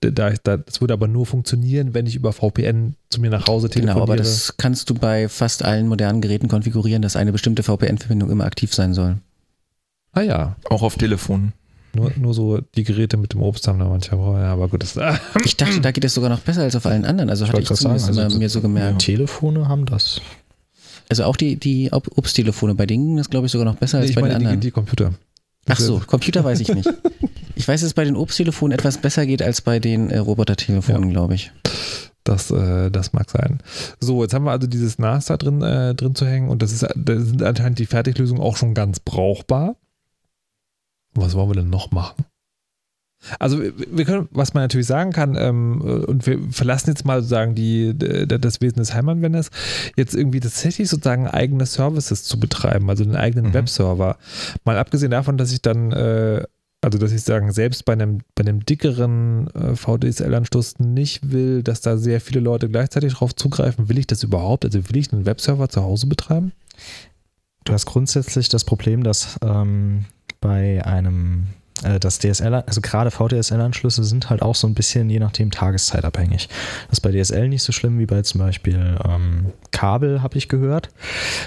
da, 0.00 0.30
da, 0.30 0.56
das 0.56 0.80
würde 0.80 0.94
aber 0.94 1.08
nur 1.08 1.26
funktionieren, 1.26 1.92
wenn 1.92 2.06
ich 2.06 2.16
über 2.16 2.32
VPN 2.32 2.94
zu 3.10 3.20
mir 3.20 3.30
nach 3.30 3.46
Hause 3.46 3.68
telefoniere. 3.68 3.94
Genau, 3.94 4.02
aber 4.02 4.16
das 4.16 4.56
kannst 4.56 4.88
du 4.88 4.94
bei 4.94 5.28
fast 5.28 5.64
allen 5.64 5.88
modernen 5.88 6.22
Geräten 6.22 6.48
konfigurieren, 6.48 7.02
dass 7.02 7.16
eine 7.16 7.32
bestimmte 7.32 7.62
VPN-Verbindung 7.62 8.30
immer 8.30 8.44
aktiv 8.44 8.72
sein 8.74 8.94
soll. 8.94 9.18
Ah 10.12 10.22
ja. 10.22 10.56
Auch 10.70 10.82
auf 10.82 10.96
Telefon. 10.96 11.52
Nur, 11.94 12.10
nur 12.16 12.32
so 12.32 12.60
die 12.74 12.84
Geräte 12.84 13.18
mit 13.18 13.34
dem 13.34 13.42
Obst 13.42 13.68
haben 13.68 13.78
da 13.78 13.86
manchmal, 13.86 14.40
ja, 14.40 14.52
aber 14.52 14.68
gut. 14.68 14.82
Das, 14.82 14.96
ich 15.44 15.56
dachte, 15.58 15.82
da 15.82 15.90
geht 15.90 16.04
es 16.04 16.14
sogar 16.14 16.30
noch 16.30 16.40
besser 16.40 16.62
als 16.62 16.74
auf 16.74 16.86
allen 16.86 17.04
anderen. 17.04 17.28
Also 17.28 17.46
hatte 17.46 17.60
ich 17.60 17.68
zumindest 17.68 18.06
sagen, 18.06 18.18
also 18.18 18.38
mir 18.38 18.48
so 18.48 18.62
gemerkt. 18.62 19.02
Ja. 19.02 19.14
Telefone 19.14 19.68
haben 19.68 19.84
das. 19.84 20.22
Also 21.10 21.24
auch 21.24 21.36
die, 21.36 21.56
die 21.56 21.90
Obsttelefone, 21.92 22.74
bei 22.74 22.86
denen 22.86 23.18
ist 23.18 23.30
glaube 23.30 23.46
ich 23.46 23.52
sogar 23.52 23.66
noch 23.66 23.74
besser 23.74 23.98
nee, 23.98 24.06
als 24.06 24.14
bei 24.14 24.22
den 24.22 24.32
anderen. 24.32 24.60
Die, 24.60 24.68
die 24.68 24.70
Computer. 24.70 25.12
Ach 25.68 25.78
so, 25.78 26.00
Computer 26.06 26.42
weiß 26.42 26.60
ich 26.60 26.72
nicht. 26.72 26.88
Ich 27.62 27.68
weiß, 27.68 27.80
dass 27.80 27.86
es 27.86 27.94
bei 27.94 28.02
den 28.02 28.16
Obsttelefonen 28.16 28.76
etwas 28.76 28.98
besser 28.98 29.24
geht 29.24 29.40
als 29.40 29.60
bei 29.60 29.78
den 29.78 30.10
äh, 30.10 30.18
Robotertelefonen, 30.18 31.04
ja. 31.04 31.10
glaube 31.10 31.36
ich. 31.36 31.52
Das, 32.24 32.50
äh, 32.50 32.90
das 32.90 33.12
mag 33.12 33.30
sein. 33.30 33.60
So, 34.00 34.20
jetzt 34.24 34.34
haben 34.34 34.44
wir 34.44 34.50
also 34.50 34.66
dieses 34.66 34.98
NAS 34.98 35.26
da 35.26 35.36
drin, 35.36 35.62
äh, 35.62 35.94
drin 35.94 36.16
zu 36.16 36.26
hängen 36.26 36.48
und 36.48 36.60
das 36.60 36.72
ist, 36.72 36.82
da 36.82 37.20
sind 37.20 37.40
anscheinend 37.40 37.78
die 37.78 37.86
Fertiglösungen 37.86 38.42
auch 38.42 38.56
schon 38.56 38.74
ganz 38.74 38.98
brauchbar. 38.98 39.76
Was 41.14 41.36
wollen 41.36 41.50
wir 41.50 41.54
denn 41.54 41.70
noch 41.70 41.92
machen? 41.92 42.24
Also 43.38 43.60
wir 43.60 44.04
können, 44.06 44.28
was 44.32 44.54
man 44.54 44.64
natürlich 44.64 44.88
sagen 44.88 45.12
kann, 45.12 45.36
ähm, 45.36 45.80
und 45.80 46.26
wir 46.26 46.40
verlassen 46.50 46.90
jetzt 46.90 47.04
mal 47.04 47.20
sozusagen 47.20 47.54
die, 47.54 47.96
das 47.96 48.60
Wesen 48.60 48.78
des 48.78 48.92
Heimanwenders, 48.92 49.50
jetzt 49.94 50.16
irgendwie 50.16 50.40
tatsächlich 50.40 50.88
sozusagen 50.88 51.28
eigene 51.28 51.66
Services 51.66 52.24
zu 52.24 52.40
betreiben, 52.40 52.90
also 52.90 53.04
den 53.04 53.14
eigenen 53.14 53.50
mhm. 53.50 53.54
Webserver. 53.54 54.18
Mal 54.64 54.78
abgesehen 54.78 55.12
davon, 55.12 55.38
dass 55.38 55.52
ich 55.52 55.62
dann, 55.62 55.92
äh, 55.92 56.42
also 56.82 56.98
dass 56.98 57.12
ich 57.12 57.22
sagen, 57.22 57.52
selbst 57.52 57.84
bei 57.84 57.92
einem, 57.92 58.18
bei 58.34 58.42
einem 58.42 58.66
dickeren 58.66 59.46
äh, 59.54 59.76
VDSL-Anschluss 59.76 60.80
nicht 60.80 61.30
will, 61.30 61.62
dass 61.62 61.80
da 61.80 61.96
sehr 61.96 62.20
viele 62.20 62.40
Leute 62.40 62.68
gleichzeitig 62.68 63.14
drauf 63.14 63.34
zugreifen, 63.34 63.88
will 63.88 63.98
ich 63.98 64.08
das 64.08 64.22
überhaupt? 64.24 64.64
Also 64.64 64.88
will 64.88 64.96
ich 64.96 65.12
einen 65.12 65.24
Webserver 65.24 65.68
zu 65.68 65.82
Hause 65.82 66.08
betreiben? 66.08 66.52
Du 67.64 67.72
hast 67.72 67.86
grundsätzlich 67.86 68.48
das 68.48 68.64
Problem, 68.64 69.04
dass 69.04 69.38
ähm, 69.42 70.06
bei 70.40 70.84
einem 70.84 71.46
das 72.00 72.18
DSL, 72.18 72.54
also 72.54 72.80
gerade 72.80 73.10
VDSL-Anschlüsse 73.10 74.04
sind 74.04 74.30
halt 74.30 74.42
auch 74.42 74.54
so 74.54 74.66
ein 74.66 74.74
bisschen 74.74 75.10
je 75.10 75.18
nachdem 75.18 75.50
tageszeitabhängig. 75.50 76.48
Das 76.88 76.98
ist 76.98 77.00
bei 77.00 77.10
DSL 77.10 77.48
nicht 77.48 77.62
so 77.62 77.72
schlimm 77.72 77.98
wie 77.98 78.06
bei 78.06 78.22
zum 78.22 78.40
Beispiel 78.40 78.96
ähm, 79.04 79.46
Kabel, 79.72 80.22
habe 80.22 80.38
ich 80.38 80.48
gehört. 80.48 80.90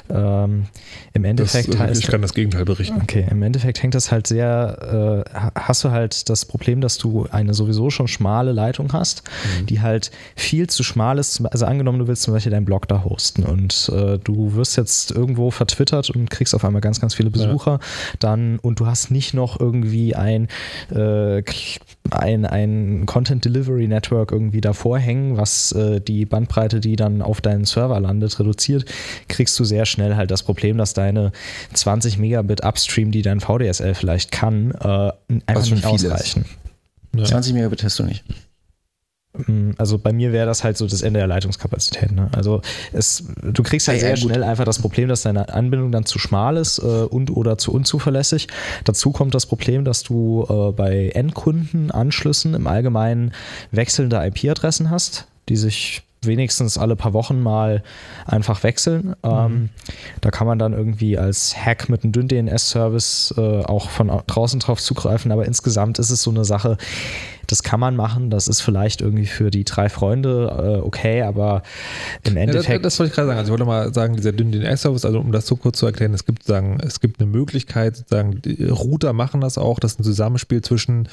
Ähm, 0.10 0.65
Im 1.14 1.23
Endeffekt 1.23 1.73
das, 1.73 1.80
heißt, 1.80 2.02
Ich 2.02 2.07
kann 2.07 2.22
das 2.22 2.34
Gegenteil 2.34 2.65
berichten. 2.65 2.99
Okay, 3.02 3.26
im 3.30 3.43
Endeffekt 3.43 3.81
hängt 3.81 3.95
das 3.95 4.11
halt 4.11 4.27
sehr, 4.27 5.23
äh, 5.26 5.49
hast 5.56 5.84
du 5.84 5.91
halt 5.91 6.30
das 6.30 6.45
Problem, 6.45 6.81
dass 6.81 6.97
du 6.97 7.27
eine 7.31 7.53
sowieso 7.53 7.89
schon 7.89 8.07
schmale 8.07 8.52
Leitung 8.52 8.91
hast, 8.93 9.23
mhm. 9.61 9.68
die 9.68 9.81
halt 9.81 10.11
viel 10.35 10.68
zu 10.68 10.84
schmal 10.84 11.18
ist. 11.18 11.45
Also 11.45 11.65
angenommen, 11.65 11.99
du 11.99 12.07
willst 12.07 12.23
zum 12.23 12.34
Beispiel 12.34 12.52
deinen 12.52 12.65
Blog 12.65 12.88
da 12.88 13.03
hosten 13.03 13.43
und 13.43 13.89
äh, 13.93 14.18
du 14.18 14.56
wirst 14.56 14.76
jetzt 14.76 15.11
irgendwo 15.11 15.52
vertwittert 15.52 16.10
und 16.10 16.30
kriegst 16.30 16.56
auf 16.56 16.65
einmal 16.65 16.81
ganz, 16.81 16.99
ganz 16.99 17.14
viele 17.14 17.30
Besucher, 17.30 17.72
ja. 17.72 17.80
dann 18.19 18.60
und 18.60 18.80
du 18.80 18.88
hast 18.88 19.11
nicht 19.11 19.34
noch 19.34 19.60
irgendwie 19.60 20.15
ein, 20.16 20.48
äh, 20.94 21.44
ein, 22.12 22.46
ein 22.46 23.06
Content 23.06 23.46
Delivery 23.46 23.88
Network 23.88 24.32
irgendwie 24.32 24.62
davor 24.62 24.98
hängen, 25.00 25.38
was 25.38 25.72
äh, 25.72 26.02
die 26.02 26.26
Bandbreite, 26.26 26.80
die 26.80 26.96
dann 26.96 27.22
auf 27.22 27.42
deinen 27.42 27.66
Server 27.66 28.00
landet, 28.00 28.40
reduziert, 28.40 28.86
kriegst 29.28 29.60
du 29.60 29.64
sehr 29.64 29.86
schnell 29.86 30.16
halt 30.16 30.32
das 30.32 30.44
Problem, 30.44 30.78
dass 30.78 30.94
deine 30.94 31.32
20 31.74 32.18
Megabit 32.18 32.64
Upstream, 32.64 33.12
die 33.12 33.22
dein 33.22 33.40
VDSL 33.40 33.96
vielleicht 33.96 34.32
kann, 34.32 34.72
äh, 34.72 35.12
einfach 35.46 35.70
nicht 35.70 35.86
ausreichen. 35.86 36.46
Ja. 37.16 37.26
20 37.26 37.54
Megabit 37.54 37.84
hast 37.84 38.00
du 38.00 38.04
nicht. 38.04 38.24
Mm, 39.48 39.72
also 39.78 39.98
bei 39.98 40.14
mir 40.14 40.32
wäre 40.32 40.45
das 40.45 40.64
halt 40.64 40.78
so 40.78 40.88
das 40.88 41.02
Ende 41.02 41.20
der 41.20 41.28
Leitungskapazität. 41.28 42.12
Ne? 42.12 42.30
Also 42.36 42.62
es, 42.94 43.24
du 43.41 43.64
kriegst 43.64 43.88
halt 43.88 43.98
ja, 43.98 44.07
sehr 44.07 44.10
ja, 44.12 44.18
schnell 44.18 44.44
einfach 44.44 44.66
das 44.66 44.80
Problem, 44.80 45.10
dass 45.10 45.24
deine 45.24 45.49
Anbindung 45.49 45.91
dann 45.91 46.06
zu 46.06 46.20
schmal 46.20 46.57
ist 46.57 46.80
äh, 46.80 46.82
und 46.82 47.32
oder 47.32 47.57
zu 47.57 47.74
unzuverlässig. 47.74 48.48
Dazu 48.84 49.12
kommt 49.12 49.36
das 49.36 49.45
Problem, 49.45 49.86
dass 49.86 50.03
du 50.03 50.45
äh, 50.49 50.72
bei 50.72 51.10
Endkundenanschlüssen 51.10 52.53
im 52.53 52.68
Allgemeinen 52.68 53.32
wechselnde 53.72 54.18
IP-Adressen 54.26 54.90
hast, 54.90 55.28
die 55.49 55.56
sich 55.56 56.03
wenigstens 56.26 56.78
alle 56.78 56.95
paar 56.95 57.14
Wochen 57.14 57.41
mal 57.41 57.84
einfach 58.26 58.64
wechseln. 58.64 59.10
Mhm. 59.10 59.16
Ähm, 59.24 59.70
da 60.22 60.32
kann 60.32 60.48
man 60.48 60.60
dann 60.60 60.74
irgendwie 60.74 61.18
als 61.18 61.56
Hack 61.56 61.90
mit 61.90 62.03
einem 62.03 62.12
Dünn-DNS-Service 62.14 63.36
äh, 63.38 63.64
auch 63.64 63.90
von 63.90 64.12
draußen 64.28 64.60
drauf 64.60 64.82
zugreifen, 64.82 65.32
aber 65.32 65.45
insgesamt 65.45 65.99
ist 65.99 66.10
es 66.10 66.22
so 66.22 66.32
eine 66.32 66.45
Sache, 66.45 66.78
das 67.47 67.63
kann 67.63 67.80
man 67.80 67.95
machen, 67.95 68.30
das 68.30 68.47
ist 68.47 68.61
vielleicht 68.61 69.01
irgendwie 69.01 69.26
für 69.26 69.51
die 69.51 69.63
drei 69.63 69.89
Freunde 69.89 70.80
äh, 70.80 70.85
okay, 70.85 71.22
aber 71.22 71.63
im 72.23 72.38
Endeffekt. 72.38 72.69
Ja, 72.69 72.76
das, 72.76 72.93
das 72.93 72.99
wollte 72.99 73.09
ich 73.09 73.15
gerade 73.15 73.27
sagen. 73.27 73.39
Also 73.39 73.49
ich 73.49 73.51
wollte 73.51 73.65
mal 73.65 73.93
sagen, 73.93 74.15
dieser 74.15 74.31
dünn 74.31 74.51
DNS-Service, 74.51 75.05
also 75.05 75.19
um 75.19 75.31
das 75.31 75.47
so 75.47 75.55
kurz 75.55 75.80
zu 75.80 75.85
erklären, 75.85 76.13
es 76.13 76.26
gibt 76.26 76.43
sagen, 76.43 76.80
es 76.81 76.99
gibt 76.99 77.19
eine 77.19 77.30
Möglichkeit, 77.30 77.97
sozusagen, 77.97 78.41
Router 78.69 79.13
machen 79.13 79.41
das 79.41 79.57
auch, 79.57 79.80
das 79.80 79.93
ist 79.93 79.99
ein 79.99 80.03
Zusammenspiel 80.03 80.61
zwischen 80.61 81.09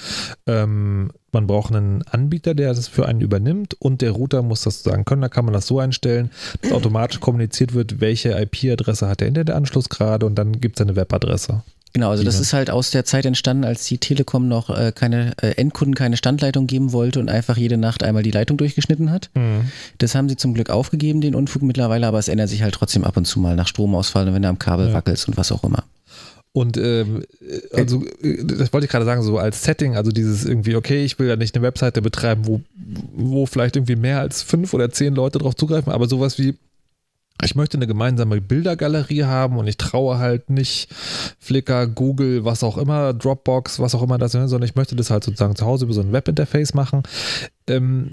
ähm, 0.46 1.10
man 1.32 1.46
braucht 1.46 1.74
einen 1.74 2.02
Anbieter, 2.02 2.54
der 2.54 2.74
das 2.74 2.88
für 2.88 3.06
einen 3.06 3.22
übernimmt 3.22 3.74
und 3.80 4.02
der 4.02 4.10
Router 4.10 4.42
muss 4.42 4.62
das 4.62 4.82
sagen 4.82 5.06
können. 5.06 5.22
Da 5.22 5.28
kann 5.30 5.46
man 5.46 5.54
das 5.54 5.66
so 5.66 5.78
einstellen, 5.78 6.30
dass 6.60 6.72
automatisch 6.72 7.20
kommuniziert 7.20 7.72
wird, 7.72 8.00
welche 8.00 8.38
IP-Adresse 8.38 9.08
hat 9.08 9.20
der 9.20 9.28
Internetanschluss 9.28 9.88
gerade 9.88 10.26
und 10.26 10.34
dann 10.34 10.60
gibt 10.60 10.78
es 10.78 10.86
eine 10.86 10.94
Webadresse. 10.94 11.62
Genau, 11.92 12.10
also 12.10 12.24
das 12.24 12.40
ist 12.40 12.54
halt 12.54 12.70
aus 12.70 12.90
der 12.90 13.04
Zeit 13.04 13.26
entstanden, 13.26 13.64
als 13.64 13.84
die 13.84 13.98
Telekom 13.98 14.48
noch 14.48 14.70
äh, 14.70 14.92
keine 14.94 15.34
äh, 15.42 15.52
Endkunden 15.56 15.94
keine 15.94 16.16
Standleitung 16.16 16.66
geben 16.66 16.92
wollte 16.92 17.20
und 17.20 17.28
einfach 17.28 17.58
jede 17.58 17.76
Nacht 17.76 18.02
einmal 18.02 18.22
die 18.22 18.30
Leitung 18.30 18.56
durchgeschnitten 18.56 19.10
hat. 19.10 19.30
Mhm. 19.34 19.70
Das 19.98 20.14
haben 20.14 20.28
sie 20.28 20.36
zum 20.36 20.54
Glück 20.54 20.70
aufgegeben, 20.70 21.20
den 21.20 21.34
Unfug 21.34 21.62
mittlerweile, 21.62 22.06
aber 22.06 22.18
es 22.18 22.28
ändert 22.28 22.48
sich 22.48 22.62
halt 22.62 22.74
trotzdem 22.74 23.04
ab 23.04 23.16
und 23.16 23.26
zu 23.26 23.40
mal 23.40 23.56
nach 23.56 23.68
Stromausfall, 23.68 24.32
wenn 24.32 24.42
du 24.42 24.48
am 24.48 24.58
Kabel 24.58 24.88
ja. 24.88 24.94
wackelst 24.94 25.28
und 25.28 25.36
was 25.36 25.52
auch 25.52 25.64
immer. 25.64 25.84
Und 26.54 26.76
ähm, 26.76 27.24
also 27.72 28.04
das 28.22 28.72
wollte 28.72 28.84
ich 28.84 28.90
gerade 28.90 29.06
sagen, 29.06 29.22
so 29.22 29.38
als 29.38 29.62
Setting, 29.62 29.96
also 29.96 30.12
dieses 30.12 30.44
irgendwie, 30.44 30.76
okay, 30.76 31.04
ich 31.04 31.18
will 31.18 31.28
ja 31.28 31.36
nicht 31.36 31.54
eine 31.54 31.62
Webseite 31.62 32.02
betreiben, 32.02 32.46
wo, 32.46 32.60
wo 33.14 33.46
vielleicht 33.46 33.76
irgendwie 33.76 33.96
mehr 33.96 34.20
als 34.20 34.42
fünf 34.42 34.74
oder 34.74 34.90
zehn 34.90 35.14
Leute 35.14 35.38
drauf 35.38 35.56
zugreifen, 35.56 35.92
aber 35.92 36.08
sowas 36.08 36.38
wie 36.38 36.54
ich 37.44 37.54
möchte 37.54 37.76
eine 37.76 37.86
gemeinsame 37.86 38.40
Bildergalerie 38.40 39.24
haben 39.24 39.56
und 39.56 39.66
ich 39.66 39.76
traue 39.76 40.18
halt 40.18 40.50
nicht 40.50 40.88
Flickr, 41.38 41.86
Google, 41.86 42.44
was 42.44 42.62
auch 42.62 42.78
immer, 42.78 43.12
Dropbox, 43.12 43.80
was 43.80 43.94
auch 43.94 44.02
immer 44.02 44.18
das 44.18 44.34
ist, 44.34 44.50
sondern 44.50 44.68
ich 44.68 44.76
möchte 44.76 44.96
das 44.96 45.10
halt 45.10 45.24
sozusagen 45.24 45.56
zu 45.56 45.66
Hause 45.66 45.84
über 45.86 45.94
so 45.94 46.00
ein 46.00 46.12
Webinterface 46.12 46.74
machen. 46.74 47.02
Ähm, 47.66 48.12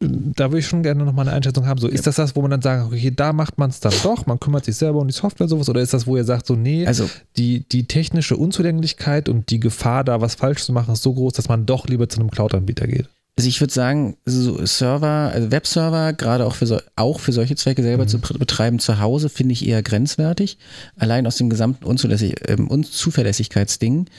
da 0.00 0.50
würde 0.50 0.60
ich 0.60 0.66
schon 0.66 0.82
gerne 0.82 1.04
nochmal 1.04 1.28
eine 1.28 1.36
Einschätzung 1.36 1.66
haben. 1.66 1.78
So, 1.78 1.86
ist 1.86 2.06
das 2.06 2.16
das, 2.16 2.34
wo 2.34 2.40
man 2.40 2.52
dann 2.52 2.62
sagt, 2.62 2.90
okay, 2.90 3.12
da 3.14 3.34
macht 3.34 3.58
man 3.58 3.68
es 3.68 3.80
dann 3.80 3.92
doch, 4.02 4.24
man 4.24 4.40
kümmert 4.40 4.64
sich 4.64 4.76
selber 4.76 5.00
um 5.00 5.06
die 5.06 5.12
Software 5.12 5.46
sowas, 5.48 5.68
oder 5.68 5.82
ist 5.82 5.92
das, 5.92 6.06
wo 6.06 6.16
ihr 6.16 6.24
sagt, 6.24 6.46
so, 6.46 6.54
nee, 6.54 6.86
also, 6.86 7.08
die, 7.36 7.68
die 7.68 7.86
technische 7.86 8.36
Unzulänglichkeit 8.36 9.28
und 9.28 9.50
die 9.50 9.60
Gefahr, 9.60 10.04
da 10.04 10.20
was 10.22 10.36
falsch 10.36 10.64
zu 10.64 10.72
machen, 10.72 10.94
ist 10.94 11.02
so 11.02 11.12
groß, 11.12 11.34
dass 11.34 11.48
man 11.48 11.66
doch 11.66 11.86
lieber 11.86 12.08
zu 12.08 12.20
einem 12.20 12.30
Cloud-Anbieter 12.30 12.86
geht? 12.86 13.08
Also 13.40 13.48
ich 13.48 13.62
würde 13.62 13.72
sagen, 13.72 14.18
so 14.26 14.66
Server, 14.66 15.30
also 15.32 15.50
Webserver, 15.50 16.12
gerade 16.12 16.44
auch 16.44 16.54
für, 16.54 16.66
so, 16.66 16.78
auch 16.94 17.20
für 17.20 17.32
solche 17.32 17.56
Zwecke 17.56 17.82
selber 17.82 18.02
mhm. 18.04 18.08
zu 18.08 18.18
betreiben 18.18 18.78
zu 18.80 19.00
Hause, 19.00 19.30
finde 19.30 19.54
ich 19.54 19.66
eher 19.66 19.82
grenzwertig. 19.82 20.58
Allein 20.98 21.26
aus 21.26 21.36
dem 21.36 21.48
gesamten 21.48 21.86
Unzulässig 21.86 22.34
ähm, 22.48 22.68
Unzuverlässigkeitsding. 22.68 24.10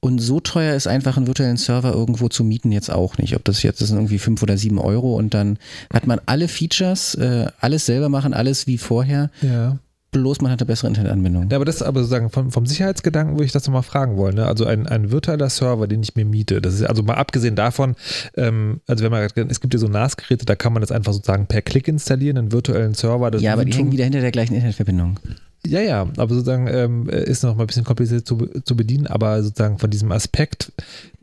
Und 0.00 0.18
so 0.18 0.40
teuer 0.40 0.74
ist 0.74 0.88
einfach 0.88 1.16
einen 1.16 1.26
virtuellen 1.26 1.56
Server 1.56 1.94
irgendwo 1.94 2.28
zu 2.28 2.44
mieten 2.44 2.70
jetzt 2.70 2.90
auch 2.90 3.16
nicht. 3.16 3.34
Ob 3.34 3.46
das 3.46 3.62
jetzt 3.62 3.80
das 3.80 3.88
sind 3.88 3.96
irgendwie 3.96 4.18
fünf 4.18 4.42
oder 4.42 4.58
sieben 4.58 4.78
Euro 4.78 5.16
und 5.16 5.32
dann 5.32 5.58
hat 5.90 6.06
man 6.06 6.20
alle 6.26 6.46
Features, 6.46 7.14
äh, 7.14 7.46
alles 7.58 7.86
selber 7.86 8.10
machen, 8.10 8.34
alles 8.34 8.66
wie 8.66 8.76
vorher. 8.76 9.30
Ja 9.40 9.78
bloß 10.16 10.40
man 10.40 10.50
hat 10.50 10.60
eine 10.60 10.66
bessere 10.66 10.88
Internetanbindung. 10.88 11.48
Ja, 11.50 11.56
aber 11.56 11.64
das 11.64 11.82
aber 11.82 12.00
sozusagen 12.00 12.30
vom, 12.30 12.50
vom 12.50 12.66
Sicherheitsgedanken 12.66 13.34
würde 13.34 13.44
ich 13.44 13.52
das 13.52 13.66
nochmal 13.66 13.82
fragen 13.82 14.16
wollen. 14.16 14.36
Ne? 14.36 14.46
Also 14.46 14.64
ein, 14.64 14.86
ein 14.86 15.10
virtueller 15.10 15.50
Server, 15.50 15.86
den 15.86 16.02
ich 16.02 16.16
mir 16.16 16.24
miete, 16.24 16.60
das 16.60 16.74
ist 16.74 16.84
also 16.84 17.02
mal 17.02 17.14
abgesehen 17.14 17.54
davon, 17.54 17.96
ähm, 18.36 18.80
also 18.86 19.04
wenn 19.04 19.10
man 19.10 19.22
es 19.22 19.60
gibt 19.60 19.74
ja 19.74 19.80
so 19.80 19.88
NAS-Geräte, 19.88 20.46
da 20.46 20.56
kann 20.56 20.72
man 20.72 20.80
das 20.80 20.90
einfach 20.90 21.12
sozusagen 21.12 21.46
per 21.46 21.62
Klick 21.62 21.88
installieren, 21.88 22.38
einen 22.38 22.52
virtuellen 22.52 22.94
Server. 22.94 23.36
ja, 23.38 23.52
aber 23.52 23.64
die 23.64 23.72
hängen 23.72 23.92
wieder 23.92 24.04
hinter 24.04 24.20
der 24.20 24.32
gleichen 24.32 24.54
Internetverbindung. 24.54 25.18
Ja, 25.66 25.80
ja, 25.80 26.02
aber 26.16 26.34
sozusagen 26.34 26.68
ähm, 26.68 27.08
ist 27.08 27.42
noch 27.42 27.56
mal 27.56 27.64
ein 27.64 27.66
bisschen 27.66 27.84
kompliziert 27.84 28.26
zu, 28.26 28.46
zu 28.64 28.76
bedienen, 28.76 29.06
aber 29.06 29.42
sozusagen 29.42 29.78
von 29.78 29.90
diesem 29.90 30.12
Aspekt, 30.12 30.72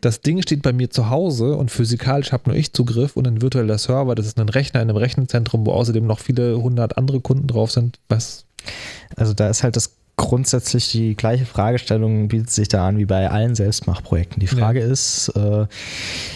das 0.02 0.22
Ding 0.22 0.42
steht 0.42 0.62
bei 0.62 0.74
mir 0.74 0.90
zu 0.90 1.10
Hause 1.10 1.56
und 1.56 1.72
physikalisch 1.72 2.32
habe 2.34 2.50
nur 2.50 2.58
ich 2.58 2.74
Zugriff 2.74 3.16
und 3.16 3.26
ein 3.26 3.42
virtueller 3.42 3.78
Server, 3.78 4.16
das 4.16 4.26
ist 4.26 4.40
ein 4.40 4.50
Rechner 4.50 4.82
in 4.82 4.90
einem 4.90 4.98
Rechenzentrum, 4.98 5.66
wo 5.66 5.72
außerdem 5.72 6.06
noch 6.06 6.20
viele 6.20 6.62
hundert 6.62 6.98
andere 6.98 7.22
Kunden 7.22 7.48
drauf 7.48 7.72
sind. 7.72 8.00
Was 8.10 8.46
also 9.16 9.34
da 9.34 9.50
ist 9.50 9.64
halt 9.64 9.76
das 9.76 9.96
grundsätzlich 10.16 10.92
die 10.92 11.16
gleiche 11.16 11.46
Fragestellung 11.46 12.28
bietet 12.28 12.52
sich 12.52 12.68
da 12.68 12.88
an 12.88 12.98
wie 12.98 13.06
bei 13.06 13.30
allen 13.32 13.56
Selbstmachprojekten. 13.56 14.40
Die 14.40 14.48
Frage 14.48 14.80
ja. 14.82 14.86
ist, 14.86 15.30
äh, 15.30 15.66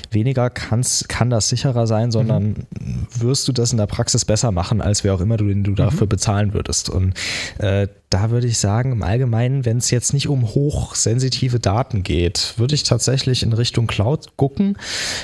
weniger 0.09 0.49
kann's, 0.49 1.05
kann 1.07 1.29
das 1.29 1.49
sicherer 1.49 1.85
sein, 1.85 2.11
sondern 2.11 2.65
mhm. 2.79 3.07
wirst 3.19 3.47
du 3.47 3.51
das 3.51 3.71
in 3.71 3.77
der 3.77 3.85
Praxis 3.85 4.25
besser 4.25 4.51
machen, 4.51 4.81
als 4.81 5.03
wer 5.03 5.13
auch 5.13 5.21
immer 5.21 5.37
du, 5.37 5.47
den 5.47 5.63
du 5.63 5.71
mhm. 5.71 5.75
dafür 5.75 6.07
bezahlen 6.07 6.53
würdest. 6.53 6.89
Und 6.89 7.13
äh, 7.59 7.87
da 8.09 8.31
würde 8.31 8.47
ich 8.47 8.57
sagen, 8.57 8.93
im 8.93 9.03
Allgemeinen, 9.03 9.65
wenn 9.65 9.77
es 9.77 9.91
jetzt 9.91 10.13
nicht 10.13 10.29
um 10.29 10.43
hochsensitive 10.43 11.59
Daten 11.59 12.03
geht, 12.03 12.53
würde 12.57 12.73
ich 12.73 12.83
tatsächlich 12.83 13.43
in 13.43 13.51
Richtung 13.51 13.85
Cloud 13.85 14.37
gucken, 14.37 14.77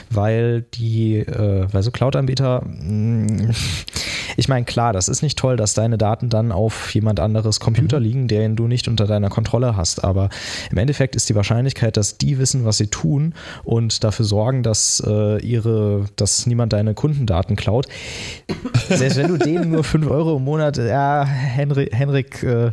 weil 0.09 0.63
die, 0.73 1.19
äh, 1.19 1.67
weil 1.71 1.81
so 1.81 1.91
Cloud-Anbieter, 1.91 2.65
mm, 2.65 3.51
ich 4.35 4.47
meine, 4.47 4.65
klar, 4.65 4.93
das 4.93 5.07
ist 5.07 5.21
nicht 5.21 5.37
toll, 5.37 5.55
dass 5.55 5.73
deine 5.73 5.97
Daten 5.97 6.29
dann 6.29 6.51
auf 6.51 6.93
jemand 6.93 7.19
anderes 7.19 7.59
Computer 7.59 7.99
mhm. 7.99 8.05
liegen, 8.05 8.27
den 8.27 8.55
du 8.55 8.67
nicht 8.67 8.87
unter 8.87 9.05
deiner 9.05 9.29
Kontrolle 9.29 9.77
hast. 9.77 10.03
Aber 10.03 10.29
im 10.71 10.77
Endeffekt 10.77 11.15
ist 11.15 11.29
die 11.29 11.35
Wahrscheinlichkeit, 11.35 11.97
dass 11.97 12.17
die 12.17 12.37
wissen, 12.37 12.65
was 12.65 12.77
sie 12.77 12.87
tun 12.87 13.33
und 13.63 14.03
dafür 14.03 14.25
sorgen, 14.25 14.63
dass 14.63 15.01
äh, 15.05 15.39
ihre, 15.41 16.05
dass 16.15 16.45
niemand 16.47 16.73
deine 16.73 16.93
Kundendaten 16.93 17.55
klaut. 17.55 17.87
Selbst 18.89 19.17
wenn 19.17 19.27
du 19.27 19.37
denen 19.37 19.71
nur 19.71 19.83
5 19.83 20.07
Euro 20.09 20.37
im 20.37 20.43
Monat, 20.43 20.77
ja, 20.77 21.23
Henrik, 21.23 21.93
Henrik 21.93 22.43
äh, 22.43 22.71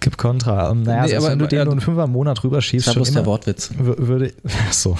gibt 0.00 0.18
Kontra. 0.18 0.70
Um, 0.70 0.82
naja, 0.82 1.06
nee, 1.06 1.16
aber, 1.16 1.30
wenn 1.30 1.38
du 1.38 1.46
den 1.46 1.64
nur 1.64 1.72
einen 1.72 1.80
Fünfer 1.80 2.04
im 2.04 2.12
Monat 2.12 2.42
rüberschiebst, 2.44 2.88
das 2.88 2.96
ist 2.96 3.14
der 3.14 3.26
Wortwitz. 3.26 3.70
Würde, 3.76 4.32
so. 4.70 4.96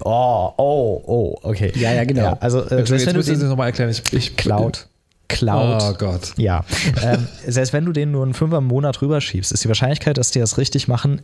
Oh, 0.00 0.52
oh, 0.56 1.02
oh, 1.06 1.38
okay. 1.42 1.72
Ja, 1.76 1.92
ja, 1.92 2.04
genau. 2.04 2.22
Ja, 2.22 2.38
also, 2.40 2.62
äh, 2.62 2.86
selbst 2.86 3.06
wenn 3.06 3.14
du 3.14 3.22
den 3.22 3.48
nochmal 3.48 3.68
erklären, 3.68 3.90
ich, 3.90 4.02
ich 4.12 4.36
Cloud. 4.36 4.86
Cloud. 5.28 5.82
Oh 5.82 5.94
Gott. 5.98 6.34
Ja. 6.36 6.64
ähm, 7.02 7.26
selbst 7.46 7.72
wenn 7.72 7.84
du 7.84 7.92
den 7.92 8.12
nur 8.12 8.22
einen 8.22 8.34
Fünfer 8.34 8.58
im 8.58 8.66
Monat 8.66 9.02
rüberschiebst, 9.02 9.52
ist 9.52 9.64
die 9.64 9.68
Wahrscheinlichkeit, 9.68 10.18
dass 10.18 10.30
die 10.30 10.38
das 10.38 10.56
richtig 10.58 10.86
machen, 10.88 11.20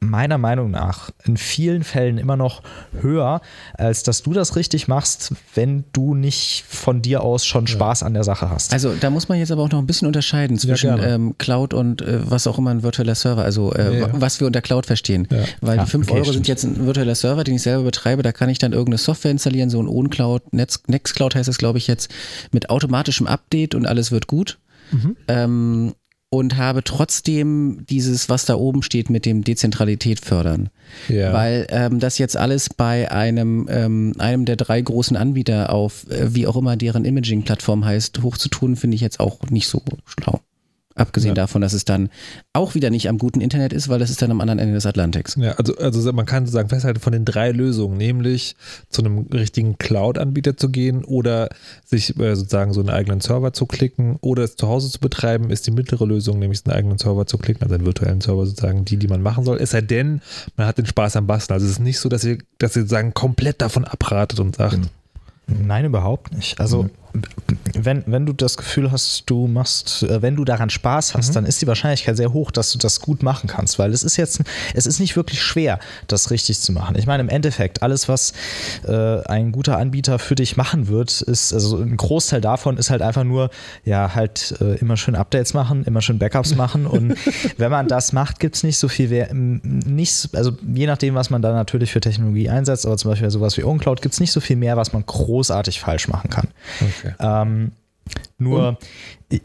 meiner 0.00 0.38
Meinung 0.38 0.70
nach 0.70 1.10
in 1.24 1.36
vielen 1.36 1.84
Fällen 1.84 2.16
immer 2.16 2.36
noch 2.36 2.62
höher, 3.00 3.42
als 3.74 4.02
dass 4.02 4.22
du 4.22 4.32
das 4.32 4.56
richtig 4.56 4.88
machst, 4.88 5.34
wenn 5.54 5.84
du 5.92 6.14
nicht 6.14 6.64
von 6.66 7.02
dir 7.02 7.22
aus 7.22 7.44
schon 7.44 7.66
Spaß 7.66 8.00
ja. 8.00 8.06
an 8.06 8.14
der 8.14 8.24
Sache 8.24 8.48
hast. 8.48 8.72
Also 8.72 8.94
da 8.98 9.10
muss 9.10 9.28
man 9.28 9.38
jetzt 9.38 9.52
aber 9.52 9.62
auch 9.62 9.70
noch 9.70 9.78
ein 9.78 9.86
bisschen 9.86 10.06
unterscheiden 10.06 10.58
zwischen 10.58 10.88
ja, 10.88 11.02
ähm, 11.02 11.36
Cloud 11.36 11.74
und 11.74 12.00
äh, 12.00 12.18
was 12.30 12.46
auch 12.46 12.58
immer 12.58 12.70
ein 12.70 12.82
virtueller 12.82 13.14
Server, 13.14 13.44
also 13.44 13.74
äh, 13.74 14.00
ja, 14.00 14.08
was 14.12 14.40
wir 14.40 14.46
unter 14.46 14.62
Cloud 14.62 14.86
verstehen. 14.86 15.28
Weil 15.60 15.78
die 15.78 15.86
5 15.86 16.06
okay, 16.06 16.14
Euro 16.14 16.24
stimmt. 16.24 16.34
sind 16.34 16.48
jetzt 16.48 16.64
ein 16.64 16.86
virtueller 16.86 17.14
Server, 17.14 17.44
den 17.44 17.56
ich 17.56 17.62
selber 17.62 17.84
betreibe, 17.84 18.22
da 18.22 18.32
kann 18.32 18.48
ich 18.48 18.58
dann 18.58 18.72
irgendeine 18.72 18.98
Software 18.98 19.30
installieren, 19.30 19.68
so 19.68 19.82
ein 19.82 19.88
OwnCloud, 19.88 20.52
Nextcloud 20.52 21.34
heißt 21.34 21.48
das 21.48 21.58
glaube 21.58 21.76
ich 21.76 21.86
jetzt, 21.86 22.10
mit 22.52 22.70
automatischem 22.70 23.26
Update 23.26 23.74
und 23.74 23.86
alles 23.86 24.10
wird 24.10 24.26
gut. 24.26 24.58
Mhm. 24.92 25.16
Ähm, 25.28 25.94
und 26.30 26.56
habe 26.56 26.84
trotzdem 26.84 27.84
dieses, 27.90 28.28
was 28.28 28.44
da 28.44 28.54
oben 28.54 28.82
steht, 28.82 29.10
mit 29.10 29.26
dem 29.26 29.42
Dezentralität 29.42 30.24
fördern. 30.24 30.70
Ja. 31.08 31.32
Weil 31.32 31.66
ähm, 31.70 31.98
das 31.98 32.18
jetzt 32.18 32.36
alles 32.36 32.70
bei 32.70 33.10
einem, 33.10 33.68
ähm, 33.68 34.14
einem 34.18 34.44
der 34.44 34.54
drei 34.54 34.80
großen 34.80 35.16
Anbieter 35.16 35.72
auf, 35.72 36.08
äh, 36.08 36.32
wie 36.32 36.46
auch 36.46 36.56
immer 36.56 36.76
deren 36.76 37.04
Imaging-Plattform 37.04 37.84
heißt, 37.84 38.22
hochzutun, 38.22 38.76
finde 38.76 38.94
ich 38.94 39.00
jetzt 39.00 39.18
auch 39.18 39.40
nicht 39.50 39.66
so 39.66 39.82
schlau. 40.06 40.40
Abgesehen 41.00 41.30
ja. 41.30 41.42
davon, 41.42 41.62
dass 41.62 41.72
es 41.72 41.86
dann 41.86 42.10
auch 42.52 42.74
wieder 42.74 42.90
nicht 42.90 43.08
am 43.08 43.16
guten 43.16 43.40
Internet 43.40 43.72
ist, 43.72 43.88
weil 43.88 43.98
das 43.98 44.10
ist 44.10 44.20
dann 44.20 44.30
am 44.30 44.40
anderen 44.42 44.58
Ende 44.58 44.74
des 44.74 44.84
Atlantiks. 44.84 45.34
Ja, 45.36 45.52
also, 45.52 45.74
also 45.78 46.12
man 46.12 46.26
kann 46.26 46.44
sozusagen 46.44 46.68
festhalten 46.68 47.00
von 47.00 47.14
den 47.14 47.24
drei 47.24 47.52
Lösungen, 47.52 47.96
nämlich 47.96 48.54
zu 48.90 49.02
einem 49.02 49.26
richtigen 49.32 49.78
Cloud-Anbieter 49.78 50.58
zu 50.58 50.68
gehen 50.68 51.02
oder 51.04 51.48
sich 51.86 52.18
äh, 52.18 52.36
sozusagen 52.36 52.74
so 52.74 52.80
einen 52.80 52.90
eigenen 52.90 53.22
Server 53.22 53.54
zu 53.54 53.64
klicken 53.64 54.18
oder 54.20 54.44
es 54.44 54.56
zu 54.56 54.68
Hause 54.68 54.90
zu 54.90 55.00
betreiben, 55.00 55.48
ist 55.48 55.66
die 55.66 55.70
mittlere 55.70 56.04
Lösung, 56.04 56.38
nämlich 56.38 56.60
einen 56.66 56.76
eigenen 56.76 56.98
Server 56.98 57.26
zu 57.26 57.38
klicken, 57.38 57.62
also 57.62 57.74
einen 57.74 57.86
virtuellen 57.86 58.20
Server 58.20 58.44
sozusagen, 58.44 58.84
die, 58.84 58.98
die 58.98 59.08
man 59.08 59.22
machen 59.22 59.44
soll. 59.44 59.56
Es 59.56 59.70
sei 59.70 59.80
denn, 59.80 60.20
man 60.56 60.66
hat 60.66 60.76
den 60.76 60.86
Spaß 60.86 61.16
am 61.16 61.26
Basteln. 61.26 61.54
Also 61.54 61.64
es 61.64 61.72
ist 61.72 61.80
nicht 61.80 61.98
so, 61.98 62.10
dass 62.10 62.24
ihr, 62.24 62.38
dass 62.58 62.76
ihr 62.76 62.82
sozusagen 62.82 63.14
komplett 63.14 63.62
davon 63.62 63.86
abratet 63.86 64.38
und 64.38 64.56
sagt. 64.56 64.80
Nein, 65.46 65.86
überhaupt 65.86 66.32
nicht. 66.32 66.60
Also 66.60 66.84
mhm 66.84 66.90
wenn, 67.74 68.04
wenn 68.06 68.26
du 68.26 68.32
das 68.32 68.56
Gefühl 68.56 68.90
hast, 68.90 69.24
du 69.26 69.46
machst, 69.46 70.02
äh, 70.02 70.22
wenn 70.22 70.36
du 70.36 70.44
daran 70.44 70.70
Spaß 70.70 71.14
hast, 71.14 71.30
mhm. 71.30 71.34
dann 71.34 71.46
ist 71.46 71.60
die 71.62 71.66
Wahrscheinlichkeit 71.66 72.16
sehr 72.16 72.32
hoch, 72.32 72.50
dass 72.50 72.72
du 72.72 72.78
das 72.78 73.00
gut 73.00 73.22
machen 73.22 73.48
kannst, 73.48 73.78
weil 73.78 73.92
es 73.92 74.02
ist 74.02 74.16
jetzt, 74.16 74.40
es 74.74 74.86
ist 74.86 75.00
nicht 75.00 75.16
wirklich 75.16 75.42
schwer, 75.42 75.78
das 76.06 76.30
richtig 76.30 76.60
zu 76.60 76.72
machen. 76.72 76.96
Ich 76.96 77.06
meine, 77.06 77.22
im 77.22 77.28
Endeffekt, 77.28 77.82
alles, 77.82 78.08
was 78.08 78.32
äh, 78.86 79.22
ein 79.24 79.52
guter 79.52 79.78
Anbieter 79.78 80.18
für 80.18 80.34
dich 80.34 80.56
machen 80.56 80.88
wird, 80.88 81.20
ist, 81.22 81.52
also 81.52 81.78
ein 81.78 81.96
Großteil 81.96 82.40
davon 82.40 82.76
ist 82.76 82.90
halt 82.90 83.02
einfach 83.02 83.24
nur, 83.24 83.50
ja, 83.84 84.14
halt 84.14 84.54
äh, 84.60 84.76
immer 84.76 84.96
schön 84.96 85.14
Updates 85.14 85.54
machen, 85.54 85.84
immer 85.84 86.02
schön 86.02 86.18
Backups 86.18 86.54
machen 86.54 86.86
und 86.86 87.16
wenn 87.56 87.70
man 87.70 87.88
das 87.88 88.12
macht, 88.12 88.40
gibt 88.40 88.56
es 88.56 88.62
nicht 88.62 88.78
so 88.78 88.88
viel, 88.88 89.10
nicht, 89.32 90.28
also 90.34 90.52
je 90.74 90.86
nachdem, 90.86 91.14
was 91.14 91.30
man 91.30 91.42
da 91.42 91.52
natürlich 91.52 91.92
für 91.92 92.00
Technologie 92.00 92.48
einsetzt, 92.48 92.86
aber 92.86 92.96
zum 92.96 93.10
Beispiel 93.10 93.30
sowas 93.30 93.56
wie 93.56 93.64
OwnCloud 93.64 94.02
gibt 94.02 94.14
es 94.14 94.20
nicht 94.20 94.32
so 94.32 94.40
viel 94.40 94.56
mehr, 94.56 94.76
was 94.76 94.92
man 94.92 95.04
großartig 95.04 95.80
falsch 95.80 96.08
machen 96.08 96.30
kann. 96.30 96.48
Okay. 96.80 96.99
Okay. 97.00 97.14
Ähm, 97.20 97.72
Nur 98.38 98.78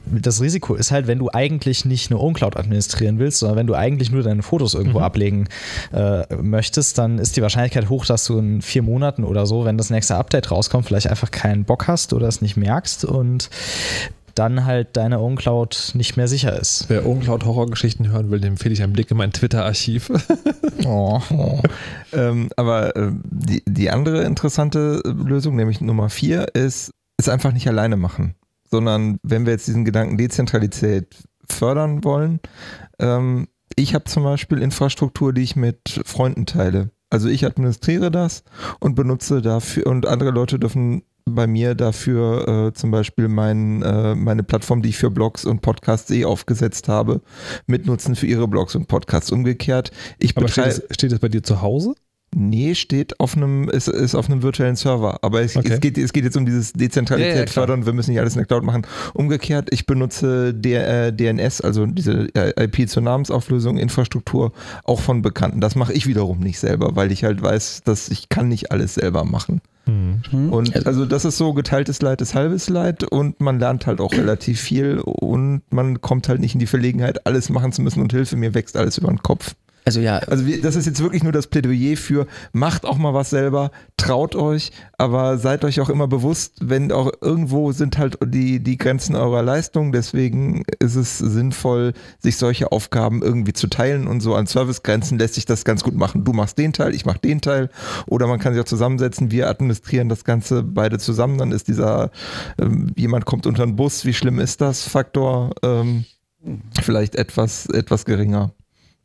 das 0.06 0.42
Risiko 0.42 0.76
ist 0.76 0.92
halt, 0.92 1.08
wenn 1.08 1.20
du 1.20 1.30
eigentlich 1.32 1.86
nicht 1.86 2.10
eine 2.10 2.20
OwnCloud 2.20 2.58
administrieren 2.58 3.20
willst, 3.20 3.40
sondern 3.40 3.58
wenn 3.58 3.68
du 3.68 3.76
eigentlich 3.76 4.12
nur 4.12 4.24
deine 4.24 4.42
Fotos 4.42 4.74
irgendwo 4.74 5.00
mhm. 5.00 5.04
ablegen 5.04 5.48
äh, 5.94 6.24
möchtest, 6.36 6.98
dann 6.98 7.20
ist 7.20 7.38
die 7.38 7.42
Wahrscheinlichkeit 7.42 7.90
hoch, 7.90 8.06
dass 8.06 8.26
du 8.26 8.40
in 8.40 8.62
vier 8.62 8.82
Monaten 8.82 9.24
oder 9.24 9.46
so, 9.46 9.66
wenn 9.66 9.78
das 9.78 9.90
nächste 9.90 10.16
Update 10.16 10.50
rauskommt, 10.50 10.88
vielleicht 10.88 11.08
einfach 11.08 11.30
keinen 11.30 11.66
Bock 11.66 11.88
hast 11.88 12.14
oder 12.14 12.28
es 12.28 12.42
nicht 12.42 12.58
merkst 12.58 13.06
und 13.06 13.50
dann 14.34 14.66
halt 14.66 14.98
deine 14.98 15.20
OwnCloud 15.22 15.92
nicht 15.94 16.18
mehr 16.18 16.28
sicher 16.28 16.60
ist. 16.60 16.86
Wer 16.90 17.06
OwnCloud-Horrorgeschichten 17.06 18.12
hören 18.12 18.32
will, 18.32 18.42
dem 18.42 18.54
empfehle 18.54 18.74
ich 18.74 18.84
einen 18.84 18.92
Blick 18.92 19.10
in 19.10 19.18
mein 19.18 19.32
Twitter-Archiv. 19.32 20.12
oh, 20.86 21.22
oh. 21.30 21.62
ähm, 22.12 22.50
aber 22.58 22.96
äh, 22.98 23.12
die, 23.24 23.64
die 23.66 23.90
andere 23.90 24.24
interessante 24.24 25.02
Lösung, 25.06 25.56
nämlich 25.56 25.80
Nummer 25.80 26.10
vier, 26.10 26.54
ist, 26.54 26.92
ist 27.18 27.30
einfach 27.30 27.52
nicht 27.52 27.68
alleine 27.68 27.98
machen. 27.98 28.36
Sondern 28.70 29.20
wenn 29.24 29.46
wir 29.46 29.54
jetzt 29.54 29.68
diesen 29.68 29.86
Gedanken 29.86 30.18
Dezentralität 30.18 31.16
fördern 31.50 32.04
wollen, 32.04 32.40
ähm, 33.00 33.48
ich 33.76 33.94
habe 33.94 34.06
zum 34.06 34.24
Beispiel 34.24 34.62
Infrastruktur, 34.62 35.34
die 35.34 35.42
ich 35.42 35.56
mit 35.56 36.02
Freunden 36.06 36.46
teile. 36.46 36.92
Also 37.10 37.30
ich 37.30 37.46
administriere 37.46 38.10
das 38.12 38.44
und 38.80 38.96
benutze 38.96 39.42
dafür 39.42 39.88
und 39.88 40.06
andere 40.06 40.32
Leute 40.32 40.60
dürfen 40.60 41.04
bei 41.26 41.48
mir 41.48 41.74
dafür 41.74 42.68
äh, 42.68 42.74
zum 42.74 42.92
Beispiel 42.92 43.28
mein, 43.28 43.82
äh, 43.82 44.16
meine 44.16 44.44
Plattform, 44.44 44.82
die 44.82 44.90
ich 44.90 44.98
für 44.98 45.10
Blogs 45.10 45.44
und 45.44 45.62
Podcasts 45.62 46.12
eh 46.12 46.26
aufgesetzt 46.26 46.88
habe, 46.88 47.22
mitnutzen 47.66 48.16
für 48.16 48.28
ihre 48.28 48.48
Blogs 48.48 48.76
und 48.76 48.88
Podcasts. 48.88 49.32
Umgekehrt, 49.32 49.92
ich 50.20 50.36
betreibe. 50.36 50.72
Steht, 50.72 50.94
steht 50.94 51.12
das 51.12 51.20
bei 51.20 51.30
dir 51.30 51.42
zu 51.42 51.62
Hause? 51.62 51.96
Nee, 52.38 52.76
steht 52.76 53.18
auf 53.22 53.38
einem, 53.38 53.70
ist, 53.70 53.88
ist 53.88 54.14
auf 54.14 54.30
einem 54.30 54.44
virtuellen 54.44 54.76
Server. 54.76 55.20
Aber 55.22 55.42
es, 55.42 55.56
okay. 55.56 55.72
es, 55.72 55.80
geht, 55.80 55.98
es 55.98 56.12
geht 56.12 56.26
jetzt 56.26 56.36
um 56.36 56.46
dieses 56.46 56.74
Dezentralität 56.74 57.34
ja, 57.34 57.40
ja, 57.42 57.48
fördern. 57.48 57.86
Wir 57.86 57.94
müssen 57.94 58.12
nicht 58.12 58.20
alles 58.20 58.34
in 58.34 58.40
der 58.40 58.46
Cloud 58.46 58.64
machen. 58.64 58.86
Umgekehrt, 59.14 59.70
ich 59.72 59.86
benutze 59.86 60.54
der, 60.54 61.08
äh, 61.08 61.14
DNS, 61.14 61.62
also 61.62 61.86
diese 61.86 62.28
äh, 62.36 62.66
IP 62.66 62.90
zur 62.90 63.04
Namensauflösung, 63.04 63.78
Infrastruktur, 63.78 64.52
auch 64.84 65.00
von 65.00 65.22
Bekannten. 65.22 65.62
Das 65.62 65.76
mache 65.76 65.94
ich 65.94 66.08
wiederum 66.08 66.42
nicht 66.42 66.60
selber, 66.60 66.98
weil 66.98 67.14
ich 67.14 67.24
halt 67.24 67.42
weiß, 67.42 67.84
dass 67.86 68.10
ich 68.10 68.28
kann 68.28 68.50
nicht 68.50 68.70
alles 68.70 68.96
selber 68.96 69.24
machen. 69.24 69.62
Mhm. 69.88 70.52
Und 70.52 70.86
also 70.86 71.06
das 71.06 71.24
ist 71.24 71.38
so 71.38 71.54
geteiltes 71.54 72.02
Leid 72.02 72.20
ist 72.20 72.36
halbes 72.36 72.68
Leid 72.70 73.04
und 73.04 73.40
man 73.40 73.60
lernt 73.60 73.88
halt 73.88 74.02
auch 74.02 74.12
relativ 74.12 74.60
viel 74.60 75.00
und 75.00 75.62
man 75.70 76.02
kommt 76.02 76.28
halt 76.28 76.42
nicht 76.42 76.56
in 76.56 76.60
die 76.60 76.68
Verlegenheit, 76.68 77.26
alles 77.26 77.50
machen 77.50 77.72
zu 77.72 77.82
müssen 77.82 78.02
und 78.02 78.12
Hilfe, 78.12 78.36
mir 78.36 78.54
wächst 78.54 78.76
alles 78.76 78.98
über 78.98 79.08
den 79.08 79.22
Kopf. 79.22 79.56
Also 79.88 80.00
ja. 80.00 80.18
Also 80.18 80.48
wir, 80.48 80.62
das 80.62 80.76
ist 80.76 80.88
jetzt 80.88 81.02
wirklich 81.02 81.22
nur 81.22 81.32
das 81.32 81.46
Plädoyer 81.46 81.96
für, 81.96 82.26
macht 82.54 82.86
auch 82.86 82.98
mal 82.98 83.14
was 83.14 83.30
selber, 83.30 83.70
traut 83.98 84.36
euch, 84.36 84.72
aber 84.98 85.38
seid 85.38 85.64
euch 85.64 85.80
auch 85.80 85.90
immer 85.90 86.08
bewusst, 86.08 86.56
wenn 86.60 86.92
auch 86.92 87.12
irgendwo 87.22 87.72
sind 87.72 88.00
halt 88.00 88.18
die, 88.26 88.60
die 88.64 88.80
Grenzen 88.80 89.16
eurer 89.16 89.44
Leistung, 89.44 89.92
deswegen 89.92 90.64
ist 90.80 90.96
es 90.96 91.20
sinnvoll, 91.20 91.94
sich 92.18 92.38
solche 92.38 92.72
Aufgaben 92.72 93.22
irgendwie 93.22 93.54
zu 93.54 93.68
teilen 93.68 94.08
und 94.08 94.22
so 94.22 94.34
an 94.34 94.48
Servicegrenzen 94.48 95.20
lässt 95.20 95.36
sich 95.36 95.46
das 95.46 95.66
ganz 95.66 95.84
gut 95.84 95.94
machen. 95.94 96.24
Du 96.24 96.34
machst 96.34 96.58
den 96.58 96.74
Teil, 96.74 96.96
ich 96.96 97.06
mach 97.06 97.20
den 97.20 97.40
Teil 97.42 97.70
oder 98.08 98.26
man 98.26 98.40
kann 98.40 98.54
sich 98.54 98.62
auch 98.64 98.68
zusammensetzen, 98.68 99.30
wir 99.30 99.48
administrieren 99.50 100.10
das 100.10 100.24
Ganze 100.24 100.64
beide 100.64 100.98
zusammen, 100.98 101.38
dann 101.38 101.52
ist 101.52 101.68
dieser, 101.68 102.10
ähm, 102.60 102.92
jemand 102.96 103.26
kommt 103.26 103.46
unter 103.46 103.64
den 103.64 103.76
Bus, 103.76 104.04
wie 104.04 104.16
schlimm 104.16 104.40
ist 104.40 104.62
das, 104.62 104.88
Faktor 104.88 105.52
ähm, 105.62 106.06
vielleicht 106.82 107.16
etwas, 107.16 107.68
etwas 107.68 108.06
geringer 108.06 108.52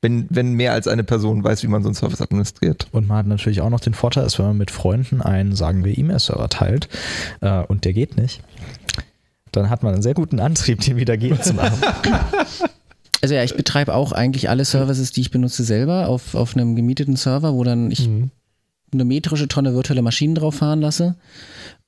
wenn, 0.03 0.27
wenn 0.31 0.55
mehr 0.55 0.73
als 0.73 0.89
eine 0.89 1.05
Person 1.05 1.45
weiß, 1.45 1.63
wie 1.63 1.69
man 1.69 1.83
so 1.83 1.89
einen 1.89 1.95
Service 1.95 2.23
administriert. 2.23 2.89
Und 2.93 3.09
man 3.09 3.19
hat 3.19 3.27
natürlich 3.27 3.61
auch 3.61 3.71
noch 3.71 3.81
den 3.81 3.95
Vorteil, 3.95 4.25
dass 4.25 4.39
wenn 4.39 4.47
man 4.47 4.57
mit 4.57 4.71
Freunden 4.71 5.21
einen, 5.21 5.55
sagen 5.55 5.85
wir, 5.85 5.97
E-Mail-Server 5.97 6.49
teilt 6.49 6.89
äh, 7.41 7.63
und 7.65 7.85
der 7.85 7.93
geht 7.93 8.17
nicht, 8.17 8.41
dann 9.53 9.69
hat 9.69 9.83
man 9.83 9.93
einen 9.93 10.03
sehr 10.03 10.15
guten 10.15 10.41
Antrieb, 10.41 10.81
den 10.81 10.97
wieder 10.97 11.17
gehen 11.17 11.41
zu 11.43 11.55
machen. 11.55 11.81
Also 13.23 13.35
ja, 13.35 13.45
ich 13.45 13.55
betreibe 13.55 13.95
auch 13.95 14.13
eigentlich 14.13 14.49
alle 14.49 14.65
Services, 14.65 15.13
die 15.13 15.21
ich 15.21 15.31
benutze, 15.31 15.63
selber 15.63 16.09
auf, 16.09 16.35
auf 16.35 16.57
einem 16.57 16.75
gemieteten 16.75 17.17
Server, 17.17 17.53
wo 17.53 17.65
dann 17.65 17.91
ich 17.91 18.09
mhm. 18.09 18.31
eine 18.95 19.05
metrische 19.05 19.47
Tonne 19.47 19.75
virtuelle 19.75 20.01
Maschinen 20.01 20.35
drauf 20.35 20.55
fahren 20.55 20.81
lasse 20.81 21.17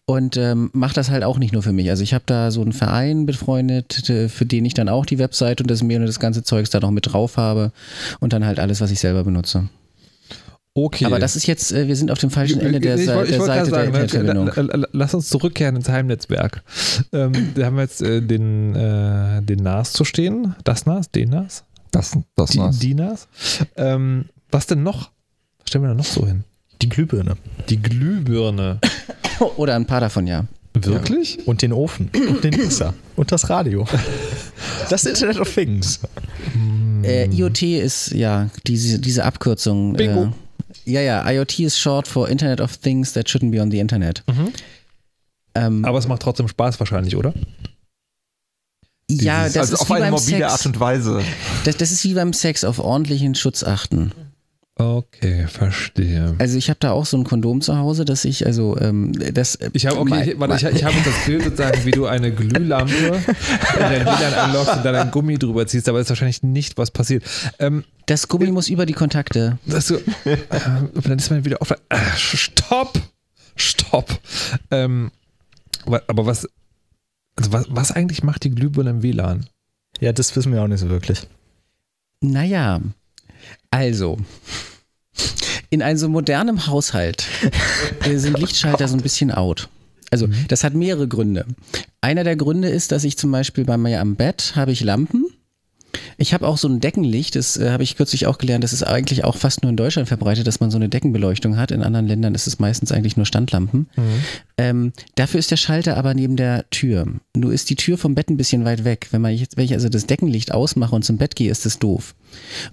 und 0.07 0.37
ähm, 0.37 0.71
mache 0.73 0.95
das 0.95 1.11
halt 1.11 1.25
auch 1.25 1.39
nicht 1.39 1.53
nur 1.53 1.63
für 1.63 1.73
mich. 1.73 1.91
Also 1.91 2.03
ich 2.03 2.15
habe 2.15 2.25
da 2.27 2.51
so 2.51 2.61
einen 2.61 2.73
Verein 2.73 3.27
befreundet, 3.27 4.11
für 4.29 4.47
den 4.47 4.65
ich 4.65 4.75
dann 4.75 4.89
auch 4.89 5.07
die 5.07 5.19
Website 5.19 5.61
und 5.61 5.71
das 5.71 5.83
Mail 5.83 6.01
und 6.01 6.07
das 6.07 6.21
ganze 6.21 6.43
Zeugs 6.43 6.71
da 6.71 6.81
noch 6.81 6.91
mit 6.91 7.13
drauf 7.13 7.37
habe 7.37 7.73
und 8.21 8.33
dann 8.33 8.45
halt 8.45 8.59
alles, 8.59 8.81
was 8.81 8.91
ich 8.91 9.01
selber 9.01 9.25
benutze. 9.25 9.69
Okay. 10.75 11.05
Aber 11.05 11.19
das 11.19 11.37
ist 11.37 11.47
jetzt, 11.47 11.71
äh, 11.73 11.87
wir 11.87 11.97
sind 11.97 12.11
auf 12.11 12.19
dem 12.19 12.31
falschen 12.31 12.61
Ende 12.61 12.81
der, 12.81 12.95
ich, 12.95 13.03
ich, 13.03 13.07
der 13.07 13.43
Seite 13.43 13.71
sagen, 13.71 13.93
der 13.93 14.03
Internetverbindung. 14.03 14.87
Lass 14.93 15.13
uns 15.15 15.29
zurückkehren 15.29 15.77
ins 15.77 15.89
Heimnetzwerk. 15.89 16.63
Ähm, 17.13 17.51
wir 17.55 17.67
haben 17.67 17.79
jetzt 17.79 18.01
äh, 18.01 18.23
den, 18.23 18.75
äh, 18.75 19.43
den 19.43 19.63
NAS 19.63 19.93
zu 19.93 20.05
stehen. 20.05 20.55
Das 20.65 20.87
NAS, 20.87 21.11
den 21.11 21.29
NAS? 21.29 21.65
Das, 21.91 22.17
das 22.37 22.51
die, 22.51 22.59
NAS. 22.59 22.79
Die 22.79 22.95
NAS. 22.95 23.29
Ähm, 23.77 24.27
was 24.51 24.67
denn 24.67 24.83
noch? 24.83 25.11
Was 25.59 25.69
stellen 25.69 25.85
wir 25.85 25.89
da 25.89 25.95
noch 25.95 26.07
so 26.07 26.27
hin? 26.27 26.45
Die 26.83 26.89
Glühbirne. 26.89 27.37
Die 27.69 27.81
Glühbirne. 27.81 28.81
Oder 29.57 29.77
ein 29.77 29.87
paar 29.87 30.01
davon, 30.01 30.27
ja. 30.27 30.45
Wirklich? 30.75 31.37
Ja. 31.37 31.43
Und 31.47 31.63
den 31.63 31.73
Ofen. 31.73 32.11
Und 32.29 32.43
den 32.43 32.57
Mixer. 32.57 32.95
Und 33.17 33.31
das 33.31 33.49
Radio. 33.51 33.87
Das 34.89 35.05
Internet 35.05 35.39
of 35.39 35.53
Things. 35.53 36.01
Äh, 37.05 37.27
IoT 37.27 37.63
ist 37.63 38.13
ja 38.13 38.49
diese, 38.67 38.99
diese 38.99 39.25
Abkürzung. 39.25 39.95
Bingo. 39.95 40.33
Äh, 40.85 40.91
ja, 40.91 41.01
ja, 41.01 41.31
IoT 41.31 41.61
ist 41.61 41.79
short 41.79 42.09
for 42.09 42.29
Internet 42.29 42.61
of 42.61 42.77
Things 42.79 43.13
that 43.13 43.29
shouldn't 43.29 43.51
be 43.51 43.61
on 43.61 43.71
the 43.71 43.79
Internet. 43.79 44.23
Mhm. 44.27 44.53
Ähm, 45.55 45.85
Aber 45.85 45.99
es 45.99 46.09
macht 46.09 46.23
trotzdem 46.23 46.49
Spaß 46.49 46.81
wahrscheinlich, 46.81 47.17
oder? 47.17 47.35
ja, 49.11 49.45
das 49.45 49.57
also 49.57 49.75
ist 49.75 49.81
auf 49.81 49.91
eine 49.91 50.11
mobile 50.11 50.39
Sex. 50.39 50.53
Art 50.53 50.67
und 50.67 50.81
Weise. 50.81 51.23
Das, 51.65 51.77
das 51.77 51.93
ist 51.93 52.05
wie 52.05 52.15
beim 52.15 52.33
Sex, 52.33 52.65
auf 52.65 52.79
ordentlichen 52.79 53.35
Schutz 53.35 53.63
achten. 53.63 54.13
Okay, 54.83 55.47
verstehe. 55.47 56.35
Also 56.39 56.59
ich 56.59 56.69
habe 56.69 56.79
da 56.81 56.91
auch 56.91 57.07
so 57.07 57.17
ein 57.17 57.25
Kondom 57.25 57.61
zu 57.61 57.77
Hause, 57.77 58.05
dass 58.05 58.25
ich 58.25 58.47
also 58.47 58.77
ähm, 58.79 59.13
das. 59.35 59.59
Ich 59.73 59.87
habe 59.87 59.99
okay, 59.99 60.33
ich, 60.33 60.41
warte, 60.41 60.69
ich, 60.69 60.77
ich 60.77 60.85
habe 60.85 60.97
das 61.05 61.15
Bild 61.25 61.43
sozusagen, 61.45 61.85
wie 61.85 61.93
du 61.93 62.07
eine 62.07 62.33
Glühlampe 62.33 62.93
in 62.95 63.81
dein 63.81 64.07
WLAN 64.07 64.35
anlockst 64.35 64.77
und 64.77 64.85
dann 64.85 64.95
ein 64.97 65.11
Gummi 65.11 65.39
drüber 65.39 65.67
ziehst, 65.67 65.89
aber 65.89 65.99
das 65.99 66.07
ist 66.07 66.11
wahrscheinlich 66.11 66.43
nicht, 66.43 66.79
was 66.79 66.91
passiert. 66.91 67.25
Ähm, 67.59 67.85
das 68.07 68.29
Gummi 68.29 68.47
äh, 68.47 68.51
muss 68.51 68.69
über 68.69 68.85
die 68.87 68.93
Kontakte. 68.93 69.59
Das 69.67 69.87
so, 69.87 69.97
äh, 70.25 70.37
dann 71.05 71.19
ist 71.19 71.31
man 71.31 71.45
wieder 71.45 71.63
auf. 71.63 71.71
Äh, 71.71 71.77
stopp! 72.17 73.01
Stopp! 73.55 74.19
Ähm, 74.71 75.11
aber 75.87 76.27
was, 76.27 76.49
also 77.37 77.53
was, 77.53 77.67
was 77.71 77.93
eigentlich 77.93 78.23
macht 78.23 78.45
die 78.45 78.51
Glühbirne 78.51 78.91
im 78.91 79.03
WLAN? 79.03 79.47
Ja, 80.01 80.13
das 80.13 80.35
wissen 80.35 80.53
wir 80.53 80.63
auch 80.63 80.69
nicht 80.69 80.81
so 80.81 80.89
wirklich. 80.89 81.27
Naja, 82.21 82.81
also, 83.71 84.19
in 85.71 85.83
einem 85.83 85.99
so 85.99 86.09
modernen 86.09 86.67
Haushalt 86.67 87.25
sind 88.05 88.39
Lichtschalter 88.39 88.89
so 88.89 88.97
ein 88.97 89.03
bisschen 89.03 89.31
out. 89.31 89.69
Also, 90.11 90.27
mhm. 90.27 90.45
das 90.49 90.63
hat 90.63 90.75
mehrere 90.75 91.09
Gründe. 91.09 91.47
Einer 92.03 92.25
der 92.25 92.37
Gründe 92.37 92.69
ist, 92.69 92.93
dass 92.93 93.05
ich 93.05 93.17
zum 93.17 93.33
Beispiel 93.33 93.65
bei 93.65 93.79
mir 93.79 94.01
am 94.01 94.15
Bett 94.15 94.53
habe 94.55 94.73
ich 94.73 94.83
Lampen 94.83 95.32
ich 96.23 96.33
habe 96.33 96.47
auch 96.47 96.57
so 96.57 96.69
ein 96.69 96.81
Deckenlicht, 96.81 97.35
das 97.35 97.57
äh, 97.57 97.71
habe 97.71 97.83
ich 97.83 97.97
kürzlich 97.97 98.27
auch 98.27 98.39
gelernt, 98.39 98.63
das 98.63 98.73
ist 98.73 98.85
eigentlich 98.85 99.25
auch 99.25 99.37
fast 99.37 99.63
nur 99.63 99.71
in 99.71 99.77
Deutschland 99.77 100.07
verbreitet, 100.07 100.47
dass 100.47 100.61
man 100.61 100.71
so 100.71 100.79
eine 100.79 100.89
Deckenbeleuchtung 100.89 101.57
hat. 101.57 101.73
In 101.73 101.83
anderen 101.83 102.07
Ländern 102.07 102.35
ist 102.35 102.47
es 102.47 102.61
meistens 102.61 102.93
eigentlich 102.93 103.17
nur 103.17 103.27
Standlampen. 103.27 103.89
Mhm. 103.97 104.03
Ähm, 104.57 104.93
dafür 105.17 105.41
ist 105.41 105.51
der 105.51 105.57
Schalter 105.57 105.97
aber 105.97 106.15
neben 106.15 106.37
der 106.37 106.71
Tür. 106.71 107.07
Nur 107.37 107.53
ist 107.53 107.71
die 107.71 107.75
Tür 107.75 107.99
vom 107.99 108.15
Bett 108.15 108.31
ein 108.31 108.37
bisschen 108.37 108.65
weit 108.65 108.85
weg. 108.85 109.09
Wenn, 109.11 109.21
man 109.21 109.35
jetzt, 109.35 109.57
wenn 109.57 109.65
ich 109.65 109.73
also 109.73 109.89
das 109.89 110.07
Deckenlicht 110.07 110.53
ausmache 110.53 110.95
und 110.95 111.05
zum 111.05 111.19
Bett 111.19 111.35
gehe, 111.35 111.51
ist 111.51 111.67
das 111.67 111.81
doof. 111.81 112.15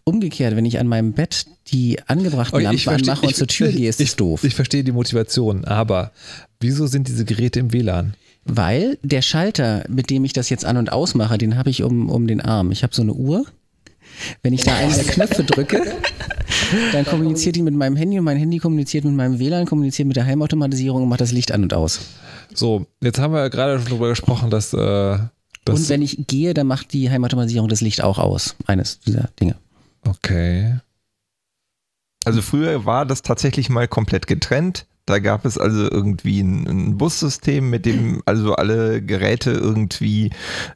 Umgekehrt, 0.04 0.56
wenn 0.56 0.66
ich 0.66 0.78
an 0.80 0.88
meinem 0.88 1.14
Bett 1.14 1.48
die 1.70 1.98
angebrachten 2.06 2.56
okay, 2.56 2.64
Lampen 2.64 2.90
anmache 2.90 3.26
und 3.26 3.32
ich, 3.32 3.38
zur 3.38 3.48
Tür 3.48 3.70
ich, 3.70 3.78
gehe, 3.78 3.90
ist 3.90 4.00
das 4.00 4.16
doof. 4.16 4.44
Ich 4.44 4.54
verstehe 4.54 4.84
die 4.84 4.92
Motivation, 4.92 5.66
aber 5.66 6.12
wieso 6.60 6.86
sind 6.86 7.08
diese 7.08 7.26
Geräte 7.26 7.60
im 7.60 7.74
WLAN? 7.74 8.14
Weil 8.46 8.98
der 9.04 9.22
Schalter, 9.22 9.84
mit 9.90 10.10
dem 10.10 10.26
ich 10.26 10.34
das 10.34 10.50
jetzt 10.50 10.66
an- 10.66 10.78
und 10.78 10.92
ausmache, 10.92 11.38
den 11.38 11.58
habe 11.58 11.70
ich 11.70 11.84
um, 11.84 12.10
um 12.10 12.28
den 12.28 12.42
Arm. 12.42 12.72
Ich 12.72 12.84
habe 12.84 12.96
so 12.96 13.02
eine 13.02 13.14
Uhr. 13.14 13.46
Wenn 14.42 14.54
ich 14.54 14.64
da 14.64 14.76
einen 14.76 14.94
der 14.94 15.06
Knöpfe 15.06 15.44
drücke, 15.44 15.82
dann 16.92 17.06
kommuniziert 17.06 17.56
die 17.56 17.62
mit 17.62 17.76
meinem 17.76 17.96
Handy 17.96 18.18
und 18.18 18.26
mein 18.26 18.38
Handy 18.38 18.58
kommuniziert 18.58 19.06
mit 19.06 19.14
meinem 19.14 19.40
WLAN, 19.40 19.66
kommuniziert 19.66 20.08
mit 20.08 20.18
der 20.18 20.26
Heimautomatisierung 20.26 21.04
und 21.04 21.10
macht 21.10 21.22
das 21.22 21.32
Licht 21.32 21.52
an 21.52 21.64
und 21.64 21.74
aus. 21.74 22.00
So, 22.54 22.88
jetzt 23.02 23.20
haben 23.20 23.34
wir 23.34 23.42
ja 23.42 23.48
gerade 23.48 23.78
schon 23.80 23.90
darüber 23.90 24.10
gesprochen, 24.10 24.50
dass. 24.50 24.74
Äh, 24.74 24.78
dass 25.66 25.80
und 25.80 25.90
wenn 25.90 26.02
ich 26.02 26.26
gehe, 26.28 26.54
dann 26.54 26.68
macht 26.68 26.94
die 26.94 27.10
Heimautomatisierung 27.10 27.70
das 27.70 27.82
Licht 27.82 28.04
auch 28.04 28.18
aus. 28.18 28.56
Eines 28.66 29.00
dieser 29.00 29.30
Dinge. 29.40 29.56
Okay. 30.06 30.80
Also 32.26 32.42
früher 32.42 32.86
war 32.86 33.06
das 33.06 33.22
tatsächlich 33.22 33.70
mal 33.70 33.88
komplett 33.88 34.28
getrennt 34.28 34.86
Da 35.10 35.18
gab 35.18 35.44
es 35.44 35.58
also 35.58 35.90
irgendwie 35.90 36.42
ein, 36.42 36.68
ein 36.68 36.98
Bussystem, 37.00 37.72
mit 37.72 37.88
dem 37.88 38.22
also 38.28 38.54
alle 38.54 39.02
Geräte 39.02 39.50
irgendwie 39.50 40.30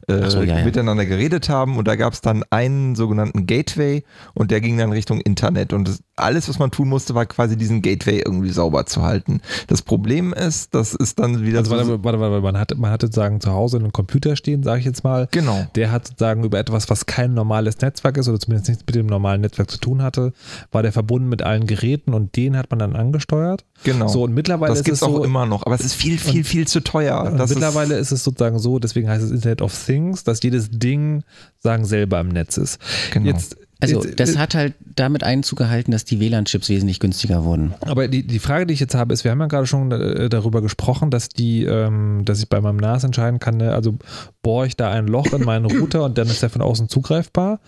äh, 0.08 0.28
so, 0.28 0.42
ja, 0.42 0.58
ja. 0.58 0.64
miteinander 0.64 1.06
geredet 1.06 1.48
haben 1.48 1.76
und 1.76 1.86
da 1.86 1.94
gab 1.94 2.14
es 2.14 2.20
dann 2.20 2.42
einen 2.50 2.96
sogenannten 2.96 3.46
Gateway 3.46 4.02
und 4.34 4.50
der 4.50 4.60
ging 4.60 4.76
dann 4.76 4.90
Richtung 4.90 5.20
Internet 5.20 5.72
und 5.72 5.86
das, 5.86 6.02
alles, 6.16 6.48
was 6.48 6.58
man 6.58 6.72
tun 6.72 6.88
musste, 6.88 7.14
war 7.14 7.26
quasi 7.26 7.56
diesen 7.56 7.80
Gateway 7.80 8.22
irgendwie 8.24 8.50
sauber 8.50 8.86
zu 8.86 9.02
halten. 9.02 9.40
Das 9.68 9.82
Problem 9.82 10.32
ist, 10.32 10.74
das 10.74 10.94
ist 10.94 11.20
dann 11.20 11.44
wieder 11.44 11.58
Also 11.58 11.70
so, 11.70 11.76
warte, 11.76 12.02
warte, 12.02 12.18
warte, 12.18 12.40
man 12.40 12.58
hatte, 12.58 12.74
man 12.74 12.90
hatte 12.90 13.06
sozusagen 13.06 13.40
zu 13.40 13.52
Hause 13.52 13.76
einen 13.76 13.92
Computer 13.92 14.34
stehen, 14.34 14.64
sage 14.64 14.80
ich 14.80 14.84
jetzt 14.84 15.04
mal. 15.04 15.28
Genau. 15.30 15.64
Der 15.76 15.92
hat 15.92 16.08
sozusagen 16.08 16.42
über 16.42 16.58
etwas, 16.58 16.90
was 16.90 17.06
kein 17.06 17.34
normales 17.34 17.80
Netzwerk 17.80 18.16
ist 18.16 18.28
oder 18.28 18.40
zumindest 18.40 18.68
nichts 18.68 18.84
mit 18.84 18.96
dem 18.96 19.06
normalen 19.06 19.42
Netzwerk 19.42 19.70
zu 19.70 19.78
tun 19.78 20.02
hatte, 20.02 20.32
war 20.72 20.82
der 20.82 20.90
verbunden 20.90 21.28
mit 21.28 21.42
allen 21.42 21.68
Geräten 21.68 22.14
und 22.14 22.34
den 22.34 22.56
hat 22.56 22.70
man 22.70 22.80
dann 22.80 22.96
angesteuert. 22.96 23.64
Genau. 23.84 24.08
So 24.08 24.23
und 24.24 24.34
mittlerweile 24.34 24.72
das 24.72 24.80
ist 24.80 24.84
gibt 24.84 24.94
es 24.94 25.00
so, 25.00 25.06
auch 25.06 25.24
immer 25.24 25.46
noch, 25.46 25.64
aber 25.64 25.74
es 25.74 25.82
ist 25.82 25.94
viel, 25.94 26.18
viel, 26.18 26.44
viel 26.44 26.66
zu 26.66 26.80
teuer. 26.80 27.22
und 27.30 27.38
Das 27.38 27.50
mittlerweile 27.50 27.96
ist, 27.96 28.10
es 28.10 28.24
sozusagen 28.24 28.58
so, 28.58 28.78
deswegen 28.78 29.08
heißt 29.08 29.22
es 29.24 29.30
Internet 29.30 29.62
of 29.62 29.72
Things, 29.86 30.24
dass 30.24 30.42
jedes 30.42 30.70
Ding 30.70 31.22
sagen 31.60 31.84
selber 31.84 32.20
im 32.20 32.28
Netz 32.28 32.56
ist. 32.56 32.78
Genau. 33.12 33.26
Jetzt, 33.26 33.56
Also 33.80 34.02
jetzt, 34.02 34.20
das 34.20 34.36
hat 34.38 34.54
halt 34.54 34.74
damit 34.96 35.24
Einzug 35.24 35.58
gehalten, 35.58 35.90
dass 35.90 36.04
die 36.04 36.20
WLAN-Chips 36.20 36.68
wesentlich 36.68 37.00
günstiger 37.00 37.44
wurden. 37.44 37.74
Aber 37.80 38.08
die, 38.08 38.26
die 38.26 38.38
Frage, 38.38 38.66
die 38.66 38.74
ich 38.74 38.80
jetzt 38.80 38.94
habe, 38.94 39.12
ist, 39.12 39.24
wir 39.24 39.30
haben 39.30 39.40
ja 39.40 39.46
gerade 39.46 39.66
schon 39.66 39.90
äh, 39.92 40.28
darüber 40.28 40.62
gesprochen, 40.62 41.10
dass 41.10 41.28
die, 41.28 41.64
ähm, 41.64 42.22
dass 42.24 42.40
ich 42.40 42.48
bei 42.48 42.60
meinem 42.60 42.76
NAS 42.76 43.04
entscheiden 43.04 43.40
kann, 43.40 43.56
ne, 43.58 43.72
also 43.72 43.96
bohre 44.42 44.66
ich 44.66 44.76
da 44.76 44.90
ein 44.90 45.06
Loch 45.06 45.32
in 45.32 45.44
meinen 45.44 45.66
Router 45.66 46.04
und 46.04 46.16
dann 46.18 46.28
ist 46.28 46.42
der 46.42 46.50
von 46.50 46.62
außen 46.62 46.88
zugreifbar 46.88 47.60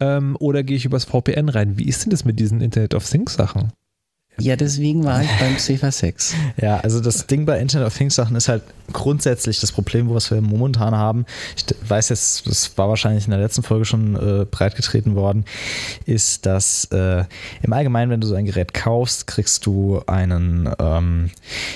ähm, 0.00 0.36
oder 0.40 0.62
gehe 0.62 0.76
ich 0.76 0.84
übers 0.84 1.04
VPN 1.04 1.48
rein? 1.48 1.78
Wie 1.78 1.84
ist 1.88 2.04
denn 2.04 2.10
das 2.10 2.24
mit 2.24 2.38
diesen 2.38 2.60
Internet 2.60 2.94
of 2.94 3.08
Things 3.08 3.34
Sachen? 3.34 3.72
Ja, 4.42 4.56
deswegen 4.56 5.04
war 5.04 5.22
ich 5.22 5.30
beim 5.38 5.56
Safer 5.58 5.92
6. 5.92 6.34
Ja, 6.60 6.78
also 6.80 7.00
das 7.00 7.28
Ding 7.28 7.46
bei 7.46 7.60
Internet 7.60 7.86
of 7.86 7.96
Things 7.96 8.16
Sachen 8.16 8.34
ist 8.34 8.48
halt 8.48 8.62
grundsätzlich 8.92 9.60
das 9.60 9.72
Problem, 9.72 10.12
was 10.12 10.30
wir 10.30 10.40
momentan 10.40 10.94
haben. 10.94 11.24
Ich 11.56 11.64
weiß 11.88 12.08
jetzt, 12.10 12.46
das 12.46 12.76
war 12.76 12.88
wahrscheinlich 12.88 13.24
in 13.24 13.30
der 13.30 13.40
letzten 13.40 13.62
Folge 13.62 13.84
schon 13.84 14.16
äh, 14.16 14.44
breitgetreten 14.44 15.14
worden, 15.14 15.44
ist, 16.04 16.44
dass 16.44 16.86
äh, 16.86 17.24
im 17.62 17.72
Allgemeinen, 17.72 18.10
wenn 18.10 18.20
du 18.20 18.26
so 18.26 18.34
ein 18.34 18.44
Gerät 18.44 18.74
kaufst, 18.74 19.26
kriegst 19.26 19.64
du 19.66 20.02
einen 20.06 20.68
ähm, 20.78 21.30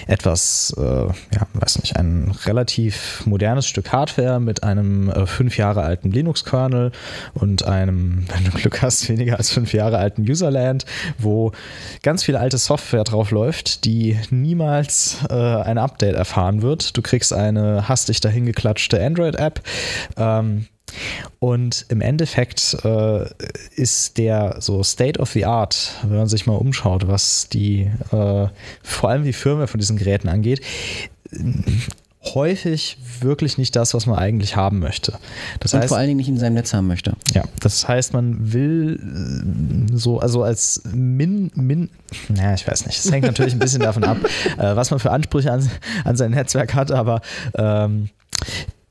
etwas, 0.07 0.75
äh, 0.77 0.83
ja, 0.83 1.47
weiß 1.55 1.81
nicht, 1.81 1.97
ein 1.97 2.33
relativ 2.45 3.23
modernes 3.27 3.67
Stück 3.67 3.93
Hardware 3.93 4.41
mit 4.41 4.63
einem 4.63 5.09
äh, 5.11 5.27
fünf 5.27 5.57
Jahre 5.57 5.83
alten 5.83 6.11
Linux-Kernel 6.11 6.93
und 7.35 7.65
einem, 7.65 8.27
wenn 8.35 8.45
du 8.45 8.51
Glück 8.51 8.83
hast, 8.83 9.09
weniger 9.09 9.39
als 9.39 9.51
fünf 9.51 9.73
Jahre 9.73 9.99
alten 9.99 10.23
Userland, 10.23 10.85
wo 11.19 11.53
ganz 12.03 12.25
viel 12.25 12.37
alte 12.37 12.56
Software 12.59 13.05
drauf 13.05 13.31
läuft, 13.31 13.85
die 13.85 14.19
niemals 14.31 15.19
äh, 15.29 15.35
ein 15.35 15.79
Update 15.79 16.15
erfahren 16.15 16.63
wird. 16.63 16.97
Du 16.97 17.03
kriegst 17.03 17.33
eine 17.33 17.89
hastig 17.89 18.21
dahingeklatschte 18.21 19.05
Android-App. 19.05 19.61
Ähm, 20.17 20.67
und 21.39 21.87
im 21.89 22.01
Endeffekt 22.01 22.77
äh, 22.85 23.27
ist 23.75 24.19
der 24.19 24.57
so 24.61 24.83
State 24.83 25.21
of 25.21 25.31
the 25.31 25.45
Art, 25.45 25.93
wenn 26.03 26.19
man 26.19 26.29
sich 26.29 26.47
mal 26.47 26.55
umschaut, 26.55 27.09
was 27.09 27.49
die, 27.49 27.91
äh, 28.13 28.47
vor 28.83 29.11
allem 29.11 29.25
die 29.25 29.33
Firma 29.33 29.67
von 29.67 29.81
diesen 29.81 29.97
Geräten 29.97 30.29
angeht, 30.29 30.61
häufig 32.35 32.99
wirklich 33.21 33.59
nicht 33.59 33.77
das, 33.77 33.95
was 33.95 34.07
man 34.07 34.19
eigentlich 34.19 34.57
haben 34.57 34.79
möchte. 34.79 35.19
Das 35.61 35.73
Und 35.73 35.81
heißt, 35.81 35.89
vor 35.89 35.99
allen 35.99 36.09
Dingen 36.09 36.19
nicht 36.19 36.29
in 36.29 36.39
seinem 36.39 36.55
Netz 36.55 36.73
haben 36.75 36.87
möchte. 36.87 37.15
ja, 37.33 37.45
das 37.61 37.87
heißt, 37.87 38.13
man 38.13 38.53
will 38.53 39.91
äh, 39.93 39.97
so, 39.97 40.19
also 40.19 40.43
als 40.43 40.83
Min, 40.93 41.51
Min, 41.55 41.91
naja, 42.29 42.55
ich 42.55 42.67
weiß 42.67 42.87
nicht, 42.87 42.99
es 42.99 43.11
hängt 43.11 43.27
natürlich 43.27 43.53
ein 43.53 43.59
bisschen 43.59 43.81
davon 43.81 44.05
ab, 44.05 44.19
äh, 44.59 44.77
was 44.77 44.91
man 44.91 45.01
für 45.01 45.11
Ansprüche 45.11 45.53
an, 45.53 45.69
an 46.05 46.17
sein 46.17 46.33
Netzwerk 46.33 46.75
hat, 46.75 46.91
aber 46.91 47.21
ähm, 47.57 48.09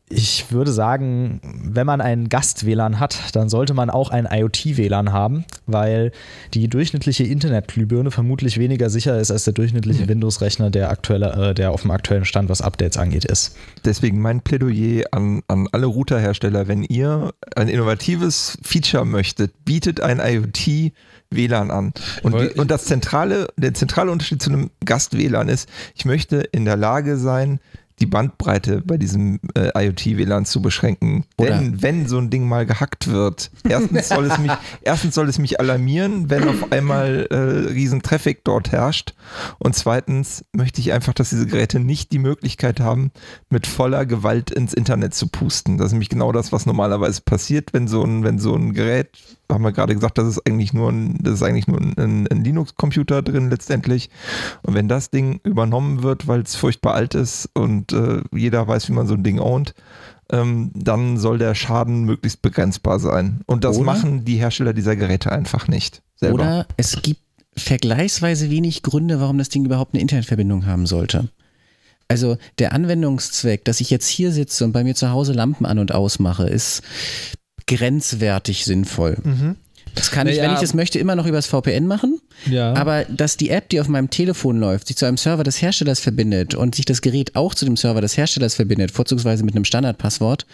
ich 0.08 0.52
würde 0.52 0.72
sagen, 0.72 1.42
wenn 1.64 1.88
man 1.88 2.00
einen 2.00 2.30
Gast-WLAN 2.30 3.00
hat, 3.00 3.36
dann 3.36 3.50
sollte 3.50 3.74
man 3.74 3.90
auch 3.90 4.12
ein 4.12 4.28
IoT-WLAN 4.30 5.12
haben, 5.12 5.46
weil 5.66 6.12
die 6.54 6.68
durchschnittliche 6.68 7.24
Internetglühbirne 7.24 8.12
vermutlich 8.12 8.60
weniger 8.60 8.92
sicher 8.92 9.20
ist 9.20 9.32
als 9.32 9.46
der 9.46 9.54
durchschnittliche 9.54 10.08
Windows-Rechner, 10.08 10.70
der, 10.70 10.92
aktuelle, 10.92 11.50
äh, 11.50 11.54
der 11.56 11.72
auf 11.72 11.82
dem 11.82 11.90
aktuellen 11.90 12.26
Stand, 12.26 12.50
was 12.50 12.62
Updates 12.62 12.98
angeht, 12.98 13.26
ist. 13.26 13.58
Deswegen 13.84 14.22
mein 14.22 14.42
Plädoyer 14.42 15.06
an, 15.10 15.42
an 15.48 15.68
alle 15.72 15.88
Routerhersteller, 15.88 16.68
wenn 16.68 16.84
ihr 16.84 17.34
ein 17.56 17.68
innovatives 17.68 18.60
Feature 18.62 19.06
möchtet, 19.06 19.66
bietet 19.66 20.02
ein 20.02 20.20
IoT 20.20 20.94
WLAN 21.32 21.72
an. 21.72 21.94
Und, 22.22 22.40
die, 22.40 22.60
und 22.60 22.70
das 22.70 22.86
zentrale, 22.86 23.48
der 23.58 23.74
zentrale 23.74 24.12
Unterschied 24.12 24.40
zu 24.40 24.52
einem 24.52 24.70
Gast-WLAN 24.86 25.50
ist, 25.50 25.68
ich 25.96 26.06
möchte 26.06 26.38
in 26.38 26.66
der 26.66 26.78
Lage 26.78 27.18
sein, 27.18 27.60
die 28.00 28.06
Bandbreite 28.06 28.82
bei 28.86 28.98
diesem 28.98 29.40
äh, 29.56 29.70
IoT-WLAN 29.86 30.46
zu 30.46 30.62
beschränken. 30.62 31.26
Oder- 31.38 31.60
Denn 31.60 31.82
wenn 31.82 32.08
so 32.08 32.18
ein 32.18 32.30
Ding 32.30 32.48
mal 32.48 32.66
gehackt 32.66 33.08
wird, 33.08 33.52
erstens 33.68 34.10
soll 34.10 34.26
es 34.26 34.38
mich, 34.38 34.52
erstens 34.82 35.16
soll 35.16 35.30
es 35.30 35.40
mich 35.40 35.60
alarmieren, 35.60 36.30
wenn 36.30 36.48
auf 36.48 36.72
einmal 36.72 37.28
äh, 37.30 37.36
riesen 37.72 38.02
Traffic 38.02 38.44
dort 38.44 38.72
herrscht. 38.72 39.14
Und 39.60 39.76
zweitens 39.76 40.44
möchte 40.52 40.82
ich 40.82 40.92
einfach, 40.92 41.14
dass 41.14 41.30
diese 41.30 41.46
Geräte 41.48 41.80
nicht 41.80 42.12
die 42.12 42.20
Möglichkeit 42.20 42.80
haben, 42.80 43.12
mit 43.50 43.66
voller 43.68 44.06
Gewalt 44.06 44.52
ins 44.52 44.74
Internet 44.74 45.14
zu 45.14 45.28
pusten. 45.28 45.78
Das 45.78 45.88
ist 45.88 45.92
nämlich 45.94 46.10
genau 46.10 46.32
das, 46.32 46.52
was 46.52 46.66
normalerweise 46.66 47.22
passiert, 47.22 47.74
wenn 47.74 47.88
so 47.88 48.04
ein, 48.04 48.24
wenn 48.24 48.40
so 48.40 48.56
ein 48.56 48.74
Gerät, 48.74 49.10
haben 49.52 49.64
wir 49.64 49.72
gerade 49.72 49.94
gesagt, 49.94 50.18
das 50.18 50.28
ist 50.28 50.48
eigentlich 50.48 50.74
nur 50.74 50.92
ein, 50.92 51.18
das 51.22 51.36
ist 51.36 51.44
eigentlich 51.44 51.68
nur 51.68 51.80
ein, 51.80 51.94
ein, 51.98 52.28
ein 52.28 52.44
Linux-Computer 52.44 53.22
drin 53.22 53.50
letztendlich. 53.50 54.10
Und 54.64 54.74
wenn 54.74 54.88
das 54.88 55.10
Ding 55.10 55.40
übernommen 55.44 56.04
wird, 56.04 56.28
weil 56.28 56.42
es 56.42 56.56
furchtbar 56.56 56.94
alt 56.96 57.16
ist 57.16 57.50
und 57.54 57.94
äh, 57.94 58.22
jeder 58.34 58.68
weiß, 58.68 58.90
wie 58.90 58.94
man 58.94 59.08
so 59.08 59.14
ein 59.14 59.24
Ding 59.24 59.40
ownt, 59.40 59.74
ähm, 60.32 60.72
dann 60.74 61.18
soll 61.18 61.38
der 61.38 61.56
Schaden 61.56 62.04
möglichst 62.04 62.42
begrenzbar 62.42 63.00
sein. 63.00 63.42
Und 63.46 63.64
das 63.64 63.78
Oder- 63.78 63.86
machen 63.86 64.26
die 64.26 64.38
Hersteller 64.38 64.74
dieser 64.74 64.96
Geräte 64.96 65.32
einfach 65.32 65.68
nicht. 65.68 66.02
Selber. 66.16 66.36
Oder 66.36 66.68
es 66.78 67.02
gibt 67.02 67.22
vergleichsweise 67.58 68.50
wenig 68.50 68.84
Gründe, 68.84 69.20
warum 69.20 69.38
das 69.38 69.50
Ding 69.50 69.66
überhaupt 69.66 69.94
eine 69.94 70.02
Internetverbindung 70.02 70.66
haben 70.66 70.86
sollte. 70.86 71.30
Also 72.08 72.38
der 72.60 72.74
Anwendungszweck, 72.74 73.66
dass 73.66 73.82
ich 73.82 73.90
jetzt 73.90 74.08
hier 74.08 74.32
sitze 74.32 74.64
und 74.64 74.72
bei 74.72 74.84
mir 74.84 74.96
zu 74.96 75.10
Hause 75.10 75.34
Lampen 75.34 75.66
an 75.66 75.80
und 75.80 75.92
ausmache, 75.94 76.48
ist 76.48 76.84
grenzwertig 77.68 78.66
sinnvoll. 78.66 79.18
Das 79.94 80.12
kann 80.12 80.28
ich, 80.28 80.36
Naja. 80.38 80.50
wenn 80.50 80.56
ich 80.56 80.62
das 80.62 80.74
möchte, 80.74 81.00
immer 81.00 81.16
noch 81.16 81.26
übers 81.26 81.48
VPN 81.48 81.88
machen. 81.88 82.20
Ja. 82.50 82.74
Aber 82.74 83.06
dass 83.06 83.38
die 83.38 83.50
App, 83.50 83.70
die 83.70 83.80
auf 83.80 83.88
meinem 83.88 84.10
Telefon 84.10 84.60
läuft, 84.60 84.88
sich 84.88 84.98
zu 84.98 85.06
einem 85.06 85.16
Server 85.16 85.46
des 85.46 85.62
Herstellers 85.62 86.02
verbindet 86.02 86.54
und 86.54 86.76
sich 86.76 86.84
das 86.84 87.02
Gerät 87.02 87.36
auch 87.38 87.56
zu 87.56 87.64
dem 87.64 87.78
Server 87.78 88.02
des 88.02 88.18
Herstellers 88.18 88.56
verbindet, 88.56 88.92
vorzugsweise 88.92 89.46
mit 89.46 89.56
einem 89.56 89.64
Standardpasswort, 89.64 90.46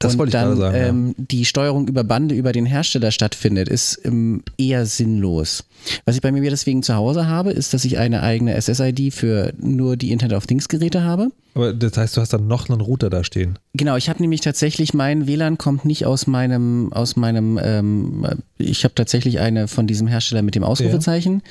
Das 0.00 0.16
und 0.16 0.26
ich 0.26 0.32
dann 0.32 0.56
sagen, 0.56 0.76
ja. 0.76 0.86
ähm, 0.88 1.14
die 1.18 1.44
Steuerung 1.44 1.86
über 1.86 2.02
Bande 2.02 2.34
über 2.34 2.50
den 2.52 2.66
Hersteller 2.66 3.12
stattfindet, 3.12 3.68
ist 3.68 4.00
ähm, 4.04 4.42
eher 4.58 4.86
sinnlos. 4.86 5.64
Was 6.04 6.16
ich 6.16 6.22
bei 6.22 6.32
mir 6.32 6.48
deswegen 6.50 6.82
zu 6.82 6.94
Hause 6.94 7.26
habe, 7.26 7.52
ist, 7.52 7.74
dass 7.74 7.84
ich 7.84 7.98
eine 7.98 8.22
eigene 8.22 8.60
SSID 8.60 9.12
für 9.12 9.52
nur 9.58 9.96
die 9.96 10.12
Internet 10.12 10.36
of 10.36 10.46
Things 10.46 10.68
Geräte 10.68 11.02
habe. 11.02 11.28
Aber 11.54 11.72
das 11.72 11.96
heißt, 11.96 12.16
du 12.16 12.20
hast 12.20 12.32
dann 12.32 12.46
noch 12.46 12.68
einen 12.68 12.80
Router 12.80 13.10
da 13.10 13.24
stehen. 13.24 13.58
Genau, 13.74 13.96
ich 13.96 14.08
habe 14.08 14.22
nämlich 14.22 14.40
tatsächlich, 14.40 14.94
mein 14.94 15.26
WLAN 15.26 15.58
kommt 15.58 15.84
nicht 15.84 16.06
aus 16.06 16.26
meinem, 16.26 16.92
aus 16.92 17.16
meinem, 17.16 17.58
ähm, 17.62 18.24
ich 18.56 18.84
habe 18.84 18.94
tatsächlich 18.94 19.40
eine 19.40 19.66
von 19.66 19.86
diesem 19.86 20.06
Hersteller 20.06 20.42
mit 20.42 20.54
dem 20.54 20.62
Ausrufezeichen, 20.62 21.42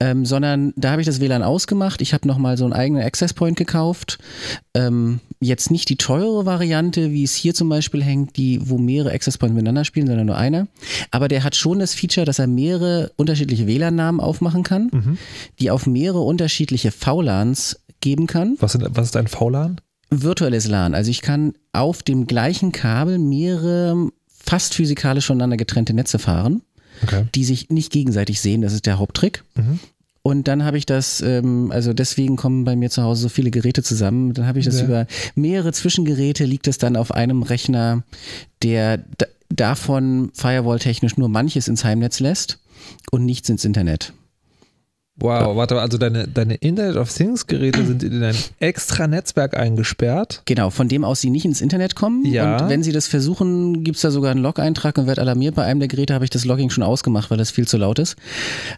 ähm, 0.00 0.24
sondern 0.24 0.72
da 0.76 0.92
habe 0.92 1.02
ich 1.02 1.06
das 1.06 1.20
WLAN 1.20 1.42
ausgemacht. 1.42 2.00
Ich 2.00 2.14
habe 2.14 2.26
nochmal 2.26 2.56
so 2.56 2.64
einen 2.64 2.72
eigenen 2.72 3.02
Access 3.02 3.34
Point 3.34 3.58
gekauft. 3.58 4.18
Ähm, 4.74 5.20
jetzt 5.40 5.70
nicht 5.70 5.88
die 5.90 5.96
teure 5.96 6.46
Variante, 6.46 7.10
wie 7.12 7.24
es 7.24 7.34
hier 7.34 7.52
zum 7.54 7.68
Beispiel 7.68 8.02
hängt, 8.02 8.36
die, 8.38 8.58
wo 8.70 8.78
mehrere 8.78 9.12
Access 9.12 9.36
Points 9.36 9.54
miteinander 9.54 9.84
spielen, 9.84 10.06
sondern 10.06 10.26
nur 10.26 10.36
einer. 10.38 10.66
Aber 11.10 11.28
der 11.28 11.44
hat 11.44 11.54
schon 11.56 11.78
das 11.80 11.92
Feature, 11.94 12.24
dass 12.24 12.38
er 12.38 12.46
mehrere 12.46 13.12
unterschiedliche 13.16 13.66
WLAN-Namen 13.66 14.20
aufmachen 14.20 14.62
kann, 14.62 15.18
die 15.60 15.70
auf 15.70 15.86
mehrere 15.86 16.20
unterschiedliche 16.20 16.90
VLANs 16.90 17.80
geben 18.00 18.26
kann 18.26 18.56
Was, 18.60 18.72
sind, 18.72 18.86
was 18.90 19.08
ist 19.08 19.16
ein 19.16 19.28
VLAN? 19.28 19.80
virtuelles 20.10 20.66
LAN. 20.68 20.94
Also 20.94 21.10
ich 21.10 21.20
kann 21.22 21.54
auf 21.72 22.02
dem 22.02 22.26
gleichen 22.26 22.72
Kabel 22.72 23.18
mehrere 23.18 24.08
fast 24.26 24.74
physikalisch 24.74 25.26
voneinander 25.26 25.56
getrennte 25.56 25.92
Netze 25.94 26.18
fahren, 26.18 26.62
Okay. 27.02 27.24
die 27.34 27.44
sich 27.44 27.70
nicht 27.70 27.90
gegenseitig 27.90 28.40
sehen. 28.40 28.60
Das 28.62 28.72
ist 28.74 28.84
der 28.86 28.98
Haupttrick. 28.98 29.42
Und 30.24 30.46
dann 30.46 30.64
habe 30.64 30.78
ich 30.78 30.86
das, 30.86 31.20
ähm, 31.20 31.70
also 31.72 31.92
deswegen 31.92 32.36
kommen 32.36 32.64
bei 32.64 32.76
mir 32.76 32.90
zu 32.90 33.02
Hause 33.02 33.22
so 33.22 33.28
viele 33.28 33.50
Geräte 33.50 33.82
zusammen. 33.82 34.34
Dann 34.34 34.46
habe 34.46 34.60
ich 34.60 34.64
das 34.64 34.78
Ja. 34.78 34.84
über 34.84 35.06
mehrere 35.34 35.72
Zwischengeräte, 35.72 36.44
liegt 36.44 36.68
es 36.68 36.78
dann 36.78 36.96
auf 36.96 37.12
einem 37.12 37.42
Rechner, 37.42 38.04
der 38.62 39.00
davon 39.48 40.30
firewall-technisch 40.34 41.16
nur 41.16 41.28
manches 41.28 41.66
ins 41.68 41.84
Heimnetz 41.84 42.20
lässt 42.20 42.58
und 43.10 43.24
nichts 43.24 43.48
ins 43.48 43.64
Internet. 43.64 44.12
Wow, 45.16 45.56
warte 45.56 45.74
mal, 45.74 45.82
also 45.82 45.98
deine, 45.98 46.26
deine 46.26 46.54
Internet 46.54 46.96
of 46.96 47.12
Things 47.12 47.46
Geräte 47.46 47.84
sind 47.84 48.02
in 48.02 48.22
ein 48.22 48.34
extra 48.60 49.06
Netzwerk 49.06 49.54
eingesperrt. 49.56 50.42
Genau, 50.46 50.70
von 50.70 50.88
dem 50.88 51.04
aus 51.04 51.20
sie 51.20 51.28
nicht 51.28 51.44
ins 51.44 51.60
Internet 51.60 51.94
kommen. 51.94 52.24
Ja. 52.24 52.62
Und 52.62 52.70
wenn 52.70 52.82
sie 52.82 52.92
das 52.92 53.08
versuchen, 53.08 53.84
gibt 53.84 53.96
es 53.96 54.02
da 54.02 54.10
sogar 54.10 54.30
einen 54.30 54.40
Log-Eintrag 54.40 54.96
und 54.96 55.06
wird 55.06 55.18
alarmiert. 55.18 55.54
Bei 55.54 55.64
einem 55.64 55.80
der 55.80 55.88
Geräte 55.88 56.14
habe 56.14 56.24
ich 56.24 56.30
das 56.30 56.46
Logging 56.46 56.70
schon 56.70 56.82
ausgemacht, 56.82 57.30
weil 57.30 57.36
das 57.38 57.50
viel 57.50 57.68
zu 57.68 57.76
laut 57.76 57.98
ist. 57.98 58.16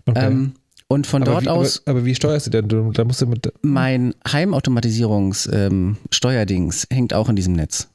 Okay. 0.06 0.26
Ähm, 0.26 0.52
Und 0.94 1.06
von 1.08 1.22
aber 1.22 1.32
dort 1.32 1.44
wie, 1.44 1.48
aus. 1.48 1.82
Aber, 1.86 1.98
aber, 1.98 2.06
wie 2.06 2.14
steuerst 2.14 2.46
du 2.46 2.50
denn? 2.50 2.68
Du, 2.68 2.92
da 2.92 3.04
musst 3.04 3.20
du 3.20 3.26
mit. 3.26 3.52
Mein 3.62 4.14
Heimautomatisierungs-Steuerdings 4.30 6.86
ähm, 6.88 6.96
hängt 6.96 7.14
auch 7.14 7.28
in 7.28 7.34
diesem 7.34 7.54
Netz. 7.54 7.88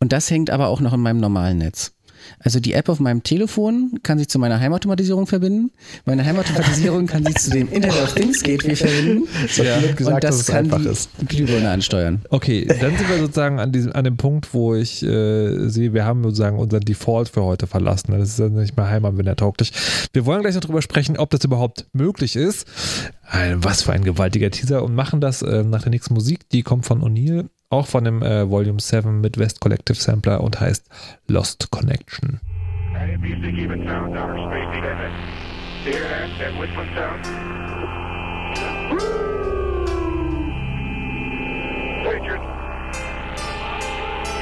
Und 0.00 0.12
das 0.12 0.28
hängt 0.28 0.50
aber 0.50 0.66
auch 0.68 0.80
noch 0.80 0.92
in 0.92 0.98
meinem 1.00 1.20
normalen 1.20 1.58
Netz. 1.58 1.92
Also 2.38 2.60
die 2.60 2.72
App 2.72 2.88
auf 2.88 3.00
meinem 3.00 3.22
Telefon 3.22 3.98
kann 4.02 4.18
sich 4.18 4.28
zu 4.28 4.38
meiner 4.38 4.60
Heimautomatisierung 4.60 5.26
verbinden. 5.26 5.70
Meine 6.04 6.24
Heimautomatisierung 6.24 7.06
kann 7.06 7.24
sich 7.24 7.36
zu 7.36 7.50
dem 7.50 7.70
Internet 7.70 8.02
of 8.02 8.14
Things 8.14 8.42
Gateway 8.42 8.76
verbinden. 8.76 9.28
Ja. 9.56 9.80
Gesagt, 9.94 10.14
und 10.14 10.24
das 10.24 10.30
dass 10.30 10.40
es 10.40 10.46
kann 10.46 10.64
einfach 10.64 10.80
die 10.80 10.88
ist. 10.88 11.10
Glühbirne 11.28 11.70
ansteuern. 11.70 12.22
Okay, 12.30 12.66
dann 12.66 12.96
sind 12.96 13.08
wir 13.08 13.18
sozusagen 13.18 13.60
an, 13.60 13.72
diesem, 13.72 13.92
an 13.92 14.04
dem 14.04 14.16
Punkt, 14.16 14.52
wo 14.52 14.74
ich 14.74 15.02
äh, 15.02 15.68
sehe, 15.68 15.92
wir 15.94 16.04
haben 16.04 16.22
sozusagen 16.22 16.58
unseren 16.58 16.80
Default 16.80 17.28
für 17.28 17.42
heute 17.42 17.66
verlassen. 17.66 18.12
Das 18.12 18.30
ist 18.30 18.40
dann 18.40 18.54
nicht 18.54 18.76
mehr 18.76 18.88
Heimanwender 18.88 19.36
tauglich. 19.36 19.72
Wir 20.12 20.26
wollen 20.26 20.42
gleich 20.42 20.54
noch 20.54 20.62
drüber 20.62 20.82
sprechen, 20.82 21.16
ob 21.16 21.30
das 21.30 21.44
überhaupt 21.44 21.86
möglich 21.92 22.36
ist. 22.36 22.66
Was 23.54 23.82
für 23.82 23.92
ein 23.92 24.04
gewaltiger 24.04 24.50
Teaser 24.50 24.82
und 24.82 24.94
machen 24.94 25.20
das 25.20 25.42
äh, 25.42 25.64
nach 25.64 25.82
der 25.82 25.90
nächsten 25.90 26.14
Musik. 26.14 26.48
Die 26.50 26.62
kommt 26.62 26.84
von 26.84 27.02
O'Neill 27.02 27.46
auch 27.74 27.86
von 27.86 28.04
dem 28.04 28.22
äh, 28.22 28.48
Volume 28.48 28.80
7 28.80 29.20
Midwest 29.20 29.60
Collective 29.60 29.96
Sampler 29.96 30.40
und 30.40 30.60
heißt 30.60 30.88
Lost 31.28 31.70
Connection. 31.70 32.40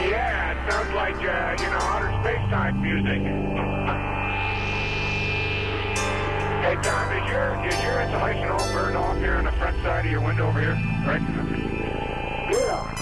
Yeah, 0.02 0.50
it 0.50 0.70
sounds 0.70 0.92
like, 0.94 1.14
uh, 1.14 1.62
you 1.62 1.70
know, 1.70 1.78
outer 1.78 2.12
space 2.22 2.50
type 2.50 2.74
music. 2.74 3.22
Hey, 6.62 6.76
Tom, 6.76 7.10
is 7.10 7.28
your, 7.28 7.66
is 7.66 7.82
your 7.82 8.00
insulation 8.02 8.48
all 8.48 8.72
burned 8.72 8.96
off 8.96 9.16
here 9.16 9.34
on 9.34 9.44
the 9.44 9.52
front 9.52 9.76
side 9.82 10.04
of 10.06 10.10
your 10.12 10.20
window 10.20 10.46
over 10.46 10.60
here? 10.60 10.78
Right? 11.04 11.20
Yeah. 12.52 13.01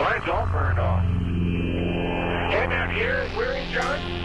Mine's 0.00 0.28
all 0.28 0.46
burned 0.46 0.78
off. 0.78 1.04
And 1.04 2.70
down 2.70 2.94
here, 2.94 3.28
is 3.52 3.70
John? 3.70 4.19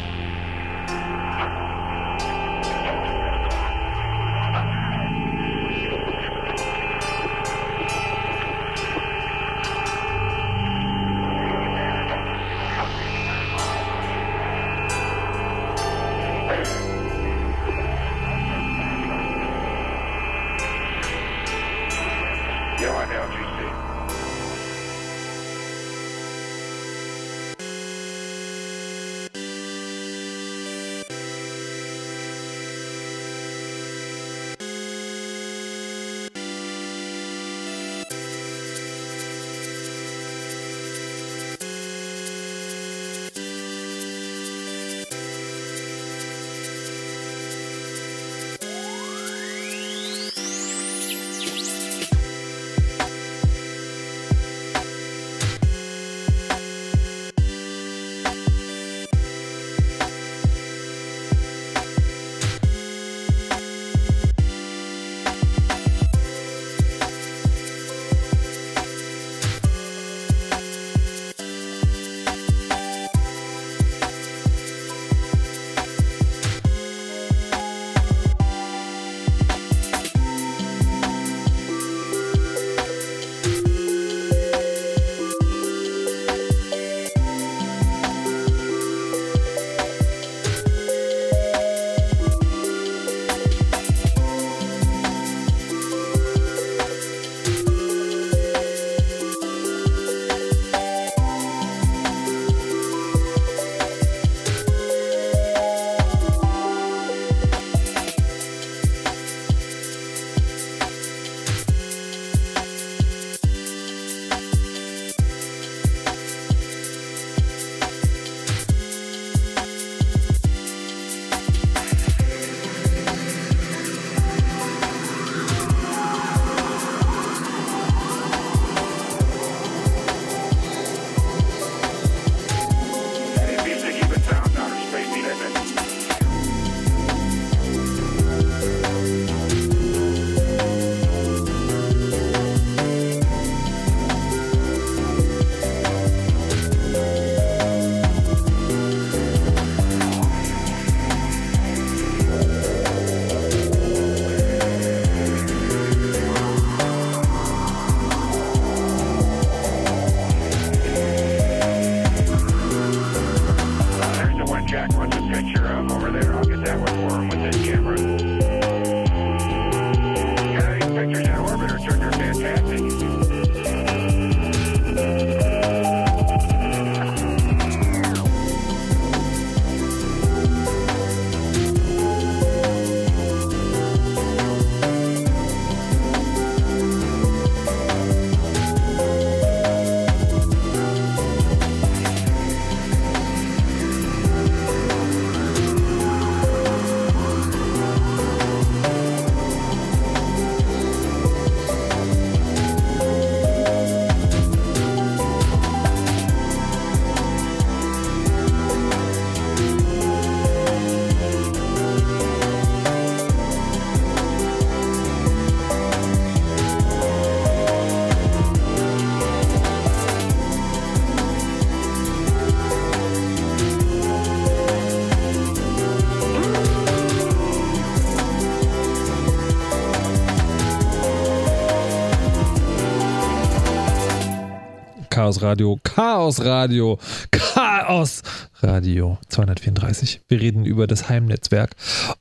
Chaos 235.26 235.42
Radio, 235.42 235.80
Chaos 235.82 236.46
Radio, 236.46 237.00
Chaos 237.32 238.22
Radio 238.62 239.18
234. 239.30 240.22
Wir 240.28 240.40
reden 240.40 240.66
über 240.66 240.86
das 240.86 241.10
Heimnetzwerk. 241.10 241.72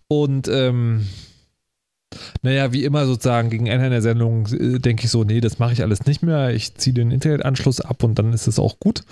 Und 0.09 0.49
ähm, 0.49 1.07
naja, 2.41 2.73
wie 2.73 2.83
immer 2.83 3.05
sozusagen 3.05 3.51
gegen 3.51 3.67
Ende 3.67 3.91
der 3.91 4.01
Sendung 4.01 4.47
äh, 4.47 4.79
denke 4.79 5.05
ich 5.05 5.11
so, 5.11 5.23
nee, 5.23 5.43
das 5.43 5.59
mache 5.59 5.75
ich 5.75 5.83
alles 5.83 6.07
nicht 6.07 6.23
mehr. 6.23 6.55
Ich 6.55 6.77
ziehe 6.77 6.95
den 6.95 7.11
Internetanschluss 7.11 7.83
ab 7.83 8.03
und 8.05 8.19
dann 8.19 8.33
ist 8.33 8.47
es 8.47 8.59
auch 8.59 8.79
gut. 8.81 9.03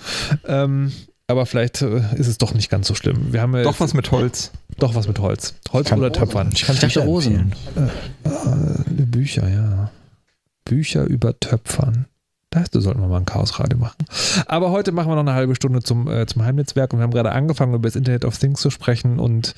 Ähm, 0.47 0.91
aber 1.27 1.45
vielleicht 1.45 1.83
äh, 1.83 2.01
ist 2.15 2.25
es 2.27 2.39
doch 2.39 2.55
nicht 2.55 2.71
ganz 2.71 2.87
so 2.87 2.95
schlimm. 2.95 3.31
Wir 3.31 3.41
haben 3.41 3.53
ja 3.55 3.61
Doch 3.61 3.79
was 3.79 3.93
mit 3.93 4.09
Holz. 4.09 4.49
Doch 4.79 4.95
was 4.95 5.07
mit 5.07 5.19
Holz. 5.19 5.53
Holz 5.71 5.91
oder 5.91 6.11
Töpfern. 6.11 6.49
Ich 6.51 6.63
kann 6.63 6.73
Ich 6.73 6.81
dachte 6.81 6.95
Bücher 6.95 7.05
Rosen. 7.05 7.35
empfehlen. 7.75 7.91
Äh, 8.25 9.03
Bücher, 9.03 9.47
ja. 9.47 9.91
Bücher 10.65 11.03
über 11.03 11.39
Töpfern. 11.39 12.07
Das 12.53 12.83
sollten 12.83 13.01
wir 13.01 13.07
mal 13.07 13.17
ein 13.17 13.25
Chaosradio 13.25 13.77
machen. 13.77 14.05
Aber 14.45 14.71
heute 14.71 14.91
machen 14.91 15.09
wir 15.09 15.15
noch 15.15 15.21
eine 15.21 15.33
halbe 15.33 15.55
Stunde 15.55 15.81
zum, 15.81 16.07
äh, 16.07 16.25
zum 16.25 16.43
Heimnetzwerk 16.43 16.93
und 16.93 16.99
wir 16.99 17.03
haben 17.03 17.11
gerade 17.11 17.31
angefangen, 17.31 17.73
über 17.73 17.87
das 17.87 17.95
Internet 17.95 18.25
of 18.25 18.37
Things 18.37 18.61
zu 18.61 18.69
sprechen. 18.69 19.19
Und 19.19 19.55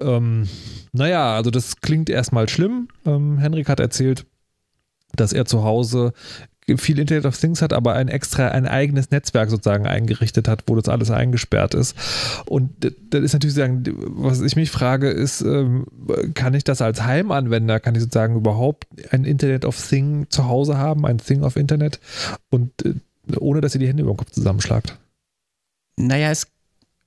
ähm, 0.00 0.48
naja, 0.92 1.34
also 1.34 1.50
das 1.50 1.80
klingt 1.80 2.10
erstmal 2.10 2.48
schlimm. 2.48 2.88
Ähm, 3.04 3.38
Henrik 3.38 3.68
hat 3.68 3.80
erzählt, 3.80 4.26
dass 5.14 5.32
er 5.32 5.44
zu 5.44 5.64
Hause 5.64 6.12
viel 6.76 6.98
Internet 6.98 7.26
of 7.26 7.38
Things 7.38 7.62
hat, 7.62 7.72
aber 7.72 7.94
ein 7.94 8.08
extra, 8.08 8.48
ein 8.48 8.66
eigenes 8.66 9.10
Netzwerk 9.10 9.50
sozusagen 9.50 9.86
eingerichtet 9.86 10.48
hat, 10.48 10.64
wo 10.66 10.76
das 10.76 10.88
alles 10.88 11.10
eingesperrt 11.10 11.74
ist. 11.74 11.96
Und 12.46 12.70
das 13.10 13.22
ist 13.22 13.32
natürlich 13.32 13.54
sagen, 13.54 13.82
was 13.86 14.40
ich 14.40 14.56
mich 14.56 14.70
frage, 14.70 15.10
ist, 15.10 15.40
ähm, 15.40 15.86
kann 16.34 16.54
ich 16.54 16.64
das 16.64 16.82
als 16.82 17.02
Heimanwender, 17.02 17.80
kann 17.80 17.94
ich 17.94 18.02
sozusagen 18.02 18.36
überhaupt 18.36 18.86
ein 19.10 19.24
Internet 19.24 19.64
of 19.64 19.76
Thing 19.88 20.26
zu 20.28 20.46
Hause 20.46 20.78
haben, 20.78 21.06
ein 21.06 21.18
Thing 21.18 21.42
of 21.42 21.56
Internet 21.56 21.98
und 22.50 22.70
äh, 22.84 22.94
ohne 23.38 23.60
dass 23.60 23.74
ihr 23.74 23.80
die 23.80 23.88
Hände 23.88 24.02
über 24.02 24.12
den 24.12 24.18
Kopf 24.18 24.30
zusammenschlagt? 24.30 24.98
Naja, 25.96 26.30
es, 26.30 26.46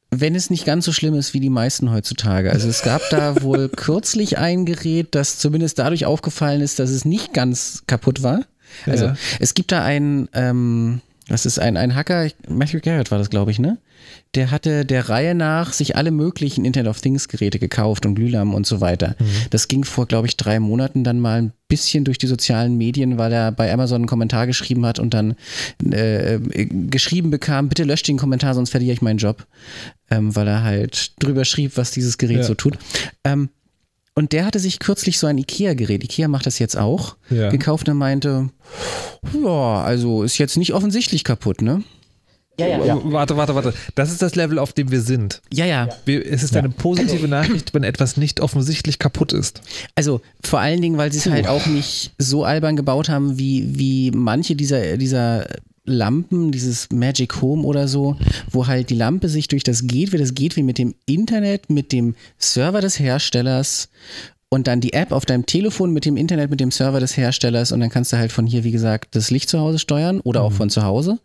wenn 0.10 0.36
es 0.36 0.50
nicht 0.50 0.66
ganz 0.66 0.86
so 0.86 0.92
schlimm 0.92 1.16
ist 1.16 1.34
wie 1.34 1.40
die 1.40 1.50
meisten 1.50 1.92
heutzutage. 1.92 2.52
Also 2.52 2.68
es 2.70 2.84
gab 2.84 3.02
da 3.10 3.42
wohl 3.42 3.70
kürzlich 3.76 4.38
ein 4.38 4.66
Gerät, 4.66 5.16
das 5.16 5.38
zumindest 5.38 5.80
dadurch 5.80 6.06
aufgefallen 6.06 6.62
ist, 6.62 6.80
dass 6.80 6.90
es 6.90 7.06
nicht 7.06 7.34
ganz 7.34 7.84
kaputt 7.88 8.24
war. 8.24 8.46
Also 8.86 9.06
Ja. 9.06 9.16
es 9.40 9.54
gibt 9.54 9.72
da 9.72 9.84
einen, 9.84 10.30
ähm, 10.34 11.02
das 11.30 11.46
ist 11.46 11.58
ein, 11.60 11.78
ein 11.78 11.96
Hacker, 11.96 12.28
Matthew 12.50 12.80
Garrett 12.82 13.10
war 13.12 13.18
das, 13.18 13.30
glaube 13.30 13.52
ich, 13.52 13.60
ne? 13.60 13.78
Der 14.36 14.52
hatte 14.52 14.84
der 14.84 15.08
Reihe 15.10 15.34
nach 15.36 15.72
sich 15.72 15.96
alle 15.96 16.12
möglichen 16.12 16.66
Internet 16.66 16.90
of 16.90 17.00
Things 17.00 17.30
Geräte 17.30 17.60
gekauft 17.60 18.06
und 18.06 18.16
Glühlampen 18.16 18.54
und 18.54 18.66
so 18.68 18.82
weiter. 18.82 19.16
Das 19.52 19.68
ging 19.70 19.86
vor, 19.86 20.08
glaube 20.08 20.28
ich, 20.28 20.36
drei 20.36 20.60
Monaten 20.60 21.04
dann 21.06 21.20
mal 21.20 21.42
ein 21.42 21.54
bisschen 21.70 22.04
durch 22.04 22.18
die 22.18 22.28
sozialen 22.28 22.78
Medien, 22.78 23.18
weil 23.18 23.32
er 23.32 23.52
bei 23.54 23.72
Amazon 23.72 23.98
einen 24.02 24.08
Kommentar 24.08 24.46
geschrieben 24.48 24.86
hat 24.86 25.00
und 25.00 25.14
dann 25.14 25.36
äh, 25.90 26.36
äh, 26.36 26.40
geschrieben 26.66 27.30
bekam, 27.30 27.70
bitte 27.70 27.84
löscht 27.86 28.08
den 28.08 28.18
Kommentar, 28.18 28.56
sonst 28.56 28.72
verliere 28.72 28.94
ich 28.94 29.02
meinen 29.02 29.20
Job. 29.20 29.46
Ähm, 30.12 30.36
weil 30.36 30.48
er 30.48 30.64
halt 30.64 31.12
drüber 31.24 31.46
schrieb, 31.46 31.78
was 31.78 31.92
dieses 31.92 32.18
Gerät 32.18 32.38
Ja. 32.40 32.44
so 32.44 32.56
tut. 32.56 32.78
Ähm, 33.24 33.50
und 34.16 34.32
der 34.32 34.46
hatte 34.46 34.60
sich 34.60 34.80
kürzlich 34.80 35.18
so 35.20 35.28
ein 35.28 35.38
IKEA-Gerät, 35.38 36.04
IKEA 36.04 36.28
macht 36.28 36.46
das 36.46 36.60
jetzt 36.60 36.78
auch, 36.78 37.16
Ja. 37.30 37.50
gekauft 37.50 37.90
und 37.90 37.98
meinte, 37.98 38.50
ja, 39.44 39.84
also 39.84 40.24
ist 40.24 40.38
jetzt 40.38 40.58
nicht 40.58 40.74
offensichtlich 40.74 41.24
kaputt, 41.24 41.62
ne? 41.62 41.84
Warte, 42.60 43.36
warte, 43.36 43.56
warte. 43.56 43.74
Das 43.96 44.12
ist 44.12 44.22
das 44.22 44.36
Level, 44.36 44.60
auf 44.60 44.74
dem 44.74 44.92
wir 44.92 45.02
sind. 45.02 45.42
Ja, 45.52 45.66
ja. 45.66 45.90
Wir, 46.06 46.24
es 46.24 46.44
ist 46.44 46.56
eine 46.56 46.70
positive 46.70 47.28
Nachricht, 47.28 47.74
wenn 47.74 47.84
etwas 47.84 48.16
nicht 48.16 48.42
offensichtlich 48.42 49.00
kaputt 49.00 49.34
ist. 49.34 49.62
Also 49.96 50.22
vor 50.44 50.60
allen 50.60 50.80
Dingen, 50.80 50.98
weil 50.98 51.12
sie 51.12 51.18
es 51.18 51.26
halt 51.26 51.48
auch 51.48 51.66
nicht 51.66 52.12
so 52.20 52.44
albern 52.44 52.76
gebaut 52.76 53.10
haben, 53.10 53.40
wie, 53.40 53.78
wie 53.80 54.12
manche 54.12 54.56
dieser, 54.56 54.98
dieser 54.98 55.48
Lampen, 55.86 56.52
dieses 56.52 56.90
Magic 56.92 57.42
Home 57.42 57.64
oder 57.64 57.88
so, 57.88 58.16
wo 58.50 58.68
halt 58.68 58.90
die 58.90 58.96
Lampe 58.96 59.28
sich 59.28 59.48
durch 59.48 59.64
das 59.64 59.86
Gateway, 59.86 60.18
das 60.18 60.34
Gateway 60.34 60.64
mit 60.64 60.78
dem 60.78 60.96
Internet, 61.06 61.70
mit 61.70 61.92
dem 61.92 62.16
Server 62.38 62.82
des 62.82 63.00
Herstellers 63.00 63.90
und 64.50 64.68
dann 64.68 64.82
die 64.82 64.94
App 64.94 65.12
auf 65.12 65.26
deinem 65.26 65.46
Telefon 65.46 65.92
mit 65.92 66.06
dem 66.06 66.16
Internet, 66.16 66.52
mit 66.52 66.60
dem 66.60 66.72
Server 66.72 67.00
des 67.00 67.18
Herstellers 67.18 67.72
und 67.72 67.80
dann 67.80 67.90
kannst 67.90 68.14
du 68.14 68.18
halt 68.18 68.32
von 68.32 68.46
hier, 68.46 68.64
wie 68.64 68.72
gesagt, 68.72 69.16
das 69.16 69.32
Licht 69.32 69.50
zu 69.50 69.60
Hause 69.60 69.80
steuern 69.80 70.20
oder 70.20 70.42
auch 70.44 70.54
von 70.54 70.70
zu 70.70 70.84
Hause. 70.84 71.20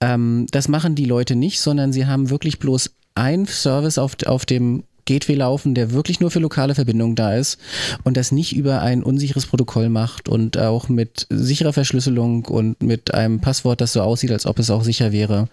Ähm, 0.00 0.46
das 0.50 0.68
machen 0.68 0.94
die 0.94 1.06
Leute 1.06 1.36
nicht, 1.36 1.60
sondern 1.60 1.92
sie 1.92 2.06
haben 2.06 2.30
wirklich 2.30 2.58
bloß 2.58 2.90
ein 3.14 3.46
Service 3.46 3.98
auf, 3.98 4.16
auf 4.26 4.46
dem 4.46 4.84
Gateway 5.10 5.34
laufen, 5.34 5.74
der 5.74 5.90
wirklich 5.92 6.20
nur 6.20 6.30
für 6.30 6.38
lokale 6.38 6.74
Verbindungen 6.76 7.16
da 7.16 7.34
ist 7.34 7.58
und 8.04 8.16
das 8.16 8.30
nicht 8.30 8.54
über 8.54 8.80
ein 8.82 9.02
unsicheres 9.02 9.46
Protokoll 9.46 9.88
macht 9.88 10.28
und 10.28 10.56
auch 10.56 10.88
mit 10.88 11.26
sicherer 11.30 11.72
Verschlüsselung 11.72 12.44
und 12.44 12.80
mit 12.82 13.12
einem 13.12 13.40
Passwort, 13.40 13.80
das 13.80 13.92
so 13.92 14.02
aussieht, 14.02 14.30
als 14.30 14.46
ob 14.46 14.58
es 14.58 14.70
auch 14.70 14.84
sicher 14.84 15.10
wäre. 15.12 15.48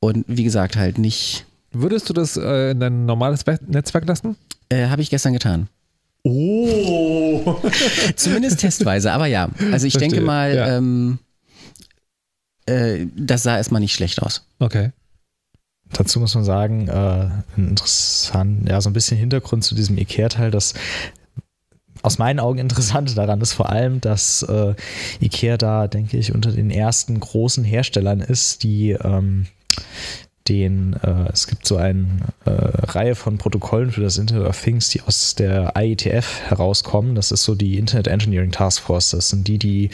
Und 0.00 0.24
wie 0.26 0.44
gesagt, 0.44 0.76
halt 0.76 0.96
nicht. 0.98 1.44
Würdest 1.72 2.08
du 2.08 2.14
das 2.14 2.36
äh, 2.36 2.70
in 2.70 2.80
dein 2.80 3.04
normales 3.04 3.46
We- 3.46 3.58
Netzwerk 3.66 4.06
lassen? 4.06 4.36
Äh, 4.70 4.86
Habe 4.86 5.02
ich 5.02 5.10
gestern 5.10 5.34
getan. 5.34 5.68
Oh! 6.24 7.56
Zumindest 8.16 8.60
testweise, 8.60 9.12
aber 9.12 9.26
ja. 9.26 9.50
Also 9.72 9.86
ich 9.86 9.92
Verstehe, 9.94 10.08
denke 10.10 10.24
mal, 10.24 10.54
ja. 10.54 10.76
ähm, 10.78 11.18
äh, 12.66 13.06
das 13.16 13.42
sah 13.42 13.56
erstmal 13.56 13.80
nicht 13.80 13.94
schlecht 13.94 14.22
aus. 14.22 14.46
Okay. 14.58 14.90
Dazu 15.92 16.20
muss 16.20 16.34
man 16.34 16.44
sagen, 16.44 16.88
äh, 16.88 17.28
interessant, 17.56 18.68
ja, 18.68 18.80
so 18.80 18.90
ein 18.90 18.92
bisschen 18.92 19.16
Hintergrund 19.16 19.64
zu 19.64 19.74
diesem 19.74 19.96
IKEA-Teil, 19.98 20.50
das 20.50 20.74
aus 22.02 22.18
meinen 22.18 22.40
Augen 22.40 22.58
Interessante 22.58 23.14
daran 23.14 23.40
ist 23.40 23.54
vor 23.54 23.70
allem, 23.70 24.00
dass 24.00 24.42
äh, 24.42 24.74
IKEA 25.20 25.56
da, 25.56 25.88
denke 25.88 26.16
ich, 26.16 26.34
unter 26.34 26.52
den 26.52 26.70
ersten 26.70 27.18
großen 27.18 27.64
Herstellern 27.64 28.20
ist, 28.20 28.62
die 28.62 28.90
ähm, 28.90 29.46
den, 30.48 30.94
äh, 31.02 31.30
es 31.32 31.46
gibt 31.46 31.66
so 31.66 31.76
eine 31.76 32.06
äh, 32.44 32.50
Reihe 32.50 33.14
von 33.14 33.38
Protokollen 33.38 33.90
für 33.90 34.00
das 34.00 34.18
Internet 34.18 34.46
of 34.46 34.60
Things, 34.60 34.88
die 34.90 35.02
aus 35.02 35.34
der 35.34 35.74
IETF 35.76 36.40
herauskommen. 36.48 37.14
Das 37.14 37.30
ist 37.32 37.44
so 37.44 37.54
die 37.54 37.78
Internet 37.78 38.08
Engineering 38.08 38.50
Task 38.50 38.82
Force. 38.82 39.10
Das 39.10 39.28
sind 39.28 39.46
die, 39.48 39.58
die 39.58 39.90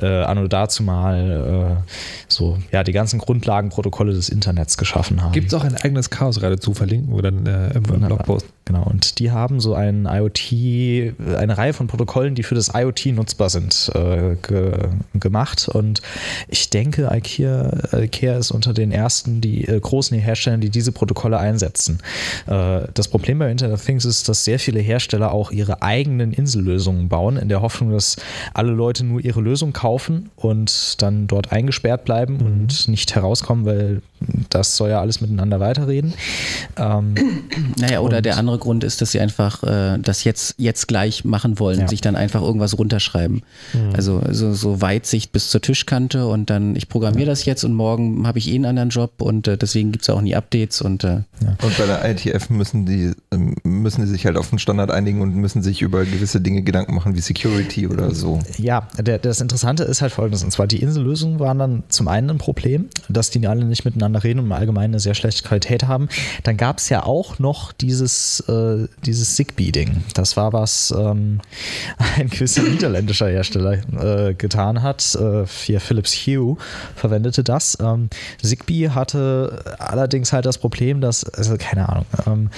äh, 0.00 0.06
anno 0.06 0.46
dazu 0.46 0.82
mal 0.82 1.80
äh, 1.86 1.90
so, 2.28 2.58
ja, 2.72 2.84
die 2.84 2.92
ganzen 2.92 3.18
Grundlagenprotokolle 3.18 4.12
des 4.12 4.28
Internets 4.28 4.76
geschaffen 4.76 5.22
haben. 5.22 5.32
Gibt 5.32 5.48
es 5.48 5.54
auch 5.54 5.64
ein 5.64 5.76
eigenes 5.76 6.10
Chaosradio 6.10 6.56
zu 6.56 6.74
verlinken 6.74 7.12
oder 7.12 7.30
dann 7.30 7.46
äh. 7.46 7.80
Blogpost? 7.80 8.46
Genau, 8.66 8.84
und 8.84 9.18
die 9.18 9.30
haben 9.30 9.60
so 9.60 9.74
ein 9.74 10.06
IoT, 10.10 11.14
eine 11.36 11.58
Reihe 11.58 11.74
von 11.74 11.86
Protokollen, 11.86 12.34
die 12.34 12.42
für 12.42 12.54
das 12.54 12.70
IoT 12.74 13.06
nutzbar 13.06 13.50
sind, 13.50 13.90
äh, 13.94 14.36
ge 14.36 14.72
gemacht. 15.12 15.68
Und 15.68 16.00
ich 16.48 16.70
denke, 16.70 17.10
IKEA, 17.12 17.70
IKEA 17.92 18.38
ist 18.38 18.52
unter 18.52 18.72
den 18.72 18.90
ersten, 18.90 19.42
die 19.42 19.68
äh, 19.68 19.78
großen 19.78 20.18
Herstellern, 20.18 20.62
die 20.62 20.70
diese 20.70 20.92
Protokolle 20.92 21.38
einsetzen. 21.38 21.98
Äh, 22.46 22.82
das 22.94 23.08
Problem 23.08 23.38
bei 23.38 23.50
Internet 23.50 23.74
of 23.74 23.84
Things 23.84 24.06
ist, 24.06 24.30
dass 24.30 24.44
sehr 24.44 24.58
viele 24.58 24.80
Hersteller 24.80 25.32
auch 25.32 25.50
ihre 25.50 25.82
eigenen 25.82 26.32
Insellösungen 26.32 27.10
bauen, 27.10 27.36
in 27.36 27.50
der 27.50 27.60
Hoffnung, 27.60 27.90
dass 27.90 28.16
alle 28.54 28.72
Leute 28.72 29.04
nur 29.04 29.22
ihre 29.22 29.42
Lösung 29.42 29.74
kaufen 29.74 30.30
und 30.36 31.02
dann 31.02 31.26
dort 31.26 31.52
eingesperrt 31.52 32.04
bleiben 32.06 32.38
und 32.40 32.88
nicht 32.88 33.14
herauskommen, 33.14 33.66
weil 33.66 34.00
das 34.48 34.76
soll 34.76 34.90
ja 34.90 35.00
alles 35.00 35.20
miteinander 35.20 35.60
weiterreden. 35.60 36.14
Ähm, 36.76 37.14
Naja, 37.78 38.00
oder 38.00 38.22
der 38.22 38.36
andere 38.38 38.53
Grund 38.58 38.84
ist, 38.84 39.00
dass 39.00 39.12
sie 39.12 39.20
einfach 39.20 39.62
äh, 39.62 39.98
das 40.00 40.24
jetzt, 40.24 40.54
jetzt 40.58 40.88
gleich 40.88 41.24
machen 41.24 41.58
wollen, 41.58 41.80
Ja. 41.80 41.88
sich 41.88 42.00
dann 42.00 42.16
einfach 42.16 42.42
irgendwas 42.42 42.78
runterschreiben. 42.78 43.42
Also 43.94 44.22
so, 44.30 44.52
so 44.54 44.80
Weitsicht 44.80 45.32
bis 45.32 45.50
zur 45.50 45.60
Tischkante 45.60 46.26
und 46.26 46.50
dann, 46.50 46.76
ich 46.76 46.88
programmiere 46.88 47.26
das 47.26 47.44
jetzt 47.44 47.64
und 47.64 47.72
morgen 47.74 48.26
habe 48.26 48.38
ich 48.38 48.48
eh 48.50 48.54
einen 48.54 48.66
anderen 48.66 48.88
Job 48.90 49.20
und 49.22 49.48
äh, 49.48 49.56
deswegen 49.56 49.92
gibt 49.92 50.04
es 50.04 50.10
auch 50.10 50.20
nie 50.20 50.34
Updates 50.34 50.80
und 50.82 51.04
äh, 51.04 51.22
Und 51.62 51.78
bei 51.78 51.86
der 51.86 52.04
ITF 52.10 52.50
müssen 52.50 52.86
die, 52.86 53.12
ähm, 53.32 53.54
müssen 53.64 54.02
die 54.02 54.08
sich 54.08 54.26
halt 54.26 54.36
auf 54.36 54.52
einen 54.52 54.58
Standard 54.58 54.90
einigen 54.90 55.20
und 55.20 55.34
müssen 55.34 55.62
sich 55.62 55.82
über 55.82 56.04
gewisse 56.04 56.40
Dinge 56.40 56.62
Gedanken 56.62 56.94
machen, 56.94 57.14
wie 57.14 57.20
Security 57.20 57.86
oder 57.88 58.14
so. 58.14 58.40
Ja, 58.58 58.88
der, 58.98 59.18
das 59.18 59.40
Interessante 59.40 59.84
ist 59.84 60.02
halt 60.02 60.12
folgendes. 60.12 60.44
Und 60.44 60.50
zwar 60.52 60.66
die 60.66 60.80
Insellösungen 60.80 61.40
waren 61.40 61.58
dann 61.58 61.82
zum 61.88 62.08
einen 62.08 62.30
ein 62.30 62.38
Problem, 62.38 62.88
dass 63.08 63.30
die 63.30 63.46
alle 63.46 63.64
nicht 63.64 63.84
miteinander 63.84 64.22
reden 64.24 64.38
und 64.40 64.46
im 64.46 64.52
Allgemeinen 64.52 64.94
eine 64.94 65.00
sehr 65.00 65.14
schlechte 65.14 65.42
Qualität 65.42 65.84
haben. 65.86 66.08
Dann 66.42 66.56
gab 66.56 66.78
es 66.78 66.88
ja 66.88 67.04
auch 67.04 67.38
noch 67.38 67.72
dieses, 67.72 68.43
äh, 68.48 68.88
dieses 69.04 69.36
Zigbee-Ding. 69.36 70.04
Das 70.14 70.36
war 70.36 70.52
was 70.52 70.94
ähm, 70.96 71.40
ein 72.16 72.28
gewisser 72.28 72.62
niederländischer 72.62 73.28
Hersteller 73.28 73.78
äh, 74.28 74.34
getan 74.34 74.82
hat. 74.82 75.14
Äh, 75.14 75.44
hier 75.46 75.80
Philips 75.80 76.14
Hue 76.14 76.56
verwendete 76.94 77.44
das. 77.44 77.78
Ähm, 77.80 78.08
Zigbee 78.42 78.90
hatte 78.90 79.64
allerdings 79.78 80.32
halt 80.32 80.46
das 80.46 80.58
Problem, 80.58 81.00
dass, 81.00 81.24
also 81.24 81.56
keine 81.58 81.88
Ahnung, 81.88 82.06
ähm, 82.26 82.50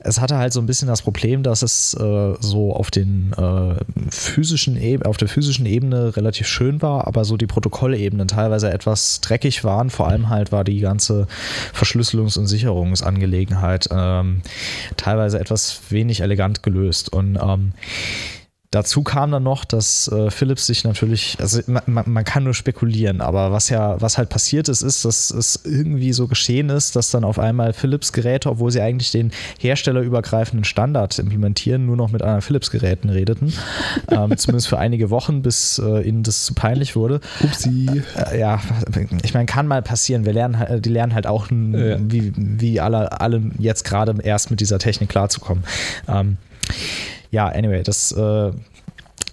es 0.00 0.20
hatte 0.20 0.36
halt 0.36 0.52
so 0.52 0.60
ein 0.60 0.66
bisschen 0.66 0.88
das 0.88 1.02
Problem, 1.02 1.42
dass 1.42 1.62
es 1.62 1.94
äh, 1.94 2.34
so 2.40 2.72
auf 2.74 2.90
den 2.90 3.32
äh, 3.36 3.74
physischen 4.10 4.78
auf 5.04 5.16
der 5.16 5.28
physischen 5.28 5.66
Ebene 5.66 6.16
relativ 6.16 6.46
schön 6.46 6.82
war, 6.82 7.06
aber 7.06 7.24
so 7.24 7.36
die 7.36 7.46
Protokollebenen 7.46 8.28
teilweise 8.28 8.70
etwas 8.70 9.20
dreckig 9.20 9.64
waren. 9.64 9.90
Vor 9.90 10.08
allem 10.08 10.28
halt 10.28 10.52
war 10.52 10.64
die 10.64 10.80
ganze 10.80 11.26
Verschlüsselungs- 11.74 12.38
und 12.38 12.46
Sicherungsangelegenheit 12.46 13.88
ähm, 13.90 14.42
teilweise 14.96 15.19
etwas 15.38 15.80
wenig 15.90 16.20
elegant 16.20 16.62
gelöst. 16.62 17.12
Und 17.12 17.36
ähm, 17.36 17.72
Dazu 18.72 19.02
kam 19.02 19.32
dann 19.32 19.42
noch, 19.42 19.64
dass 19.64 20.06
äh, 20.06 20.30
Philips 20.30 20.66
sich 20.66 20.84
natürlich, 20.84 21.36
also 21.40 21.60
man, 21.66 21.82
man, 22.06 22.24
kann 22.24 22.44
nur 22.44 22.54
spekulieren, 22.54 23.20
aber 23.20 23.50
was 23.50 23.68
ja, 23.68 24.00
was 24.00 24.16
halt 24.16 24.28
passiert 24.28 24.68
ist, 24.68 24.82
ist, 24.82 25.04
dass 25.04 25.32
es 25.32 25.62
irgendwie 25.64 26.12
so 26.12 26.28
geschehen 26.28 26.70
ist, 26.70 26.94
dass 26.94 27.10
dann 27.10 27.24
auf 27.24 27.40
einmal 27.40 27.72
Philips-Geräte, 27.72 28.48
obwohl 28.48 28.70
sie 28.70 28.80
eigentlich 28.80 29.10
den 29.10 29.32
herstellerübergreifenden 29.58 30.62
Standard 30.62 31.18
implementieren, 31.18 31.84
nur 31.84 31.96
noch 31.96 32.12
mit 32.12 32.22
anderen 32.22 32.42
Philips-Geräten 32.42 33.10
redeten. 33.10 33.52
ähm, 34.08 34.36
zumindest 34.36 34.68
für 34.68 34.78
einige 34.78 35.10
Wochen, 35.10 35.42
bis 35.42 35.80
äh, 35.84 36.02
ihnen 36.02 36.22
das 36.22 36.44
zu 36.44 36.54
peinlich 36.54 36.94
wurde. 36.94 37.20
Upsi. 37.42 38.04
Äh, 38.30 38.38
ja, 38.38 38.60
ich 39.24 39.34
meine, 39.34 39.46
kann 39.46 39.66
mal 39.66 39.82
passieren. 39.82 40.24
Wir 40.24 40.32
lernen 40.32 40.60
halt, 40.60 40.84
die 40.84 40.90
lernen 40.90 41.14
halt 41.14 41.26
auch, 41.26 41.50
ja. 41.50 41.96
wie, 41.98 42.32
wie 42.36 42.78
alle, 42.78 43.20
alle 43.20 43.42
jetzt 43.58 43.82
gerade 43.82 44.14
erst 44.22 44.52
mit 44.52 44.60
dieser 44.60 44.78
Technik 44.78 45.08
klarzukommen. 45.08 45.64
Ähm, 46.06 46.36
ja, 47.30 47.46
anyway, 47.48 47.82
das, 47.82 48.12
äh, 48.12 48.52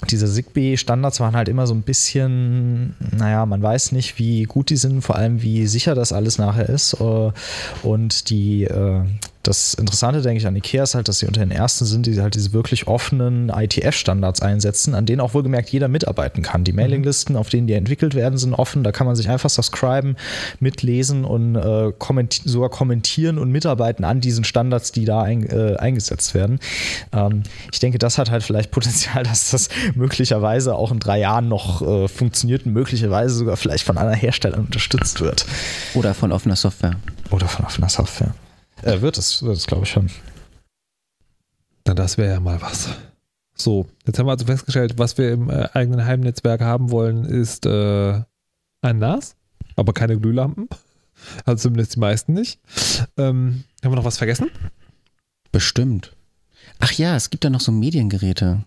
diese 0.09 0.31
Zigbee-Standards 0.31 1.19
waren 1.19 1.35
halt 1.35 1.49
immer 1.49 1.65
so 1.65 1.73
ein 1.73 1.81
bisschen, 1.81 2.95
naja, 3.17 3.45
man 3.45 3.61
weiß 3.61 3.91
nicht, 3.91 4.19
wie 4.19 4.43
gut 4.43 4.69
die 4.69 4.77
sind, 4.77 5.01
vor 5.01 5.15
allem 5.15 5.41
wie 5.41 5.65
sicher 5.67 5.95
das 5.95 6.13
alles 6.13 6.37
nachher 6.37 6.69
ist. 6.69 6.93
Äh, 7.01 7.31
und 7.83 8.29
die, 8.29 8.65
äh, 8.65 9.01
das 9.47 9.73
Interessante, 9.75 10.21
denke 10.21 10.39
ich, 10.39 10.47
an 10.47 10.55
Ikea 10.55 10.83
ist 10.83 10.93
halt, 10.93 11.07
dass 11.07 11.19
sie 11.19 11.25
unter 11.25 11.39
den 11.39 11.51
ersten 11.51 11.85
sind, 11.85 12.05
die 12.05 12.19
halt 12.21 12.35
diese 12.35 12.51
wirklich 12.51 12.87
offenen 12.87 13.49
ITF-Standards 13.49 14.41
einsetzen, 14.41 14.93
an 14.93 15.05
denen 15.05 15.21
auch 15.21 15.33
wohlgemerkt 15.33 15.69
jeder 15.69 15.87
mitarbeiten 15.87 16.41
kann. 16.43 16.65
Die 16.65 16.73
Mailinglisten, 16.73 17.37
auf 17.37 17.49
denen 17.49 17.65
die 17.67 17.73
entwickelt 17.73 18.13
werden, 18.13 18.37
sind 18.37 18.53
offen. 18.53 18.83
Da 18.83 18.91
kann 18.91 19.07
man 19.07 19.15
sich 19.15 19.29
einfach 19.29 19.49
subscriben, 19.49 20.17
mitlesen 20.59 21.23
und 21.23 21.55
äh, 21.55 21.93
kommenti 21.97 22.41
sogar 22.43 22.69
kommentieren 22.69 23.37
und 23.37 23.51
mitarbeiten 23.51 24.03
an 24.03 24.19
diesen 24.19 24.43
Standards, 24.43 24.91
die 24.91 25.05
da 25.05 25.21
ein, 25.21 25.47
äh, 25.49 25.77
eingesetzt 25.77 26.33
werden. 26.33 26.59
Ähm, 27.13 27.43
ich 27.71 27.79
denke, 27.79 27.99
das 27.99 28.17
hat 28.17 28.29
halt 28.29 28.43
vielleicht 28.43 28.71
Potenzial, 28.71 29.23
dass 29.27 29.51
das 29.51 29.69
möglicherweise 29.95 30.75
auch 30.75 30.91
in 30.91 30.99
drei 30.99 31.19
Jahren 31.19 31.47
noch 31.47 31.81
äh, 31.81 32.07
funktioniert 32.09 32.65
und 32.65 32.73
möglicherweise 32.73 33.33
sogar 33.33 33.55
vielleicht 33.55 33.85
von 33.85 33.97
anderen 33.97 34.19
Herstellern 34.19 34.59
unterstützt 34.61 35.21
wird. 35.21 35.45
Oder 35.93 36.13
von 36.13 36.33
offener 36.33 36.57
Software. 36.57 36.95
Oder 37.31 37.47
von 37.47 37.65
offener 37.65 37.89
Software. 37.89 38.33
Äh, 38.83 39.01
wird 39.01 39.17
es, 39.17 39.43
wird 39.43 39.57
es, 39.57 39.67
glaube 39.67 39.83
ich 39.83 39.89
schon. 39.89 40.09
Na, 41.85 41.93
das 41.93 42.17
wäre 42.17 42.33
ja 42.33 42.39
mal 42.39 42.61
was. 42.61 42.89
So, 43.55 43.87
jetzt 44.05 44.19
haben 44.19 44.27
wir 44.27 44.31
also 44.31 44.45
festgestellt, 44.45 44.97
was 44.97 45.17
wir 45.17 45.31
im 45.31 45.49
äh, 45.49 45.69
eigenen 45.73 46.05
Heimnetzwerk 46.05 46.61
haben 46.61 46.91
wollen, 46.91 47.25
ist 47.25 47.65
äh, 47.65 48.21
ein 48.81 48.99
NAS, 48.99 49.35
aber 49.75 49.93
keine 49.93 50.19
Glühlampen. 50.19 50.69
Also 51.45 51.63
zumindest 51.63 51.95
die 51.95 51.99
meisten 51.99 52.33
nicht. 52.33 52.59
Ähm, 53.17 53.63
haben 53.83 53.91
wir 53.91 53.95
noch 53.95 54.05
was 54.05 54.19
vergessen? 54.19 54.51
Bestimmt. 55.51 56.15
Ach 56.79 56.91
ja, 56.91 57.15
es 57.15 57.31
gibt 57.31 57.43
da 57.43 57.49
noch 57.49 57.61
so 57.61 57.71
Mediengeräte. 57.71 58.63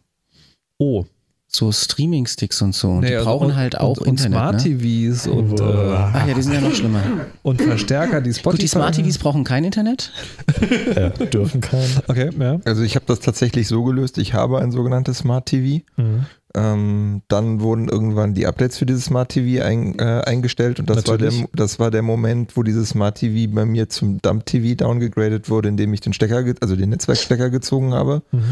Oh, 0.79 1.07
so 1.53 1.73
Streaming-Sticks 1.73 2.63
und 2.63 2.75
so. 2.75 2.91
Und 2.91 3.01
nee, 3.01 3.09
die 3.09 3.15
also 3.17 3.29
brauchen 3.29 3.49
und, 3.49 3.57
halt 3.57 3.79
auch 3.79 3.99
und, 3.99 4.07
Internet. 4.07 4.39
Und 4.39 4.61
Smart 4.61 4.63
TVs 4.63 5.27
ne? 5.27 5.33
und. 5.33 5.61
Äh, 5.61 5.65
Ach 5.65 6.27
ja, 6.27 6.35
die 6.35 6.43
sind 6.43 6.55
ja 6.55 6.61
noch 6.61 6.75
schlimmer. 6.75 7.03
Und 7.43 7.61
Verstärker, 7.61 8.21
die 8.21 8.33
Spotify. 8.33 8.51
Gut, 8.51 8.63
die 8.63 8.69
Smart 8.69 8.95
TVs 8.95 9.19
brauchen 9.19 9.45
kein 9.45 9.65
Internet? 9.65 10.13
ja, 10.95 11.09
dürfen 11.09 11.61
kein. 11.61 11.89
Okay, 12.07 12.31
ja. 12.39 12.61
Also 12.65 12.83
ich 12.83 12.95
habe 12.95 13.07
das 13.07 13.21
tatsächlich 13.21 13.67
so 13.67 13.83
gelöst. 13.83 14.19
Ich 14.19 14.35
habe 14.35 14.61
ein 14.61 14.71
sogenanntes 14.71 15.19
Smart 15.19 15.47
TV. 15.47 15.83
Mhm. 15.97 16.27
Ähm, 16.55 17.23
dann 17.29 17.61
wurden 17.61 17.89
irgendwann 17.89 18.35
die 18.35 18.47
Updates 18.47 18.79
für 18.79 18.87
dieses 18.87 19.05
Smart 19.05 19.31
TV 19.31 19.65
ein, 19.65 19.99
äh, 20.01 20.23
eingestellt 20.27 20.81
und 20.81 20.91
das 20.91 21.07
war, 21.07 21.17
der, 21.17 21.33
das 21.55 21.79
war 21.79 21.93
der 21.93 22.03
Moment, 22.03 22.57
wo 22.57 22.65
dieses 22.65 22.89
Smart 22.89 23.19
TV 23.19 23.53
bei 23.55 23.65
mir 23.65 23.89
zum 23.89 24.21
Dump 24.21 24.47
TV 24.47 24.75
downgegradet 24.75 25.49
wurde, 25.49 25.69
indem 25.69 25.95
ich 25.95 26.01
den 26.01 26.13
Stecker, 26.13 26.45
also 26.61 26.75
den 26.75 26.91
Netzwerkstecker 26.91 27.51
gezogen 27.51 27.95
habe. 27.95 28.23
Mhm. 28.33 28.43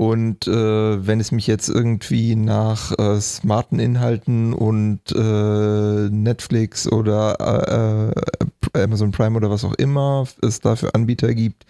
Und 0.00 0.46
äh, 0.46 1.06
wenn 1.06 1.20
es 1.20 1.30
mich 1.30 1.46
jetzt 1.46 1.68
irgendwie 1.68 2.34
nach 2.34 2.98
äh, 2.98 3.20
smarten 3.20 3.78
Inhalten 3.78 4.54
und 4.54 5.00
äh, 5.14 6.08
Netflix 6.08 6.90
oder 6.90 7.36
äh, 7.38 8.78
äh, 8.78 8.82
Amazon 8.82 9.10
Prime 9.10 9.36
oder 9.36 9.50
was 9.50 9.62
auch 9.62 9.74
immer 9.74 10.26
es 10.40 10.60
da 10.60 10.76
für 10.76 10.94
Anbieter 10.94 11.34
gibt, 11.34 11.66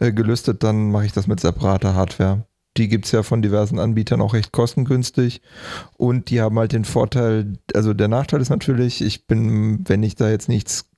äh, 0.00 0.12
gelüstet, 0.12 0.62
dann 0.62 0.90
mache 0.90 1.06
ich 1.06 1.12
das 1.12 1.26
mit 1.26 1.40
separater 1.40 1.94
Hardware. 1.94 2.44
Die 2.76 2.88
gibt 2.88 3.06
es 3.06 3.12
ja 3.12 3.22
von 3.22 3.40
diversen 3.40 3.78
Anbietern 3.78 4.20
auch 4.20 4.34
recht 4.34 4.52
kostengünstig. 4.52 5.40
Und 5.96 6.28
die 6.28 6.42
haben 6.42 6.58
halt 6.58 6.72
den 6.72 6.84
Vorteil, 6.84 7.54
also 7.74 7.94
der 7.94 8.08
Nachteil 8.08 8.42
ist 8.42 8.50
natürlich, 8.50 9.00
ich 9.00 9.26
bin, 9.26 9.88
wenn 9.88 10.02
ich 10.02 10.14
da 10.14 10.28
jetzt 10.28 10.50
nichts 10.50 10.90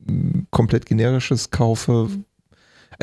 komplett 0.50 0.86
generisches 0.86 1.52
kaufe, 1.52 2.08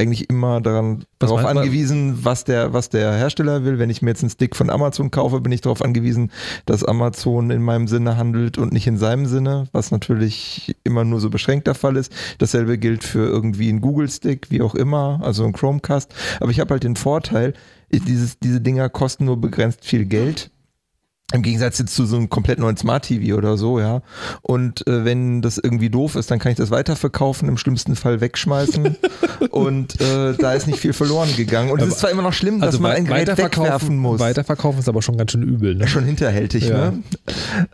eigentlich 0.01 0.29
immer 0.29 0.61
daran, 0.61 1.05
darauf 1.19 1.45
angewiesen, 1.45 2.25
was 2.25 2.43
der, 2.43 2.73
was 2.73 2.89
der 2.89 3.13
Hersteller 3.13 3.63
will. 3.63 3.79
Wenn 3.79 3.89
ich 3.89 4.01
mir 4.01 4.09
jetzt 4.09 4.23
einen 4.23 4.31
Stick 4.31 4.55
von 4.55 4.69
Amazon 4.69 5.11
kaufe, 5.11 5.39
bin 5.39 5.51
ich 5.51 5.61
darauf 5.61 5.81
angewiesen, 5.81 6.31
dass 6.65 6.83
Amazon 6.83 7.51
in 7.51 7.61
meinem 7.61 7.87
Sinne 7.87 8.17
handelt 8.17 8.57
und 8.57 8.73
nicht 8.73 8.87
in 8.87 8.97
seinem 8.97 9.27
Sinne, 9.27 9.67
was 9.71 9.91
natürlich 9.91 10.75
immer 10.83 11.03
nur 11.03 11.19
so 11.19 11.29
beschränkt 11.29 11.67
der 11.67 11.75
Fall 11.75 11.95
ist. 11.95 12.11
Dasselbe 12.39 12.77
gilt 12.77 13.03
für 13.03 13.25
irgendwie 13.25 13.69
einen 13.69 13.81
Google-Stick, 13.81 14.49
wie 14.49 14.61
auch 14.61 14.75
immer, 14.75 15.19
also 15.23 15.45
ein 15.45 15.53
Chromecast. 15.53 16.13
Aber 16.39 16.51
ich 16.51 16.59
habe 16.59 16.71
halt 16.71 16.83
den 16.83 16.95
Vorteil, 16.95 17.53
dieses, 17.91 18.39
diese 18.39 18.61
Dinger 18.61 18.89
kosten 18.89 19.25
nur 19.25 19.39
begrenzt 19.39 19.85
viel 19.85 20.05
Geld 20.05 20.51
im 21.33 21.41
Gegensatz 21.41 21.79
jetzt 21.79 21.95
zu 21.95 22.05
so 22.05 22.17
einem 22.17 22.29
komplett 22.29 22.59
neuen 22.59 22.77
Smart 22.77 23.05
TV 23.05 23.37
oder 23.37 23.57
so, 23.57 23.79
ja. 23.79 24.01
Und 24.41 24.85
äh, 24.87 25.05
wenn 25.05 25.41
das 25.41 25.57
irgendwie 25.57 25.89
doof 25.89 26.15
ist, 26.15 26.29
dann 26.31 26.39
kann 26.39 26.51
ich 26.51 26.57
das 26.57 26.71
weiterverkaufen, 26.71 27.47
im 27.47 27.57
schlimmsten 27.57 27.95
Fall 27.95 28.21
wegschmeißen. 28.21 28.97
und 29.51 29.99
äh, 30.01 30.33
da 30.37 30.53
ist 30.53 30.67
nicht 30.67 30.79
viel 30.79 30.93
verloren 30.93 31.29
gegangen. 31.35 31.71
Und 31.71 31.81
es 31.81 31.89
ist 31.89 31.99
zwar 31.99 32.11
immer 32.11 32.21
noch 32.21 32.33
schlimm, 32.33 32.59
dass 32.59 32.67
also 32.67 32.79
man 32.79 32.91
ein 32.91 33.05
Gerät 33.05 33.37
wegwerfen 33.37 33.97
muss. 33.97 34.19
Weiterverkaufen 34.19 34.79
ist 34.79 34.89
aber 34.89 35.01
schon 35.01 35.17
ganz 35.17 35.31
schön 35.31 35.43
übel, 35.43 35.75
ne? 35.75 35.87
Schon 35.87 36.03
hinterhältig, 36.03 36.67
ja. 36.67 36.91
ne? 36.91 37.03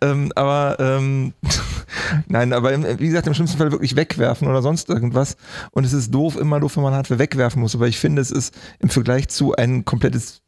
Ähm, 0.02 0.32
aber 0.36 0.78
ähm, 0.80 1.34
nein, 2.28 2.54
aber 2.54 2.74
im, 2.74 2.84
wie 3.00 3.08
gesagt, 3.08 3.28
im 3.28 3.34
schlimmsten 3.34 3.58
Fall 3.58 3.72
wirklich 3.72 3.96
wegwerfen 3.96 4.48
oder 4.48 4.62
sonst 4.62 4.90
irgendwas. 4.90 5.38
Und 5.72 5.86
es 5.86 5.94
ist 5.94 6.14
doof, 6.14 6.38
immer 6.38 6.60
doof, 6.60 6.78
wenn 6.78 6.84
man 6.84 6.94
Hardware 6.94 7.20
wegwerfen 7.20 7.62
muss. 7.62 7.76
Aber 7.76 7.88
ich 7.88 7.98
finde, 7.98 8.22
es 8.22 8.32
ist 8.32 8.54
im 8.80 8.90
Vergleich 8.90 9.30
zu 9.30 9.54
ein 9.56 9.86
komplettes 9.86 10.42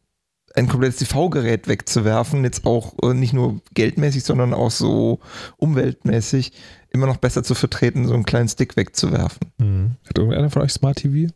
ein 0.55 0.67
komplettes 0.67 0.97
TV-Gerät 0.97 1.67
wegzuwerfen, 1.67 2.43
jetzt 2.43 2.65
auch 2.65 2.93
äh, 3.01 3.13
nicht 3.13 3.33
nur 3.33 3.61
geldmäßig, 3.73 4.23
sondern 4.23 4.53
auch 4.53 4.71
so 4.71 5.19
umweltmäßig, 5.57 6.51
immer 6.91 7.05
noch 7.05 7.17
besser 7.17 7.43
zu 7.43 7.55
vertreten, 7.55 8.07
so 8.07 8.13
einen 8.13 8.25
kleinen 8.25 8.49
Stick 8.49 8.75
wegzuwerfen. 8.75 9.51
Mhm. 9.57 9.91
Hat 10.07 10.17
irgendeiner 10.17 10.49
von 10.49 10.63
euch 10.63 10.73
Smart 10.73 10.97
TV? 10.97 11.31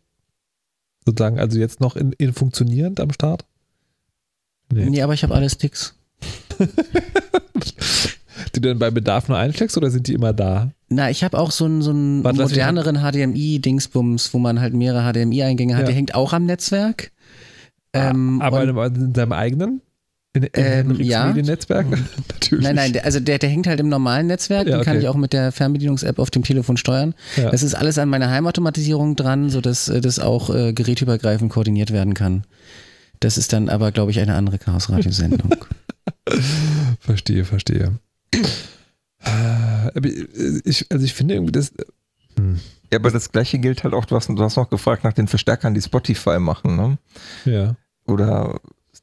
Sozusagen, 1.05 1.39
also 1.39 1.59
jetzt 1.59 1.79
noch 1.79 1.95
in, 1.95 2.13
in 2.13 2.33
funktionierend 2.33 2.99
am 2.99 3.11
Start? 3.11 3.45
Nee, 4.71 4.89
nee 4.89 5.01
aber 5.01 5.13
ich 5.13 5.23
habe 5.23 5.35
alle 5.35 5.49
Sticks. 5.49 5.95
die 8.55 8.61
du 8.61 8.69
dann 8.69 8.79
bei 8.79 8.91
Bedarf 8.91 9.27
nur 9.27 9.37
einsteckst 9.37 9.77
oder 9.77 9.89
sind 9.89 10.07
die 10.07 10.13
immer 10.13 10.33
da? 10.33 10.71
Na, 10.89 11.09
ich 11.09 11.23
habe 11.23 11.39
auch 11.39 11.51
so 11.51 11.65
einen, 11.65 11.81
so 11.81 11.89
einen 11.89 12.21
moderneren 12.21 12.97
HDMI-Dingsbums, 12.97 14.33
wo 14.33 14.39
man 14.39 14.59
halt 14.59 14.73
mehrere 14.73 15.11
HDMI-Eingänge 15.11 15.75
hat. 15.75 15.81
Ja. 15.81 15.87
Der 15.87 15.95
hängt 15.95 16.15
auch 16.15 16.33
am 16.33 16.45
Netzwerk. 16.45 17.11
Ähm, 17.93 18.41
aber 18.41 18.63
in 18.63 19.13
seinem 19.13 19.31
eigenen? 19.31 19.81
In, 20.35 20.43
in 20.43 20.51
ähm, 20.55 20.95
ja. 20.99 21.27
Mediennetzwerk? 21.27 21.85
Natürlich. 22.29 22.63
Nein, 22.63 22.75
nein, 22.75 22.93
also 23.03 23.19
der, 23.19 23.37
der 23.37 23.49
hängt 23.49 23.67
halt 23.67 23.79
im 23.79 23.87
normalen 23.87 24.27
Netzwerk, 24.27 24.67
ja, 24.67 24.77
den 24.77 24.83
kann 24.83 24.99
ich 24.99 25.07
auch 25.07 25.15
mit 25.15 25.31
der 25.31 25.51
Fernbedienungs-App 25.51 26.17
auf 26.17 26.31
dem 26.31 26.43
Telefon 26.43 26.77
steuern. 26.77 27.13
Ja. 27.37 27.51
Das 27.51 27.61
ist 27.61 27.75
alles 27.75 27.99
an 27.99 28.09
meiner 28.09 28.31
Heimautomatisierung 28.31 29.15
dran, 29.15 29.49
sodass 29.49 29.89
äh, 29.89 30.01
das 30.01 30.17
auch 30.19 30.53
äh, 30.53 30.73
gerätübergreifend 30.73 31.51
koordiniert 31.51 31.91
werden 31.91 32.15
kann. 32.15 32.45
Das 33.19 33.37
ist 33.37 33.53
dann 33.53 33.69
aber, 33.69 33.91
glaube 33.91 34.11
ich, 34.11 34.19
eine 34.19 34.33
andere 34.33 34.57
Chaos-Radiosendung. 34.57 35.65
verstehe, 36.99 37.45
verstehe. 37.45 37.99
Äh, 39.23 39.99
ich, 40.65 40.87
also 40.91 41.05
ich 41.05 41.13
finde 41.13 41.35
irgendwie 41.35 41.51
das. 41.51 41.71
Hm. 42.37 42.59
Ja, 42.91 42.99
aber 42.99 43.11
das 43.11 43.31
gleiche 43.31 43.59
gilt 43.59 43.83
halt 43.83 43.93
auch, 43.93 44.05
du 44.05 44.15
hast, 44.15 44.29
du 44.29 44.39
hast 44.39 44.55
noch 44.55 44.69
gefragt 44.69 45.03
nach 45.03 45.13
den 45.13 45.27
Verstärkern, 45.27 45.73
die 45.73 45.81
Spotify 45.81 46.39
machen, 46.39 46.75
ne? 46.75 46.97
Ja. 47.45 47.75
Oder 48.05 48.59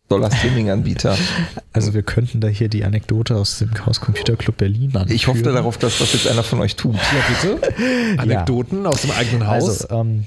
Dollar-Streaming-Anbieter. 0.08 1.16
Also 1.72 1.94
wir 1.94 2.02
könnten 2.02 2.40
da 2.40 2.48
hier 2.48 2.68
die 2.68 2.84
Anekdote 2.84 3.36
aus 3.36 3.60
dem 3.60 3.72
Chaos 3.72 4.00
Computer 4.00 4.34
Club 4.34 4.56
Berlin 4.56 4.88
anführen. 4.88 5.14
Ich 5.14 5.28
hoffe 5.28 5.42
darauf, 5.42 5.78
dass 5.78 5.98
das 5.98 6.12
jetzt 6.14 6.26
einer 6.26 6.42
von 6.42 6.58
euch 6.58 6.74
tut. 6.74 6.96
Ja, 6.96 7.56
bitte. 7.56 8.18
Anekdoten 8.18 8.82
ja. 8.82 8.90
aus 8.90 9.02
dem 9.02 9.12
eigenen 9.12 9.46
Haus. 9.46 9.84
Also, 9.84 9.94
ähm, 9.94 10.26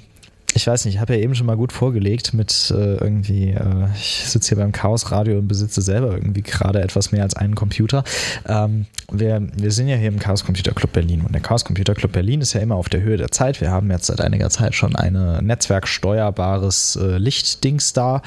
ich 0.56 0.68
weiß 0.68 0.86
nicht, 0.86 0.96
ich 0.96 1.02
habe 1.02 1.16
ja 1.16 1.20
eben 1.20 1.36
schon 1.36 1.48
mal 1.48 1.58
gut 1.58 1.72
vorgelegt 1.72 2.34
mit 2.34 2.72
äh, 2.76 2.96
irgendwie, 2.96 3.50
äh, 3.50 3.88
ich 3.96 4.24
sitze 4.26 4.50
hier 4.50 4.58
beim 4.58 4.72
Chaos 4.72 5.12
Radio 5.12 5.38
und 5.40 5.48
besitze 5.48 5.82
selber 5.82 6.14
irgendwie 6.14 6.44
gerade 6.44 6.82
etwas 6.82 7.12
mehr 7.12 7.24
als 7.24 7.36
einen 7.36 7.56
Computer. 7.56 8.04
Ähm, 8.48 8.86
wir, 9.12 9.42
wir 9.56 9.72
sind 9.72 9.88
ja 9.88 9.96
hier 9.96 10.10
im 10.10 10.20
Chaos 10.20 10.46
Computer 10.46 10.72
Club 10.72 10.94
Berlin 10.94 11.22
und 11.22 11.34
der 11.34 11.42
Chaos 11.42 11.66
Computer 11.66 11.96
Club 11.96 12.12
Berlin 12.12 12.42
ist 12.42 12.54
ja 12.54 12.62
immer 12.62 12.76
auf 12.76 12.90
der 12.90 13.02
Höhe 13.02 13.18
der 13.18 13.32
Zeit. 13.32 13.62
Wir 13.62 13.72
haben 13.72 13.90
jetzt 13.90 14.06
seit 14.06 14.22
einiger 14.22 14.50
Zeit 14.50 14.76
schon 14.76 14.96
ein 14.96 15.14
netzwerksteuerbares 15.46 16.98
äh, 16.98 17.18
Lichtdings 17.18 17.94
da 17.94 18.22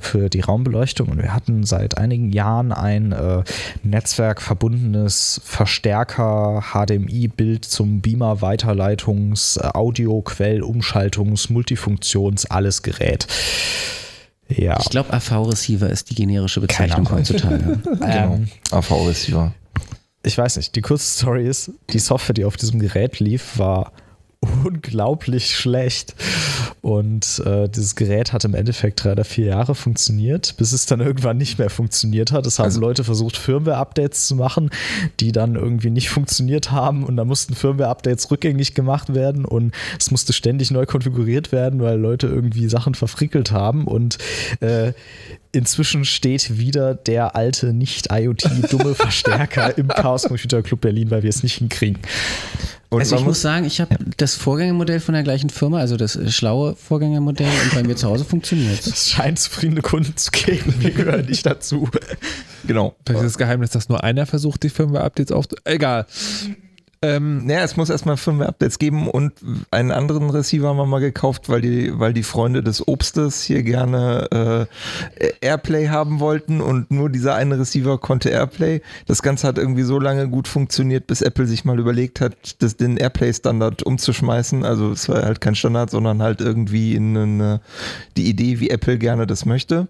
für 0.00 0.28
die 0.28 0.40
Raumbeleuchtung 0.40 1.08
und 1.08 1.22
wir 1.22 1.34
hatten 1.34 1.64
seit 1.64 1.98
einigen 1.98 2.30
Jahren 2.30 2.72
ein 2.72 3.12
äh, 3.12 3.42
netzwerkverbundenes 3.82 5.40
Verstärker 5.44 6.62
HDMI-Bild 6.72 7.64
zum 7.64 8.00
Beamer 8.00 8.42
Weiterleitungs 8.42 9.58
Audio 9.58 10.20
Quell 10.22 10.62
Umschaltungs 10.62 11.48
Multi 11.50 11.69
Multifunktions-Alles-Gerät. 11.70 13.26
Ja. 14.48 14.78
Ich 14.80 14.90
glaube, 14.90 15.12
AV-Receiver 15.12 15.88
ist 15.88 16.10
die 16.10 16.16
generische 16.16 16.60
Bezeichnung 16.60 17.08
heutzutage. 17.10 17.80
Ähm, 18.02 18.48
AV-Receiver. 18.70 19.54
ich 20.24 20.36
weiß 20.36 20.56
nicht, 20.56 20.74
die 20.74 20.80
kurze 20.80 21.06
Story 21.06 21.46
ist, 21.46 21.70
die 21.90 21.98
Software, 21.98 22.34
die 22.34 22.44
auf 22.44 22.56
diesem 22.56 22.80
Gerät 22.80 23.20
lief, 23.20 23.58
war 23.58 23.92
unglaublich 24.40 25.54
schlecht. 25.56 26.14
Und 26.80 27.42
äh, 27.44 27.68
dieses 27.68 27.94
Gerät 27.94 28.32
hat 28.32 28.44
im 28.46 28.54
Endeffekt 28.54 29.04
drei 29.04 29.12
oder 29.12 29.24
vier 29.24 29.46
Jahre 29.46 29.74
funktioniert, 29.74 30.56
bis 30.56 30.72
es 30.72 30.86
dann 30.86 31.00
irgendwann 31.00 31.36
nicht 31.36 31.58
mehr 31.58 31.68
funktioniert 31.68 32.32
hat. 32.32 32.46
Es 32.46 32.58
haben 32.58 32.66
Also- 32.66 32.80
Leute 32.80 33.04
versucht, 33.04 33.36
Firmware-Updates 33.36 34.26
zu 34.26 34.36
machen, 34.36 34.70
die 35.20 35.32
dann 35.32 35.56
irgendwie 35.56 35.90
nicht 35.90 36.08
funktioniert 36.08 36.70
haben 36.70 37.04
und 37.04 37.16
da 37.16 37.24
mussten 37.26 37.54
Firmware-Updates 37.54 38.30
rückgängig 38.30 38.74
gemacht 38.74 39.14
werden 39.14 39.44
und 39.44 39.74
es 39.98 40.10
musste 40.10 40.32
ständig 40.32 40.70
neu 40.70 40.86
konfiguriert 40.86 41.52
werden, 41.52 41.80
weil 41.82 41.98
Leute 41.98 42.26
irgendwie 42.26 42.68
Sachen 42.68 42.94
verfrickelt 42.94 43.50
haben 43.52 43.86
und 43.86 44.16
äh, 44.60 44.92
Inzwischen 45.52 46.04
steht 46.04 46.58
wieder 46.58 46.94
der 46.94 47.34
alte 47.34 47.72
nicht-IoT-dumme 47.72 48.94
Verstärker 48.94 49.76
im 49.76 49.88
Chaos 49.88 50.22
Computer 50.22 50.62
Club 50.62 50.80
Berlin, 50.80 51.10
weil 51.10 51.24
wir 51.24 51.28
es 51.30 51.42
nicht 51.42 51.56
hinkriegen. 51.58 51.98
Und 52.90 53.00
Also 53.00 53.16
ich 53.16 53.24
muss 53.24 53.40
sagen, 53.40 53.66
ich 53.66 53.80
habe 53.80 53.96
das 54.16 54.34
Vorgängermodell 54.34 54.98
von 54.98 55.14
der 55.14 55.22
gleichen 55.22 55.48
Firma, 55.48 55.78
also 55.78 55.96
das 55.96 56.16
äh, 56.16 56.28
schlaue 56.28 56.74
Vorgängermodell 56.74 57.46
und 57.46 57.74
bei 57.74 57.84
mir 57.84 57.94
zu 57.94 58.08
Hause 58.08 58.24
funktioniert 58.24 58.84
Es 58.84 59.10
scheint 59.10 59.38
zufriedene 59.38 59.80
Kunden 59.80 60.16
zu 60.16 60.32
geben. 60.32 60.74
Wir 60.80 60.90
gehören 60.90 61.26
nicht 61.26 61.46
dazu. 61.46 61.88
genau. 62.66 62.96
Vielleicht 63.06 63.24
ist 63.24 63.34
das 63.34 63.38
Geheimnis, 63.38 63.70
dass 63.70 63.88
nur 63.88 64.02
einer 64.02 64.26
versucht, 64.26 64.64
die 64.64 64.70
Firmware-Updates 64.70 65.30
auf. 65.30 65.46
Egal. 65.64 66.06
Ähm, 67.02 67.46
Naja, 67.46 67.62
es 67.64 67.78
muss 67.78 67.88
erstmal 67.88 68.18
Firmware-Updates 68.18 68.78
geben 68.78 69.08
und 69.08 69.32
einen 69.70 69.90
anderen 69.90 70.28
Receiver 70.28 70.68
haben 70.68 70.76
wir 70.76 70.84
mal 70.84 71.00
gekauft, 71.00 71.48
weil 71.48 71.62
die, 71.62 71.98
weil 71.98 72.12
die 72.12 72.22
Freunde 72.22 72.62
des 72.62 72.86
Obstes 72.86 73.42
hier 73.42 73.62
gerne 73.62 74.68
äh, 75.18 75.26
Airplay 75.40 75.88
haben 75.88 76.20
wollten 76.20 76.60
und 76.60 76.90
nur 76.90 77.08
dieser 77.08 77.34
eine 77.36 77.58
Receiver 77.58 77.96
konnte 77.96 78.28
Airplay. 78.28 78.82
Das 79.06 79.22
Ganze 79.22 79.48
hat 79.48 79.56
irgendwie 79.56 79.84
so 79.84 79.98
lange 79.98 80.28
gut 80.28 80.46
funktioniert, 80.46 81.06
bis 81.06 81.22
Apple 81.22 81.46
sich 81.46 81.64
mal 81.64 81.78
überlegt 81.78 82.20
hat, 82.20 82.36
das, 82.62 82.76
den 82.76 82.98
Airplay-Standard 82.98 83.82
umzuschmeißen. 83.82 84.62
Also 84.62 84.90
es 84.90 85.08
war 85.08 85.22
halt 85.22 85.40
kein 85.40 85.54
Standard, 85.54 85.88
sondern 85.90 86.20
halt 86.20 86.42
irgendwie 86.42 86.94
in 86.94 87.16
eine, 87.16 87.60
die 88.18 88.28
Idee, 88.28 88.60
wie 88.60 88.68
Apple 88.68 88.98
gerne 88.98 89.26
das 89.26 89.46
möchte. 89.46 89.88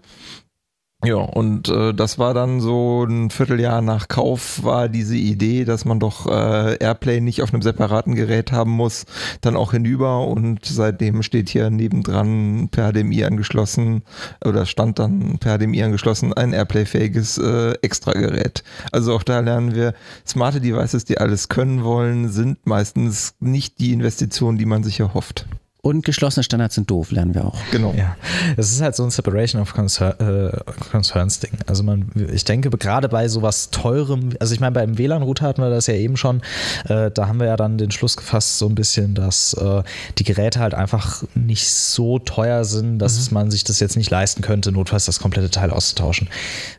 Ja, 1.03 1.15
und 1.15 1.67
äh, 1.67 1.95
das 1.95 2.19
war 2.19 2.35
dann 2.35 2.61
so 2.61 3.03
ein 3.05 3.31
Vierteljahr 3.31 3.81
nach 3.81 4.07
Kauf 4.07 4.63
war 4.63 4.87
diese 4.87 5.15
Idee, 5.15 5.65
dass 5.65 5.83
man 5.83 5.99
doch 5.99 6.27
äh, 6.27 6.77
Airplay 6.77 7.21
nicht 7.21 7.41
auf 7.41 7.51
einem 7.51 7.63
separaten 7.63 8.13
Gerät 8.13 8.51
haben 8.51 8.69
muss, 8.69 9.05
dann 9.41 9.55
auch 9.55 9.71
hinüber 9.71 10.27
und 10.27 10.63
seitdem 10.63 11.23
steht 11.23 11.49
hier 11.49 11.71
nebendran 11.71 12.69
per 12.69 12.91
HDMI 12.91 13.23
angeschlossen 13.23 14.03
oder 14.45 14.67
stand 14.67 14.99
dann 14.99 15.39
per 15.39 15.57
HDMI 15.57 15.81
angeschlossen 15.83 16.33
ein 16.33 16.53
Airplay-fähiges 16.53 17.39
äh, 17.39 17.73
Extragerät. 17.81 18.63
Also 18.91 19.15
auch 19.15 19.23
da 19.23 19.39
lernen 19.39 19.73
wir, 19.73 19.95
smarte 20.27 20.61
Devices, 20.61 21.05
die 21.05 21.17
alles 21.17 21.49
können 21.49 21.83
wollen, 21.83 22.29
sind 22.29 22.67
meistens 22.67 23.33
nicht 23.39 23.79
die 23.79 23.91
Investition, 23.93 24.59
die 24.59 24.67
man 24.67 24.83
sich 24.83 24.99
erhofft. 24.99 25.47
Und 25.83 26.05
geschlossene 26.05 26.43
Standards 26.43 26.75
sind 26.75 26.91
doof, 26.91 27.09
lernen 27.09 27.33
wir 27.33 27.43
auch. 27.43 27.57
Genau. 27.71 27.91
Ja, 27.97 28.15
es 28.55 28.71
ist 28.71 28.81
halt 28.81 28.95
so 28.95 29.03
ein 29.03 29.09
Separation 29.09 29.59
of 29.59 29.73
Concer 29.73 30.51
äh, 30.51 30.59
Concerns 30.91 31.39
Ding. 31.39 31.53
Also 31.65 31.81
man, 31.81 32.11
ich 32.31 32.45
denke 32.45 32.69
gerade 32.69 33.09
bei 33.09 33.27
sowas 33.27 33.71
teurem, 33.71 34.29
also 34.39 34.53
ich 34.53 34.59
meine 34.59 34.73
beim 34.73 34.99
WLAN-Router 34.99 35.47
hatten 35.47 35.63
wir 35.63 35.71
das 35.71 35.87
ja 35.87 35.95
eben 35.95 36.17
schon, 36.17 36.43
äh, 36.87 37.09
da 37.09 37.27
haben 37.27 37.39
wir 37.39 37.47
ja 37.47 37.57
dann 37.57 37.79
den 37.79 37.89
Schluss 37.89 38.15
gefasst 38.15 38.59
so 38.59 38.67
ein 38.67 38.75
bisschen, 38.75 39.15
dass 39.15 39.53
äh, 39.53 39.81
die 40.19 40.23
Geräte 40.23 40.59
halt 40.59 40.75
einfach 40.75 41.23
nicht 41.33 41.67
so 41.67 42.19
teuer 42.19 42.63
sind, 42.63 42.99
dass 42.99 43.31
man 43.31 43.49
sich 43.49 43.63
das 43.63 43.79
jetzt 43.79 43.97
nicht 43.97 44.11
leisten 44.11 44.43
könnte, 44.43 44.71
notfalls 44.71 45.05
das 45.05 45.19
komplette 45.19 45.49
Teil 45.49 45.71
auszutauschen. 45.71 46.29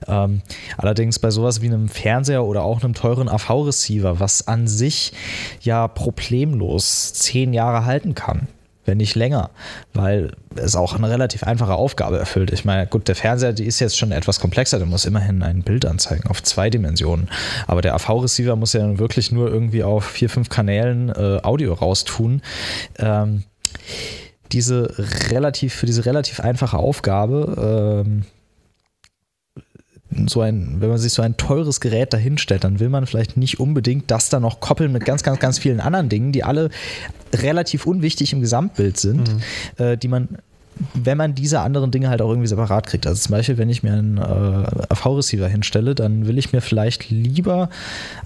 Ähm, 0.07 0.43
allerdings 0.77 1.19
bei 1.19 1.33
sowas 1.33 1.61
wie 1.61 1.66
einem 1.66 1.89
Fernseher 1.89 2.45
oder 2.45 2.62
auch 2.62 2.85
einem 2.85 2.95
teuren 2.95 3.29
AV-Receiver, 3.29 4.20
was 4.20 4.47
an 4.47 4.69
sich 4.69 5.12
ja 5.61 5.89
problemlos 5.89 7.15
zehn 7.15 7.53
Jahre 7.53 7.85
halten 7.85 8.15
kann 8.15 8.47
wenn 8.85 8.99
nicht 8.99 9.15
länger, 9.15 9.51
weil 9.95 10.33
es 10.57 10.77
auch 10.77 10.95
eine 10.95 11.09
relativ 11.09 11.45
einfache 11.45 11.75
Aufgabe 11.75 12.19
erfüllt. 12.19 12.53
Ich 12.53 12.65
meine, 12.65 12.87
gut, 12.87 13.09
der 13.09 13.15
Fernseher, 13.15 13.53
die 13.53 13.65
ist 13.65 13.81
jetzt 13.81 13.97
schon 13.97 14.13
etwas 14.13 14.41
komplexer, 14.41 14.79
der 14.79 14.87
muss 14.87 15.05
immerhin 15.05 15.43
ein 15.43 15.63
Bild 15.63 15.87
anzeigen 15.87 16.29
auf 16.29 16.43
zwei 16.43 16.69
Dimensionen. 16.71 17.29
Aber 17.67 17.81
der 17.81 17.95
AV-Receiver 17.95 18.57
muss 18.57 18.73
ja 18.73 18.99
wirklich 18.99 19.31
nur 19.33 19.49
irgendwie 19.49 19.83
auf 19.85 20.05
vier, 20.05 20.29
fünf 20.29 20.49
Kanälen 20.49 21.11
äh, 21.11 21.41
Audio 21.43 21.75
raustun. 21.75 22.43
Ähm, 22.99 23.45
diese 24.51 24.95
relativ, 25.31 25.75
für 25.75 25.87
diese 25.87 26.05
relativ 26.05 26.41
einfache 26.41 26.77
Aufgabe, 26.77 28.05
ähm, 28.07 28.25
so 30.26 30.40
ein, 30.40 30.76
wenn 30.80 30.89
man 30.89 30.98
sich 30.98 31.12
so 31.12 31.22
ein 31.22 31.36
teures 31.36 31.80
Gerät 31.80 32.12
dahinstellt, 32.12 32.64
dann 32.64 32.80
will 32.80 32.89
man 32.89 33.06
vielleicht 33.06 33.36
nicht 33.36 33.60
unbedingt 33.60 34.10
das 34.10 34.28
dann 34.28 34.43
noch 34.43 34.60
koppeln 34.60 34.93
mit 34.93 35.05
ganz, 35.05 35.22
ganz, 35.22 35.39
ganz 35.39 35.59
vielen 35.59 35.80
anderen 35.80 36.09
Dingen, 36.09 36.32
die 36.32 36.44
alle 36.44 36.70
relativ 37.34 37.86
unwichtig 37.86 38.32
im 38.32 38.40
Gesamtbild 38.40 38.98
sind, 38.98 39.30
äh, 39.78 39.97
die 39.97 40.09
man 40.09 40.39
wenn 40.94 41.19
man 41.19 41.35
diese 41.35 41.61
anderen 41.61 41.90
Dinge 41.90 42.09
halt 42.09 42.23
auch 42.23 42.31
irgendwie 42.31 42.49
separat 42.49 42.86
kriegt. 42.86 43.07
Also 43.07 43.20
zum 43.20 43.32
Beispiel, 43.32 43.59
wenn 43.59 43.69
ich 43.69 43.82
mir 43.82 43.93
einen 43.93 44.19
äh, 44.19 44.85
AV-Receiver 44.89 45.49
hinstelle, 45.49 45.94
dann 45.94 46.27
will 46.27 46.39
ich 46.39 46.53
mir 46.53 46.61
vielleicht 46.61 47.11
lieber 47.11 47.69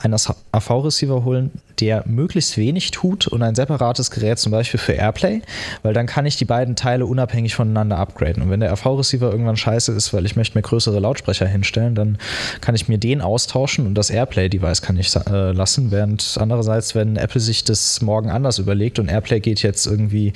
einen 0.01 0.14
AV-Receiver 0.52 1.24
holen, 1.24 1.51
der 1.81 2.05
möglichst 2.06 2.56
wenig 2.56 2.90
tut 2.90 3.27
und 3.27 3.43
ein 3.43 3.55
separates 3.55 4.10
Gerät 4.10 4.39
zum 4.39 4.52
Beispiel 4.52 4.81
für 4.81 4.93
Airplay, 4.93 5.43
weil 5.82 5.93
dann 5.93 6.06
kann 6.06 6.27
ich 6.27 6.36
die 6.36 6.44
beiden 6.44 6.77
Teile 6.77 7.06
unabhängig 7.06 7.55
voneinander 7.55 7.98
upgraden. 7.98 8.43
Und 8.43 8.51
wenn 8.51 8.60
der 8.60 8.73
AV-Receiver 8.73 9.31
irgendwann 9.31 9.56
scheiße 9.56 9.93
ist, 9.93 10.12
weil 10.12 10.24
ich 10.24 10.36
möchte 10.36 10.56
mir 10.56 10.62
größere 10.62 10.98
Lautsprecher 11.01 11.47
hinstellen, 11.47 11.94
dann 11.94 12.18
kann 12.60 12.74
ich 12.74 12.89
mir 12.89 12.98
den 12.98 13.20
austauschen 13.20 13.86
und 13.86 13.94
das 13.94 14.10
Airplay-Device 14.10 14.82
kann 14.82 14.97
ich 14.97 15.14
äh, 15.14 15.52
lassen, 15.52 15.90
während 15.90 16.36
andererseits, 16.40 16.94
wenn 16.94 17.16
Apple 17.16 17.40
sich 17.40 17.64
das 17.64 18.01
morgen 18.01 18.31
anders 18.31 18.59
überlegt 18.59 18.98
und 18.98 19.09
Airplay 19.09 19.40
geht 19.40 19.62
jetzt 19.62 19.86
irgendwie 19.86 20.32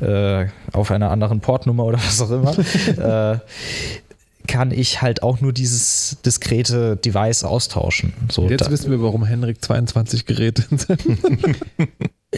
äh, 0.00 0.46
auf 0.72 0.90
einer 0.90 1.10
anderen 1.10 1.40
Portnummer 1.40 1.84
oder 1.84 1.98
was 2.04 2.20
auch 2.20 2.30
immer, 2.30 2.56
äh, 2.58 3.38
kann 4.46 4.72
ich 4.72 5.00
halt 5.00 5.22
auch 5.22 5.40
nur 5.40 5.52
dieses 5.52 6.18
diskrete 6.24 6.96
Device 6.96 7.44
austauschen. 7.44 8.12
So, 8.30 8.48
jetzt 8.48 8.66
da, 8.66 8.70
wissen 8.70 8.90
wir, 8.90 9.02
warum 9.02 9.24
Henrik 9.24 9.64
22 9.64 10.26
Geräte 10.26 10.64
sind. 10.70 10.86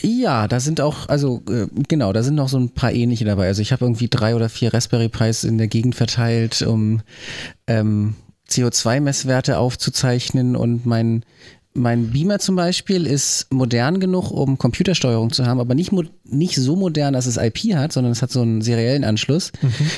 Ja, 0.01 0.49
da 0.49 0.59
sind 0.59 0.81
auch, 0.81 1.09
also 1.09 1.43
äh, 1.51 1.67
genau, 1.87 2.13
da 2.15 2.23
sind 2.23 2.35
noch 2.35 2.49
so 2.49 2.59
ein 2.59 2.71
paar 2.71 2.93
ähnliche 2.93 3.27
dabei. 3.27 3.49
Also 3.49 3.61
ich 3.61 3.73
habe 3.73 3.85
irgendwie 3.85 4.09
drei 4.09 4.35
oder 4.35 4.49
vier 4.49 4.73
Raspberry 4.73 5.11
Pis 5.11 5.45
in 5.45 5.59
der 5.59 5.69
Gegend 5.69 5.95
verteilt, 5.95 6.63
um 6.63 7.03
ähm, 7.67 8.15
CO2-Messwerte 8.49 9.59
aufzuzeichnen 9.59 10.57
und 10.57 10.87
mein 10.87 11.25
mein 11.75 12.11
Beamer 12.11 12.39
zum 12.39 12.57
Beispiel 12.57 13.07
ist 13.07 13.47
modern 13.51 14.01
genug, 14.01 14.31
um 14.31 14.59
Computersteuerung 14.59 15.33
zu 15.33 15.47
haben, 15.47 15.61
aber 15.61 15.75
nicht, 15.75 15.93
nicht 16.25 16.57
so 16.57 16.77
modern, 16.77 17.15
dass 17.15 17.27
es 17.27 17.37
IP 17.37 17.75
hat, 17.75 17.93
sondern 17.93 18.13
es 18.13 18.23
hat 18.23 18.31
so 18.31 18.43
einen 18.43 18.63
seriellen 18.63 19.05
Anschluss. 19.05 19.53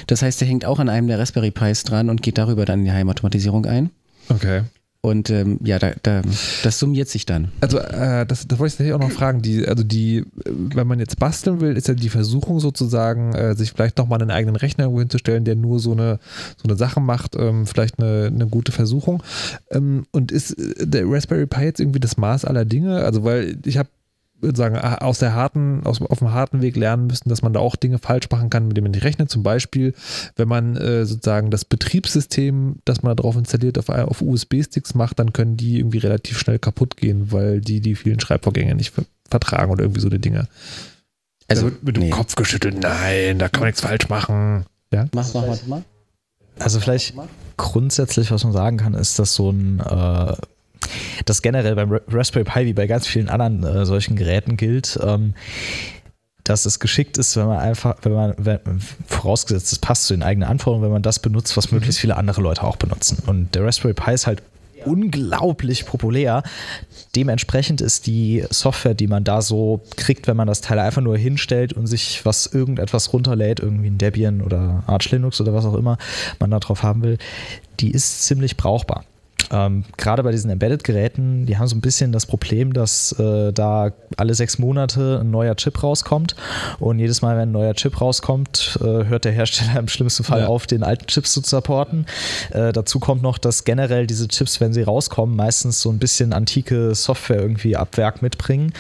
Das 0.06 0.22
heißt, 0.22 0.40
der 0.40 0.48
hängt 0.48 0.64
auch 0.64 0.78
an 0.78 0.88
einem 0.88 1.08
der 1.08 1.18
Raspberry 1.18 1.50
Pis 1.50 1.82
dran 1.82 2.10
und 2.10 2.22
geht 2.22 2.38
darüber 2.38 2.64
dann 2.64 2.80
in 2.80 2.84
die 2.86 2.92
Heimautomatisierung 2.92 3.66
ein. 3.66 3.90
Okay. 4.28 4.62
Und 5.04 5.28
ähm, 5.28 5.58
ja, 5.62 5.78
da, 5.78 5.92
da, 6.02 6.22
das 6.62 6.78
summiert 6.78 7.10
sich 7.10 7.26
dann. 7.26 7.48
Also, 7.60 7.78
äh, 7.78 8.24
das, 8.24 8.48
das 8.48 8.58
wollte 8.58 8.68
ich 8.68 8.72
tatsächlich 8.78 8.94
auch 8.94 9.06
noch 9.06 9.10
fragen. 9.10 9.42
Die, 9.42 9.68
also 9.68 9.84
die, 9.84 10.20
äh, 10.20 10.24
wenn 10.46 10.86
man 10.86 10.98
jetzt 10.98 11.18
basteln 11.18 11.60
will, 11.60 11.76
ist 11.76 11.88
ja 11.88 11.92
die 11.92 12.08
Versuchung 12.08 12.58
sozusagen, 12.58 13.34
äh, 13.34 13.54
sich 13.54 13.72
vielleicht 13.72 13.98
nochmal 13.98 14.22
einen 14.22 14.30
eigenen 14.30 14.56
Rechner 14.56 14.84
irgendwo 14.84 15.00
hinzustellen, 15.00 15.44
der 15.44 15.56
nur 15.56 15.78
so 15.78 15.92
eine, 15.92 16.20
so 16.56 16.66
eine 16.66 16.78
Sache 16.78 17.00
macht, 17.00 17.36
ähm, 17.36 17.66
vielleicht 17.66 17.98
eine, 17.98 18.28
eine 18.34 18.46
gute 18.46 18.72
Versuchung. 18.72 19.22
Ähm, 19.70 20.06
und 20.10 20.32
ist 20.32 20.52
äh, 20.52 20.86
der 20.86 21.04
Raspberry 21.06 21.44
Pi 21.44 21.64
jetzt 21.64 21.80
irgendwie 21.80 22.00
das 22.00 22.16
Maß 22.16 22.46
aller 22.46 22.64
Dinge? 22.64 23.04
Also, 23.04 23.24
weil 23.24 23.58
ich 23.66 23.76
habe 23.76 23.90
würde 24.40 24.56
sagen, 24.56 24.76
aus 24.76 25.18
der 25.18 25.34
harten, 25.34 25.84
aus, 25.84 26.00
auf 26.02 26.18
dem 26.18 26.32
harten 26.32 26.62
Weg 26.62 26.76
lernen 26.76 27.06
müssen, 27.06 27.28
dass 27.28 27.42
man 27.42 27.52
da 27.52 27.60
auch 27.60 27.76
Dinge 27.76 27.98
falsch 27.98 28.28
machen 28.30 28.50
kann, 28.50 28.68
mit 28.68 28.76
denen 28.76 28.84
man 28.84 28.92
nicht 28.92 29.04
rechnet. 29.04 29.30
Zum 29.30 29.42
Beispiel, 29.42 29.94
wenn 30.36 30.48
man 30.48 30.76
äh, 30.76 31.06
sozusagen 31.06 31.50
das 31.50 31.64
Betriebssystem, 31.64 32.76
das 32.84 33.02
man 33.02 33.16
da 33.16 33.22
drauf 33.22 33.36
installiert, 33.36 33.78
auf, 33.78 33.88
auf 33.88 34.20
USB-Sticks 34.20 34.94
macht, 34.94 35.18
dann 35.18 35.32
können 35.32 35.56
die 35.56 35.78
irgendwie 35.78 35.98
relativ 35.98 36.38
schnell 36.38 36.58
kaputt 36.58 36.96
gehen, 36.96 37.32
weil 37.32 37.60
die 37.60 37.80
die 37.80 37.94
vielen 37.94 38.20
Schreibvorgänge 38.20 38.74
nicht 38.74 38.90
ver 38.92 39.04
vertragen 39.30 39.72
oder 39.72 39.82
irgendwie 39.82 40.02
so 40.02 40.08
eine 40.08 40.18
Dinge. 40.18 40.48
Also, 41.48 41.64
wird 41.64 41.82
mit 41.82 41.96
dem 41.96 42.04
nee. 42.04 42.10
Kopf 42.10 42.36
geschüttelt, 42.36 42.78
nein, 42.80 43.38
da 43.38 43.48
kann 43.48 43.60
man 43.60 43.68
nichts 43.68 43.80
falsch 43.80 44.08
machen. 44.10 44.66
Ja? 44.92 45.06
Mach, 45.14 45.32
mach, 45.34 45.46
mach, 45.46 45.58
mach. 45.66 45.82
Also 46.58 46.78
vielleicht 46.78 47.14
grundsätzlich, 47.56 48.30
was 48.30 48.44
man 48.44 48.52
sagen 48.52 48.76
kann, 48.76 48.94
ist, 48.94 49.18
dass 49.18 49.34
so 49.34 49.50
ein 49.50 49.80
äh, 49.80 50.36
das 51.24 51.42
generell 51.42 51.74
beim 51.74 51.90
Ra- 51.92 52.00
Raspberry 52.08 52.44
Pi 52.44 52.66
wie 52.66 52.72
bei 52.72 52.86
ganz 52.86 53.06
vielen 53.06 53.28
anderen 53.28 53.64
äh, 53.64 53.86
solchen 53.86 54.16
Geräten 54.16 54.56
gilt, 54.56 54.98
ähm, 55.02 55.34
dass 56.44 56.66
es 56.66 56.78
geschickt 56.78 57.16
ist, 57.16 57.36
wenn 57.36 57.46
man 57.46 57.58
einfach, 57.58 57.96
wenn 58.02 58.12
man, 58.12 58.34
wenn, 58.36 58.60
vorausgesetzt, 59.06 59.72
es 59.72 59.78
passt 59.78 60.06
zu 60.06 60.14
den 60.14 60.22
eigenen 60.22 60.48
Anforderungen, 60.48 60.84
wenn 60.84 60.92
man 60.92 61.02
das 61.02 61.18
benutzt, 61.18 61.56
was 61.56 61.72
möglichst 61.72 62.00
viele 62.00 62.16
andere 62.16 62.42
Leute 62.42 62.62
auch 62.62 62.76
benutzen. 62.76 63.22
Und 63.26 63.54
der 63.54 63.64
Raspberry 63.64 63.94
Pi 63.94 64.12
ist 64.12 64.26
halt 64.26 64.42
unglaublich 64.84 65.86
populär. 65.86 66.42
Dementsprechend 67.16 67.80
ist 67.80 68.06
die 68.06 68.44
Software, 68.50 68.92
die 68.92 69.06
man 69.06 69.24
da 69.24 69.40
so 69.40 69.80
kriegt, 69.96 70.26
wenn 70.26 70.36
man 70.36 70.46
das 70.46 70.60
Teil 70.60 70.78
einfach 70.78 71.00
nur 71.00 71.16
hinstellt 71.16 71.72
und 71.72 71.86
sich 71.86 72.24
was 72.24 72.46
irgendetwas 72.46 73.14
runterlädt, 73.14 73.60
irgendwie 73.60 73.88
ein 73.88 73.96
Debian 73.96 74.42
oder 74.42 74.82
Arch 74.86 75.10
Linux 75.10 75.40
oder 75.40 75.54
was 75.54 75.64
auch 75.64 75.74
immer 75.74 75.96
man 76.38 76.50
da 76.50 76.60
drauf 76.60 76.82
haben 76.82 77.02
will, 77.02 77.16
die 77.80 77.90
ist 77.90 78.24
ziemlich 78.24 78.58
brauchbar. 78.58 79.04
Ähm, 79.54 79.84
Gerade 79.96 80.22
bei 80.22 80.32
diesen 80.32 80.50
Embedded-Geräten, 80.50 81.46
die 81.46 81.56
haben 81.58 81.66
so 81.68 81.76
ein 81.76 81.80
bisschen 81.80 82.10
das 82.12 82.26
Problem, 82.26 82.72
dass 82.72 83.12
äh, 83.18 83.52
da 83.52 83.92
alle 84.16 84.34
sechs 84.34 84.58
Monate 84.58 85.20
ein 85.20 85.30
neuer 85.30 85.54
Chip 85.56 85.82
rauskommt 85.82 86.34
und 86.80 86.98
jedes 86.98 87.22
Mal, 87.22 87.36
wenn 87.36 87.50
ein 87.50 87.52
neuer 87.52 87.74
Chip 87.74 88.00
rauskommt, 88.00 88.78
äh, 88.82 88.84
hört 89.04 89.24
der 89.24 89.32
Hersteller 89.32 89.78
im 89.78 89.88
schlimmsten 89.88 90.24
Fall 90.24 90.40
Ja. 90.42 90.46
auf, 90.48 90.66
den 90.66 90.82
alten 90.82 91.06
Chips 91.06 91.32
zu 91.32 91.40
supporten. 91.42 92.06
Äh, 92.50 92.72
dazu 92.72 92.98
kommt 92.98 93.22
noch, 93.22 93.38
dass 93.38 93.64
generell 93.64 94.06
diese 94.06 94.26
Chips, 94.28 94.60
wenn 94.60 94.72
sie 94.72 94.82
rauskommen, 94.82 95.36
meistens 95.36 95.80
so 95.80 95.90
ein 95.90 95.98
bisschen 95.98 96.32
antike 96.32 96.94
Software 96.94 97.40
irgendwie 97.40 97.76
ab 97.76 97.96
Werk 97.96 98.22
mitbringen. 98.22 98.72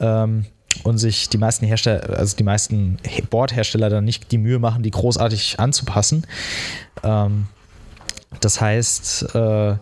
Ähm, 0.00 0.46
und 0.82 0.98
sich 0.98 1.30
die 1.30 1.38
meisten 1.38 1.64
Hersteller, 1.64 2.18
also 2.18 2.36
die 2.36 2.42
meisten 2.42 2.98
He- 3.02 3.22
Bordhersteller 3.22 3.88
dann 3.88 4.04
nicht 4.04 4.30
die 4.30 4.36
Mühe 4.36 4.58
machen, 4.58 4.82
die 4.82 4.90
großartig 4.90 5.58
anzupassen. 5.58 6.26
Ähm, 7.02 7.46
das 8.40 8.60
heißt, 8.60 9.34
äh, 9.34 9.76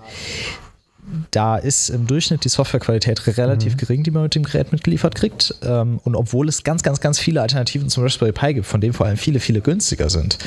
da 1.30 1.56
ist 1.56 1.90
im 1.90 2.06
Durchschnitt 2.06 2.44
die 2.44 2.48
Softwarequalität 2.48 3.26
relativ 3.38 3.76
gering, 3.76 4.02
die 4.02 4.10
man 4.10 4.24
mit 4.24 4.34
dem 4.34 4.42
Gerät 4.42 4.72
mitgeliefert 4.72 5.14
kriegt. 5.14 5.54
Ähm, 5.62 6.00
und 6.02 6.14
obwohl 6.16 6.48
es 6.48 6.64
ganz, 6.64 6.82
ganz, 6.82 7.00
ganz 7.00 7.18
viele 7.18 7.42
Alternativen 7.42 7.88
zum 7.88 8.02
Raspberry 8.02 8.32
Pi 8.32 8.54
gibt, 8.54 8.66
von 8.66 8.80
denen 8.80 8.92
vor 8.92 9.06
allem 9.06 9.16
viele, 9.16 9.40
viele 9.40 9.60
günstiger 9.60 10.08
sind, 10.08 10.38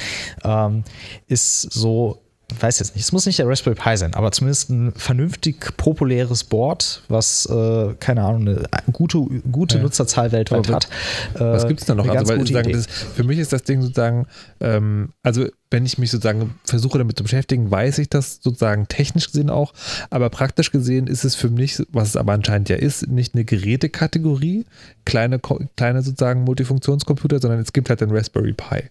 ähm, 0.43 0.83
ist 1.27 1.61
so, 1.61 2.21
weiß 2.59 2.79
jetzt 2.79 2.95
nicht, 2.95 3.03
es 3.03 3.11
muss 3.11 3.25
nicht 3.25 3.39
der 3.39 3.47
Raspberry 3.47 3.75
Pi 3.75 3.97
sein, 3.97 4.13
aber 4.13 4.31
zumindest 4.31 4.69
ein 4.69 4.93
vernünftig 4.93 5.75
populäres 5.75 6.45
Board, 6.45 7.03
was, 7.09 7.45
äh, 7.45 7.93
keine 7.99 8.23
Ahnung, 8.23 8.47
eine 8.47 8.67
gute, 8.93 9.19
gute 9.51 9.77
Ja. 9.77 9.83
Nutzerzahl 9.83 10.31
weltweit 10.31 10.67
Aber 10.67 10.75
hat. 10.75 10.87
Was 11.33 11.65
äh, 11.65 11.67
gibt 11.67 11.81
es 11.81 11.85
da 11.85 11.95
noch? 11.95 12.07
Also, 12.07 12.33
weil 12.33 12.71
das, 12.71 12.85
für 12.85 13.25
mich 13.25 13.39
ist 13.39 13.51
das 13.51 13.63
Ding 13.63 13.81
sozusagen, 13.81 14.27
ähm, 14.61 15.09
also 15.23 15.45
wenn 15.69 15.85
ich 15.85 15.97
mich 15.97 16.09
sozusagen 16.09 16.55
versuche 16.63 16.97
damit 16.97 17.17
zu 17.17 17.23
beschäftigen, 17.23 17.69
weiß 17.69 17.97
ich 17.97 18.09
das 18.09 18.39
sozusagen 18.41 18.87
technisch 18.87 19.27
gesehen 19.27 19.49
auch, 19.49 19.73
aber 20.09 20.29
praktisch 20.29 20.71
gesehen 20.71 21.07
ist 21.07 21.25
es 21.25 21.35
für 21.35 21.49
mich, 21.49 21.83
was 21.91 22.09
es 22.09 22.15
aber 22.15 22.31
anscheinend 22.31 22.69
ja 22.69 22.77
ist, 22.77 23.07
nicht 23.07 23.35
eine 23.35 23.43
Gerätekategorie, 23.43 24.65
kleine, 25.03 25.41
kleine 25.75 26.01
sozusagen 26.01 26.45
Multifunktionscomputer, 26.45 27.39
sondern 27.41 27.59
es 27.59 27.73
gibt 27.73 27.89
halt 27.89 27.99
den 27.99 28.11
Raspberry 28.11 28.53
Pi. 28.53 28.83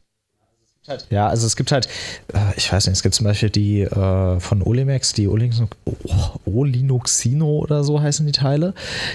Ja, 1.10 1.28
also 1.28 1.46
es 1.46 1.56
gibt 1.56 1.72
halt, 1.72 1.88
äh, 2.32 2.38
ich 2.56 2.72
weiß 2.72 2.86
nicht, 2.86 2.96
es 2.96 3.02
gibt 3.02 3.14
zum 3.14 3.24
Beispiel 3.24 3.50
die 3.50 3.82
äh, 3.82 4.40
von 4.40 4.62
Olimex, 4.62 5.12
die 5.12 5.28
Olin- 5.28 5.68
oh, 5.84 6.30
Olinoxino 6.44 7.58
oder 7.58 7.84
so 7.84 8.00
heißen 8.00 8.24
die 8.26 8.32
Teile. 8.32 8.74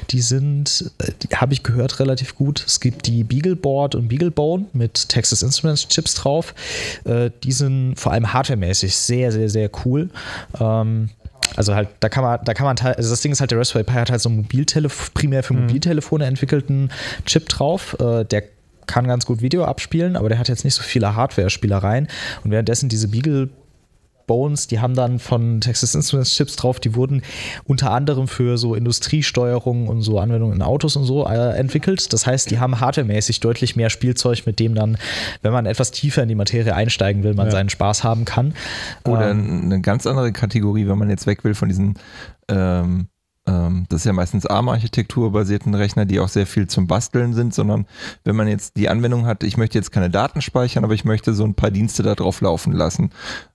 Die 0.09 0.21
sind, 0.21 0.91
äh, 0.99 1.11
die 1.21 1.35
habe 1.35 1.53
ich 1.53 1.63
gehört, 1.63 1.99
relativ 1.99 2.35
gut. 2.35 2.63
Es 2.65 2.79
gibt 2.79 3.07
die 3.07 3.23
Beagleboard 3.23 3.95
und 3.95 4.07
Beaglebone 4.07 4.65
mit 4.73 5.09
Texas 5.09 5.41
Instruments 5.41 5.87
Chips 5.87 6.15
drauf. 6.15 6.53
Äh, 7.05 7.31
die 7.43 7.51
sind 7.51 7.95
vor 7.95 8.11
allem 8.11 8.33
hardwaremäßig 8.33 8.95
sehr, 8.95 9.31
sehr, 9.31 9.49
sehr 9.49 9.69
cool. 9.85 10.09
Ähm, 10.59 11.09
also 11.55 11.75
halt, 11.75 11.89
da 11.99 12.07
kann 12.07 12.23
man, 12.23 12.39
da 12.45 12.53
kann 12.53 12.65
man, 12.65 12.77
also 12.79 13.09
das 13.09 13.21
Ding 13.21 13.31
ist 13.31 13.41
halt, 13.41 13.51
der 13.51 13.59
Raspberry 13.59 13.83
Pi 13.83 13.93
hat 13.93 14.09
halt 14.09 14.21
so 14.21 14.29
einen 14.29 14.37
Mobiltelefon, 14.37 15.13
primär 15.13 15.43
für 15.43 15.53
Mobiltelefone 15.53 16.25
entwickelten 16.25 16.91
Chip 17.25 17.49
drauf, 17.49 17.97
äh, 17.99 18.23
der 18.23 18.43
kann 18.87 19.07
ganz 19.07 19.25
gut 19.25 19.41
Video 19.41 19.65
abspielen, 19.65 20.15
aber 20.15 20.29
der 20.29 20.37
hat 20.39 20.49
jetzt 20.49 20.63
nicht 20.63 20.75
so 20.75 20.83
viele 20.83 21.15
Hardware-Spielereien. 21.15 22.07
Und 22.43 22.51
währenddessen 22.51 22.89
diese 22.89 23.07
Beagle 23.07 23.49
Bones, 24.27 24.67
die 24.67 24.79
haben 24.79 24.93
dann 24.93 25.19
von 25.19 25.59
Texas 25.59 25.93
Instruments 25.93 26.35
Chips 26.35 26.55
drauf, 26.55 26.79
die 26.79 26.95
wurden 26.95 27.21
unter 27.65 27.91
anderem 27.91 28.29
für 28.29 28.57
so 28.57 28.75
Industriesteuerung 28.75 29.87
und 29.89 30.03
so 30.03 30.19
Anwendungen 30.19 30.55
in 30.55 30.61
Autos 30.61 30.95
und 30.95 31.03
so 31.03 31.25
äh, 31.27 31.57
entwickelt. 31.57 32.13
Das 32.13 32.25
heißt, 32.27 32.49
die 32.49 32.59
haben 32.59 32.79
hardwaremäßig 32.79 33.41
deutlich 33.41 33.75
mehr 33.75 33.89
Spielzeug, 33.89 34.43
mit 34.45 34.59
dem 34.59 34.73
dann, 34.75 34.97
wenn 35.41 35.51
man 35.51 35.65
etwas 35.65 35.91
tiefer 35.91 36.23
in 36.23 36.29
die 36.29 36.35
Materie 36.35 36.73
einsteigen 36.73 37.23
will, 37.23 37.33
man 37.33 37.47
Ja. 37.47 37.51
seinen 37.51 37.69
Spaß 37.69 38.03
haben 38.05 38.23
kann. 38.23 38.53
Oder 39.05 39.31
Ähm, 39.31 39.63
eine 39.65 39.81
ganz 39.81 40.07
andere 40.07 40.31
Kategorie, 40.31 40.87
wenn 40.87 40.97
man 40.97 41.09
jetzt 41.09 41.27
weg 41.27 41.43
will 41.43 41.53
von 41.53 41.67
diesen, 41.67 41.95
ähm, 42.47 43.07
das 43.89 44.01
ist 44.01 44.05
ja 44.05 44.13
meistens 44.13 44.45
ARM-Architektur 44.45 45.31
basierten 45.31 45.73
Rechner, 45.73 46.05
die 46.05 46.19
auch 46.19 46.29
sehr 46.29 46.45
viel 46.45 46.67
zum 46.67 46.87
Basteln 46.87 47.33
sind, 47.33 47.53
sondern 47.53 47.85
wenn 48.23 48.35
man 48.35 48.47
jetzt 48.47 48.77
die 48.77 48.89
Anwendung 48.89 49.25
hat, 49.25 49.43
ich 49.43 49.57
möchte 49.57 49.77
jetzt 49.77 49.91
keine 49.91 50.09
Daten 50.09 50.41
speichern, 50.41 50.83
aber 50.83 50.93
ich 50.93 51.05
möchte 51.05 51.33
so 51.33 51.43
ein 51.43 51.55
paar 51.55 51.71
Dienste 51.71 52.03
da 52.03 52.15
drauf 52.15 52.41
laufen 52.41 52.73
lassen, 52.73 53.11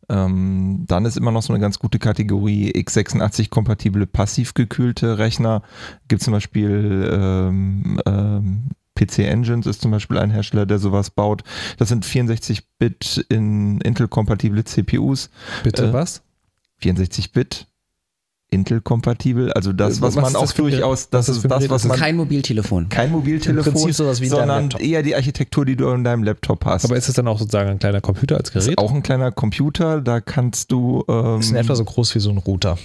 ähm, 0.09 0.85
dann 0.87 1.05
ist 1.05 1.17
immer 1.17 1.33
noch 1.33 1.43
so 1.43 1.53
eine 1.53 1.61
ganz 1.61 1.79
gute 1.79 1.99
Kategorie 1.99 2.73
x86-kompatible 2.73 4.07
passiv 4.07 4.55
gekühlte 4.55 5.19
Rechner. 5.19 5.63
Gibt 6.09 6.23
zum 6.23 6.33
Beispiel 6.33 7.11
ähm, 7.13 8.01
ähm, 8.07 8.71
PC 8.97 9.21
Engines 9.21 9.67
ist 9.67 9.83
zum 9.83 9.91
Beispiel 9.91 10.19
ein 10.19 10.31
Hersteller, 10.31 10.67
der 10.67 10.79
sowas 10.79 11.11
baut. 11.11 11.43
Das 11.79 11.89
sind 11.89 12.05
64-Bit 12.05 13.27
in 13.29 13.81
Intel-kompatible 13.81 14.65
CPUs. 14.65 15.31
Bitte 15.63 15.89
Äh, 15.89 15.93
was? 15.93 16.23
64-Bit 16.83 17.67
Intel-kompatibel, 18.51 19.53
also 19.53 19.73
das, 19.73 19.99
Äh, 19.99 20.03
was, 20.03 20.17
was 20.17 20.23
man 20.33 20.37
auch 20.37 20.53
durchaus, 20.53 21.11
das 21.11 21.29
ist 21.29 21.45
das, 21.45 21.69
was 21.69 21.83
Das 21.83 21.85
man, 21.89 21.99
Kein 21.99 22.17
Mobiltelefon. 22.17 22.89
kein 22.89 23.11
Mobiltelefon, 23.11 23.75
Im 23.89 23.93
sowas 23.93 24.21
wie 24.21 24.27
sondern 24.29 24.71
eher 24.79 25.03
die 25.03 25.15
Architektur, 25.15 25.65
die 25.65 25.77
du 25.77 25.89
in 25.91 26.05
deinem 26.05 26.23
Laptop 26.23 26.65
hast. 26.65 26.85
Aber 26.85 26.97
ist 26.97 27.09
es 27.09 27.15
dann 27.15 27.27
auch 27.29 27.39
sozusagen 27.39 27.71
ein 27.71 27.79
kleiner 27.79 28.01
Computer 28.01 28.37
als 28.37 28.51
das 28.53 28.65
Gerät? 28.65 28.79
ist 28.79 28.79
auch 28.79 28.93
ein 28.93 29.03
kleiner 29.03 29.33
Computer, 29.33 30.01
da 30.01 30.21
kannst 30.21 30.71
du 30.73 31.05
ähm, 31.09 31.41
ist 31.41 31.51
in 31.51 31.57
etwa 31.57 31.75
so 31.75 31.85
groß 31.85 32.15
wie 32.15 32.21
so 32.21 32.31
ein 32.31 32.39
Router. 32.39 32.79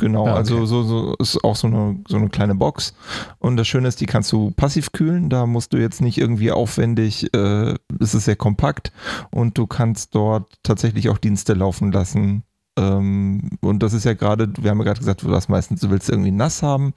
Genau, 0.00 0.26
Ah, 0.26 0.30
okay. 0.30 0.38
also 0.38 0.64
so, 0.66 0.82
so 0.84 1.14
ist 1.18 1.42
auch 1.42 1.56
so 1.56 1.66
eine, 1.66 1.98
so 2.06 2.16
eine 2.18 2.28
kleine 2.28 2.54
Box. 2.54 2.94
Und 3.40 3.56
das 3.56 3.66
Schöne 3.66 3.88
ist, 3.88 4.00
die 4.00 4.06
kannst 4.06 4.30
du 4.30 4.52
passiv 4.52 4.92
kühlen. 4.92 5.28
Da 5.28 5.44
musst 5.44 5.72
du 5.72 5.76
jetzt 5.78 6.00
nicht 6.00 6.18
irgendwie 6.18 6.52
aufwendig, 6.52 7.34
äh, 7.34 7.74
es 7.98 8.14
ist 8.14 8.26
sehr 8.26 8.36
kompakt 8.36 8.92
und 9.32 9.58
du 9.58 9.66
kannst 9.66 10.14
dort 10.14 10.52
tatsächlich 10.62 11.08
auch 11.08 11.18
Dienste 11.18 11.54
laufen 11.54 11.90
lassen. 11.90 12.44
Ähm, 12.78 13.50
und 13.60 13.82
das 13.82 13.92
ist 13.92 14.04
ja 14.04 14.14
gerade, 14.14 14.48
wir 14.60 14.70
haben 14.70 14.78
ja 14.78 14.84
gerade 14.84 15.00
gesagt, 15.00 15.22
du 15.22 15.34
hast 15.34 15.48
meistens, 15.48 15.80
du 15.80 15.90
willst 15.90 16.08
irgendwie 16.08 16.30
nass 16.30 16.62
haben. 16.62 16.94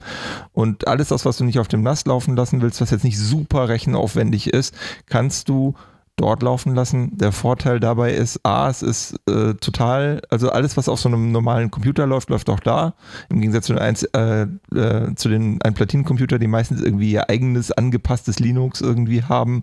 Und 0.52 0.86
alles 0.86 1.08
das, 1.08 1.24
was 1.24 1.36
du 1.38 1.44
nicht 1.44 1.58
auf 1.58 1.68
dem 1.68 1.82
Nass 1.82 2.06
laufen 2.06 2.36
lassen 2.36 2.62
willst, 2.62 2.80
was 2.80 2.90
jetzt 2.90 3.04
nicht 3.04 3.18
super 3.18 3.68
rechenaufwendig 3.68 4.52
ist, 4.52 4.74
kannst 5.06 5.48
du 5.48 5.74
dort 6.16 6.42
laufen 6.42 6.74
lassen. 6.74 7.16
Der 7.16 7.32
Vorteil 7.32 7.80
dabei 7.80 8.12
ist, 8.12 8.40
A, 8.44 8.68
es 8.68 8.82
ist 8.82 9.16
äh, 9.28 9.54
total, 9.54 10.20
also 10.30 10.50
alles, 10.50 10.76
was 10.76 10.88
auf 10.88 11.00
so 11.00 11.08
einem 11.08 11.32
normalen 11.32 11.70
Computer 11.70 12.06
läuft, 12.06 12.30
läuft 12.30 12.50
auch 12.50 12.60
da. 12.60 12.94
Im 13.30 13.40
Gegensatz 13.40 13.66
zu 13.66 13.72
den, 13.72 13.82
Einz- 13.82 14.08
äh, 14.12 14.42
äh, 14.78 15.14
zu 15.16 15.28
den 15.28 15.60
Einplatinencomputer, 15.62 16.38
die 16.38 16.46
meistens 16.46 16.80
irgendwie 16.80 17.10
ihr 17.12 17.28
eigenes 17.28 17.72
angepasstes 17.72 18.38
Linux 18.38 18.82
irgendwie 18.82 19.24
haben. 19.24 19.62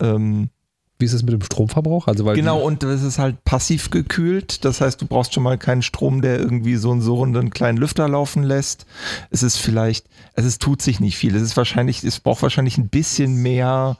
Ähm, 0.00 0.50
Wie 0.98 1.04
ist 1.04 1.12
es 1.12 1.22
mit 1.22 1.34
dem 1.34 1.42
Stromverbrauch? 1.42 2.06
Also 2.08 2.24
weil 2.24 2.36
genau, 2.36 2.58
und 2.58 2.82
das 2.82 3.02
ist 3.02 3.18
halt 3.18 3.44
passiv 3.44 3.90
gekühlt. 3.90 4.64
Das 4.64 4.80
heißt, 4.80 5.00
du 5.00 5.06
brauchst 5.06 5.34
schon 5.34 5.42
mal 5.42 5.58
keinen 5.58 5.82
Strom, 5.82 6.22
der 6.22 6.38
irgendwie 6.38 6.76
so 6.76 6.90
einen 6.90 7.02
surrenden 7.02 7.50
kleinen 7.50 7.76
Lüfter 7.76 8.08
laufen 8.08 8.42
lässt. 8.42 8.86
Es 9.30 9.42
ist 9.42 9.58
vielleicht, 9.58 10.06
also 10.34 10.48
es 10.48 10.58
tut 10.58 10.80
sich 10.80 10.98
nicht 10.98 11.18
viel. 11.18 11.36
Es 11.36 11.42
ist 11.42 11.56
wahrscheinlich, 11.56 12.02
es 12.02 12.20
braucht 12.20 12.40
wahrscheinlich 12.40 12.78
ein 12.78 12.88
bisschen 12.88 13.42
mehr. 13.42 13.98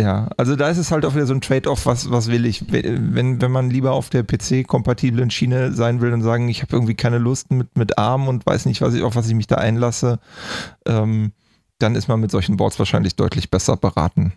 Ja, 0.00 0.28
also 0.36 0.56
da 0.56 0.68
ist 0.68 0.78
es 0.78 0.90
halt 0.90 1.04
auch 1.04 1.14
wieder 1.14 1.26
so 1.26 1.34
ein 1.34 1.40
Trade-off, 1.40 1.86
was, 1.86 2.10
was 2.10 2.28
will 2.28 2.46
ich? 2.46 2.64
Wenn, 2.72 3.40
wenn 3.40 3.52
man 3.52 3.70
lieber 3.70 3.92
auf 3.92 4.10
der 4.10 4.24
PC-kompatiblen 4.24 5.30
Schiene 5.30 5.72
sein 5.72 6.00
will 6.00 6.12
und 6.12 6.22
sagen, 6.22 6.48
ich 6.48 6.62
habe 6.62 6.74
irgendwie 6.74 6.96
keine 6.96 7.18
Lust 7.18 7.52
mit, 7.52 7.78
mit 7.78 7.98
ARM 7.98 8.26
und 8.26 8.44
weiß 8.44 8.66
nicht, 8.66 8.80
was 8.80 8.94
ich, 8.94 9.02
auf 9.04 9.14
was 9.14 9.28
ich 9.28 9.34
mich 9.34 9.46
da 9.46 9.54
einlasse, 9.54 10.18
ähm, 10.86 11.30
dann 11.78 11.94
ist 11.94 12.08
man 12.08 12.20
mit 12.20 12.30
solchen 12.30 12.56
Boards 12.56 12.78
wahrscheinlich 12.78 13.16
deutlich 13.16 13.50
besser 13.50 13.76
beraten. 13.76 14.32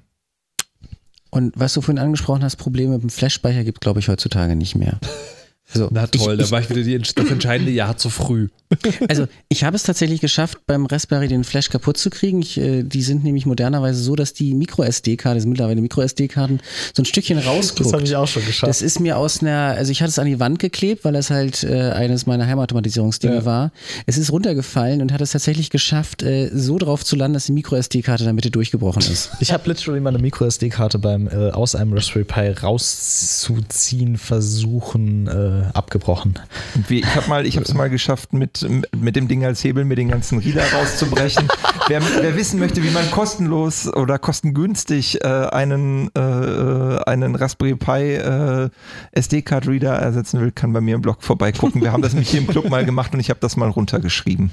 Und 1.30 1.54
was 1.58 1.74
du 1.74 1.82
vorhin 1.82 2.00
angesprochen 2.00 2.44
hast, 2.44 2.56
Probleme 2.56 2.94
mit 2.94 3.02
dem 3.04 3.10
Flash-Speicher 3.10 3.64
gibt 3.64 3.82
glaube 3.82 4.00
ich 4.00 4.08
heutzutage 4.08 4.56
nicht 4.56 4.76
mehr. 4.76 5.00
So, 5.74 5.90
na 5.92 6.08
toll, 6.08 6.34
ich, 6.34 6.38
da 6.40 6.44
ich, 6.46 6.52
war 6.52 6.62
ich 6.62 6.70
wieder 6.70 6.82
die, 6.82 6.98
das 6.98 7.30
entscheidende 7.30 7.72
Jahr 7.74 7.98
zu 7.98 8.10
früh. 8.10 8.48
Also 9.08 9.28
ich 9.48 9.64
habe 9.64 9.76
es 9.78 9.84
tatsächlich 9.84 10.20
geschafft, 10.20 10.60
beim 10.68 10.86
Raspberry 10.86 11.30
den 11.30 11.46
Flash 11.46 11.70
kaputt 11.70 11.98
zu 11.98 12.10
kriegen. 12.10 12.42
Ich, 12.42 12.58
äh, 12.58 12.84
die 12.84 13.02
sind 13.02 13.24
nämlich 13.24 13.46
modernerweise 13.46 14.02
so, 14.04 14.16
dass 14.16 14.34
die 14.34 14.54
Micro-SD-Karte, 14.54 15.36
das 15.36 15.44
sind 15.44 15.52
mittlerweile 15.52 15.80
Micro-SD-Karten, 15.82 16.60
so 16.94 17.02
ein 17.02 17.06
Stückchen 17.06 17.38
rausguckt. 17.38 17.94
auch 18.16 18.28
schon 18.28 18.46
geschafft. 18.46 18.70
Das 18.70 18.82
ist 18.82 19.00
mir 19.00 19.18
aus 19.18 19.42
einer, 19.42 19.76
also 19.78 19.92
ich 19.92 20.02
hatte 20.02 20.10
es 20.10 20.20
an 20.20 20.26
die 20.26 20.40
Wand 20.42 20.60
geklebt, 20.60 21.06
weil 21.06 21.14
das 21.14 21.30
halt 21.30 21.64
äh, 21.64 21.92
eines 21.92 22.26
meiner 22.26 22.46
Heimautomatisierungsdinge 22.46 23.36
Ja. 23.36 23.46
war. 23.46 23.72
Es 24.06 24.18
ist 24.18 24.32
runtergefallen 24.34 25.02
und 25.02 25.14
hat 25.14 25.22
es 25.22 25.32
tatsächlich 25.32 25.70
geschafft, 25.70 26.24
äh, 26.24 26.50
so 26.54 26.78
drauf 26.78 27.06
zu 27.06 27.16
landen, 27.16 27.36
dass 27.36 27.46
die 27.46 27.54
Micro-SD-Karte 27.54 28.24
in 28.24 28.28
der 28.28 28.34
Mitte 28.34 28.52
durchgebrochen 28.52 29.02
ist. 29.02 29.30
Ich 29.40 29.54
habe 29.54 29.70
literally 29.70 30.02
meine 30.02 30.18
Micro-SD-Karte 30.20 31.00
beim 31.00 31.28
äh, 31.28 31.52
aus 31.52 31.74
einem 31.76 31.94
Raspberry 31.94 32.26
Pi 32.26 32.50
rauszuziehen 32.62 34.18
versuchen, 34.18 35.28
äh, 35.58 35.68
äh, 35.68 35.72
abgebrochen. 35.74 36.40
Wie, 36.88 37.00
ich 37.00 37.16
habe 37.16 37.30
mal, 37.30 37.46
ich 37.46 37.56
habe 37.56 37.66
es 37.66 37.74
mal 37.74 37.90
geschafft, 37.90 38.34
mit, 38.34 38.66
mit 38.96 39.16
dem 39.16 39.28
Ding 39.28 39.46
als 39.46 39.64
Hebel 39.64 39.86
mir 39.86 39.96
den 39.96 40.10
ganzen 40.10 40.40
Reader 40.40 40.64
rauszubrechen. 40.74 41.48
wer, 41.88 42.02
wer 42.02 42.36
wissen 42.36 42.60
möchte, 42.60 42.84
wie 42.84 42.90
man 42.90 43.10
kostenlos 43.12 43.92
oder 43.94 44.20
kostengünstig 44.20 45.24
äh, 45.24 45.28
einen, 45.28 46.10
äh, 46.16 47.00
einen 47.06 47.36
Raspberry 47.36 47.76
Pi 47.76 48.16
äh, 48.16 48.70
SD-Card-Reader 49.12 49.94
ersetzen 49.94 50.42
will, 50.42 50.52
kann 50.52 50.74
bei 50.74 50.82
mir 50.82 50.96
im 50.96 51.02
Blog 51.02 51.24
vorbeigucken. 51.24 51.82
Wir 51.82 51.92
haben 51.92 52.02
das 52.02 52.14
nämlich 52.14 52.30
hier 52.30 52.42
im 52.42 52.48
Club 52.48 52.70
mal 52.70 52.86
gemacht 52.86 53.14
und 53.14 53.20
ich 53.20 53.30
habe 53.30 53.40
das 53.40 53.58
mal 53.58 53.70
runtergeschrieben. 53.70 54.52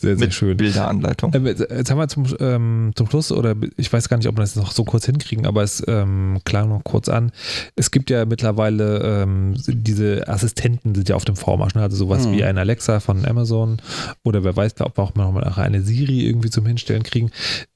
Sehr, 0.00 0.16
sehr 0.16 0.26
mit 0.26 0.34
schön. 0.34 0.56
Bilderanleitung. 0.56 1.32
Ähm, 1.34 1.46
jetzt 1.46 1.90
haben 1.90 1.98
wir 1.98 2.08
zum, 2.08 2.26
ähm, 2.40 2.92
zum 2.94 3.08
Schluss, 3.08 3.30
oder 3.32 3.54
ich 3.76 3.92
weiß 3.92 4.08
gar 4.08 4.16
nicht, 4.16 4.28
ob 4.28 4.36
wir 4.36 4.40
das 4.40 4.56
noch 4.56 4.72
so 4.72 4.84
kurz 4.84 5.06
hinkriegen, 5.06 5.46
aber 5.46 5.62
es 5.62 5.82
ähm, 5.86 6.38
klang 6.44 6.68
noch 6.68 6.82
kurz 6.84 7.08
an. 7.08 7.32
Es 7.76 7.90
gibt 7.90 8.10
ja 8.10 8.24
mittlerweile 8.24 9.22
ähm, 9.22 9.54
diese 9.66 10.26
Assistenten, 10.28 10.94
sind 10.94 11.08
ja 11.08 11.16
auf 11.16 11.24
dem 11.24 11.36
Vormarsch, 11.36 11.74
ne? 11.74 11.82
also 11.82 11.96
sowas 11.96 12.26
Mhm. 12.26 12.32
wie 12.32 12.44
ein 12.44 12.58
Alexa 12.58 13.00
von 13.00 13.24
Amazon 13.26 13.80
oder 14.24 14.42
wer 14.44 14.56
weiß, 14.56 14.80
ob 14.80 14.96
wir 14.98 15.02
auch 15.04 15.14
mal 15.14 15.30
noch 15.32 15.58
eine 15.58 15.82
Siri 15.82 16.26
irgendwie 16.26 16.50
zum 16.50 16.66
Hinstellen 16.66 17.02
kriegen. 17.02 17.30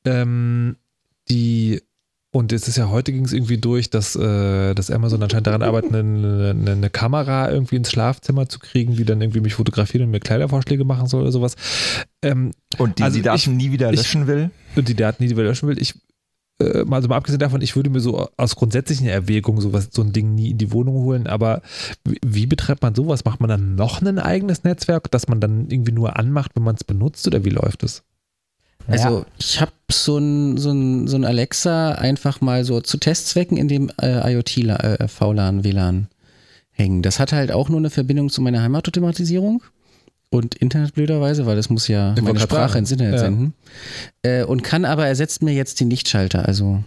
Ähm, 0.04 0.76
die 1.28 1.80
und 2.34 2.52
es 2.52 2.66
ist 2.68 2.76
ja 2.76 2.90
heute 2.90 3.12
ging 3.12 3.24
es 3.24 3.32
irgendwie 3.32 3.58
durch, 3.58 3.90
dass, 3.90 4.16
äh, 4.16 4.74
dass 4.74 4.90
Amazon 4.90 5.22
anscheinend 5.22 5.46
daran 5.46 5.62
arbeitet, 5.62 5.94
eine, 5.94 6.50
eine, 6.50 6.70
eine 6.72 6.90
Kamera 6.90 7.50
irgendwie 7.50 7.76
ins 7.76 7.90
Schlafzimmer 7.90 8.48
zu 8.48 8.58
kriegen, 8.58 8.94
die 8.96 9.04
dann 9.04 9.20
irgendwie 9.22 9.40
mich 9.40 9.54
fotografiert 9.54 10.02
und 10.02 10.10
mir 10.10 10.18
Kleidervorschläge 10.20 10.84
machen 10.84 11.06
soll 11.06 11.22
oder 11.22 11.32
sowas. 11.32 11.54
Ähm, 12.22 12.50
Und 12.78 12.98
die 12.98 13.02
also 13.04 13.16
die 13.16 13.22
Daten 13.22 13.36
ich- 13.36 13.46
nie 13.46 13.70
wieder 13.72 13.90
ich- 13.92 13.98
löschen 13.98 14.26
will. 14.26 14.50
und 14.74 14.88
die 14.88 14.94
Daten, 14.96 15.22
die 15.22 15.28
die 15.28 15.34
löschen 15.40 15.68
will. 15.68 15.80
Ich, 15.80 15.94
äh, 16.60 16.84
mal- 16.84 16.96
also 16.96 17.08
mal 17.08 17.16
abgesehen 17.16 17.38
davon, 17.38 17.62
ich 17.62 17.76
würde 17.76 17.90
mir 17.90 18.00
so 18.00 18.28
aus 18.36 18.56
grundsätzlichen 18.56 19.06
Erwägungen 19.06 19.60
sowas, 19.60 19.88
so 19.92 20.02
ein 20.02 20.12
Ding 20.12 20.34
nie 20.34 20.50
in 20.50 20.58
die 20.58 20.72
Wohnung 20.72 20.94
holen, 20.96 21.26
aber 21.28 21.62
wie, 22.04 22.18
wie 22.26 22.46
betreibt 22.46 22.82
man 22.82 22.94
sowas? 22.96 23.24
Macht 23.24 23.40
man 23.40 23.48
dann 23.48 23.76
noch 23.76 24.02
ein 24.02 24.18
eigenes 24.18 24.64
Netzwerk, 24.64 25.08
das 25.12 25.28
man 25.28 25.40
dann 25.40 25.70
irgendwie 25.70 25.92
nur 25.92 26.16
anmacht, 26.18 26.50
wenn 26.56 26.64
man 26.64 26.74
es 26.74 26.82
benutzt 26.84 27.26
oder 27.28 27.44
wie 27.44 27.50
läuft 27.50 27.84
es? 27.84 28.02
Also 28.86 29.24
ich 29.38 29.60
habe 29.60 29.72
so 29.90 30.18
ein, 30.18 30.56
so, 30.58 30.70
ein, 30.70 31.06
so 31.08 31.16
ein 31.16 31.24
Alexa 31.24 31.92
einfach 31.92 32.40
mal 32.40 32.64
so 32.64 32.80
zu 32.80 32.98
Testzwecken 32.98 33.56
in 33.56 33.68
dem 33.68 33.90
äh, 34.00 34.32
IoT 34.32 34.58
äh, 34.58 35.08
VLAN, 35.08 35.64
WLAN 35.64 36.08
hängen. 36.72 37.02
Das 37.02 37.18
hat 37.18 37.32
halt 37.32 37.52
auch 37.52 37.68
nur 37.68 37.78
eine 37.78 37.90
Verbindung 37.90 38.28
zu 38.30 38.42
meiner 38.42 38.62
Heimatautomatisierung 38.62 39.62
und 40.30 40.56
Internet 40.56 40.94
blöderweise, 40.94 41.46
weil 41.46 41.56
das 41.56 41.70
muss 41.70 41.88
ja 41.88 42.14
Ich 42.16 42.22
meine 42.22 42.40
Sprache 42.40 42.78
ins 42.78 42.90
Internet 42.90 43.14
Ja. 43.14 43.20
senden. 43.20 43.54
Äh, 44.22 44.44
und 44.44 44.62
kann 44.64 44.84
aber 44.84 45.06
ersetzt 45.06 45.42
mir 45.42 45.54
jetzt 45.54 45.80
den 45.80 45.90
Lichtschalter. 45.90 46.46
Also 46.46 46.82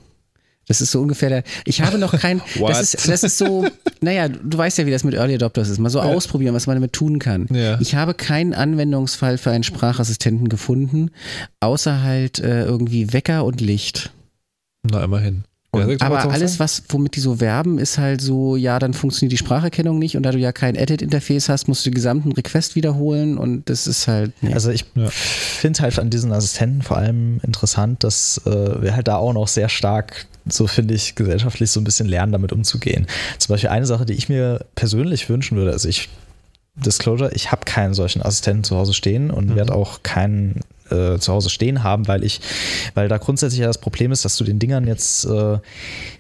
das 0.68 0.82
ist 0.82 0.92
so 0.92 1.02
ungefähr 1.02 1.30
der. 1.30 1.44
Ich 1.66 1.82
habe 1.82 1.98
noch 1.98 2.18
kein. 2.20 2.42
Das, 2.68 2.94
ist, 2.94 3.08
das 3.08 3.24
ist 3.24 3.38
so. 3.38 3.66
Naja, 4.02 4.28
du 4.28 4.58
weißt 4.58 4.78
ja, 4.78 4.86
wie 4.86 4.92
das 4.92 5.04
mit 5.04 5.14
Early 5.14 5.36
Adopters 5.36 5.70
ist. 5.70 5.80
Mal 5.80 5.90
so 5.90 6.00
Ja. 6.00 6.06
ausprobieren, 6.06 6.54
was 6.54 6.68
man 6.68 6.76
damit 6.76 6.94
tun 6.94 7.20
kann. 7.20 7.48
Ja. 7.52 7.80
Ich 7.80 7.96
habe 7.96 8.14
keinen 8.14 8.54
Anwendungsfall 8.54 9.38
für 9.38 9.52
einen 9.52 9.64
Sprachassistenten 9.64 10.50
gefunden, 10.50 11.12
außer 11.60 12.02
halt 12.04 12.40
äh, 12.40 12.64
irgendwie 12.66 13.14
Wecker 13.14 13.46
und 13.46 13.62
Licht. 13.62 14.12
Na, 14.84 15.04
immerhin. 15.04 15.44
Doch 15.74 15.84
Aber 16.00 16.32
alles, 16.32 16.60
was, 16.60 16.84
womit 16.90 17.16
die 17.18 17.20
so 17.20 17.40
werben, 17.40 17.78
ist 17.78 17.98
halt 17.98 18.22
so, 18.22 18.56
ja, 18.56 18.80
dann 18.80 18.94
funktioniert 18.94 19.34
die 19.34 19.38
Spracherkennung 19.38 20.00
nicht 20.00 20.16
und 20.18 20.24
da 20.24 20.32
du 20.32 20.40
ja 20.40 20.52
kein 20.52 20.76
Edit-Interface 20.76 21.50
hast, 21.50 21.68
musst 21.68 21.86
du 21.86 21.90
den 21.92 21.96
gesamten 21.96 22.32
Request 22.32 22.76
wiederholen 22.76 23.38
und 23.38 23.70
das 23.70 23.86
ist 23.86 24.08
halt. 24.08 24.32
Nee. 24.42 24.54
Also 24.54 24.72
ich 24.72 24.86
Ja. 24.96 25.08
finde 25.12 25.80
halt 25.82 26.00
an 26.00 26.10
diesen 26.10 26.32
Assistenten 26.32 26.82
vor 26.82 26.98
allem 26.98 27.40
interessant, 27.44 28.04
dass 28.04 28.42
äh, 28.46 28.82
wir 28.82 28.96
halt 28.96 29.08
da 29.08 29.18
auch 29.18 29.34
noch 29.34 29.48
sehr 29.48 29.70
stark, 29.70 30.26
so 30.50 30.68
finde 30.68 30.94
ich, 30.94 31.16
gesellschaftlich 31.16 31.72
so 31.72 31.80
ein 31.80 31.84
bisschen 31.84 32.08
lernen, 32.08 32.32
damit 32.32 32.52
umzugehen. 32.52 33.08
Zum 33.38 33.54
Beispiel 33.54 33.70
eine 33.70 33.86
Sache, 33.86 34.06
die 34.06 34.14
ich 34.14 34.30
mir 34.30 34.66
persönlich 34.76 35.30
wünschen 35.30 35.58
würde, 35.58 35.72
also 35.72 35.88
ich, 35.88 36.10
Disclosure, 36.76 37.32
ich 37.34 37.52
habe 37.52 37.66
keinen 37.66 37.94
solchen 37.96 38.22
Assistenten 38.22 38.64
zu 38.64 38.76
Hause 38.78 38.94
stehen 38.94 39.32
und 39.32 39.50
Mhm. 39.50 39.56
werde 39.56 39.74
auch 39.74 40.04
keinen 40.04 40.60
äh, 40.92 41.18
zu 41.18 41.34
Hause 41.34 41.50
stehen 41.50 41.84
haben, 41.84 42.08
weil 42.08 42.24
ich, 42.24 42.40
weil 42.94 43.08
da 43.10 43.18
grundsätzlich 43.18 43.60
ja 43.60 43.68
das 43.68 43.80
Problem 43.80 44.12
ist, 44.12 44.24
dass 44.24 44.38
du 44.38 44.44
den 44.44 44.58
Dingern 44.60 44.88
jetzt 44.88 45.26
äh, 45.26 45.58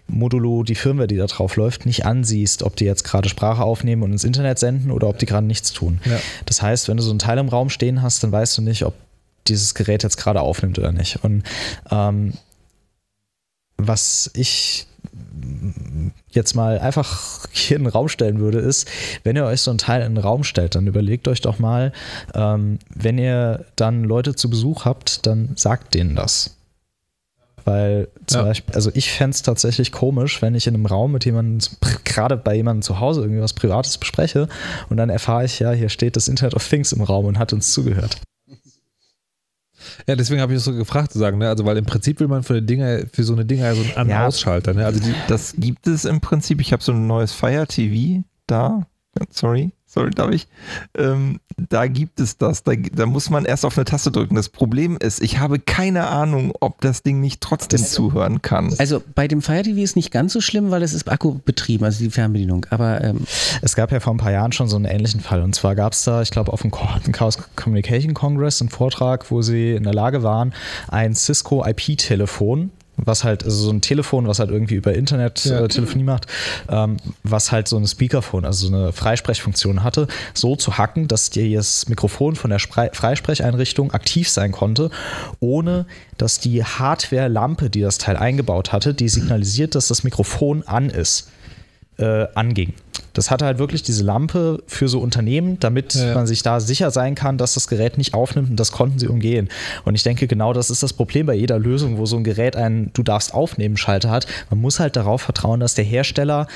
modulo 0.08 0.64
die 0.64 0.76
Firmware, 0.76 1.08
die 1.08 1.16
da 1.16 1.28
drauf 1.28 1.56
läuft, 1.56 1.86
nicht 1.86 2.06
ansiehst, 2.06 2.64
ob 2.64 2.76
die 2.76 2.86
jetzt 2.86 3.04
gerade 3.04 3.30
Sprache 3.30 3.62
aufnehmen 3.64 4.04
und 4.04 4.12
ins 4.12 4.24
Internet 4.24 4.60
senden 4.60 4.92
oder 4.92 5.08
ob 5.08 5.20
die 5.20 5.26
gerade 5.26 5.46
nichts 5.48 5.72
tun. 5.74 6.02
Ja. 6.06 6.20
Das 6.46 6.62
heißt, 6.62 6.88
wenn 6.90 6.98
du 6.98 7.04
so 7.04 7.12
ein 7.14 7.20
Teil 7.20 7.38
im 7.38 7.50
Raum 7.50 7.70
stehen 7.70 8.02
hast, 8.02 8.24
dann 8.24 8.32
weißt 8.32 8.58
du 8.58 8.62
nicht, 8.62 8.84
ob 8.84 8.94
dieses 9.48 9.74
Gerät 9.74 10.04
jetzt 10.04 10.18
gerade 10.18 10.42
aufnimmt 10.42 10.78
oder 10.80 10.92
nicht. 10.92 11.24
Und 11.24 11.44
ähm, 11.92 12.34
was 13.78 14.32
ich 14.34 14.88
jetzt 16.30 16.56
mal 16.56 16.80
einfach 16.80 17.46
hier 17.52 17.78
in 17.78 17.84
den 17.84 17.92
Raum 17.92 18.10
stellen 18.10 18.40
würde, 18.40 18.60
ist, 18.60 18.88
wenn 19.24 19.36
ihr 19.36 19.46
euch 19.46 19.62
so 19.62 19.72
ein 19.72 19.78
Teil 19.78 20.02
in 20.02 20.16
den 20.16 20.24
Raum 20.24 20.44
stellt, 20.44 20.76
dann 20.76 20.88
überlegt 20.88 21.28
euch 21.28 21.42
doch 21.42 21.60
mal, 21.60 21.92
ähm, 22.34 22.80
wenn 22.94 23.18
ihr 23.18 23.66
dann 23.76 24.04
Leute 24.04 24.36
zu 24.36 24.50
Besuch 24.50 24.86
habt, 24.86 25.26
dann 25.26 25.54
sagt 25.56 25.94
denen 25.94 26.16
das. 26.16 26.56
Weil 27.66 28.08
zum 28.28 28.42
Ja. 28.42 28.46
Beispiel, 28.46 28.76
also 28.76 28.92
ich 28.94 29.12
fände 29.12 29.36
es 29.36 29.42
tatsächlich 29.42 29.92
komisch, 29.92 30.42
wenn 30.42 30.56
ich 30.56 30.68
in 30.68 30.74
einem 30.74 30.86
Raum 30.86 31.12
mit 31.12 31.26
jemandem, 31.26 31.68
gerade 32.06 32.38
bei 32.38 32.56
jemandem 32.56 32.82
zu 32.82 33.00
Hause 33.00 33.22
irgendwie 33.22 33.42
was 33.42 33.54
Privates 33.54 33.98
bespreche 33.98 34.48
und 34.90 34.98
dann 34.98 35.10
erfahre 35.10 35.44
ich, 35.46 35.60
ja, 35.60 35.72
hier 35.72 35.90
steht 35.90 36.16
das 36.16 36.30
Internet 36.30 36.54
of 36.54 36.68
Things 36.68 36.94
im 36.94 37.02
Raum 37.02 37.26
und 37.26 37.38
hat 37.40 37.52
uns 37.52 37.74
zugehört. 37.74 38.22
Ja, 40.08 40.16
deswegen 40.16 40.42
habe 40.42 40.54
ich 40.54 40.58
das 40.58 40.66
so 40.66 40.74
gefragt 40.74 41.12
zu 41.12 41.20
sagen, 41.20 41.38
ne? 41.38 41.50
Also, 41.50 41.66
weil 41.66 41.78
im 41.78 41.86
Prinzip 41.86 42.20
will 42.20 42.28
man 42.28 42.44
für, 42.44 42.54
eine 42.54 42.64
Dinger, 42.64 43.02
für 43.12 43.24
so 43.24 43.34
eine 43.34 43.46
Dinger 43.46 43.74
so 43.76 43.82
einen 43.82 43.92
An- 43.96 44.10
Ja. 44.10 44.28
Ausschalter, 44.28 44.74
ne? 44.74 44.86
Also 44.86 45.00
die, 45.00 45.14
Das 45.28 45.54
gibt 45.58 45.88
es 45.88 46.06
im 46.06 46.22
Prinzip. 46.22 46.62
Ich 46.62 46.74
habe 46.74 46.84
so 46.84 46.92
ein 46.92 47.08
neues 47.08 47.32
Fire 47.34 47.66
TV 47.68 48.24
da. 48.48 48.86
Sorry, 49.32 49.72
sorry, 49.98 50.12
darf 50.12 50.32
ich? 50.32 50.48
Ähm, 50.96 51.40
da 51.58 51.88
gibt 51.88 52.20
es 52.20 52.38
das. 52.38 52.64
Da, 52.64 52.74
da 52.76 53.06
muss 53.06 53.30
man 53.30 53.46
erst 53.46 53.66
auf 53.66 53.78
eine 53.78 53.86
Taste 53.86 54.12
drücken. 54.12 54.36
Das 54.36 54.50
Problem 54.50 54.98
ist, 54.98 55.22
ich 55.22 55.40
habe 55.40 55.60
keine 55.60 56.08
Ahnung, 56.08 56.54
ob 56.60 56.82
das 56.82 57.02
Ding 57.02 57.20
nicht 57.20 57.42
trotzdem 57.42 57.84
zuhören 57.84 58.42
kann. 58.42 58.74
Also 58.78 59.02
bei 59.16 59.28
dem 59.28 59.42
Fire 59.42 59.64
TV 59.64 59.80
ist 59.80 59.96
nicht 59.96 60.12
ganz 60.12 60.34
so 60.34 60.42
schlimm, 60.42 60.70
weil 60.70 60.84
es 60.84 60.94
ist 60.94 61.10
akkubetrieben, 61.10 61.86
also 61.86 62.04
die 62.04 62.12
Fernbedienung. 62.12 62.68
Aber 62.70 63.04
ähm, 63.04 63.22
Es 63.62 63.76
gab 63.76 63.92
ja 63.92 64.00
vor 64.00 64.14
ein 64.14 64.18
paar 64.18 64.32
Jahren 64.32 64.52
schon 64.52 64.68
so 64.68 64.76
einen 64.76 64.86
ähnlichen 64.86 65.22
Fall. 65.22 65.42
Und 65.42 65.56
zwar 65.56 65.74
gab 65.74 65.94
es 65.94 66.04
da, 66.04 66.22
ich 66.22 66.30
glaube, 66.30 66.54
auf 66.54 66.62
dem 66.62 66.72
Chaos 66.72 67.38
Communication 67.56 68.14
Congress 68.14 68.62
einen 68.62 68.70
Vortrag, 68.70 69.32
wo 69.32 69.42
sie 69.42 69.72
in 69.72 69.84
der 69.84 69.94
Lage 69.94 70.22
waren, 70.22 70.54
ein 70.90 71.16
Cisco 71.16 71.66
IP-Telefon, 71.66 72.72
was 72.98 73.24
halt, 73.24 73.44
also 73.44 73.66
so 73.66 73.72
ein 73.72 73.82
Telefon, 73.82 74.28
was 74.28 74.40
halt 74.40 74.50
irgendwie 74.50 74.76
über 74.76 74.94
Internet 74.94 75.46
Ja. 75.46 75.62
äh, 75.62 75.68
Telefonie 75.68 76.04
macht, 76.04 76.28
ähm, 76.68 76.98
was 77.24 77.52
halt 77.52 77.68
so 77.68 77.78
eine 77.78 77.88
Speakerphone, 77.88 78.44
also 78.44 78.68
so 78.68 78.76
eine 78.76 78.92
Freisprechfunktion 78.92 79.84
hatte, 79.84 80.08
so 80.34 80.56
zu 80.56 80.78
hacken, 80.78 81.08
dass 81.08 81.30
dir 81.30 81.56
das 81.56 81.88
Mikrofon 81.88 82.36
von 82.36 82.50
der 82.50 82.60
Sprei 82.60 82.90
Freisprecheinrichtung 82.92 83.92
aktiv 83.92 84.30
sein 84.30 84.52
konnte, 84.52 84.90
ohne 85.40 85.86
dass 86.18 86.40
die 86.40 86.64
Hardware-Lampe, 86.64 87.70
die 87.70 87.82
das 87.82 87.98
Teil 87.98 88.18
eingebaut 88.18 88.72
hatte, 88.72 88.94
die 88.94 89.10
signalisiert, 89.10 89.76
dass 89.76 89.88
das 89.88 90.04
Mikrofon 90.04 90.64
an 90.68 90.90
ist 90.90 91.30
äh, 91.98 92.28
anging. 92.36 92.74
Das 93.14 93.32
hatte 93.32 93.46
halt 93.46 93.58
wirklich 93.58 93.82
diese 93.82 94.04
Lampe 94.04 94.62
für 94.68 94.88
so 94.88 95.00
Unternehmen, 95.00 95.60
damit 95.60 95.96
Ja, 95.96 96.14
man 96.14 96.28
sich 96.28 96.44
da 96.44 96.60
sicher 96.60 96.92
sein 96.92 97.16
kann, 97.16 97.38
dass 97.40 97.56
das 97.56 97.68
Gerät 97.68 97.98
nicht 97.98 98.14
aufnimmt 98.14 98.52
und 98.52 98.60
das 98.60 98.72
konnten 98.72 99.00
sie 99.00 99.08
umgehen. 99.08 99.50
Und 99.86 99.96
ich 99.96 100.04
denke, 100.04 100.28
genau 100.28 100.54
das 100.54 100.70
ist 100.70 100.84
das 100.84 100.94
Problem 100.94 101.26
bei 101.26 101.34
jeder 101.34 101.58
Lösung, 101.58 101.98
wo 101.98 102.06
so 102.06 102.18
ein 102.18 102.24
Gerät 102.24 102.56
einen 102.56 102.92
Du 102.94 103.02
darfst 103.02 103.34
aufnehmen 103.34 103.76
Schalter 103.76 104.12
hat. 104.12 104.28
Man 104.52 104.62
muss 104.62 104.80
halt 104.80 104.96
darauf 104.96 105.22
vertrauen, 105.24 105.60
dass 105.60 105.74
der 105.74 105.86
Hersteller, 105.86 106.48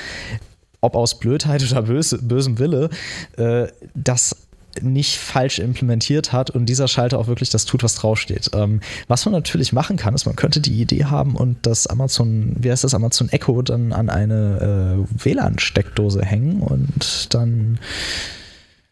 ob 0.82 0.96
aus 0.96 1.18
Blödheit 1.18 1.64
oder 1.72 1.82
böse, 1.82 2.20
bösem 2.20 2.60
Wille, 2.60 2.90
äh, 3.38 3.68
das 3.96 4.36
nicht 4.82 5.18
falsch 5.18 5.60
implementiert 5.60 6.32
hat 6.32 6.50
und 6.50 6.66
dieser 6.68 6.88
Schalter 6.88 7.20
auch 7.20 7.28
wirklich 7.28 7.50
das 7.50 7.66
tut, 7.66 7.84
was 7.84 7.96
draufsteht. 7.96 8.52
Ähm, 8.54 8.82
was 9.08 9.26
man 9.26 9.34
natürlich 9.34 9.74
machen 9.74 9.98
kann, 9.98 10.14
ist, 10.14 10.26
man 10.26 10.36
könnte 10.36 10.62
die 10.62 10.82
Idee 10.82 11.06
haben 11.06 11.36
und 11.36 11.58
das 11.64 11.88
Amazon, 11.88 12.56
wie 12.60 12.72
heißt 12.72 12.84
das, 12.84 12.94
Amazon 12.94 13.30
Echo 13.30 13.62
dann 13.62 13.94
an 13.94 14.10
eine 14.10 15.06
äh, 15.08 15.26
WLAN-Steckdose 15.26 16.24
hängen 16.24 16.62
und 16.62 17.34
dann 17.34 17.80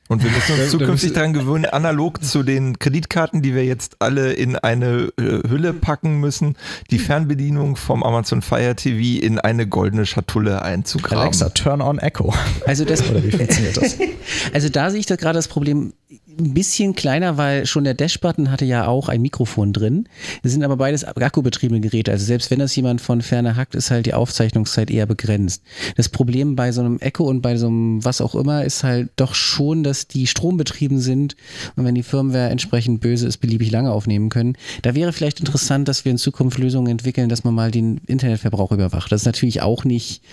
Und 0.09 0.23
wir 0.23 0.31
müssen 0.31 0.59
uns 0.59 0.71
zukünftig 0.71 1.13
daran 1.13 1.33
gewöhnen, 1.33 1.65
analog 1.65 2.23
zu 2.23 2.41
den 2.41 2.79
Kreditkarten, 2.79 3.43
die 3.43 3.53
wir 3.53 3.63
jetzt 3.63 3.97
alle 3.99 4.33
in 4.33 4.55
eine 4.55 5.11
äh, 5.19 5.47
Hülle 5.47 5.71
packen 5.71 6.19
müssen, 6.19 6.57
die 6.89 6.97
Fernbedienung 6.97 7.75
vom 7.75 8.01
Amazon 8.01 8.41
Fire 8.41 8.75
TV 8.75 9.23
in 9.23 9.37
eine 9.37 9.67
goldene 9.67 10.07
Schatulle 10.07 10.63
einzugraben. 10.63 11.19
Alexa, 11.19 11.49
turn 11.49 11.81
on 11.81 11.99
Echo. 11.99 12.33
also 12.65 12.85
das, 12.85 13.07
Oder 13.07 13.23
wie 13.23 13.31
funktioniert 13.31 13.77
das? 13.77 13.97
Also 14.53 14.69
da 14.69 14.89
sehe 14.89 14.99
ich 14.99 15.05
da 15.05 15.15
gerade 15.15 15.37
das 15.37 15.47
Problem 15.47 15.93
ein 16.09 16.55
bisschen 16.55 16.95
kleiner, 16.95 17.37
weil 17.37 17.67
schon 17.67 17.83
der 17.83 17.93
Dash-Button 17.93 18.49
hatte 18.49 18.65
ja 18.65 18.87
auch 18.87 19.09
ein 19.09 19.21
Mikrofon 19.21 19.73
drin. 19.73 20.09
Das 20.41 20.51
sind 20.51 20.63
aber 20.63 20.75
beides 20.75 21.03
akkubetriebene 21.03 21.81
Geräte. 21.81 22.11
Also 22.11 22.25
selbst 22.25 22.49
wenn 22.49 22.57
das 22.57 22.75
jemand 22.75 22.99
von 22.99 23.21
ferne 23.21 23.55
hackt, 23.55 23.75
ist 23.75 23.91
halt 23.91 24.07
die 24.07 24.15
Aufzeichnungszeit 24.15 24.89
eher 24.89 25.05
begrenzt. 25.05 25.61
Das 25.97 26.09
Problem 26.09 26.55
bei 26.55 26.71
so 26.71 26.81
einem 26.81 26.97
Echo 26.97 27.25
und 27.25 27.41
bei 27.41 27.57
so 27.57 27.67
einem 27.67 28.03
was 28.03 28.21
auch 28.21 28.33
immer 28.33 28.65
ist 28.65 28.83
halt 28.83 29.09
doch 29.17 29.35
schon, 29.35 29.83
dass 29.83 30.07
die 30.07 30.25
strombetrieben 30.25 30.99
sind 30.99 31.35
und 31.75 31.85
wenn 31.85 31.95
die 31.95 32.03
Firmware 32.03 32.49
entsprechend 32.49 33.01
böse 33.01 33.27
ist, 33.27 33.37
beliebig 33.37 33.69
lange 33.69 33.91
aufnehmen 33.91 34.29
können. 34.29 34.57
Da 34.81 34.95
wäre 34.95 35.13
vielleicht 35.13 35.39
interessant, 35.39 35.87
dass 35.87 36.05
wir 36.05 36.11
in 36.11 36.17
Zukunft 36.17 36.57
Lösungen 36.57 36.87
entwickeln, 36.87 37.29
dass 37.29 37.43
man 37.43 37.53
mal 37.53 37.69
den 37.69 38.01
Internetverbrauch 38.07 38.71
überwacht. 38.71 39.11
Das 39.11 39.21
ist 39.21 39.25
natürlich 39.27 39.61
auch 39.61 39.83
nicht 39.83 40.23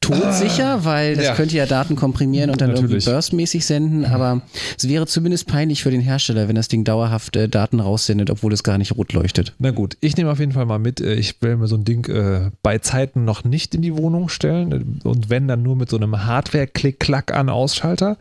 todsicher, 0.00 0.84
weil 0.84 1.16
das 1.16 1.24
Ja. 1.24 1.34
könnte 1.34 1.56
ja 1.56 1.66
Daten 1.66 1.96
komprimieren 1.96 2.50
und 2.50 2.60
dann 2.60 2.70
Natürlich. 2.70 2.92
irgendwie 3.04 3.10
burstmäßig 3.10 3.66
senden, 3.66 4.04
aber 4.04 4.42
es 4.78 4.88
wäre 4.88 5.06
zumindest 5.06 5.46
peinlich 5.48 5.82
für 5.82 5.90
den 5.90 6.00
Hersteller, 6.00 6.48
wenn 6.48 6.54
das 6.56 6.68
Ding 6.68 6.84
dauerhaft 6.84 7.34
äh, 7.36 7.48
Daten 7.48 7.80
raussendet, 7.80 8.30
obwohl 8.30 8.52
es 8.52 8.62
gar 8.62 8.78
nicht 8.78 8.96
rot 8.96 9.12
leuchtet. 9.12 9.54
Na 9.58 9.70
gut, 9.72 9.96
ich 10.00 10.16
nehme 10.16 10.30
auf 10.30 10.38
jeden 10.38 10.52
Fall 10.52 10.66
mal 10.66 10.78
mit. 10.78 11.00
äh, 11.00 11.14
Ich 11.14 11.40
will 11.42 11.56
mir 11.56 11.66
so 11.66 11.76
ein 11.76 11.84
Ding 11.84 12.06
äh, 12.08 12.50
bei 12.62 12.78
Zeiten 12.78 13.24
noch 13.24 13.44
nicht 13.44 13.74
in 13.74 13.82
die 13.82 13.96
Wohnung 13.96 14.28
stellen 14.28 15.00
und 15.02 15.30
wenn 15.30 15.48
dann 15.48 15.62
nur 15.62 15.76
mit 15.76 15.90
so 15.90 15.96
einem 15.96 16.24
Hardware-Klick-Klack-an-Ausschalter, 16.24 18.16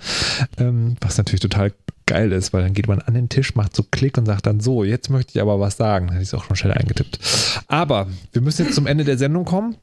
ähm, 0.57 0.95
was 1.02 1.18
natürlich 1.18 1.41
total 1.41 1.72
geil 2.06 2.31
ist, 2.31 2.53
weil 2.53 2.61
dann 2.61 2.73
geht 2.73 2.88
man 2.88 2.99
an 2.99 3.14
den 3.15 3.30
Tisch, 3.30 3.56
macht 3.56 3.76
so 3.76 3.84
Klick 3.89 4.18
und 4.18 4.26
sagt 4.26 4.45
dann 4.45 4.60
so, 4.60 4.84
jetzt 4.84 5.10
möchte 5.10 5.31
ich 5.35 5.41
aber 5.41 5.60
was 5.60 5.77
sagen. 5.77 6.10
Hätte 6.10 6.22
ich 6.22 6.27
es 6.30 6.34
auch 6.35 6.43
schon 6.45 6.56
schnell 6.56 6.73
eingetippt. 6.73 7.19
Aber 7.68 8.07
wir 8.31 8.41
müssen 8.41 8.65
jetzt 8.65 8.76
zum 8.76 8.85
Ende 8.85 9.03
der 9.03 9.18
Sendung 9.18 9.43
kommen. 9.45 9.76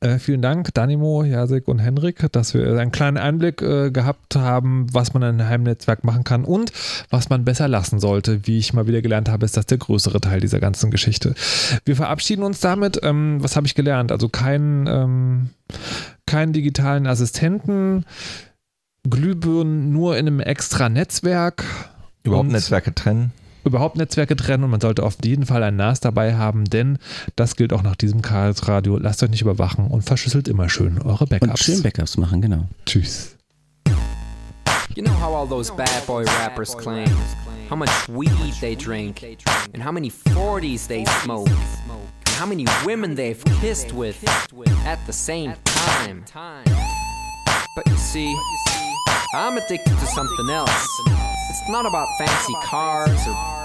Äh, 0.00 0.18
vielen 0.18 0.42
Dank, 0.42 0.72
Danimo, 0.74 1.24
Jasek 1.24 1.66
und 1.66 1.80
Henrik, 1.80 2.30
dass 2.32 2.54
wir 2.54 2.78
einen 2.78 2.92
kleinen 2.92 3.16
Einblick 3.16 3.62
äh, 3.62 3.90
gehabt 3.90 4.36
haben, 4.36 4.86
was 4.92 5.12
man 5.12 5.22
in 5.22 5.28
einem 5.28 5.48
Heimnetzwerk 5.48 6.04
machen 6.04 6.22
kann 6.24 6.44
und 6.44 6.72
was 7.10 7.30
man 7.30 7.44
besser 7.44 7.66
lassen 7.66 7.98
sollte. 7.98 8.46
Wie 8.46 8.58
ich 8.58 8.72
mal 8.72 8.86
wieder 8.86 9.02
gelernt 9.02 9.28
habe, 9.28 9.44
ist 9.44 9.56
das 9.56 9.66
der 9.66 9.78
größere 9.78 10.20
Teil 10.20 10.40
dieser 10.40 10.60
ganzen 10.60 10.90
Geschichte. 10.90 11.34
Wir 11.84 11.96
verabschieden 11.96 12.44
uns 12.44 12.60
damit. 12.60 13.00
Ähm, 13.02 13.38
was 13.42 13.56
habe 13.56 13.66
ich 13.66 13.74
gelernt? 13.74 14.12
Also 14.12 14.28
keinen 14.28 14.86
ähm, 14.86 15.50
keinen 16.26 16.52
digitalen 16.52 17.06
Assistenten, 17.06 18.04
Glühbirnen 19.08 19.92
nur 19.92 20.16
in 20.16 20.26
einem 20.26 20.40
extra 20.40 20.88
Netzwerk. 20.88 21.64
Überhaupt 22.22 22.50
Netzwerke 22.50 22.94
trennen. 22.94 23.32
Überhaupt 23.68 23.96
Netzwerke 23.96 24.34
trennen 24.36 24.64
und 24.64 24.70
man 24.70 24.80
sollte 24.80 25.02
auf 25.04 25.16
jeden 25.24 25.46
Fall 25.46 25.62
ein 25.62 25.76
NAS 25.76 26.00
dabei 26.00 26.34
haben, 26.36 26.64
denn 26.64 26.98
das 27.36 27.56
gilt 27.56 27.72
auch 27.72 27.82
nach 27.82 27.96
diesem 27.96 28.22
Chaos 28.22 28.66
Radio. 28.68 28.98
Lasst 28.98 29.22
euch 29.22 29.30
nicht 29.30 29.42
überwachen 29.42 29.86
und 29.86 30.02
verschlüsselt 30.02 30.48
immer 30.48 30.68
schön 30.68 31.00
eure 31.02 31.24
Und 31.24 31.30
Backups. 31.30 31.60
schön 31.64 31.82
Backups 31.82 32.16
machen, 32.16 32.40
genau. 32.40 32.64
Tschüss. 32.86 33.36
You 34.96 35.04
know 35.04 35.12
how 35.20 35.34
all 35.34 35.46
those 35.48 35.70
bad 35.72 36.04
boy 36.06 36.24
rappers 36.42 36.76
claim 36.76 37.08
how 37.70 37.76
much 37.76 37.90
weed 38.08 38.32
they 38.60 38.74
drink, 38.74 39.22
and 39.74 39.84
how 39.84 39.92
many 39.92 40.10
40s 40.10 40.88
they 40.88 41.04
smoke, 41.22 41.48
and 41.50 42.34
how 42.40 42.46
many 42.46 42.64
women 42.84 43.14
they've 43.14 43.42
kissed 43.60 43.92
with 43.92 44.16
at 44.86 44.98
the 45.06 45.12
same 45.12 45.52
time. 45.64 46.24
But 47.76 47.86
you 47.86 47.96
see, 47.96 48.34
I'm 49.34 49.56
addicted 49.58 49.96
to 50.00 50.06
something 50.06 50.48
else. 50.50 50.88
It's 51.50 51.68
not 51.70 51.84
about 51.86 52.08
fancy 52.18 52.54
cars 52.64 53.20
or 53.28 53.34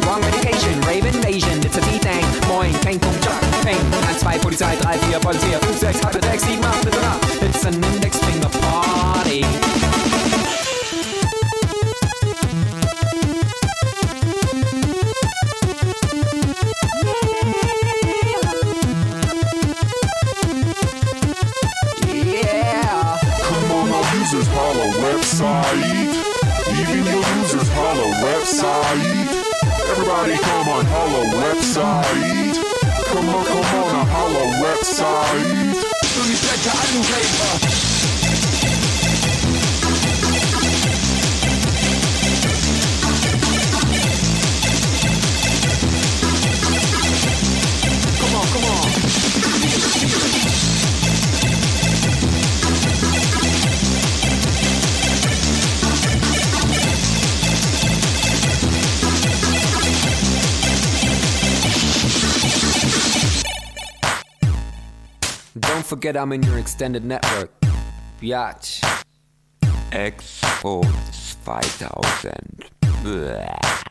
wrong 0.00 0.20
medication. 0.20 0.80
Rave 0.82 1.06
invasion, 1.06 1.58
it's 1.64 1.76
a 1.76 1.80
D-Thing. 1.80 2.24
Moin, 2.48 2.72
Peng, 2.84 2.98
Pum, 2.98 3.14
Chuck, 3.20 3.40
Peng. 3.62 3.76
1, 3.76 4.18
2, 4.20 4.38
Polizei, 4.40 4.76
3, 4.76 4.98
4, 4.98 5.20
Polizei, 5.20 5.58
5, 5.60 5.78
6, 5.78 6.00
halbe 6.00 6.20
6, 6.22 6.42
7, 6.42 6.64
8, 6.64 6.84
bitte 6.84 7.00
nach. 7.00 7.20
It's 7.42 7.64
an 7.64 7.74
index 7.74 8.18
finger 8.18 8.48
party. 8.48 9.44
Yeah. 22.06 23.18
Come 23.42 23.70
on, 23.72 23.90
all 23.92 24.06
users, 24.18 24.46
holla 24.48 24.86
website. 25.04 26.36
Even 26.78 27.04
your 27.04 27.24
users, 27.38 27.68
holla 27.72 28.06
website. 28.24 29.25
Everybody, 29.88 30.36
come 30.38 30.68
on, 30.68 30.84
holla 30.86 31.24
website. 31.42 32.56
Come 33.06 33.28
on, 33.28 33.44
come 33.44 33.58
on, 33.58 34.06
holla 34.06 34.44
website. 34.64 35.86
Forget 65.86 66.16
I'm 66.16 66.32
in 66.32 66.42
your 66.42 66.58
extended 66.58 67.04
network. 67.04 67.50
Biatch. 68.20 68.82
Expos 69.92 71.36
2000. 71.44 72.64
Bäh. 73.04 73.85